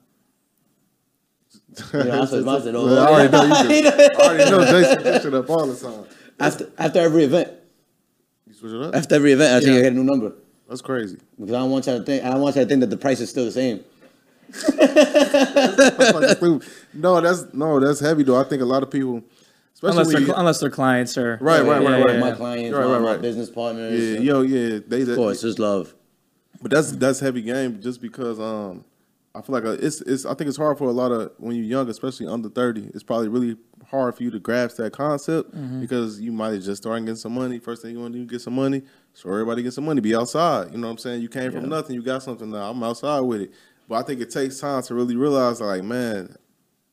you 1.93 2.01
I 2.01 2.25
said, 2.25 2.49
I 2.49 2.61
said, 2.61 2.75
oh, 2.75 2.89
I 2.89 3.07
already 3.09 3.31
know. 3.31 3.43
I 3.43 4.09
already 4.19 4.51
know 4.51 4.65
Jason 4.65 5.03
push 5.03 5.25
it 5.25 5.35
up 5.35 5.49
all 5.49 5.67
the 5.67 5.77
time. 5.77 6.05
after 6.41 6.73
after 6.79 6.99
every 6.99 7.25
event, 7.25 7.49
You 7.49 7.62
switch 8.63 8.73
it 8.73 8.83
up? 8.83 8.95
after 8.95 9.15
every 9.17 9.33
event, 9.33 9.53
I 9.55 9.61
think 9.61 9.73
Yeah. 9.73 9.79
I 9.79 9.83
get 9.83 9.93
a 9.93 9.97
new 9.97 10.05
number 10.05 10.33
That's 10.69 10.81
crazy. 10.83 11.19
because 11.39 11.55
I 11.55 11.59
don't 11.59 11.71
want 11.71 11.87
you 11.87 11.99
to 11.99 12.03
think 12.05 12.25
I 12.25 12.31
don't 12.31 12.41
want 12.41 12.57
you 12.57 12.63
to 12.63 12.69
think 12.69 12.81
that 12.81 12.91
the 12.91 12.97
price 12.97 13.21
is 13.21 13.29
still 13.31 13.45
the 13.45 13.53
same. 13.53 13.85
That's 14.53 16.11
fucking 16.13 16.29
stupid. 16.37 16.69
no, 16.95 17.21
that's 17.21 17.53
no, 17.55 17.81
that's 17.81 18.01
heavy 18.01 18.23
though. 18.23 18.39
I 18.41 18.45
think 18.45 18.63
a 18.63 18.67
lot 18.67 18.83
of 18.83 18.91
people, 18.91 19.23
especially 19.75 19.91
Unless 20.01 20.07
when 20.07 20.15
they're, 20.25 20.27
you, 20.29 20.35
unless 20.37 20.61
they're 20.61 20.71
clients 20.71 21.17
or 21.19 21.39
Right, 21.41 21.65
right, 21.65 21.83
right, 21.83 21.99
yeah, 21.99 22.05
right. 22.05 22.15
yeah. 22.15 22.21
My 22.21 22.33
clients, 22.33 22.77
Right, 22.77 22.85
my, 22.87 22.93
right, 22.93 23.01
my 23.03 23.11
right. 23.13 23.21
business 23.23 23.51
partners. 23.51 24.01
yeah, 24.01 24.19
yo, 24.21 24.43
yeah, 24.43 24.79
they, 24.87 25.03
of 25.03 25.17
course, 25.17 25.41
just 25.43 25.59
love. 25.59 25.95
But 26.61 26.71
that's 26.71 26.93
that's 26.93 27.21
heavy 27.21 27.43
game 27.43 27.81
just 27.81 28.01
because 28.01 28.39
um 28.39 28.85
I 29.35 29.41
feel 29.41 29.55
like 29.55 29.65
it's 29.65 30.01
it's 30.03 30.27
I 30.27 30.35
think 30.35 30.49
it's 30.49 30.59
hard 30.59 30.77
for 30.79 30.85
a 30.85 30.93
lot 30.93 31.11
of 31.11 31.33
when 31.39 31.57
you're 31.57 31.65
young, 31.65 31.89
especially 31.89 32.27
under 32.27 32.49
thirty. 32.51 32.91
It's 32.95 33.03
probably 33.03 33.29
really 33.29 33.57
hard 33.89 34.15
for 34.15 34.23
you 34.23 34.31
to 34.31 34.39
grasp 34.39 34.77
that 34.77 34.93
concept 34.93 35.55
Mm-hmm. 35.55 35.81
because 35.81 36.21
you 36.21 36.33
might 36.33 36.53
have 36.53 36.63
just 36.63 36.83
started 36.83 37.03
getting 37.03 37.17
some 37.17 37.33
money. 37.35 37.59
First 37.59 37.83
thing 37.83 37.93
you 37.93 38.01
want 38.01 38.13
to 38.15 38.19
do, 38.21 38.27
get 38.27 38.41
some 38.43 38.55
money. 38.55 38.83
So 39.15 39.29
everybody 39.31 39.63
get 39.63 39.73
some 39.73 39.85
money. 39.85 40.01
Be 40.01 40.15
outside. 40.15 40.73
You 40.73 40.79
know 40.79 40.87
what 40.87 40.93
I'm 40.93 40.99
saying? 40.99 41.23
You 41.23 41.29
came 41.29 41.51
from 41.53 41.69
nothing. 41.69 41.95
You 41.95 42.03
got 42.03 42.23
something 42.23 42.51
now. 42.51 42.71
I'm 42.71 42.83
outside 42.83 43.21
with 43.21 43.43
it. 43.43 43.53
But 43.89 43.97
I 43.97 44.03
think 44.03 44.21
it 44.21 44.31
takes 44.31 44.61
time 44.61 44.83
to 44.85 44.95
really 44.95 45.17
realize, 45.17 45.61
like, 45.61 45.83
man, 45.83 46.37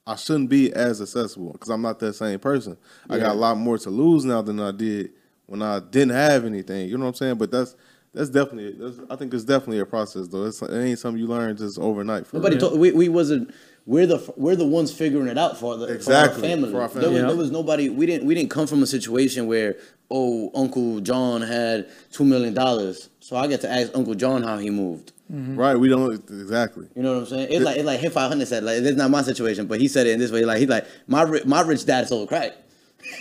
I 0.07 0.15
shouldn't 0.15 0.49
be 0.49 0.73
as 0.73 1.01
accessible 1.01 1.51
because 1.53 1.69
I'm 1.69 1.81
not 1.81 1.99
that 1.99 2.13
same 2.13 2.39
person. 2.39 2.77
I 3.09 3.19
got 3.19 3.35
a 3.35 3.39
lot 3.39 3.57
more 3.57 3.77
to 3.77 3.89
lose 3.89 4.25
now 4.25 4.41
than 4.41 4.59
I 4.59 4.71
did 4.71 5.11
when 5.45 5.61
I 5.61 5.79
didn't 5.79 6.15
have 6.15 6.45
anything. 6.45 6.89
You 6.89 6.97
know 6.97 7.03
what 7.05 7.09
I'm 7.09 7.15
saying? 7.15 7.37
But 7.37 7.51
that's 7.51 7.75
that's 8.19 8.29
definitely. 8.29 8.73
That's, 8.73 8.99
I 9.09 9.15
think 9.15 9.33
it's 9.33 9.45
definitely 9.45 9.79
a 9.79 9.85
process 9.85 10.27
though. 10.27 10.43
It's, 10.45 10.61
it 10.61 10.71
ain't 10.73 10.99
something 10.99 11.19
you 11.21 11.27
learn 11.27 11.55
just 11.55 11.79
overnight. 11.79 12.27
For 12.27 12.35
Nobody 12.35 12.57
told 12.57 12.77
we, 12.77 12.91
we 12.91 13.07
wasn't 13.07 13.53
we're 13.85 14.05
the 14.05 14.33
we're 14.35 14.57
the 14.57 14.67
ones 14.67 14.91
figuring 14.91 15.27
it 15.27 15.37
out 15.37 15.57
for 15.57 15.77
the 15.77 15.85
Exactly, 15.85 16.41
for 16.41 16.45
our 16.45 16.49
family. 16.49 16.71
for 16.71 16.81
our 16.81 16.87
There, 16.89 17.01
family. 17.03 17.09
was, 17.13 17.21
Yeah. 17.21 17.27
there 17.27 17.37
was 17.37 17.51
nobody 17.51 17.89
we 17.89 18.05
didn't 18.05 18.27
we 18.27 18.35
didn't 18.35 18.49
come 18.51 18.67
from 18.67 18.83
a 18.83 18.87
situation 18.87 19.47
where 19.47 19.77
oh 20.11 20.51
Uncle 20.53 20.99
John 20.99 21.41
had 21.41 21.87
two 22.11 22.25
million 22.25 22.53
dollars, 22.53 23.09
so 23.21 23.37
I 23.37 23.47
get 23.47 23.61
to 23.61 23.71
ask 23.71 23.91
Uncle 23.95 24.15
John 24.15 24.43
how 24.43 24.57
he 24.57 24.69
moved. 24.69 25.13
Mm-hmm. 25.31 25.55
Right? 25.57 25.75
We 25.75 25.87
don't 25.87 26.11
exactly. 26.13 26.87
You 26.95 27.03
know 27.03 27.13
what 27.13 27.19
I'm 27.21 27.25
saying? 27.27 27.47
It's 27.51 27.63
like 27.63 27.77
it's 27.77 27.85
like 27.85 27.99
hit 28.01 28.11
500 28.11 28.47
said 28.47 28.63
like 28.65 28.77
it's 28.81 28.97
not 28.97 29.11
my 29.11 29.21
situation, 29.21 29.65
but 29.67 29.79
he 29.79 29.87
said 29.87 30.07
it 30.07 30.11
in 30.11 30.19
this 30.19 30.31
way 30.31 30.43
like 30.43 30.57
he's 30.59 30.67
like 30.69 30.85
my 31.07 31.23
my 31.45 31.61
rich 31.61 31.85
dad 31.85 32.07
sold 32.09 32.27
crack. 32.27 32.53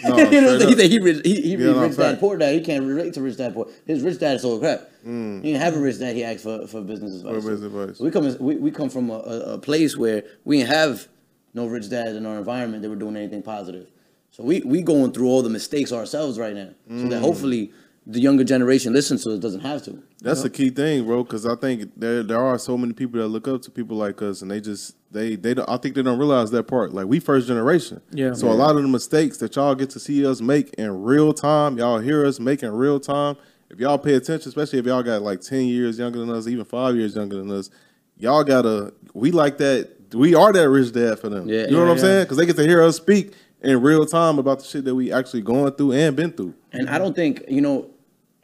No, 0.05 0.17
you 0.31 0.41
know 0.41 0.53
what 0.55 0.63
I'm? 0.63 0.69
He 0.69 0.75
said 0.77 0.91
he 0.91 0.99
rich 1.01 1.21
he, 1.25 1.41
he 1.43 1.51
Yeah, 1.53 1.73
no, 1.73 1.81
rich 1.83 1.97
dad 1.97 2.11
fact. 2.11 2.21
poor 2.21 2.37
dad. 2.37 2.55
He 2.55 2.61
can't 2.61 2.85
relate 2.85 3.15
to 3.15 3.23
rich 3.23 3.37
dad 3.37 3.55
poor. 3.55 3.69
His 3.87 4.03
rich 4.03 4.19
dad 4.19 4.41
sold 4.41 4.61
crack. 4.61 4.81
Mm. 5.07 5.43
He 5.43 5.53
didn't 5.53 5.63
have 5.63 5.77
a 5.77 5.79
rich 5.81 5.99
dad. 5.99 6.15
He 6.17 6.25
asked 6.25 6.43
for, 6.43 6.67
for 6.67 6.81
business 6.83 7.17
advice. 7.21 7.35
business 7.35 7.63
advice. 7.63 8.01
We 8.01 8.11
come 8.11 8.37
we, 8.39 8.57
we 8.57 8.71
come 8.71 8.91
from 8.91 9.11
a, 9.11 9.15
a, 9.19 9.41
a 9.55 9.59
place 9.59 9.97
where 9.97 10.25
we 10.45 10.59
didn't 10.59 10.71
have 10.71 11.09
no 11.55 11.67
rich 11.67 11.89
dads 11.89 12.17
in 12.17 12.27
our 12.27 12.37
environment 12.39 12.83
that 12.83 12.91
were 12.91 12.97
doing 12.97 13.17
anything 13.17 13.43
positive. 13.43 13.89
So 14.31 14.43
we 14.45 14.61
we 14.61 14.83
going 14.83 15.13
through 15.13 15.29
all 15.29 15.43
the 15.43 15.51
mistakes 15.51 15.93
ourselves 15.93 16.39
right 16.39 16.55
now, 16.55 16.71
so 16.89 16.95
Mm. 16.95 17.11
that 17.11 17.21
hopefully 17.21 17.73
the 18.11 18.21
younger 18.21 18.43
generation 18.43 18.95
listens 18.95 19.23
so 19.23 19.33
it 19.33 19.41
doesn't 19.41 19.61
have 19.61 19.83
to. 19.85 20.03
That's 20.23 20.43
the 20.43 20.49
key 20.49 20.71
thing, 20.71 21.05
bro. 21.05 21.23
Because 21.23 21.45
I 21.45 21.55
think 21.55 21.93
there 21.95 22.23
there 22.23 22.41
are 22.41 22.59
so 22.59 22.79
many 22.79 22.95
people 22.95 23.21
that 23.21 23.29
look 23.29 23.47
up 23.47 23.61
to 23.63 23.71
people 23.71 23.99
like 23.99 24.23
us, 24.23 24.41
and 24.41 24.51
they 24.51 24.61
just 24.61 24.97
they 25.13 25.37
they 25.37 25.53
don't. 25.53 25.69
I 25.69 25.77
think 25.77 25.95
they 25.95 26.03
don't 26.03 26.19
realize 26.19 26.51
that 26.53 26.65
part. 26.65 26.95
Like 26.95 27.07
we 27.07 27.21
first 27.21 27.47
generation. 27.47 28.01
Yeah. 28.11 28.33
So 28.33 28.51
a 28.51 28.55
lot 28.55 28.77
of 28.77 28.83
the 28.83 28.89
mistakes 28.89 29.37
that 29.39 29.55
y'all 29.57 29.75
get 29.75 29.91
to 29.91 30.01
see 30.01 30.27
us 30.27 30.41
make 30.41 30.73
in 30.75 31.03
real 31.03 31.35
time, 31.35 31.77
y'all 31.77 31.99
hear 31.99 32.25
us 32.25 32.41
make 32.41 32.63
in 32.63 32.73
real 32.73 32.99
time. 32.99 33.37
If 33.71 33.79
y'all 33.79 33.99
pay 33.99 34.15
attention, 34.15 34.49
especially 34.49 34.79
if 34.79 34.87
y'all 34.87 35.03
got 35.03 35.21
like 35.21 35.43
ten 35.43 35.67
years 35.67 35.99
younger 35.99 36.21
than 36.21 36.31
us, 36.31 36.47
even 36.49 36.65
five 36.65 36.97
years 36.97 37.15
younger 37.15 37.37
than 37.37 37.51
us, 37.51 37.69
y'all 38.17 38.43
gotta. 38.43 38.95
We 39.13 39.33
like 39.33 39.59
that. 39.59 39.91
We 40.15 40.35
are 40.35 40.51
that 40.51 40.71
rich 40.71 40.93
dad 40.93 41.19
for 41.19 41.29
them. 41.29 41.47
Yeah, 41.47 41.67
you 41.67 41.73
know 41.73 41.79
yeah, 41.81 41.85
what 41.85 41.91
I'm 41.91 41.97
yeah. 41.97 42.03
saying? 42.03 42.25
Because 42.25 42.39
they 42.39 42.47
get 42.47 42.57
to 42.57 42.67
hear 42.67 42.83
us 42.83 42.97
speak 42.97 43.35
in 43.63 43.83
real 43.83 44.07
time 44.07 44.39
about 44.39 44.61
the 44.61 44.65
shit 44.65 44.85
that 44.85 44.95
we 44.95 45.13
actually 45.13 45.43
going 45.43 45.73
through 45.73 45.93
and 45.93 46.17
been 46.17 46.33
through. 46.33 46.55
And 46.73 46.89
I 46.89 46.99
don't 46.99 47.15
think 47.15 47.45
you 47.49 47.61
know, 47.61 47.91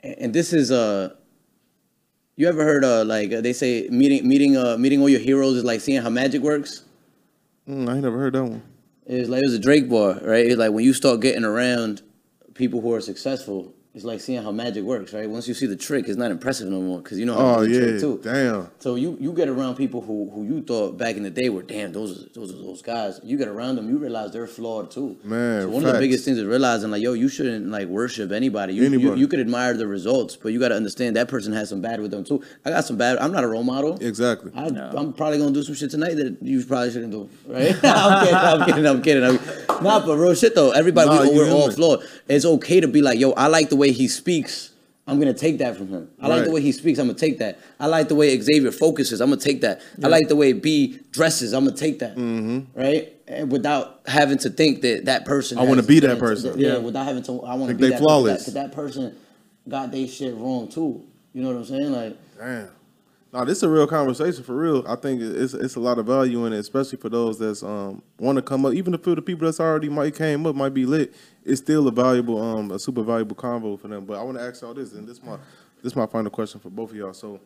and 0.05 0.35
this 0.35 0.53
is 0.53 0.71
uh, 0.71 1.15
you 2.37 2.47
ever 2.49 2.63
heard 2.63 2.85
uh 2.85 3.05
like 3.05 3.33
uh, 3.33 3.41
they 3.41 3.53
say 3.53 3.89
meeting 3.91 4.27
meeting 4.29 4.57
uh 4.57 4.77
meeting 4.77 5.01
all 5.01 5.09
your 5.09 5.21
heroes 5.21 5.57
is 5.57 5.65
like 5.65 5.81
seeing 5.81 6.03
how 6.03 6.11
magic 6.11 6.43
works. 6.43 6.85
Mm, 7.69 7.89
I 7.89 7.95
ain't 7.95 8.03
never 8.03 8.19
heard 8.19 8.35
that 8.35 8.45
one. 8.45 8.63
It's 9.07 9.29
like 9.29 9.43
it 9.43 9.47
was 9.47 9.55
a 9.55 9.59
Drake 9.59 9.89
bar, 9.89 10.19
right? 10.23 10.47
It's 10.47 10.57
like 10.57 10.73
when 10.73 10.85
you 10.85 10.93
start 10.93 11.21
getting 11.21 11.45
around 11.45 12.03
people 12.55 12.81
who 12.81 12.93
are 12.93 13.01
successful, 13.01 13.74
it's 13.95 14.05
like 14.05 14.21
seeing 14.21 14.43
how 14.43 14.51
magic 14.51 14.83
works, 14.83 15.13
right? 15.13 15.29
Once 15.31 15.47
you 15.47 15.55
see 15.55 15.67
the 15.67 15.77
trick, 15.77 16.09
it's 16.09 16.17
not 16.19 16.33
impressive 16.33 16.69
no 16.69 16.81
more 16.81 16.99
because 16.99 17.17
you 17.19 17.27
know 17.27 17.35
how 17.35 17.59
Oh 17.59 17.61
to 17.63 17.69
do 17.69 17.73
the 17.73 17.79
yeah, 17.81 17.91
trick 17.91 18.01
too. 18.01 18.21
damn. 18.25 18.71
So 18.81 18.97
you 18.97 19.17
you 19.21 19.33
get 19.33 19.49
around 19.49 19.77
people 19.77 20.01
who 20.01 20.29
who 20.35 20.45
you 20.45 20.63
thought 20.63 20.99
back 20.99 21.17
in 21.17 21.23
the 21.23 21.31
day 21.31 21.49
were 21.49 21.63
damn 21.63 21.93
those 21.93 22.25
are, 22.25 22.29
those 22.35 22.53
are 22.53 22.57
those 22.57 22.83
guys. 22.83 23.21
You 23.23 23.37
get 23.39 23.47
around 23.47 23.77
them, 23.77 23.89
you 23.89 23.97
realize 23.99 24.33
they're 24.33 24.49
flawed 24.49 24.91
too. 24.91 25.17
Man, 25.23 25.63
so 25.63 25.69
one 25.69 25.85
of 25.85 25.93
the 25.93 25.99
biggest 26.01 26.25
things 26.25 26.39
is 26.39 26.45
realizing 26.45 26.91
like 26.91 27.03
yo, 27.03 27.13
you 27.13 27.29
shouldn't 27.29 27.69
like 27.69 27.87
worship 27.87 28.33
anybody. 28.33 28.75
You, 28.75 28.83
You, 28.83 28.87
Anybody. 28.89 29.21
you 29.21 29.29
could 29.29 29.39
admire 29.41 29.75
the 29.75 29.87
results, 29.87 30.35
but 30.37 30.53
you 30.53 30.59
got 30.59 30.69
to 30.71 30.77
understand 30.77 31.15
that 31.17 31.29
person 31.29 31.53
has 31.53 31.69
some 31.69 31.81
bad 31.81 32.01
with 32.01 32.11
them 32.11 32.25
too. 32.25 32.43
I 32.65 32.71
got 32.71 32.85
some 32.85 32.97
bad. 32.97 33.19
I'm 33.19 33.31
not 33.31 33.45
a 33.45 33.49
role 33.49 33.63
model. 33.63 33.97
Exactly. 34.01 34.51
I, 34.57 34.67
I'm 34.67 35.13
probably 35.13 35.39
gonna 35.39 35.53
do 35.53 35.63
some 35.63 35.77
shit 35.77 35.91
tonight 35.93 36.15
that 36.17 36.39
you 36.43 36.65
probably 36.65 36.91
shouldn't 36.91 37.13
do, 37.13 37.29
right? 37.47 37.77
I'm 37.85 38.25
kidding, 38.27 38.35
I'm 38.37 38.65
kidding, 38.67 38.87
I'm 38.87 39.03
kidding. 39.03 39.25
I'm, 39.69 39.85
nah, 39.85 40.05
but 40.05 40.17
real 40.17 40.35
shit 40.35 40.57
though. 40.57 40.73
Everybody, 40.73 41.11
Nah, 41.11 41.23
we, 41.23 41.37
we're 41.37 41.51
all 41.51 41.61
human. 41.71 41.77
flawed. 41.77 42.05
It's 42.29 42.45
okay 42.45 42.81
to 42.81 42.89
be 42.89 43.01
like, 43.01 43.19
yo, 43.21 43.31
I 43.33 43.47
like 43.47 43.69
the 43.71 43.77
way 43.77 43.84
he 43.93 44.09
speaks. 44.09 44.71
I'm 45.07 45.19
gonna 45.19 45.35
take 45.35 45.59
that 45.59 45.77
from 45.77 45.89
him. 45.89 46.11
I 46.19 46.29
like 46.29 46.45
the 46.45 46.51
way 46.51 46.63
he 46.63 46.73
speaks. 46.73 46.99
I'm 46.99 47.07
gonna 47.07 47.19
take 47.19 47.39
that. 47.39 47.59
I 47.79 47.87
like 47.87 48.09
the 48.09 48.15
way 48.15 48.41
Xavier 48.41 48.73
focuses. 48.73 49.21
I'm 49.21 49.29
gonna 49.29 49.41
take 49.41 49.61
that. 49.61 49.83
I 50.03 50.09
like 50.09 50.29
the 50.29 50.37
way 50.37 50.55
B 50.55 50.99
dresses. 51.11 51.53
I'm 51.53 51.65
gonna 51.65 51.77
take 51.77 51.99
that. 51.99 52.17
Mm-hmm. 52.17 52.79
Right? 52.79 53.13
And 53.29 53.53
without 53.53 54.01
having 54.07 54.39
to 54.39 54.51
think 54.51 54.81
that 54.83 55.05
that 55.05 55.27
person. 55.27 55.59
I 55.59 55.65
wanna 55.65 55.83
be 55.83 56.01
that 56.01 56.19
person. 56.19 56.59
Yeah. 56.59 56.75
Yeah. 56.75 56.79
Without 56.79 57.05
having 57.05 57.23
to. 57.25 57.43
I 57.43 57.55
want 57.55 57.71
to 57.71 57.75
be 57.75 57.83
they 57.85 57.91
that 57.91 58.01
flawless. 58.01 58.43
Because 58.43 58.55
that, 58.55 58.71
that 58.71 58.75
person 58.75 59.15
got 59.69 59.93
their 59.93 60.09
shit 60.09 60.35
wrong 60.35 60.69
too. 60.69 61.05
You 61.35 61.43
know 61.43 61.49
what 61.49 61.57
I'm 61.59 61.65
saying? 61.67 61.93
Like. 61.93 62.17
Damn. 62.39 62.71
No, 63.35 63.45
this 63.45 63.59
is 63.59 63.63
a 63.65 63.69
real 63.69 63.89
conversation 63.89 64.45
for 64.45 64.55
real. 64.55 64.85
I 64.87 64.95
think 64.95 65.21
it's 65.21 65.55
it's 65.55 65.75
a 65.75 65.81
lot 65.81 65.99
of 65.99 66.07
value 66.07 66.47
in 66.47 66.53
it, 66.53 66.59
especially 66.59 66.99
for 66.99 67.09
those 67.09 67.37
that's 67.37 67.65
um 67.65 68.01
want 68.17 68.37
to 68.37 68.43
come 68.43 68.65
up. 68.65 68.75
Even 68.75 68.95
if 68.95 69.03
the 69.03 69.21
people 69.21 69.47
that's 69.47 69.59
already 69.59 69.89
might 69.89 70.15
came 70.15 70.47
up 70.47 70.55
might 70.55 70.73
be 70.73 70.87
lit, 70.87 71.13
it's 71.45 71.61
still 71.61 71.89
a 71.89 71.91
valuable 71.91 72.41
um 72.41 72.71
a 72.71 72.79
super 72.79 73.03
valuable 73.03 73.35
convo 73.35 73.79
for 73.81 73.89
them. 73.89 74.05
But 74.05 74.21
I 74.21 74.23
want 74.23 74.39
to 74.39 74.45
ask 74.45 74.63
y'all 74.63 74.73
this, 74.73 74.93
and 74.93 75.09
this 75.09 75.21
my 75.21 75.37
this 75.83 75.97
my 75.97 76.07
final 76.07 76.31
question 76.31 76.61
for 76.61 76.71
both 76.71 76.91
of 76.93 76.97
y'all. 76.97 77.13
So 77.13 77.41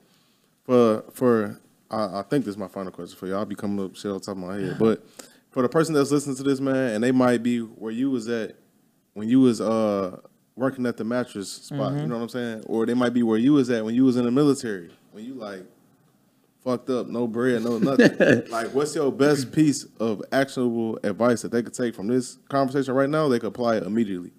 for 0.64 1.04
for 1.14 1.58
I, 1.90 2.18
I 2.18 2.22
think 2.28 2.44
this 2.44 2.52
is 2.52 2.58
my 2.58 2.68
final 2.68 2.92
question 2.92 3.16
for 3.16 3.26
y'all. 3.26 3.38
I'll 3.38 3.46
be 3.46 3.54
coming 3.54 3.82
up 3.82 3.96
shit 3.96 4.10
on 4.10 4.20
top 4.20 4.32
of 4.32 4.42
my 4.42 4.56
head, 4.58 4.76
but 4.78 5.02
for 5.52 5.62
the 5.62 5.70
person 5.70 5.94
that's 5.94 6.10
listening 6.10 6.36
to 6.36 6.42
this 6.42 6.60
man, 6.60 6.96
and 6.96 7.02
they 7.02 7.12
might 7.12 7.42
be 7.42 7.60
where 7.60 7.92
you 7.92 8.10
was 8.10 8.28
at 8.28 8.56
when 9.14 9.26
you 9.26 9.40
was 9.40 9.58
uh 9.58 10.18
working 10.54 10.84
at 10.84 10.98
the 10.98 11.04
mattress 11.04 11.50
spot, 11.50 11.94
you 12.02 12.08
know 12.08 12.16
what 12.16 12.24
I'm 12.24 12.28
saying? 12.28 12.64
Or 12.66 12.84
they 12.84 12.92
might 12.92 13.14
be 13.14 13.22
where 13.22 13.38
you 13.38 13.54
was 13.54 13.70
at 13.70 13.86
when 13.86 13.94
you 13.94 14.04
was 14.04 14.18
in 14.18 14.26
the 14.26 14.30
military, 14.30 14.90
when 15.12 15.24
you 15.24 15.32
like 15.32 15.64
fucked 16.64 16.90
up, 16.90 17.06
no 17.08 17.26
bread, 17.26 17.62
no 17.64 17.78
nothing. 17.78 18.44
like, 18.50 18.68
what's 18.74 18.94
your 18.94 19.10
best 19.12 19.52
piece 19.52 19.84
of 20.00 20.22
actionable 20.32 20.98
advice 21.02 21.42
that 21.42 21.52
they 21.52 21.62
could 21.62 21.74
take 21.74 21.94
from 21.94 22.06
this 22.08 22.38
conversation 22.48 22.94
right 22.94 23.08
now? 23.10 23.28
They 23.28 23.38
could 23.38 23.48
apply 23.48 23.76
it 23.76 23.82
immediately. 23.84 24.32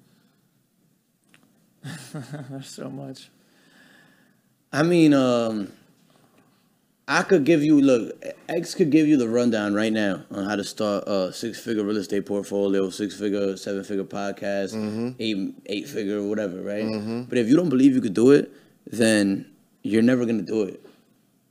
There's 2.13 2.67
so 2.69 2.89
much. 2.89 3.29
I 4.71 4.83
mean, 4.83 5.13
um, 5.13 5.71
I 7.07 7.23
could 7.23 7.43
give 7.43 7.63
you 7.63 7.81
look. 7.81 8.23
X 8.47 8.75
could 8.75 8.91
give 8.91 9.07
you 9.07 9.17
the 9.17 9.27
rundown 9.27 9.73
right 9.73 9.91
now 9.91 10.23
on 10.31 10.45
how 10.45 10.55
to 10.55 10.63
start 10.63 11.05
a 11.07 11.33
six-figure 11.33 11.83
real 11.83 11.97
estate 11.97 12.25
portfolio, 12.25 12.89
six-figure, 12.89 13.57
seven-figure 13.57 14.03
podcast, 14.03 14.75
Mm-hmm. 14.75 15.09
eight 15.19 15.55
eight-figure, 15.67 16.21
whatever, 16.23 16.61
right? 16.61 16.85
But 17.29 17.37
if 17.39 17.47
you 17.47 17.55
don't 17.55 17.69
believe 17.69 17.95
you 17.95 18.01
could 18.01 18.13
do 18.13 18.31
it, 18.31 18.51
then 18.85 19.49
you're 19.81 20.03
never 20.03 20.25
gonna 20.25 20.43
do 20.43 20.63
it. 20.63 20.85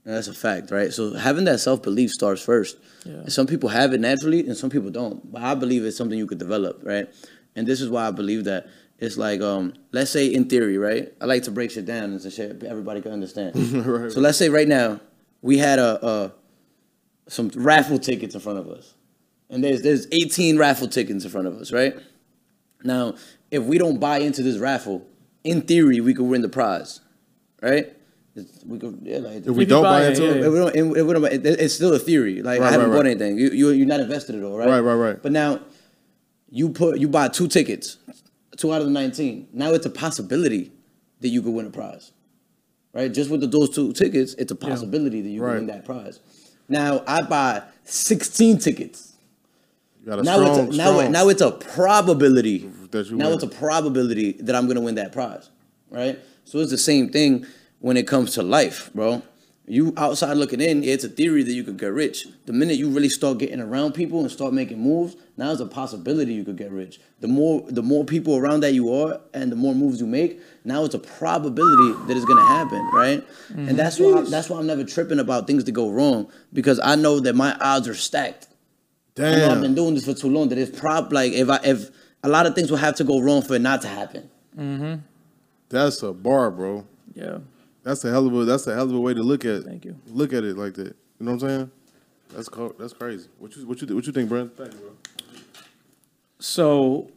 And 0.04 0.14
that's 0.14 0.28
a 0.28 0.34
fact, 0.34 0.70
right? 0.70 0.92
So 0.92 1.14
having 1.14 1.44
that 1.44 1.58
self-belief 1.60 2.10
starts 2.10 2.42
first. 2.42 2.78
Yeah. 3.04 3.28
Some 3.28 3.46
people 3.46 3.68
have 3.68 3.92
it 3.92 4.00
naturally, 4.00 4.40
and 4.46 4.56
some 4.56 4.70
people 4.70 4.90
don't. 4.90 5.30
But 5.30 5.42
I 5.42 5.54
believe 5.54 5.84
it's 5.84 5.96
something 5.96 6.18
you 6.18 6.26
could 6.26 6.38
develop, 6.38 6.80
right? 6.82 7.08
And 7.54 7.66
this 7.66 7.80
is 7.80 7.90
why 7.90 8.06
I 8.06 8.10
believe 8.10 8.44
that 8.44 8.68
it's 8.98 9.16
like, 9.16 9.40
um, 9.40 9.74
let's 9.92 10.10
say 10.10 10.26
in 10.26 10.48
theory, 10.48 10.76
right? 10.78 11.12
I 11.20 11.26
like 11.26 11.44
to 11.44 11.50
break 11.50 11.70
shit 11.70 11.86
down 11.86 12.04
and 12.12 12.32
shit 12.32 12.62
everybody 12.64 13.00
can 13.00 13.12
understand. 13.12 13.54
Right. 13.86 14.10
So 14.10 14.20
let's 14.20 14.38
say 14.38 14.48
right 14.48 14.68
now 14.68 15.00
we 15.42 15.58
had 15.58 15.78
a, 15.78 16.06
a 16.06 16.32
some 17.28 17.48
raffle 17.54 17.98
tickets 17.98 18.34
in 18.34 18.40
front 18.40 18.58
of 18.58 18.68
us, 18.68 18.94
and 19.50 19.62
there's 19.62 19.82
there's 19.82 20.06
18 20.10 20.58
raffle 20.58 20.88
tickets 20.88 21.24
in 21.24 21.30
front 21.30 21.46
of 21.46 21.56
us, 21.58 21.72
right? 21.72 21.94
Now, 22.82 23.14
if 23.50 23.62
we 23.62 23.78
don't 23.78 23.98
buy 23.98 24.18
into 24.18 24.42
this 24.42 24.58
raffle, 24.58 25.06
in 25.44 25.62
theory 25.62 26.00
we 26.00 26.14
could 26.14 26.26
win 26.26 26.42
the 26.42 26.48
prize, 26.48 27.00
right? 27.62 27.94
It's, 28.38 28.64
we 28.64 28.78
could, 28.78 29.00
yeah, 29.02 29.18
like, 29.18 29.36
If 29.38 29.46
we 29.46 29.50
If 29.52 29.58
you 29.58 29.66
don't 29.66 29.82
buy 29.82 30.00
buy 30.00 30.06
it, 30.06 30.10
into 30.10 30.24
yeah, 30.24 30.30
it, 30.30 30.36
if 30.46 30.52
we 30.52 30.58
don't, 30.58 30.96
if 30.96 31.06
we 31.06 31.12
don't, 31.12 31.24
it- 31.24 31.46
it's 31.46 31.74
still 31.74 31.92
a 31.94 31.98
theory. 31.98 32.42
Like 32.42 32.60
Right, 32.60 32.68
I 32.68 32.72
haven't 32.72 32.90
right, 32.90 32.96
bought 32.96 33.04
right. 33.04 33.10
anything. 33.20 33.38
You, 33.38 33.50
you 33.50 33.68
you're 33.70 33.86
not 33.86 34.00
invested 34.00 34.34
at 34.36 34.42
all, 34.42 34.56
right? 34.56 34.68
Right, 34.68 34.80
right, 34.80 34.94
right. 34.94 35.22
But 35.22 35.32
now, 35.32 35.60
you 36.50 36.70
put 36.70 36.98
you 36.98 37.08
buy 37.08 37.28
two 37.28 37.48
tickets, 37.48 37.98
two 38.56 38.72
out 38.72 38.80
of 38.80 38.86
the 38.86 38.92
nineteen. 38.92 39.48
Now 39.52 39.72
it's 39.72 39.86
a 39.86 39.90
possibility 39.90 40.72
that 41.20 41.28
you 41.28 41.42
could 41.42 41.52
win 41.52 41.66
a 41.66 41.70
prize, 41.70 42.12
right? 42.94 43.12
Just 43.12 43.28
with 43.30 43.40
the, 43.42 43.46
those 43.46 43.70
two 43.70 43.92
tickets, 43.92 44.34
it's 44.34 44.52
a 44.52 44.56
possibility 44.56 45.20
that 45.20 45.28
you 45.28 45.42
Right. 45.42 45.56
win 45.56 45.66
that 45.66 45.84
prize. 45.84 46.20
Now 46.68 47.02
I 47.06 47.22
buy 47.22 47.62
sixteen 47.84 48.58
tickets. 48.58 49.14
you 50.00 50.06
got 50.06 50.20
a 50.20 50.22
Now 50.22 50.36
strong, 50.36 50.68
it's 50.68 50.74
a, 50.74 50.78
now 50.78 51.00
it, 51.00 51.10
now 51.10 51.28
it's 51.28 51.42
a 51.42 51.50
probability. 51.50 52.70
that 52.92 53.06
you 53.10 53.16
Now 53.16 53.26
win. 53.26 53.34
it's 53.34 53.42
a 53.44 53.48
probability 53.48 54.32
that 54.40 54.54
I'm 54.54 54.66
gonna 54.68 54.80
win 54.80 54.94
that 54.96 55.12
prize, 55.12 55.50
right? 55.90 56.18
So 56.44 56.60
it's 56.60 56.70
the 56.70 56.78
same 56.78 57.10
thing 57.10 57.44
when 57.80 57.96
it 57.96 58.06
comes 58.06 58.32
to 58.34 58.42
life, 58.42 58.90
bro. 58.94 59.22
You 59.70 59.92
outside 59.98 60.38
looking 60.38 60.62
in, 60.62 60.82
it's 60.82 61.04
a 61.04 61.10
theory 61.10 61.42
that 61.42 61.52
you 61.52 61.62
could 61.62 61.76
get 61.76 61.92
rich. 61.92 62.26
The 62.46 62.54
minute 62.54 62.78
you 62.78 62.88
really 62.88 63.10
start 63.10 63.36
getting 63.36 63.60
around 63.60 63.92
people 63.92 64.20
and 64.20 64.30
start 64.30 64.54
making 64.54 64.80
moves, 64.80 65.14
now 65.36 65.52
it's 65.52 65.60
a 65.60 65.66
possibility 65.66 66.32
you 66.32 66.42
could 66.42 66.56
get 66.56 66.70
rich. 66.70 67.00
The 67.20 67.28
more 67.28 67.62
the 67.68 67.82
more 67.82 68.02
people 68.02 68.36
around 68.36 68.60
that 68.60 68.72
you 68.72 68.90
are, 68.94 69.20
and 69.34 69.52
the 69.52 69.56
more 69.56 69.74
moves 69.74 70.00
you 70.00 70.06
make, 70.06 70.40
now 70.64 70.84
it's 70.84 70.94
a 70.94 70.98
probability 70.98 71.92
that 72.06 72.16
it's 72.16 72.24
gonna 72.24 72.46
happen, 72.46 72.82
right? 72.94 73.22
And 73.50 73.78
that's 73.78 74.00
why 74.00 74.22
that's 74.22 74.48
why 74.48 74.58
I'm 74.58 74.66
never 74.66 74.84
tripping 74.84 75.18
about 75.18 75.46
things 75.46 75.64
to 75.64 75.72
go 75.72 75.90
wrong 75.90 76.32
because 76.54 76.80
I 76.82 76.94
know 76.94 77.20
that 77.20 77.34
my 77.34 77.54
odds 77.60 77.88
are 77.88 77.94
stacked 77.94 78.48
I 79.18 79.36
know 79.36 79.50
I've 79.50 79.60
been 79.60 79.74
doing 79.74 79.94
this 79.94 80.04
for 80.04 80.14
too 80.14 80.28
long 80.28 80.48
that 80.48 80.58
it's 80.58 80.78
prob 80.78 81.12
like 81.12 81.32
if 81.32 81.48
I 81.50 81.60
if 81.64 81.90
a 82.22 82.28
lot 82.28 82.46
of 82.46 82.54
things 82.54 82.70
will 82.70 82.78
have 82.78 82.96
to 82.96 83.04
go 83.04 83.20
wrong 83.20 83.42
for 83.42 83.54
it 83.54 83.60
not 83.60 83.82
to 83.82 83.88
happen. 83.88 84.30
Mm-hmm. 84.56 85.00
That's 85.68 86.02
a 86.02 86.12
bar, 86.12 86.50
bro. 86.50 86.86
Yeah. 87.14 87.38
That's 87.88 88.04
a 88.04 88.10
hell 88.10 88.26
of 88.26 88.34
a 88.34 88.44
that's 88.44 88.66
a 88.66 88.74
hell 88.74 88.84
of 88.84 88.92
a 88.92 89.00
way 89.00 89.14
to 89.14 89.22
look 89.22 89.46
at 89.46 89.64
Thank 89.64 89.86
you. 89.86 89.96
look 90.08 90.34
at 90.34 90.44
it 90.44 90.58
like 90.58 90.74
that. 90.74 90.88
You 90.88 90.94
know 91.20 91.32
what 91.32 91.42
I'm 91.42 91.48
saying? 91.48 91.70
That's 92.34 92.46
co- 92.50 92.74
that's 92.78 92.92
crazy. 92.92 93.30
What 93.38 93.56
you 93.56 93.66
what 93.66 93.80
you 93.80 93.94
what 93.96 94.06
you 94.06 94.12
think, 94.12 94.28
Brent? 94.28 94.54
Thank 94.58 94.74
you, 94.74 94.78
bro. 94.80 94.90
So 96.38 97.10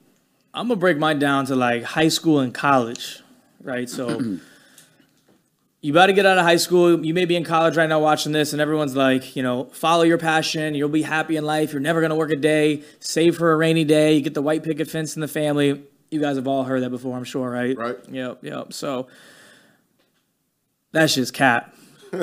I'm 0.53 0.69
gonna 0.69 0.79
break 0.79 0.97
mine 0.97 1.19
down 1.19 1.45
to 1.47 1.57
like 1.57 1.83
high 1.83 2.07
school 2.07 2.39
and 2.39 2.53
college, 2.53 3.19
right? 3.61 3.89
So 3.89 4.17
you 5.81 5.91
about 5.91 6.05
to 6.05 6.13
get 6.13 6.25
out 6.25 6.37
of 6.37 6.45
high 6.45 6.55
school. 6.55 7.05
You 7.05 7.13
may 7.13 7.25
be 7.25 7.35
in 7.35 7.43
college 7.43 7.75
right 7.75 7.89
now 7.89 7.99
watching 7.99 8.31
this, 8.31 8.53
and 8.53 8.61
everyone's 8.61 8.95
like, 8.95 9.35
you 9.35 9.43
know, 9.43 9.65
follow 9.73 10.03
your 10.03 10.19
passion. 10.19 10.73
You'll 10.73 10.87
be 10.87 11.01
happy 11.01 11.35
in 11.35 11.43
life. 11.43 11.73
You're 11.73 11.81
never 11.81 11.99
gonna 11.99 12.15
work 12.15 12.31
a 12.31 12.37
day. 12.37 12.83
Save 13.01 13.35
for 13.35 13.51
a 13.51 13.57
rainy 13.57 13.83
day. 13.83 14.13
You 14.13 14.21
get 14.21 14.35
the 14.35 14.41
white 14.41 14.63
picket 14.63 14.89
fence 14.89 15.15
in 15.15 15.21
the 15.21 15.27
family. 15.27 15.83
You 16.11 16.21
guys 16.21 16.37
have 16.37 16.47
all 16.47 16.63
heard 16.63 16.81
that 16.83 16.91
before, 16.91 17.17
I'm 17.17 17.25
sure, 17.25 17.49
right? 17.49 17.77
Right. 17.77 17.97
Yep. 18.09 18.45
Yep. 18.45 18.71
So 18.71 19.07
that's 20.91 21.15
just 21.15 21.33
cat. 21.33 21.73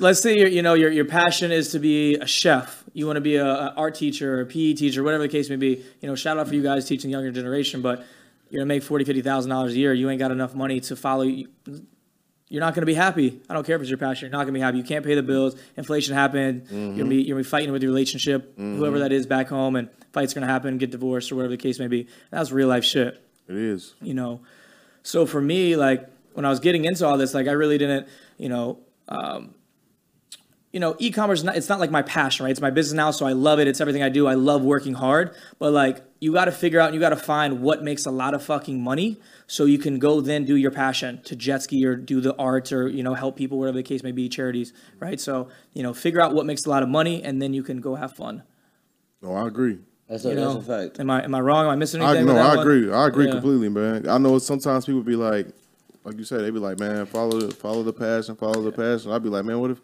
Let's 0.00 0.20
say 0.20 0.36
your 0.36 0.48
you 0.48 0.62
know 0.62 0.74
your 0.74 0.90
your 0.90 1.04
passion 1.04 1.50
is 1.50 1.70
to 1.72 1.78
be 1.78 2.16
a 2.16 2.26
chef. 2.26 2.84
You 2.92 3.06
want 3.06 3.16
to 3.16 3.22
be 3.22 3.36
a, 3.36 3.46
a 3.46 3.74
art 3.76 3.94
teacher 3.94 4.38
or 4.38 4.40
a 4.42 4.46
PE 4.46 4.74
teacher, 4.74 5.02
whatever 5.02 5.22
the 5.22 5.28
case 5.30 5.48
may 5.48 5.56
be. 5.56 5.82
You 6.00 6.08
know, 6.08 6.14
shout 6.14 6.38
out 6.38 6.48
for 6.48 6.54
you 6.54 6.62
guys 6.62 6.86
teaching 6.86 7.10
the 7.10 7.12
younger 7.12 7.30
generation, 7.30 7.80
but 7.80 8.04
you're 8.50 8.60
gonna 8.60 8.66
make 8.66 8.82
forty, 8.82 9.04
fifty 9.04 9.22
thousand 9.22 9.50
dollars 9.50 9.72
a 9.72 9.78
year. 9.78 9.94
You 9.94 10.10
ain't 10.10 10.18
got 10.18 10.30
enough 10.30 10.54
money 10.54 10.80
to 10.80 10.96
follow. 10.96 11.22
You. 11.22 11.48
You're 12.48 12.60
not 12.60 12.74
gonna 12.74 12.84
be 12.84 12.92
happy. 12.92 13.40
I 13.48 13.54
don't 13.54 13.64
care 13.64 13.76
if 13.76 13.80
it's 13.80 13.90
your 13.90 13.96
passion. 13.96 14.26
You're 14.26 14.38
not 14.38 14.44
gonna 14.44 14.52
be 14.52 14.60
happy. 14.60 14.76
You 14.76 14.84
can't 14.84 15.06
pay 15.06 15.14
the 15.14 15.22
bills. 15.22 15.56
Inflation 15.78 16.14
happened. 16.14 16.64
Mm-hmm. 16.64 16.76
You're 16.76 16.96
gonna 16.98 17.08
be 17.08 17.16
you're 17.22 17.36
gonna 17.36 17.44
be 17.44 17.48
fighting 17.48 17.72
with 17.72 17.82
your 17.82 17.90
relationship, 17.90 18.52
mm-hmm. 18.52 18.76
whoever 18.76 18.98
that 18.98 19.10
is 19.10 19.26
back 19.26 19.48
home, 19.48 19.74
and 19.74 19.88
fights 20.12 20.34
gonna 20.34 20.46
happen. 20.46 20.76
Get 20.76 20.90
divorced 20.90 21.32
or 21.32 21.36
whatever 21.36 21.52
the 21.52 21.56
case 21.62 21.78
may 21.78 21.88
be. 21.88 22.08
That's 22.30 22.52
real 22.52 22.68
life 22.68 22.84
shit 22.84 23.24
It 23.48 23.56
is. 23.56 23.94
you 24.02 24.12
know 24.12 24.40
so 25.02 25.26
for 25.26 25.40
me 25.40 25.76
like 25.76 26.08
when 26.34 26.44
i 26.44 26.48
was 26.50 26.60
getting 26.60 26.84
into 26.84 27.06
all 27.06 27.16
this 27.18 27.34
like 27.34 27.46
i 27.48 27.52
really 27.52 27.78
didn't 27.78 28.06
you 28.38 28.48
know 28.48 28.78
um, 29.08 29.54
you 30.72 30.80
know 30.80 30.96
e-commerce 30.98 31.42
it's 31.44 31.68
not 31.68 31.80
like 31.80 31.90
my 31.90 32.02
passion 32.02 32.44
right 32.44 32.50
it's 32.50 32.60
my 32.60 32.70
business 32.70 32.96
now 32.96 33.10
so 33.10 33.26
i 33.26 33.32
love 33.32 33.58
it 33.58 33.68
it's 33.68 33.80
everything 33.80 34.02
i 34.02 34.08
do 34.08 34.26
i 34.26 34.34
love 34.34 34.62
working 34.62 34.94
hard 34.94 35.34
but 35.58 35.70
like 35.72 36.02
you 36.20 36.32
got 36.32 36.46
to 36.46 36.52
figure 36.52 36.80
out 36.80 36.94
you 36.94 37.00
got 37.00 37.10
to 37.10 37.16
find 37.16 37.60
what 37.60 37.82
makes 37.82 38.06
a 38.06 38.10
lot 38.10 38.32
of 38.32 38.42
fucking 38.42 38.80
money 38.82 39.20
so 39.46 39.66
you 39.66 39.76
can 39.78 39.98
go 39.98 40.20
then 40.22 40.44
do 40.46 40.56
your 40.56 40.70
passion 40.70 41.20
to 41.24 41.36
jet 41.36 41.62
ski 41.62 41.84
or 41.84 41.94
do 41.94 42.20
the 42.22 42.34
art 42.36 42.72
or 42.72 42.88
you 42.88 43.02
know 43.02 43.12
help 43.14 43.36
people 43.36 43.58
whatever 43.58 43.76
the 43.76 43.82
case 43.82 44.02
may 44.02 44.12
be 44.12 44.28
charities 44.30 44.72
right 44.98 45.20
so 45.20 45.48
you 45.74 45.82
know 45.82 45.92
figure 45.92 46.22
out 46.22 46.32
what 46.32 46.46
makes 46.46 46.64
a 46.64 46.70
lot 46.70 46.82
of 46.82 46.88
money 46.88 47.22
and 47.22 47.42
then 47.42 47.52
you 47.52 47.62
can 47.62 47.80
go 47.80 47.94
have 47.96 48.14
fun 48.16 48.42
No, 49.20 49.34
I 49.34 49.46
agree. 49.46 49.78
That's 50.08 50.24
a, 50.24 50.30
you 50.30 50.34
know 50.36 50.54
that's 50.54 50.68
a 50.68 50.72
fact. 50.88 51.00
am 51.00 51.10
i 51.10 51.22
am 51.22 51.34
i 51.34 51.40
wrong 51.40 51.66
am 51.66 51.70
i 51.72 51.76
missing 51.76 52.00
I 52.00 52.10
anything 52.10 52.26
no, 52.26 52.34
with 52.34 52.42
that 52.42 52.50
I 52.52 52.56
one? 52.56 52.66
agree. 52.66 52.92
I 52.92 53.06
agree 53.08 53.26
Yeah. 53.26 53.32
completely, 53.32 53.68
man. 53.68 54.08
I 54.08 54.16
know 54.18 54.38
sometimes 54.38 54.86
people 54.86 55.02
be 55.02 55.16
like, 55.16 55.48
like 56.04 56.18
you 56.18 56.24
said, 56.24 56.40
they 56.40 56.50
be 56.50 56.58
like, 56.58 56.78
man, 56.78 57.06
follow 57.06 57.40
the 57.40 57.54
follow 57.54 57.82
the 57.82 57.92
passion, 57.92 58.36
follow 58.36 58.62
the 58.62 58.72
passion. 58.72 59.10
I'd 59.12 59.22
be 59.22 59.28
like, 59.28 59.44
man, 59.44 59.60
what 59.60 59.70
if, 59.70 59.80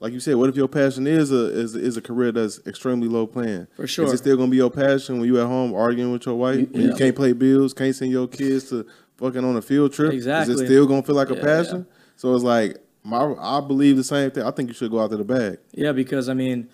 like 0.00 0.12
you 0.12 0.20
said, 0.20 0.36
what 0.36 0.48
if 0.48 0.56
your 0.56 0.68
passion 0.68 1.06
is 1.06 1.30
a 1.32 1.46
is 1.58 1.74
is 1.74 1.96
a 1.96 2.00
career 2.02 2.32
that's 2.32 2.60
extremely 2.66 3.08
low 3.08 3.26
paying? 3.26 3.66
For 3.76 3.86
sure. 3.86 4.06
Is 4.06 4.12
it 4.14 4.18
still 4.18 4.36
gonna 4.36 4.50
be 4.50 4.56
your 4.56 4.70
passion 4.70 5.18
when 5.18 5.28
you 5.28 5.40
at 5.40 5.46
home 5.46 5.74
arguing 5.74 6.12
with 6.12 6.24
your 6.26 6.36
wife? 6.36 6.68
When 6.72 6.82
you 6.82 6.88
Yeah. 6.90 6.96
can't 6.96 7.16
pay 7.16 7.32
bills, 7.32 7.74
can't 7.74 7.94
send 7.94 8.10
your 8.10 8.28
kids 8.28 8.70
to 8.70 8.86
fucking 9.16 9.44
on 9.44 9.56
a 9.56 9.62
field 9.62 9.92
trip? 9.92 10.12
Exactly, 10.12 10.54
Is 10.54 10.60
it 10.60 10.66
still 10.66 10.86
gonna 10.86 11.02
feel 11.02 11.16
like 11.16 11.30
a 11.30 11.34
Yeah, 11.34 11.40
passion? 11.42 11.86
So 12.16 12.34
it's 12.34 12.44
like 12.44 12.78
my 13.04 13.34
I 13.38 13.60
believe 13.60 13.96
the 13.96 14.04
same 14.04 14.30
thing. 14.30 14.44
I 14.44 14.50
think 14.52 14.68
you 14.68 14.74
should 14.74 14.90
go 14.90 15.00
out 15.00 15.10
to 15.10 15.16
the 15.16 15.24
bag. 15.24 15.58
Yeah, 15.72 15.92
because 15.92 16.28
I 16.28 16.34
mean, 16.34 16.68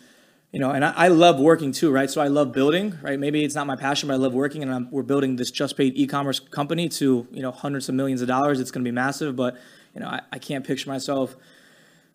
you 0.55 0.61
know, 0.61 0.71
and 0.71 0.85
I, 0.85 0.93
I 0.97 1.09
love 1.09 1.41
working 1.41 1.73
too, 1.73 1.91
right? 1.91 2.09
So 2.09 2.21
I 2.21 2.29
love 2.29 2.53
building, 2.53 2.97
right? 3.03 3.19
Maybe 3.19 3.45
it's 3.45 3.57
not 3.57 3.67
my 3.67 3.75
passion, 3.75 4.07
but 4.07 4.15
I 4.15 4.19
love 4.19 4.33
working, 4.35 4.63
and 4.63 4.73
I'm, 4.73 4.89
we're 4.93 5.03
building 5.03 5.35
this 5.35 5.51
just 5.51 5.77
paid 5.77 5.97
e-commerce 5.97 6.39
company 6.39 6.89
to 7.01 7.27
you 7.33 7.43
know 7.43 7.51
hundreds 7.51 7.89
of 7.89 7.97
millions 7.97 8.23
of 8.23 8.29
dollars. 8.29 8.61
It's 8.61 8.71
going 8.71 8.85
to 8.85 8.89
be 8.89 8.95
massive, 8.95 9.35
but 9.35 9.57
you 9.95 10.01
know, 10.01 10.07
I, 10.07 10.21
I 10.33 10.39
can't 10.39 10.65
picture 10.65 10.89
myself, 10.89 11.35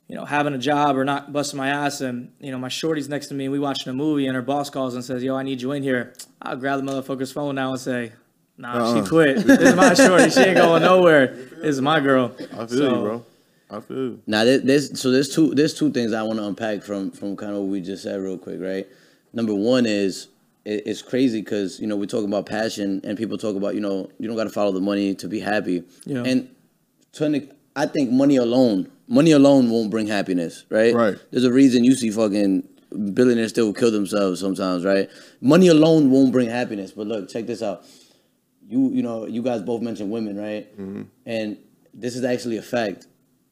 you 0.07 0.15
know, 0.15 0.23
having 0.25 0.53
a 0.53 0.57
job 0.57 0.95
or 0.97 1.03
not 1.03 1.33
busting 1.33 1.57
my 1.57 1.67
ass, 1.67 1.99
and 2.01 2.31
you 2.39 2.51
know, 2.51 2.57
my 2.57 2.69
shorty's 2.69 3.09
next 3.09 3.27
to 3.27 3.33
me, 3.33 3.43
and 3.45 3.51
we 3.51 3.59
watching 3.59 3.89
a 3.89 3.93
movie, 3.93 4.25
and 4.25 4.35
her 4.35 4.41
boss 4.41 4.69
calls 4.69 4.95
and 4.95 5.03
says, 5.03 5.21
"Yo, 5.21 5.35
I 5.35 5.43
need 5.43 5.61
you 5.61 5.73
in 5.73 5.83
here." 5.83 6.13
I'll 6.41 6.55
grab 6.55 6.83
the 6.83 6.89
motherfucker's 6.89 7.31
phone 7.33 7.55
now 7.55 7.71
and 7.71 7.79
say. 7.81 8.13
Nah, 8.57 8.73
Uh-uh. 8.73 9.03
she 9.03 9.09
quit. 9.09 9.37
This 9.47 9.59
is 9.59 9.75
my 9.75 9.93
shorty. 9.93 10.29
She 10.29 10.41
ain't 10.41 10.57
going 10.57 10.81
nowhere. 10.81 11.27
This 11.27 11.75
is 11.75 11.81
my 11.81 12.01
girl. 12.01 12.33
I 12.53 12.65
feel 12.65 12.67
So- 12.67 12.83
you, 12.83 13.01
bro. 13.01 13.25
I 13.70 13.80
feel 13.80 13.97
you. 13.97 14.22
Now 14.28 14.43
there- 14.45 14.59
there's 14.59 14.99
so 14.99 15.11
there's 15.11 15.30
two 15.34 15.53
there's 15.53 15.74
two 15.74 15.91
things 15.91 16.13
I 16.13 16.24
want 16.24 16.39
to 16.39 16.45
unpack 16.45 16.84
from 16.84 17.11
from 17.11 17.36
kind 17.36 17.51
of 17.53 17.59
what 17.59 17.67
we 17.70 17.82
just 17.82 18.03
said 18.03 18.20
real 18.20 18.38
quick, 18.38 18.59
right? 18.59 18.88
Number 19.34 19.53
one 19.53 19.86
is 19.86 20.28
it, 20.65 20.84
it's 20.88 21.01
crazy 21.01 21.41
because 21.41 21.80
you 21.80 21.88
know 21.88 21.95
we're 21.95 22.05
talking 22.05 22.28
about 22.28 22.45
passion 22.45 23.01
and 23.03 23.17
people 23.17 23.38
talk 23.38 23.55
about 23.55 23.76
you 23.76 23.82
know 23.82 24.09
you 24.20 24.28
don't 24.28 24.38
got 24.38 24.45
to 24.45 24.49
follow 24.49 24.72
the 24.72 24.82
money 24.82 25.13
to 25.15 25.28
be 25.28 25.39
happy, 25.39 25.84
Yeah. 26.05 26.24
and 26.26 26.49
to 27.13 27.47
I 27.76 27.86
think 27.86 28.11
money 28.11 28.38
alone 28.38 28.89
money 29.07 29.32
alone 29.32 29.70
won't 29.70 29.89
bring 29.91 30.07
happiness, 30.07 30.65
right? 30.70 30.93
Right. 30.93 31.17
There's 31.32 31.43
a 31.45 31.51
reason 31.53 31.84
you 31.84 31.95
see 31.95 32.09
fucking 32.11 32.67
billionaires 33.13 33.49
still 33.51 33.72
kill 33.74 33.91
themselves 33.91 34.39
sometimes, 34.39 34.84
right? 34.86 35.09
Money 35.41 35.67
alone 35.67 36.09
won't 36.11 36.32
bring 36.32 36.49
happiness. 36.49 36.91
But 36.91 37.05
look, 37.07 37.30
check 37.30 37.45
this 37.45 37.61
out. 37.61 37.86
You 38.67 38.89
you 38.89 39.03
know 39.03 39.26
you 39.28 39.41
guys 39.43 39.61
both 39.61 39.82
mentioned 39.82 40.11
women, 40.11 40.38
right? 40.38 40.72
Mm-hmm. 40.74 41.03
And 41.28 41.57
this 41.93 42.15
is 42.15 42.24
actually 42.24 42.57
a 42.57 42.61
fact 42.61 43.07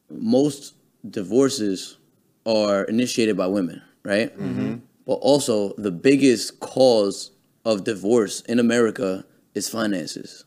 most 0.10 0.76
divorces 1.10 1.98
are 2.46 2.84
initiated 2.86 3.36
by 3.38 3.48
women, 3.48 3.82
right? 4.04 4.32
Mm-hmm. 4.38 4.76
But 5.06 5.14
also, 5.14 5.74
the 5.78 5.92
biggest 5.92 6.60
cause 6.60 7.32
of 7.66 7.84
divorce 7.84 8.42
in 8.42 8.60
America 8.60 9.26
is 9.54 9.68
finances. 9.70 10.46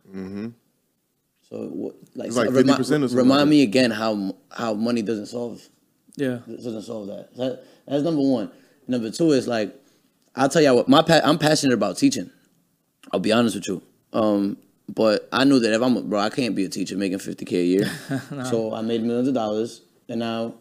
So, 1.48 1.94
like, 2.14 2.32
like 2.32 2.50
remi- 2.50 2.72
50% 2.72 2.78
or 2.80 2.84
something 2.84 3.16
remind 3.16 3.50
me 3.50 3.62
again 3.62 3.90
how 3.90 4.36
how 4.50 4.74
money 4.74 5.02
doesn't 5.02 5.26
solve 5.26 5.68
Yeah. 6.16 6.38
doesn't 6.46 6.82
solve 6.82 7.08
that. 7.08 7.34
that. 7.36 7.64
That's 7.88 8.04
number 8.04 8.22
one. 8.22 8.50
Number 8.86 9.10
two 9.10 9.32
is 9.32 9.48
like, 9.48 9.74
I'll 10.36 10.48
tell 10.48 10.62
you 10.62 10.74
what, 10.74 10.88
my 10.88 11.02
pa- 11.02 11.20
I'm 11.24 11.38
passionate 11.38 11.74
about 11.74 11.96
teaching. 11.98 12.30
I'll 13.12 13.18
be 13.20 13.32
honest 13.32 13.56
with 13.56 13.66
you. 13.68 13.82
Um, 14.12 14.58
but 14.94 15.28
I 15.32 15.44
knew 15.44 15.58
that 15.60 15.72
if 15.72 15.80
I'm 15.82 15.96
a, 15.96 16.02
bro, 16.02 16.18
I 16.20 16.30
can't 16.30 16.54
be 16.54 16.64
a 16.64 16.68
teacher 16.68 16.96
making 16.96 17.18
50k 17.18 17.52
a 17.52 17.64
year. 17.64 17.90
So 18.50 18.74
I 18.74 18.82
made 18.82 19.02
millions 19.02 19.28
of 19.28 19.34
dollars, 19.34 19.82
and 20.08 20.20
now 20.20 20.54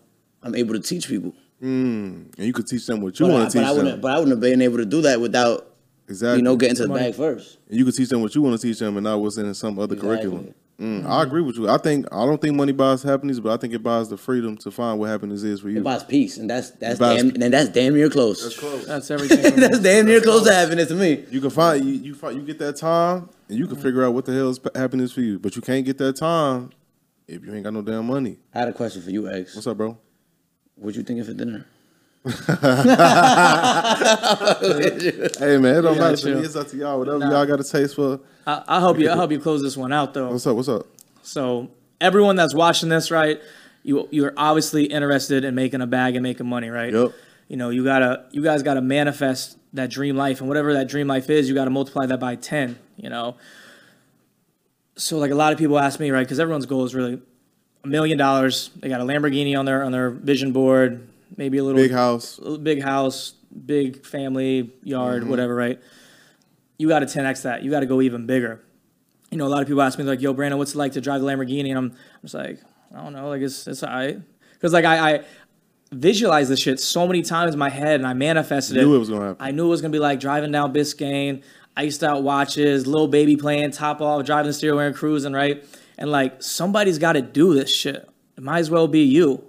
I'm 0.43 0.55
able 0.55 0.73
to 0.73 0.79
teach 0.81 1.07
people. 1.07 1.33
And 1.61 2.33
you 2.37 2.53
could 2.53 2.67
teach 2.67 2.85
them 2.87 3.01
what 3.01 3.19
you 3.19 3.27
want 3.27 3.51
to 3.51 3.57
but 3.57 3.61
teach 3.63 3.69
I 3.69 3.73
them. 3.73 3.83
wouldn't. 3.83 4.01
But 4.01 4.11
I 4.11 4.15
wouldn't 4.19 4.31
have 4.31 4.39
been 4.39 4.61
able 4.61 4.77
to 4.77 4.85
do 4.85 5.01
that 5.01 5.19
without 5.19 5.73
exactly. 6.07 6.37
you 6.37 6.43
know 6.43 6.55
getting 6.55 6.75
to 6.77 6.83
the 6.83 6.87
Money. 6.89 7.05
bag 7.05 7.15
first. 7.15 7.57
And 7.67 7.77
you 7.77 7.83
can 7.85 7.93
teach 7.93 8.09
them 8.09 8.21
what 8.21 8.33
you 8.35 8.41
want 8.41 8.59
to 8.59 8.67
teach 8.67 8.79
them, 8.79 8.95
and 8.97 9.03
not 9.03 9.19
what's 9.21 9.37
in 9.37 9.53
some 9.53 9.77
other 9.79 9.95
Exactly. 9.95 10.17
curriculum. 10.21 10.53
Mm, 10.79 11.05
I 11.05 11.23
agree 11.23 11.41
with 11.41 11.57
you. 11.57 11.67
I 11.67 11.77
think 11.77 12.05
I 12.09 12.25
don't 12.25 12.41
think 12.41 12.55
money 12.55 12.71
buys 12.71 13.03
happiness, 13.03 13.37
but 13.41 13.51
I 13.51 13.57
think 13.57 13.73
it 13.73 13.83
buys 13.83 14.07
the 14.07 14.15
freedom 14.15 14.55
to 14.59 14.71
find 14.71 14.97
what 14.97 15.09
happiness 15.09 15.43
is 15.43 15.59
for 15.59 15.69
you. 15.69 15.79
It 15.79 15.83
buys 15.83 16.05
peace, 16.05 16.37
and 16.37 16.49
that's 16.49 16.69
that's 16.71 16.97
buys- 16.97 17.21
damn, 17.21 17.41
and 17.41 17.53
that's 17.53 17.67
damn 17.69 17.93
near 17.95 18.09
close. 18.09 18.41
That's 18.41 18.57
close. 18.57 18.85
That's 18.85 19.11
everything. 19.11 19.55
that's 19.59 19.79
damn 19.79 20.05
near 20.05 20.21
close 20.21 20.45
to 20.45 20.53
happiness 20.53 20.87
to 20.87 20.95
me. 20.95 21.25
You 21.31 21.41
can 21.41 21.49
find 21.49 21.83
you 21.83 21.91
you 21.95 22.15
find 22.15 22.37
you 22.37 22.43
get 22.43 22.59
that 22.59 22.77
time, 22.77 23.27
and 23.49 23.57
you 23.57 23.67
can 23.67 23.77
mm. 23.77 23.81
figure 23.81 24.03
out 24.05 24.13
what 24.13 24.25
the 24.25 24.33
hell 24.33 24.49
is 24.49 24.59
pa- 24.59 24.69
happiness 24.75 25.11
for 25.11 25.21
you. 25.21 25.39
But 25.39 25.55
you 25.55 25.61
can't 25.61 25.85
get 25.85 25.97
that 25.97 26.15
time 26.15 26.69
if 27.27 27.43
you 27.43 27.53
ain't 27.53 27.63
got 27.63 27.73
no 27.73 27.81
damn 27.81 28.05
money. 28.07 28.37
I 28.53 28.59
had 28.59 28.67
a 28.69 28.73
question 28.73 29.01
for 29.01 29.09
you, 29.09 29.29
X. 29.29 29.55
What's 29.55 29.67
up, 29.67 29.77
bro? 29.77 29.97
What 30.75 30.95
you 30.95 31.03
thinking 31.03 31.25
for 31.25 31.33
dinner? 31.33 31.65
Hey 35.39 35.57
man, 35.57 35.75
it 35.77 35.81
don't 35.81 35.95
Yeah, 35.95 35.99
matter 35.99 36.15
to 36.15 36.21
chill. 36.21 36.39
me. 36.39 36.45
It's 36.45 36.55
up 36.55 36.67
to 36.69 36.77
y'all. 36.77 36.99
Whatever 36.99 37.19
Nah. 37.19 37.31
y'all 37.31 37.45
got 37.45 37.59
a 37.59 37.63
taste 37.63 37.95
for. 37.95 38.19
I, 38.45 38.63
I'll 38.67 38.79
help 38.81 38.99
you. 38.99 39.09
I'll 39.09 39.17
help 39.17 39.31
you 39.31 39.39
close 39.39 39.61
this 39.61 39.77
one 39.77 39.91
out, 39.91 40.13
though. 40.13 40.29
What's 40.29 40.45
up? 40.47 40.55
What's 40.55 40.69
up? 40.69 40.85
So 41.21 41.69
everyone 42.01 42.35
that's 42.35 42.53
watching 42.55 42.89
this, 42.89 43.11
right? 43.11 43.39
You 43.83 44.07
you're 44.11 44.33
obviously 44.35 44.85
interested 44.85 45.43
in 45.45 45.55
making 45.55 45.81
a 45.81 45.87
bag 45.87 46.15
and 46.15 46.23
making 46.23 46.47
money, 46.47 46.69
right? 46.69 46.93
Yep. 46.93 47.13
You 47.47 47.57
know, 47.57 47.69
you 47.69 47.83
gotta 47.83 48.25
you 48.31 48.43
guys 48.43 48.63
gotta 48.63 48.81
manifest 48.81 49.57
that 49.73 49.89
dream 49.89 50.15
life, 50.15 50.39
and 50.39 50.47
whatever 50.47 50.73
that 50.73 50.87
dream 50.87 51.07
life 51.07 51.29
is, 51.29 51.47
you 51.49 51.55
gotta 51.55 51.69
multiply 51.69 52.05
that 52.05 52.19
by 52.19 52.35
ten. 52.35 52.77
You 52.97 53.09
know. 53.09 53.35
So 54.95 55.17
like 55.17 55.31
a 55.31 55.35
lot 55.35 55.53
of 55.53 55.59
people 55.59 55.79
ask 55.79 55.99
me, 55.99 56.11
right? 56.11 56.23
Because 56.23 56.39
everyone's 56.39 56.65
goal 56.65 56.83
is 56.83 56.93
really 56.93 57.21
a 57.83 57.87
million 57.87 58.17
dollars. 58.17 58.69
They 58.75 58.89
got 58.89 58.99
a 58.99 59.05
Lamborghini 59.05 59.57
on 59.57 59.65
their 59.65 59.83
on 59.83 59.91
their 59.91 60.09
vision 60.09 60.51
board, 60.51 61.07
maybe 61.37 61.57
a 61.57 61.63
little 61.63 61.81
Big 61.81 61.91
house. 61.91 62.39
big 62.61 62.81
house, 62.81 63.33
big 63.65 64.05
family, 64.05 64.71
yard, 64.83 65.21
Mm-hmm. 65.21 65.29
whatever, 65.31 65.55
right? 65.55 65.79
You 66.77 66.87
got 66.87 66.99
to 66.99 67.05
10x 67.05 67.43
that. 67.43 67.63
You 67.63 67.71
got 67.71 67.81
to 67.81 67.85
go 67.85 68.01
even 68.01 68.25
bigger. 68.25 68.61
You 69.31 69.37
know, 69.37 69.45
a 69.47 69.49
lot 69.49 69.61
of 69.61 69.67
people 69.67 69.81
ask 69.81 69.97
me 69.99 70.05
like, 70.05 70.21
"Yo, 70.21 70.33
Branden, 70.33 70.57
what's 70.57 70.73
it 70.73 70.77
like 70.77 70.93
to 70.93 71.01
drive 71.01 71.21
the 71.21 71.27
Lamborghini?" 71.27 71.69
And 71.69 71.77
I'm, 71.77 71.85
I'm 71.91 72.21
just 72.23 72.33
like, 72.33 72.59
I 72.93 73.01
don't 73.03 73.13
know, 73.13 73.29
like 73.29 73.41
it's 73.41 73.67
it's 73.67 73.83
alright, 73.83 74.19
because 74.53 74.73
like 74.73 74.85
I, 74.85 75.15
I 75.15 75.23
visualized 75.91 76.49
this 76.49 76.59
shit 76.59 76.79
so 76.79 77.07
many 77.07 77.21
times 77.21 77.53
in 77.53 77.59
my 77.59 77.69
head, 77.69 77.95
and 77.99 78.07
I 78.07 78.13
manifested 78.13 78.77
it. 78.77 78.81
Knew 78.81 78.95
it. 78.95 78.99
was 78.99 79.09
gonna 79.09 79.27
happen. 79.27 79.45
I 79.45 79.51
knew 79.51 79.65
it 79.65 79.69
was 79.69 79.81
gonna 79.81 79.91
be 79.91 79.99
like 79.99 80.19
driving 80.19 80.51
down 80.51 80.73
Biscayne, 80.73 81.43
iced 81.75 82.03
out 82.03 82.23
watches, 82.23 82.85
little 82.85 83.07
baby 83.07 83.35
playing 83.35 83.71
top 83.71 84.01
off, 84.01 84.25
driving 84.25 84.47
the 84.47 84.53
steering 84.53 84.77
wheel 84.77 84.87
and 84.87 84.95
cruising, 84.95 85.33
right? 85.33 85.63
And 85.97 86.11
like 86.11 86.41
somebody's 86.41 86.97
got 86.97 87.13
to 87.13 87.21
do 87.21 87.53
this 87.53 87.73
shit. 87.73 88.07
It 88.37 88.43
might 88.43 88.59
as 88.59 88.69
well 88.69 88.87
be 88.87 89.01
you. 89.01 89.43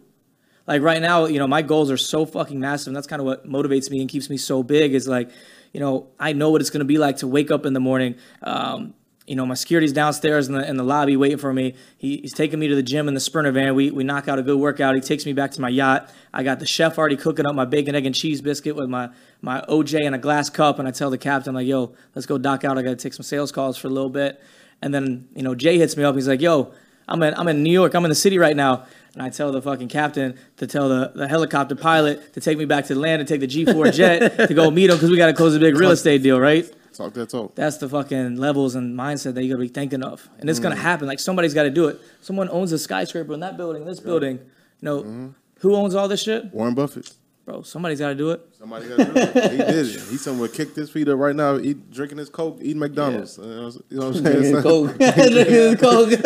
Like 0.66 0.82
right 0.82 1.00
now, 1.02 1.26
you 1.26 1.38
know, 1.38 1.46
my 1.46 1.62
goals 1.62 1.90
are 1.90 1.96
so 1.96 2.24
fucking 2.24 2.58
massive, 2.58 2.88
and 2.88 2.96
that's 2.96 3.06
kind 3.06 3.20
of 3.20 3.26
what 3.26 3.48
motivates 3.48 3.90
me 3.90 4.00
and 4.00 4.08
keeps 4.08 4.30
me 4.30 4.36
so 4.36 4.62
big. 4.62 4.94
Is 4.94 5.08
like, 5.08 5.30
you 5.72 5.80
know, 5.80 6.08
I 6.18 6.32
know 6.32 6.50
what 6.50 6.60
it's 6.60 6.70
gonna 6.70 6.84
be 6.84 6.98
like 6.98 7.18
to 7.18 7.26
wake 7.26 7.50
up 7.50 7.66
in 7.66 7.72
the 7.72 7.80
morning. 7.80 8.16
Um, 8.42 8.94
you 9.30 9.36
know, 9.36 9.46
my 9.46 9.54
security's 9.54 9.92
downstairs 9.92 10.48
in 10.48 10.54
the 10.54 10.68
in 10.68 10.76
the 10.76 10.82
lobby 10.82 11.16
waiting 11.16 11.38
for 11.38 11.52
me. 11.52 11.76
He, 11.96 12.16
he's 12.16 12.34
taking 12.34 12.58
me 12.58 12.66
to 12.66 12.74
the 12.74 12.82
gym 12.82 13.06
in 13.06 13.14
the 13.14 13.20
sprinter 13.20 13.52
van. 13.52 13.76
We 13.76 13.92
we 13.92 14.02
knock 14.02 14.26
out 14.26 14.40
a 14.40 14.42
good 14.42 14.58
workout. 14.58 14.96
He 14.96 15.00
takes 15.00 15.24
me 15.24 15.32
back 15.32 15.52
to 15.52 15.60
my 15.60 15.68
yacht. 15.68 16.10
I 16.34 16.42
got 16.42 16.58
the 16.58 16.66
chef 16.66 16.98
already 16.98 17.16
cooking 17.16 17.46
up 17.46 17.54
my 17.54 17.64
bacon, 17.64 17.94
egg, 17.94 18.06
and 18.06 18.14
cheese 18.14 18.40
biscuit 18.40 18.74
with 18.74 18.88
my 18.88 19.08
my 19.40 19.60
OJ 19.68 20.04
and 20.04 20.16
a 20.16 20.18
glass 20.18 20.50
cup. 20.50 20.80
And 20.80 20.88
I 20.88 20.90
tell 20.90 21.10
the 21.10 21.16
captain 21.16 21.54
like, 21.54 21.68
"Yo, 21.68 21.94
let's 22.16 22.26
go 22.26 22.38
dock 22.38 22.64
out. 22.64 22.76
I 22.76 22.82
got 22.82 22.90
to 22.90 22.96
take 22.96 23.14
some 23.14 23.22
sales 23.22 23.52
calls 23.52 23.76
for 23.78 23.86
a 23.86 23.90
little 23.90 24.10
bit." 24.10 24.42
And 24.82 24.92
then 24.92 25.28
you 25.36 25.44
know, 25.44 25.54
Jay 25.54 25.78
hits 25.78 25.96
me 25.96 26.02
up. 26.02 26.16
He's 26.16 26.26
like, 26.26 26.40
"Yo, 26.40 26.72
I'm 27.06 27.22
in 27.22 27.32
I'm 27.34 27.46
in 27.46 27.62
New 27.62 27.72
York. 27.72 27.94
I'm 27.94 28.04
in 28.04 28.08
the 28.08 28.16
city 28.16 28.36
right 28.36 28.56
now." 28.56 28.86
And 29.14 29.22
I 29.22 29.28
tell 29.28 29.52
the 29.52 29.62
fucking 29.62 29.88
captain 29.90 30.40
to 30.56 30.66
tell 30.66 30.88
the, 30.88 31.12
the 31.14 31.28
helicopter 31.28 31.76
pilot 31.76 32.32
to 32.32 32.40
take 32.40 32.58
me 32.58 32.64
back 32.64 32.86
to 32.86 32.94
the 32.94 33.00
land 33.00 33.20
and 33.20 33.28
take 33.28 33.40
the 33.40 33.46
G4 33.46 33.92
jet 33.94 34.48
to 34.48 34.54
go 34.54 34.72
meet 34.72 34.90
him 34.90 34.96
because 34.96 35.10
we 35.10 35.16
got 35.16 35.26
to 35.26 35.34
close 35.34 35.54
a 35.54 35.60
big 35.60 35.76
real 35.76 35.92
estate 35.92 36.20
deal, 36.24 36.40
right? 36.40 36.68
Talk 37.00 37.14
that 37.14 37.28
talk. 37.30 37.54
That's 37.54 37.78
the 37.78 37.88
fucking 37.88 38.36
levels 38.36 38.74
and 38.74 38.96
mindset 38.98 39.34
that 39.34 39.42
you 39.44 39.50
gotta 39.54 39.62
be 39.62 39.68
thinking 39.68 40.02
of. 40.02 40.28
And 40.38 40.50
it's 40.50 40.58
Mm. 40.60 40.64
gonna 40.64 40.76
happen. 40.76 41.06
Like 41.06 41.18
somebody's 41.20 41.54
gotta 41.54 41.70
do 41.70 41.88
it. 41.88 41.98
Someone 42.20 42.48
owns 42.50 42.72
a 42.72 42.78
skyscraper 42.78 43.32
in 43.32 43.40
that 43.40 43.56
building, 43.56 43.84
this 43.86 44.00
building. 44.00 44.38
You 44.38 44.84
know, 44.86 44.98
Mm-hmm. 45.02 45.26
who 45.60 45.74
owns 45.74 45.94
all 45.94 46.08
this 46.08 46.22
shit? 46.22 46.52
Warren 46.52 46.74
Buffett. 46.74 47.12
Bro, 47.46 47.62
somebody's 47.62 47.98
gotta 48.00 48.14
do 48.14 48.30
it. 48.32 48.46
Somebody 48.58 48.86
got 48.88 48.98
to 48.98 49.04
do 49.06 49.12
it. 49.18 49.50
He 49.52 49.56
did 49.56 49.68
it. 49.86 50.02
He's 50.10 50.20
somewhere 50.20 50.46
kicked 50.48 50.76
his 50.76 50.90
feet 50.90 51.08
up 51.08 51.18
right 51.18 51.34
now, 51.34 51.56
eat, 51.56 51.90
drinking 51.90 52.18
his 52.18 52.28
coke, 52.28 52.58
eating 52.60 52.78
McDonald's. 52.78 53.38
You 53.38 53.44
know 53.44 53.72
what 54.08 54.16
I'm 54.16 54.24
saying? 54.24 54.62
Coke. 54.62 54.98
Drinking 54.98 55.76
Coke. 55.78 56.10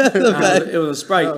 It 0.74 0.78
was 0.78 0.90
a 0.90 1.00
sprite. 1.00 1.28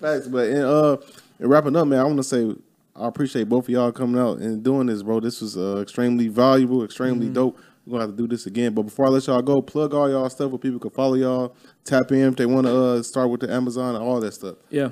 Facts, 0.00 0.28
but 0.28 0.48
and, 0.48 0.62
uh, 0.62 0.96
and 1.40 1.50
wrapping 1.50 1.74
up, 1.76 1.86
man, 1.88 1.98
I 1.98 2.04
want 2.04 2.18
to 2.18 2.22
say 2.22 2.54
I 2.94 3.08
appreciate 3.08 3.48
both 3.48 3.64
of 3.64 3.68
y'all 3.70 3.92
coming 3.92 4.20
out 4.20 4.38
and 4.38 4.62
doing 4.62 4.86
this, 4.86 5.02
bro. 5.02 5.20
This 5.20 5.40
was 5.40 5.56
uh, 5.58 5.78
extremely 5.82 6.28
valuable, 6.28 6.84
extremely 6.84 7.28
dope. 7.28 7.58
We're 7.86 7.92
gonna 7.92 8.08
have 8.08 8.16
to 8.16 8.22
do 8.22 8.26
this 8.26 8.46
again. 8.46 8.74
But 8.74 8.82
before 8.82 9.06
I 9.06 9.10
let 9.10 9.26
y'all 9.26 9.42
go, 9.42 9.62
plug 9.62 9.94
all 9.94 10.10
y'all 10.10 10.28
stuff 10.28 10.50
where 10.50 10.58
people 10.58 10.80
can 10.80 10.90
follow 10.90 11.14
y'all, 11.14 11.54
tap 11.84 12.10
in 12.10 12.18
if 12.20 12.36
they 12.36 12.46
want 12.46 12.66
to 12.66 12.76
uh, 12.76 13.02
start 13.02 13.30
with 13.30 13.40
the 13.40 13.52
Amazon 13.52 13.94
and 13.94 14.02
all 14.02 14.20
that 14.20 14.34
stuff. 14.34 14.56
Yeah. 14.70 14.90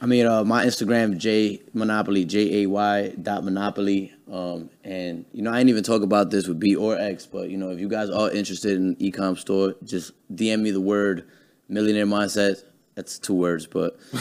I 0.00 0.06
mean, 0.06 0.26
uh, 0.26 0.44
my 0.44 0.64
Instagram 0.64 1.16
Jay 1.16 1.62
Monopoly 1.72 2.24
J 2.24 2.62
A 2.62 2.66
Y 2.66 3.08
dot 3.20 3.44
Monopoly, 3.44 4.12
um, 4.30 4.70
and 4.84 5.24
you 5.32 5.42
know 5.42 5.52
I 5.52 5.58
didn't 5.58 5.70
even 5.70 5.82
talk 5.82 6.02
about 6.02 6.30
this 6.30 6.46
with 6.46 6.60
B 6.60 6.76
or 6.76 6.96
X, 6.96 7.26
but 7.26 7.50
you 7.50 7.56
know 7.56 7.70
if 7.70 7.80
you 7.80 7.88
guys 7.88 8.08
are 8.10 8.30
interested 8.30 8.76
in 8.76 8.96
e-com 9.00 9.36
store, 9.36 9.74
just 9.84 10.12
DM 10.34 10.60
me 10.60 10.70
the 10.70 10.80
word 10.80 11.28
millionaire 11.68 12.06
mindset. 12.06 12.62
That's 12.98 13.16
two 13.16 13.34
words, 13.34 13.64
but 13.64 13.96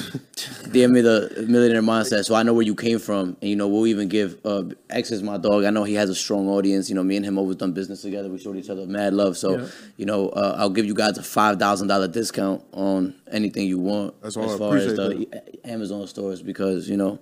DM 0.69 0.91
me 0.91 1.01
the 1.01 1.45
millionaire 1.49 1.81
mindset 1.81 2.25
so 2.25 2.35
I 2.35 2.43
know 2.43 2.53
where 2.53 2.61
you 2.61 2.75
came 2.75 2.99
from, 2.99 3.35
and 3.41 3.49
you 3.49 3.55
know 3.55 3.67
we'll 3.67 3.87
even 3.87 4.07
give 4.07 4.37
uh, 4.45 4.65
X 4.91 5.09
is 5.09 5.23
my 5.23 5.37
dog. 5.37 5.63
I 5.63 5.71
know 5.71 5.83
he 5.83 5.95
has 5.95 6.11
a 6.11 6.15
strong 6.15 6.47
audience. 6.47 6.87
You 6.87 6.93
know, 6.93 7.01
me 7.01 7.15
and 7.15 7.25
him 7.25 7.39
always 7.39 7.57
done 7.57 7.71
business 7.71 8.03
together. 8.03 8.29
We 8.29 8.37
showed 8.37 8.55
each 8.55 8.69
other 8.69 8.85
mad 8.85 9.15
love, 9.15 9.35
so 9.35 9.57
Yeah. 9.57 9.67
you 9.95 10.05
know 10.05 10.29
uh, 10.29 10.57
I'll 10.59 10.69
give 10.69 10.85
you 10.85 10.93
guys 10.93 11.17
a 11.17 11.23
five 11.23 11.57
thousand 11.57 11.87
dollar 11.87 12.07
discount 12.07 12.63
on 12.71 13.15
anything 13.31 13.67
you 13.67 13.79
want 13.79 14.21
That's 14.21 14.37
all. 14.37 14.51
As 14.51 14.59
far 14.59 14.77
as 14.77 14.95
the 14.95 15.27
Amazon 15.63 16.05
stores 16.05 16.43
because 16.43 16.87
you 16.87 16.97
know 16.97 17.17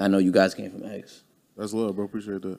I 0.00 0.08
know 0.08 0.16
you 0.16 0.32
guys 0.32 0.54
came 0.54 0.70
from 0.70 0.86
X. 0.86 1.22
That's 1.54 1.74
love, 1.74 1.96
bro. 1.96 2.06
Appreciate 2.06 2.40
that. 2.40 2.58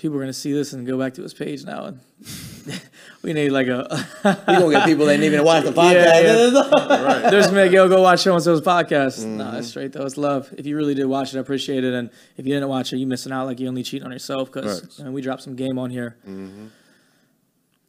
People 0.00 0.16
are 0.16 0.20
gonna 0.20 0.32
see 0.32 0.52
this 0.52 0.72
and 0.72 0.86
go 0.86 0.98
back 0.98 1.12
to 1.14 1.22
his 1.22 1.34
page 1.34 1.62
now 1.64 1.84
and 1.84 2.00
we 3.22 3.34
need 3.34 3.50
like 3.50 3.66
a 3.66 3.86
You 4.48 4.58
gonna 4.58 4.70
get 4.70 4.86
people 4.86 5.04
that 5.04 5.18
didn't 5.18 5.26
even 5.32 5.44
watch 5.44 5.64
the 5.64 5.72
podcast. 5.82 7.22
Yeah, 7.22 7.30
There's 7.30 7.52
me 7.52 7.60
like, 7.62 7.70
yo, 7.70 7.86
go 7.86 8.00
watch 8.00 8.20
so 8.20 8.34
and 8.34 8.42
so's 8.42 8.62
podcast. 8.62 9.20
Mm-hmm. 9.20 9.36
No, 9.36 9.52
that's 9.52 9.68
straight 9.68 9.92
though. 9.92 10.06
It's 10.06 10.16
love. 10.16 10.52
If 10.56 10.64
you 10.66 10.76
really 10.76 10.94
did 10.94 11.04
watch 11.04 11.34
it, 11.34 11.36
I 11.36 11.40
appreciate 11.40 11.84
it. 11.84 11.92
And 11.92 12.08
if 12.38 12.46
you 12.46 12.54
didn't 12.54 12.68
watch 12.70 12.94
it, 12.94 12.96
you 12.96 13.06
missing 13.06 13.30
out. 13.32 13.46
Like 13.46 13.60
you 13.60 13.68
only 13.68 13.82
cheat 13.82 14.02
on 14.02 14.10
yourself 14.10 14.50
because 14.50 14.80
Facts. 14.80 14.98
we 15.00 15.20
dropped 15.20 15.42
some 15.42 15.54
game 15.54 15.78
on 15.78 15.90
here. 15.90 16.16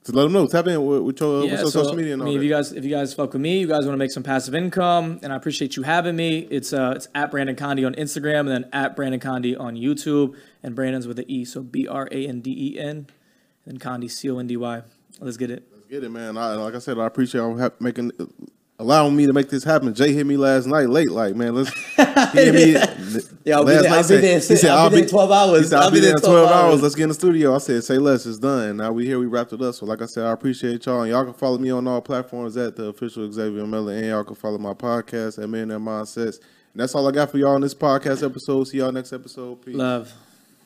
So 0.04 0.14
let 0.14 0.24
them 0.24 0.34
know. 0.34 0.48
Tap 0.48 0.66
in 0.68 0.84
with, 0.86 1.02
with 1.04 1.20
your, 1.22 1.42
with 1.42 1.46
Yeah, 1.52 1.60
your 1.62 1.70
so 1.70 1.84
social 1.84 1.94
media 1.96 2.14
and 2.14 2.24
I 2.24 2.26
all 2.26 2.32
mean, 2.32 2.40
if 2.40 2.44
you 2.44 2.50
guys 2.50 2.72
if 2.72 2.84
you 2.84 2.90
guys 2.90 3.14
fuck 3.14 3.34
with 3.34 3.42
me, 3.42 3.60
you 3.60 3.68
guys 3.68 3.86
want 3.86 3.94
to 3.94 3.98
make 3.98 4.12
some 4.12 4.24
passive 4.24 4.56
income, 4.56 5.20
and 5.22 5.32
I 5.32 5.36
appreciate 5.36 5.76
you 5.76 5.84
having 5.84 6.16
me. 6.16 6.40
It's 6.50 6.74
uh 6.74 6.94
it's 6.96 7.08
at 7.14 7.32
Branden 7.32 7.56
Condy 7.58 7.86
on 7.86 7.94
Instagram, 7.96 8.42
and 8.42 8.50
then 8.50 8.70
at 8.74 8.98
Branden 8.98 9.22
Condy 9.22 9.56
on 9.56 9.76
YouTube, 9.76 10.36
and 10.64 10.76
Branden's 10.76 11.08
with 11.08 11.18
the 11.18 11.26
E, 11.34 11.46
so 11.46 11.62
B 11.62 11.88
R 11.88 12.08
A 12.12 12.28
N 12.28 12.42
D 12.42 12.52
E 12.76 12.80
N, 12.80 13.08
and 13.66 13.80
Condy 13.80 14.08
C 14.08 14.30
O 14.30 14.38
N 14.40 14.48
D 14.48 14.58
Y. 14.58 14.82
Let's 15.20 15.38
get 15.38 15.52
it. 15.52 15.64
Let's 15.74 15.86
get 15.88 16.04
it, 16.04 16.10
man. 16.10 16.38
I, 16.38 16.54
like 16.56 16.76
I 16.76 16.80
said, 16.80 16.98
I 16.98 17.06
appreciate 17.06 17.42
y'all 17.42 17.72
making 17.80 18.12
allowing 18.80 19.16
me 19.16 19.28
to 19.28 19.34
make 19.34 19.48
this 19.50 19.64
happen. 19.64 19.94
Jay 19.94 20.12
hit 20.12 20.26
me 20.26 20.38
last 20.38 20.66
night 20.66 20.90
late, 20.90 21.12
like 21.12 21.36
man, 21.36 21.54
let's. 21.56 21.72
He 22.34 22.40
hit 22.40 22.54
me 22.56 22.72
Yeah, 23.44 23.58
I'll 23.58 23.66
be 23.66 23.72
there- 23.74 23.92
I'll 23.92 24.08
be 24.08 24.18
there- 24.18 24.34
he 24.40 24.40
said, 24.42 24.70
I'll 24.72 24.90
be 24.90 24.96
there 24.96 25.04
in 25.04 25.10
12 25.10 25.32
hours. 25.32 25.70
Said, 25.70 25.78
I'll, 25.78 25.84
I'll 25.86 25.92
be 25.92 26.00
there 26.00 26.12
in 26.16 26.22
12 26.22 26.50
hours. 26.50 26.52
hours. 26.74 26.82
Let's 26.82 26.96
get 26.96 27.04
in 27.04 27.10
the 27.10 27.16
studio. 27.16 27.54
I 27.54 27.58
said, 27.60 27.84
say 27.84 27.98
less. 27.98 28.26
It's 28.26 28.40
done. 28.40 28.78
Now 28.78 28.92
we 28.92 29.06
here. 29.06 29.20
We 29.20 29.26
wrapped 29.28 29.54
it 29.54 29.62
up. 29.62 29.76
So 29.76 29.86
like 29.86 30.02
I 30.02 30.06
said, 30.06 30.24
I 30.26 30.32
appreciate 30.32 30.86
y'all. 30.86 31.02
And 31.02 31.12
y'all 31.12 31.26
can 31.26 31.34
follow 31.34 31.58
me 31.58 31.70
on 31.72 31.88
all 31.88 32.02
platforms 32.02 32.56
at 32.58 32.76
the 32.76 32.86
official 32.86 33.30
Xavier 33.32 33.68
Miller, 33.68 33.94
and 33.94 34.06
y'all 34.08 34.24
can 34.24 34.36
follow 34.36 34.58
my 34.58 34.74
podcast 34.74 35.42
at 35.44 35.50
Man 35.50 35.68
That 35.68 35.80
Mindsets. 35.80 36.38
And 36.74 36.80
that's 36.82 36.96
all 36.96 37.08
I 37.08 37.12
got 37.12 37.30
for 37.30 37.38
y'all 37.38 37.56
on 37.56 37.62
this 37.62 37.76
podcast 37.76 38.26
episode. 38.26 38.64
See 38.70 38.78
y'all 38.78 38.92
next 38.92 39.12
episode. 39.14 39.62
Peace. 39.64 39.76
Love. 39.76 40.12